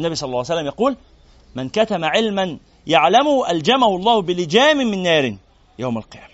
النبي 0.02 0.15
صلى 0.15 0.28
الله 0.28 0.38
عليه 0.38 0.53
وسلم 0.53 0.65
يقول 0.65 0.98
من 1.56 1.69
كتم 1.69 2.06
علما 2.06 2.57
يعلمه 2.88 3.52
ألجمه 3.52 3.95
الله 3.95 4.22
بلجام 4.22 4.78
من 4.78 5.03
نار 5.03 5.36
يوم 5.80 5.98
القيامة. 5.98 6.28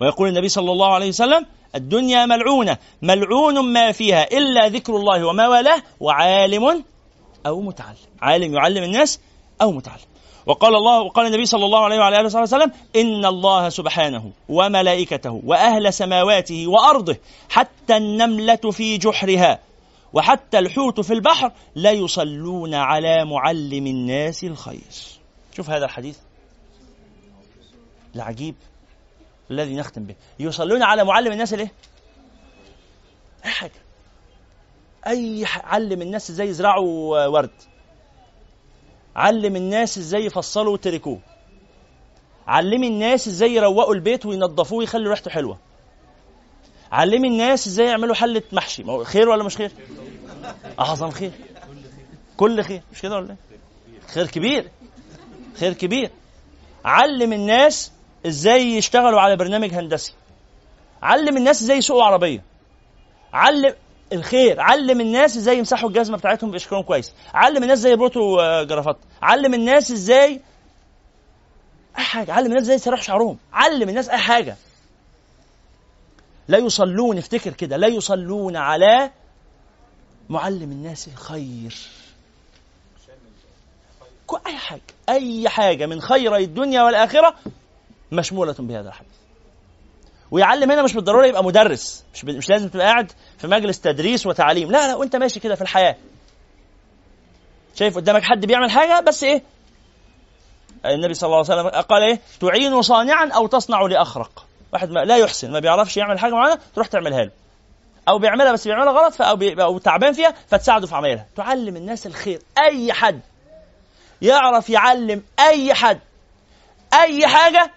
ويقول 0.00 0.28
النبي 0.28 0.48
صلى 0.48 0.72
الله 0.72 0.94
عليه 0.94 1.08
وسلم 1.08 1.46
الدنيا 1.74 2.26
ملعونة 2.26 2.76
ملعون 3.02 3.72
ما 3.72 3.92
فيها 3.92 4.24
إلا 4.38 4.68
ذكر 4.68 4.96
الله 4.96 5.26
وما 5.26 5.48
والاه 5.48 5.82
وعالم 6.00 6.84
أو 7.46 7.60
متعلم. 7.60 7.96
عالم 8.22 8.54
يعلم 8.54 8.82
الناس 8.84 9.20
أو 9.62 9.72
متعلم. 9.72 10.10
وقال 10.46 10.74
الله 10.74 11.00
وقال 11.00 11.26
النبي 11.26 11.46
صلى 11.46 11.64
الله 11.64 11.84
عليه 11.84 11.98
وعلى 11.98 12.20
آله 12.20 12.40
وسلم 12.42 12.72
إن 12.96 13.24
الله 13.26 13.68
سبحانه 13.68 14.30
وملائكته 14.48 15.40
وأهل 15.46 15.92
سماواته 15.92 16.66
وأرضه 16.66 17.16
حتى 17.50 17.96
النملة 17.96 18.56
في 18.56 18.98
جحرها 18.98 19.58
وحتى 20.12 20.58
الحوت 20.58 21.00
في 21.00 21.12
البحر 21.12 21.52
لا 21.74 21.90
يصلون 21.90 22.74
على 22.74 23.24
معلم 23.24 23.86
الناس 23.86 24.44
الخير. 24.44 24.80
شوف 25.56 25.70
هذا 25.70 25.84
الحديث. 25.84 26.18
العجيب 28.14 28.54
الذي 29.50 29.74
نختم 29.74 30.04
به. 30.04 30.14
يصلون 30.40 30.82
على 30.82 31.04
معلم 31.04 31.32
الناس 31.32 31.54
الايه 31.54 31.72
أي 33.44 33.50
حاجة. 33.50 33.72
أي 35.06 35.46
ح... 35.46 35.74
علم 35.74 36.02
الناس 36.02 36.30
إزاي 36.30 36.48
يزرعوا 36.48 37.26
ورد. 37.26 37.50
علم 39.16 39.56
الناس 39.56 39.98
إزاي 39.98 40.24
يفصلوا 40.24 40.76
تريكوه 40.76 41.20
علمي 42.46 42.88
الناس 42.88 43.28
إزاي 43.28 43.54
يروقوا 43.54 43.94
البيت 43.94 44.26
وينظفوه 44.26 44.78
ويخلوا 44.78 45.10
ريحته 45.10 45.30
حلوة. 45.30 45.58
علمي 46.92 47.28
الناس 47.28 47.66
إزاي 47.66 47.86
يعملوا 47.86 48.14
حلة 48.14 48.42
محشي. 48.52 48.82
ما 48.82 48.92
هو 48.92 49.04
خير 49.04 49.28
ولا 49.28 49.44
مش 49.44 49.56
خير؟ 49.56 49.70
أعظم 50.80 51.10
خير. 51.10 51.30
كل 52.36 52.62
خير. 52.62 52.82
مش 52.92 53.00
كده 53.02 53.16
ولا 53.16 53.30
إيه؟ 53.30 53.36
خير 54.14 54.26
كبير. 54.26 54.70
خير 55.60 55.72
كبير. 55.72 56.10
علم 56.84 57.32
الناس 57.32 57.92
إزاي 58.26 58.76
يشتغلوا 58.76 59.20
على 59.20 59.36
برنامج 59.36 59.74
هندسي. 59.74 60.12
علم 61.02 61.36
الناس 61.36 61.62
إزاي 61.62 61.76
يسوقوا 61.76 62.04
عربية. 62.04 62.42
علم 63.32 63.74
الخير. 64.12 64.60
علم 64.60 65.00
الناس 65.00 65.36
إزاي 65.36 65.58
يمسحوا 65.58 65.88
الجزمة 65.88 66.16
بتاعتهم 66.16 66.50
بشكلهم 66.50 66.82
كويس. 66.82 67.14
علم 67.34 67.62
الناس 67.62 67.78
إزاي 67.78 67.92
يربطوا 67.92 68.42
آه، 68.42 68.62
جرافات. 68.62 68.96
علم 69.22 69.54
الناس 69.54 69.90
إزاي 69.90 70.40
أي 71.98 72.04
حاجة. 72.04 72.32
علم 72.32 72.46
الناس 72.46 72.62
إزاي 72.62 72.74
يسرحوا 72.76 73.02
شعرهم. 73.02 73.38
علم 73.52 73.88
الناس 73.88 74.08
أي 74.08 74.18
حاجة. 74.18 74.56
لا 76.50 76.58
يصلون 76.58 77.18
افتكر 77.18 77.52
كده 77.52 77.76
لا 77.76 77.86
يصلون 77.86 78.56
على 78.56 79.10
معلم 80.28 80.72
الناس 80.72 81.08
الخير. 81.08 81.74
أي 84.46 84.56
حاجة 84.56 84.80
أي 85.08 85.48
حاجة 85.48 85.86
من 85.86 86.00
خيري 86.00 86.44
الدنيا 86.44 86.82
والآخرة 86.82 87.34
مشمولة 88.12 88.54
بهذا 88.58 88.88
الحديث. 88.88 89.10
ويعلم 90.30 90.70
هنا 90.70 90.82
مش 90.82 90.94
بالضرورة 90.94 91.26
يبقى 91.26 91.44
مدرس 91.44 92.04
مش. 92.14 92.24
مش 92.24 92.48
لازم 92.48 92.68
تبقى 92.68 92.86
قاعد 92.86 93.12
في 93.38 93.46
مجلس 93.46 93.80
تدريس 93.80 94.26
وتعليم. 94.26 94.70
لا 94.70 94.86
لا 94.86 94.94
وأنت 94.94 95.16
ماشي 95.16 95.40
كده 95.40 95.54
في 95.54 95.62
الحياة. 95.62 95.96
شايف 97.74 97.96
قدامك 97.96 98.22
حد 98.22 98.46
بيعمل 98.46 98.70
حاجة 98.70 99.00
بس 99.00 99.24
إيه؟ 99.24 99.42
النبي 100.84 101.14
صلى 101.14 101.26
الله 101.26 101.36
عليه 101.50 101.62
وسلم 101.62 101.82
قال 101.82 102.02
إيه؟ 102.02 102.20
تعين 102.40 102.82
صانعا 102.82 103.28
أو 103.30 103.46
تصنع 103.46 103.82
لأخرق. 103.82 104.46
واحد 104.72 104.90
ما 104.90 105.00
لا 105.00 105.16
يحسن 105.16 105.52
ما 105.52 105.58
بيعرفش 105.58 105.96
يعمل 105.96 106.18
حاجة 106.18 106.32
معينة 106.32 106.58
تروح 106.74 106.86
تعملها 106.86 107.24
له. 107.24 107.30
أو 108.08 108.18
بيعملها 108.18 108.52
بس 108.52 108.68
بيعملها 108.68 108.92
غلط. 108.92 109.22
أو 109.60 109.78
تعبان 109.78 110.12
فيها 110.12 110.34
فتساعده 110.48 110.86
في 110.86 110.94
عملها. 110.94 111.26
تعلم 111.36 111.76
الناس 111.76 112.06
الخير 112.06 112.42
أي 112.58 112.92
حد 112.92 113.20
يعرف 114.22 114.70
يعلم 114.70 115.22
أي 115.40 115.74
حد 115.74 116.00
أي 116.94 117.26
حاجة 117.26 117.70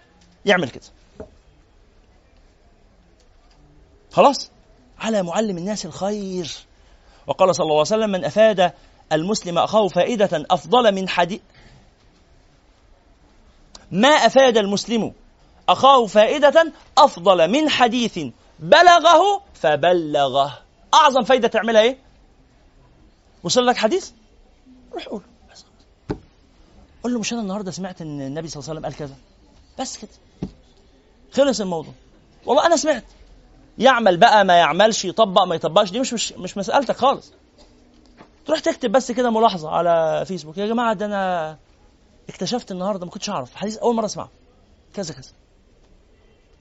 يعمل 0.46 0.70
كده. 0.70 0.84
خلاص؟ 4.12 4.52
على 5.00 5.24
معلم 5.24 5.58
الناس 5.58 5.86
الخير. 5.86 6.52
وقال 7.28 7.56
صلى 7.56 7.64
الله 7.64 7.74
عليه 7.74 7.82
وسلم 7.82 8.10
من 8.10 8.26
أفاد 8.26 8.74
المسلم 9.12 9.58
اخاه 9.58 9.88
فائده 9.88 10.46
أفضل 10.52 10.96
من 10.96 11.10
حديث 11.10 11.42
ما 13.92 14.08
أفاد 14.08 14.58
المسلم 14.58 15.14
أخاه 15.70 16.06
فائدة 16.06 16.74
أفضل 16.98 17.48
من 17.52 17.70
حديث 17.70 18.20
بلغه 18.60 19.42
فبلغه. 19.54 20.60
أعظم 20.94 21.24
فايدة 21.24 21.48
تعملها 21.48 21.82
إيه؟ 21.82 21.98
وصل 23.44 23.66
لك 23.66 23.78
حديث؟ 23.78 24.12
روح 24.94 25.06
قول. 25.08 25.22
قول 27.04 27.14
له 27.14 27.20
مش 27.20 27.34
أنا 27.34 27.42
النهارده 27.42 27.72
سمعت 27.72 28.02
إن 28.02 28.22
النبي 28.22 28.48
صلى 28.48 28.60
الله 28.60 28.70
عليه 28.70 28.80
وسلم 28.80 28.92
قال 28.92 29.00
كذا. 29.00 29.16
بس 29.80 29.98
كده. 29.98 30.10
خلص 31.34 31.62
الموضوع. 31.62 31.94
والله 32.46 32.66
أنا 32.66 32.76
سمعت. 32.76 33.04
يعمل 33.78 34.18
بقى 34.18 34.46
ما 34.46 34.58
يعملش 34.58 35.06
يطبق 35.06 35.44
ما 35.44 35.56
يطبقش. 35.56 35.92
دي 35.92 36.00
مش 36.00 36.14
مش, 36.14 36.32
مش 36.34 36.58
مسألتك 36.58 36.96
خالص. 36.98 37.32
تروح 38.46 38.60
تكتب 38.60 38.92
بس 38.92 39.12
كده 39.12 39.30
ملاحظة 39.30 39.70
على 39.70 40.24
فيسبوك. 40.28 40.58
يا 40.58 40.68
جماعة 40.68 40.94
ده 40.94 41.06
أنا 41.06 41.58
اكتشفت 42.30 42.72
النهاردة 42.72 43.06
ما 43.06 43.12
كنتش 43.12 43.30
أعرف. 43.30 43.56
حديث 43.56 43.78
أول 43.78 43.96
مرة 43.96 44.06
أسمعه. 44.06 44.30
كذا 44.94 45.14
كذا. 45.14 45.32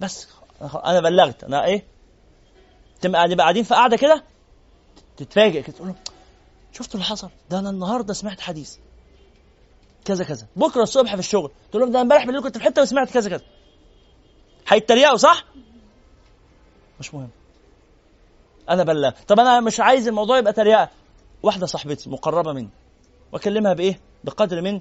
بس 0.02 0.28
أنا 0.84 1.00
بلغت. 1.00 1.44
إيه؟ 1.44 1.84
تبقى 3.00 3.28
نبقى 3.28 3.44
قاعدين 3.44 3.64
في 3.64 3.74
قاعدة 3.74 3.96
كده 3.96 4.22
تتفاجئ 5.16 5.62
كده 5.62 5.76
تقول 5.76 5.94
شفتوا 6.72 6.94
اللي 6.94 7.04
حصل؟ 7.04 7.30
ده 7.50 7.58
أنا 7.58 7.70
النهاردة 7.70 8.14
سمعت 8.14 8.40
حديث. 8.40 8.76
كذا 10.04 10.24
كذا. 10.24 10.46
بكرة 10.56 10.82
الصبح 10.82 11.12
في 11.14 11.18
الشغل. 11.18 11.50
تقول 11.70 11.82
لهم 11.82 11.92
ده 11.92 12.00
امبارح 12.00 12.24
بالليل 12.26 12.42
كنت 12.42 12.58
في 12.58 12.64
حتة 12.64 12.82
وسمعت 12.82 13.10
كذا 13.10 13.30
كذا. 13.30 13.44
هيتريقوا 14.68 15.16
صح؟ 15.16 15.44
مش 17.00 17.14
مهم. 17.14 17.28
أنا 18.70 18.82
بلغ 18.82 19.10
طب 19.28 19.40
أنا 19.40 19.60
مش 19.60 19.80
عايز 19.80 20.08
الموضوع 20.08 20.38
يبقى 20.38 20.52
تريقة. 20.52 20.88
واحدة 21.42 21.66
صاحبتي 21.66 22.10
مقربة 22.10 22.52
مني 22.52 22.68
وأكلمها 23.32 23.72
بإيه؟ 23.72 24.00
بقدر 24.24 24.60
من 24.62 24.74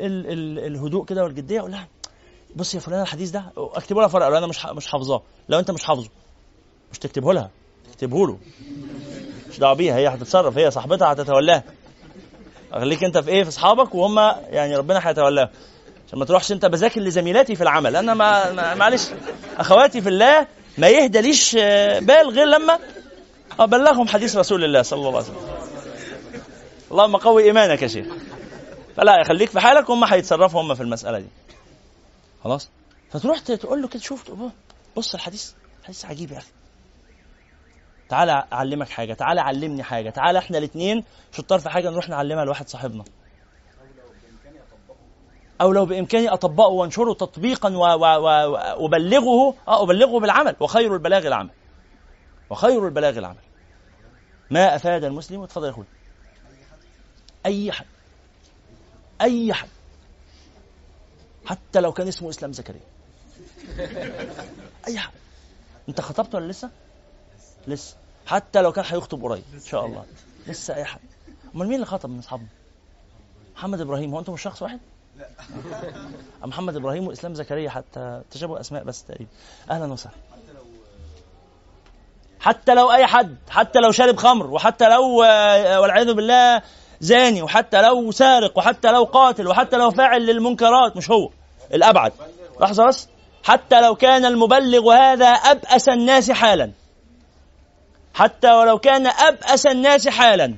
ال 0.00 0.26
ال 0.32 0.58
الهدوء 0.58 1.04
كده 1.04 1.22
والجدية 1.24 1.60
أقول 1.60 1.70
لها 1.70 1.88
بص 2.56 2.74
يا 2.74 2.80
فلانه 2.80 3.02
الحديث 3.02 3.30
ده 3.30 3.44
اكتبه 3.56 4.00
لها 4.00 4.08
فرق 4.08 4.28
لو 4.28 4.38
أنا 4.38 4.46
مش 4.46 4.66
مش 4.66 4.86
حافظاه. 4.86 5.22
لو 5.48 5.58
أنت 5.58 5.70
مش 5.70 5.84
حافظه 5.84 6.08
مش 6.92 6.98
تكتبه 6.98 7.32
لها 7.32 7.50
تكتبه 7.92 8.26
له. 8.26 8.38
مش 9.50 9.58
دعوة 9.58 9.74
بيها 9.74 9.96
هي 9.96 10.08
هتتصرف 10.08 10.58
هي 10.58 10.70
صاحبتها 10.70 11.12
هتتولاها 11.12 11.62
خليك 12.72 13.04
أنت 13.04 13.18
في 13.18 13.30
إيه 13.30 13.42
في 13.42 13.48
أصحابك 13.48 13.94
وهم 13.94 14.18
يعني 14.50 14.76
ربنا 14.76 15.08
هيتولاهم. 15.08 15.48
عشان 16.08 16.18
ما 16.18 16.24
تروحش 16.24 16.52
أنت 16.52 16.66
بذاكر 16.66 17.00
لزميلاتي 17.00 17.54
في 17.56 17.62
العمل. 17.62 17.96
أنا 17.96 18.14
ما 18.14 18.52
ما- 18.52 18.74
معلش 18.74 19.08
أخواتي 19.58 20.00
في 20.00 20.08
الله 20.08 20.46
ما 20.78 20.88
يهدى 20.88 21.20
ليش 21.20 21.56
آه، 21.60 21.98
بال 21.98 22.30
غير 22.30 22.46
لما 22.46 22.78
أبلغهم 23.60 24.08
حديث 24.08 24.36
رسول 24.36 24.64
الله 24.64 24.82
صلى 24.82 24.98
الله 24.98 25.08
عليه 25.08 25.18
وسلم. 25.18 25.36
اللهم 26.90 27.16
قوي 27.16 27.42
إيمانك 27.44 27.82
يا 27.82 27.88
شيخ. 27.88 28.06
فلا 28.96 29.24
خليك 29.24 29.50
في 29.50 29.60
حالك 29.60 29.88
وهم 29.90 30.04
هيتصرفوا 30.04 30.60
هم 30.62 30.74
في 30.74 30.82
المسألة 30.82 31.18
دي. 31.18 31.26
خلاص؟ 32.48 32.70
فتروح 33.10 33.38
تقول 33.38 33.82
له 33.82 33.88
كده 33.88 34.02
شوف 34.02 34.32
بص 34.96 35.14
الحديث 35.14 35.52
حديث 35.84 36.04
عجيب 36.04 36.32
يا 36.32 36.38
أخي. 36.38 36.50
تعالى 38.08 38.44
أعلمك 38.52 38.88
حاجة 38.88 39.14
تعالى 39.14 39.40
علمني 39.40 39.82
حاجة 39.82 40.10
تعالى 40.10 40.38
إحنا 40.38 40.58
الاثنين 40.58 41.04
شطار 41.32 41.58
في 41.58 41.70
حاجة 41.70 41.90
نروح 41.90 42.08
نعلمها 42.08 42.44
لواحد 42.44 42.68
صاحبنا. 42.68 43.04
أو 45.60 45.72
لو 45.72 45.86
بإمكاني 45.86 46.28
أطبقه 46.28 46.68
وأنشره 46.68 47.12
تطبيقا 47.12 47.76
وأبلغه 47.76 49.54
آه 49.68 49.82
أبلغه 49.82 50.20
بالعمل. 50.20 50.56
وخير 50.60 50.94
البلاغ 50.94 51.26
العمل. 51.26 51.50
وخير 52.50 52.86
البلاغ 52.86 53.18
العمل. 53.18 53.42
ما 54.50 54.76
أفاد 54.76 55.04
المسلم 55.04 55.42
اتفضل 55.42 55.66
يا 55.66 55.70
أخوي. 55.70 55.84
أي 57.46 57.72
حد. 57.72 57.86
أي 59.20 59.54
حد. 59.54 59.68
حتى 61.48 61.80
لو 61.80 61.92
كان 61.92 62.08
اسمه 62.08 62.30
إسلام 62.30 62.52
زكريا. 62.52 62.80
أي 64.88 64.98
حد 64.98 65.12
أنت 65.88 66.00
خطبت 66.00 66.34
ولا 66.34 66.52
لسه؟ 66.52 66.70
لسه. 67.66 67.96
حتى 68.26 68.62
لو 68.62 68.72
كان 68.72 68.84
هيخطب 68.88 69.22
قريب 69.22 69.44
إن 69.54 69.60
شاء 69.60 69.86
الله. 69.86 70.04
لسه 70.46 70.74
أي 70.74 70.84
حد 70.84 71.00
أمال 71.54 71.66
مين 71.66 71.74
اللي 71.74 71.86
خطب 71.86 72.10
من 72.10 72.18
اصحابنا 72.18 72.48
محمد 73.56 73.80
إبراهيم. 73.80 74.12
هو 74.12 74.18
أنتم 74.18 74.32
مش 74.32 74.42
شخص 74.42 74.62
واحد؟ 74.62 74.80
محمد 76.42 76.76
إبراهيم 76.76 77.06
وإسلام 77.06 77.34
زكريا 77.34 77.70
حتى 77.70 78.22
تشابه 78.30 78.60
أسماء 78.60 78.84
بس 78.84 79.04
تقريبا. 79.04 79.30
أهلا 79.70 79.92
وسهلا. 79.92 80.16
حتى 82.40 82.74
لو 82.74 82.92
أي 82.92 83.06
حد 83.06 83.36
حتى 83.50 83.78
لو 83.78 83.90
شارب 83.92 84.16
خمر 84.16 84.46
وحتى 84.46 84.88
لو 84.88 85.22
آه، 85.22 85.80
والعياذ 85.80 86.14
بالله 86.14 86.62
زاني 87.00 87.42
وحتى 87.42 87.82
لو 87.82 88.10
سارق 88.10 88.58
وحتى 88.58 88.92
لو 88.92 89.04
قاتل 89.04 89.48
وحتى 89.48 89.76
لو 89.76 89.90
فاعل 89.90 90.26
للمنكرات 90.26 90.96
مش 90.96 91.10
هو. 91.10 91.30
الأبعد. 91.74 92.12
لحظة 92.60 92.86
بس. 92.86 93.08
حتى 93.44 93.80
لو 93.80 93.94
كان 93.94 94.24
المبلغ 94.24 94.92
هذا 94.92 95.26
أبأس 95.26 95.88
الناس 95.88 96.30
حالا. 96.30 96.70
حتى 98.14 98.52
ولو 98.52 98.78
كان 98.78 99.06
أبأس 99.06 99.66
الناس 99.66 100.08
حالا. 100.08 100.54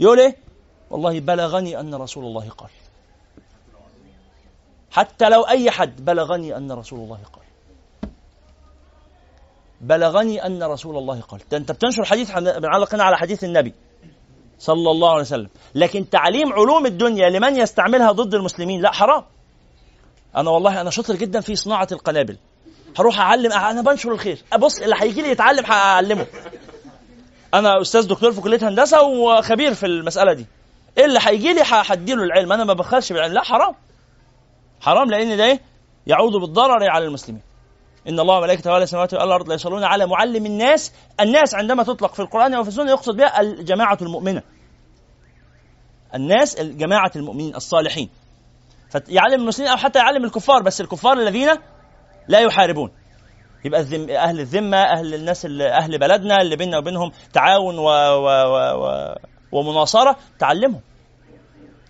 يقول 0.00 0.20
إيه؟ 0.20 0.36
والله 0.90 1.20
بلغني 1.20 1.80
أن 1.80 1.94
رسول 1.94 2.24
الله 2.24 2.48
قال. 2.48 2.70
حتى 4.90 5.28
لو 5.28 5.42
أي 5.42 5.70
حد 5.70 6.04
بلغني 6.04 6.56
أن 6.56 6.72
رسول 6.72 7.00
الله 7.00 7.18
قال. 7.32 7.42
بلغني 9.80 10.46
أن 10.46 10.62
رسول 10.62 10.96
الله 10.96 11.20
قال. 11.20 11.40
ده 11.50 11.56
أنت 11.56 11.72
بتنشر 11.72 12.04
حديث 12.04 12.30
بنعلق 12.38 12.94
هنا 12.94 13.04
على 13.04 13.16
حديث 13.16 13.44
النبي 13.44 13.74
صلى 14.58 14.90
الله 14.90 15.10
عليه 15.10 15.20
وسلم. 15.20 15.48
لكن 15.74 16.10
تعليم 16.10 16.52
علوم 16.52 16.86
الدنيا 16.86 17.30
لمن 17.30 17.56
يستعملها 17.56 18.12
ضد 18.12 18.34
المسلمين 18.34 18.80
لا 18.80 18.92
حرام. 18.92 19.24
أنا 20.36 20.50
والله 20.50 20.80
أنا 20.80 20.90
شاطر 20.90 21.14
جدا 21.16 21.40
في 21.40 21.56
صناعة 21.56 21.88
القنابل. 21.92 22.36
هروح 22.98 23.20
أعلم 23.20 23.52
أنا 23.52 23.82
بنشر 23.82 24.12
الخير. 24.12 24.42
أبص 24.52 24.78
اللي 24.78 24.96
هيجي 24.98 25.22
لي 25.22 25.28
يتعلم 25.28 25.64
هعلمه. 25.66 26.26
أنا 27.54 27.80
أستاذ 27.80 28.08
دكتور 28.08 28.32
في 28.32 28.40
كلية 28.40 28.68
هندسة 28.68 29.02
وخبير 29.02 29.74
في 29.74 29.86
المسألة 29.86 30.32
دي. 30.32 30.46
إيه 30.98 31.04
اللي 31.04 31.18
هيجي 31.22 31.52
لي 31.52 31.62
هديله 31.64 32.22
العلم. 32.22 32.52
أنا 32.52 32.64
ما 32.64 32.72
بخلش 32.72 33.12
بالعلم 33.12 33.32
لا 33.32 33.42
حرام. 33.42 33.74
حرام 34.80 35.10
لأن 35.10 35.36
ده 35.36 35.44
إيه؟ 35.44 35.60
يعود 36.06 36.32
بالضرر 36.32 36.90
على 36.90 37.04
المسلمين. 37.04 37.42
إن 38.08 38.20
الله 38.20 38.38
وملائكته 38.38 38.70
وعلى 38.70 38.84
السماوات 38.84 39.14
والارض 39.14 39.48
لا 39.48 39.54
يصلون 39.54 39.84
على 39.84 40.06
معلم 40.06 40.46
الناس. 40.46 40.92
الناس 41.20 41.54
عندما 41.54 41.82
تطلق 41.82 42.14
في 42.14 42.20
القرآن 42.20 42.54
وفي 42.56 42.68
السنة 42.68 42.90
يقصد 42.90 43.16
بها 43.16 43.40
الجماعة 43.40 43.98
المؤمنة. 44.02 44.42
الناس 46.14 46.60
جماعة 46.60 47.12
المؤمنين 47.16 47.56
الصالحين. 47.56 48.08
فيعلم 48.92 49.40
المسلمين 49.40 49.70
أو 49.70 49.76
حتى 49.76 49.98
يعلم 49.98 50.24
الكفار 50.24 50.62
بس 50.62 50.80
الكفار 50.80 51.12
الذين 51.12 51.48
لا 52.28 52.40
يحاربون. 52.40 52.90
يبقى 53.64 53.80
الذم 53.80 54.10
أهل 54.10 54.40
الذمة 54.40 54.76
أهل 54.76 55.14
الناس 55.14 55.44
اللي 55.44 55.68
أهل 55.68 55.98
بلدنا 55.98 56.42
اللي 56.42 56.56
بيننا 56.56 56.78
وبينهم 56.78 57.12
تعاون 57.32 57.78
و... 57.78 57.84
و... 57.84 58.26
و... 58.26 58.84
و... 58.84 59.14
ومناصرة 59.52 60.16
تعلمهم. 60.38 60.80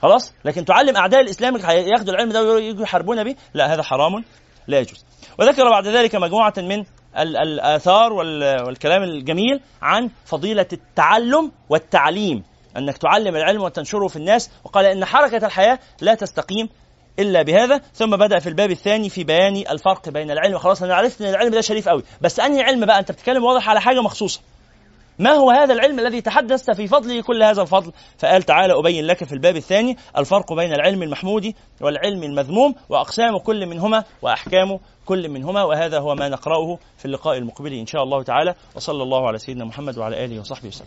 خلاص؟ 0.02 0.34
لكن 0.44 0.64
تعلم 0.64 0.96
أعداء 0.96 1.20
الإسلام 1.20 1.56
ياخذوا 1.56 2.14
العلم 2.14 2.32
ده 2.32 2.42
ويجوا 2.42 2.82
يحاربون 2.82 3.24
به 3.24 3.36
لا 3.54 3.74
هذا 3.74 3.82
حرام 3.82 4.24
لا 4.66 4.78
يجوز. 4.78 5.04
وذكر 5.38 5.70
بعد 5.70 5.86
ذلك 5.86 6.14
مجموعة 6.14 6.54
من 6.56 6.84
الآثار 7.18 8.12
والكلام 8.12 9.02
الجميل 9.02 9.60
عن 9.82 10.10
فضيلة 10.24 10.66
التعلم 10.72 11.52
والتعليم. 11.68 12.42
أنك 12.76 12.98
تعلم 12.98 13.36
العلم 13.36 13.62
وتنشره 13.62 14.08
في 14.08 14.16
الناس. 14.16 14.50
وقال 14.64 14.84
إن 14.84 15.04
حركة 15.04 15.46
الحياة 15.46 15.78
لا 16.00 16.14
تستقيم 16.14 16.68
إلا 17.18 17.42
بهذا 17.42 17.80
ثم 17.94 18.16
بدأ 18.16 18.38
في 18.38 18.48
الباب 18.48 18.70
الثاني 18.70 19.08
في 19.08 19.24
بيان 19.24 19.56
الفرق 19.56 20.08
بين 20.08 20.30
العلم. 20.30 20.58
خلاص 20.58 20.82
أنا 20.82 20.94
عرفت 20.94 21.22
إن 21.22 21.28
العلم 21.28 21.50
ده 21.50 21.60
شريف 21.60 21.88
قوي 21.88 22.02
بس 22.20 22.40
أنهي 22.40 22.62
علم 22.62 22.86
بقى؟ 22.86 22.98
أنت 22.98 23.12
بتتكلم 23.12 23.44
واضح 23.44 23.68
على 23.68 23.80
حاجة 23.80 24.00
مخصوصة. 24.00 24.40
ما 25.18 25.30
هو 25.30 25.50
هذا 25.50 25.72
العلم 25.74 25.98
الذي 25.98 26.20
تحدثت 26.20 26.70
في 26.70 26.86
فضله 26.86 27.22
كل 27.22 27.42
هذا 27.42 27.62
الفضل؟ 27.62 27.92
فقال 28.18 28.42
تعالى 28.42 28.78
أبين 28.78 29.06
لك 29.06 29.24
في 29.24 29.32
الباب 29.32 29.56
الثاني 29.56 29.96
الفرق 30.18 30.52
بين 30.52 30.72
العلم 30.72 31.02
المحمود 31.02 31.54
والعلم 31.80 32.22
المذموم 32.22 32.74
وأقسام 32.88 33.38
كل 33.38 33.66
منهما 33.66 34.04
وأحكام 34.22 34.78
كل 35.06 35.28
منهما 35.28 35.62
وهذا 35.62 35.98
هو 35.98 36.14
ما 36.14 36.28
نقرأه 36.28 36.78
في 36.98 37.04
اللقاء 37.04 37.38
المقبل 37.38 37.72
إن 37.72 37.86
شاء 37.86 38.02
الله 38.02 38.22
تعالى. 38.22 38.54
وصلى 38.74 39.02
الله 39.02 39.26
على 39.26 39.38
سيدنا 39.38 39.64
محمد 39.64 39.98
وعلى 39.98 40.24
آله 40.24 40.40
وصحبه 40.40 40.68
وسلم. 40.68 40.86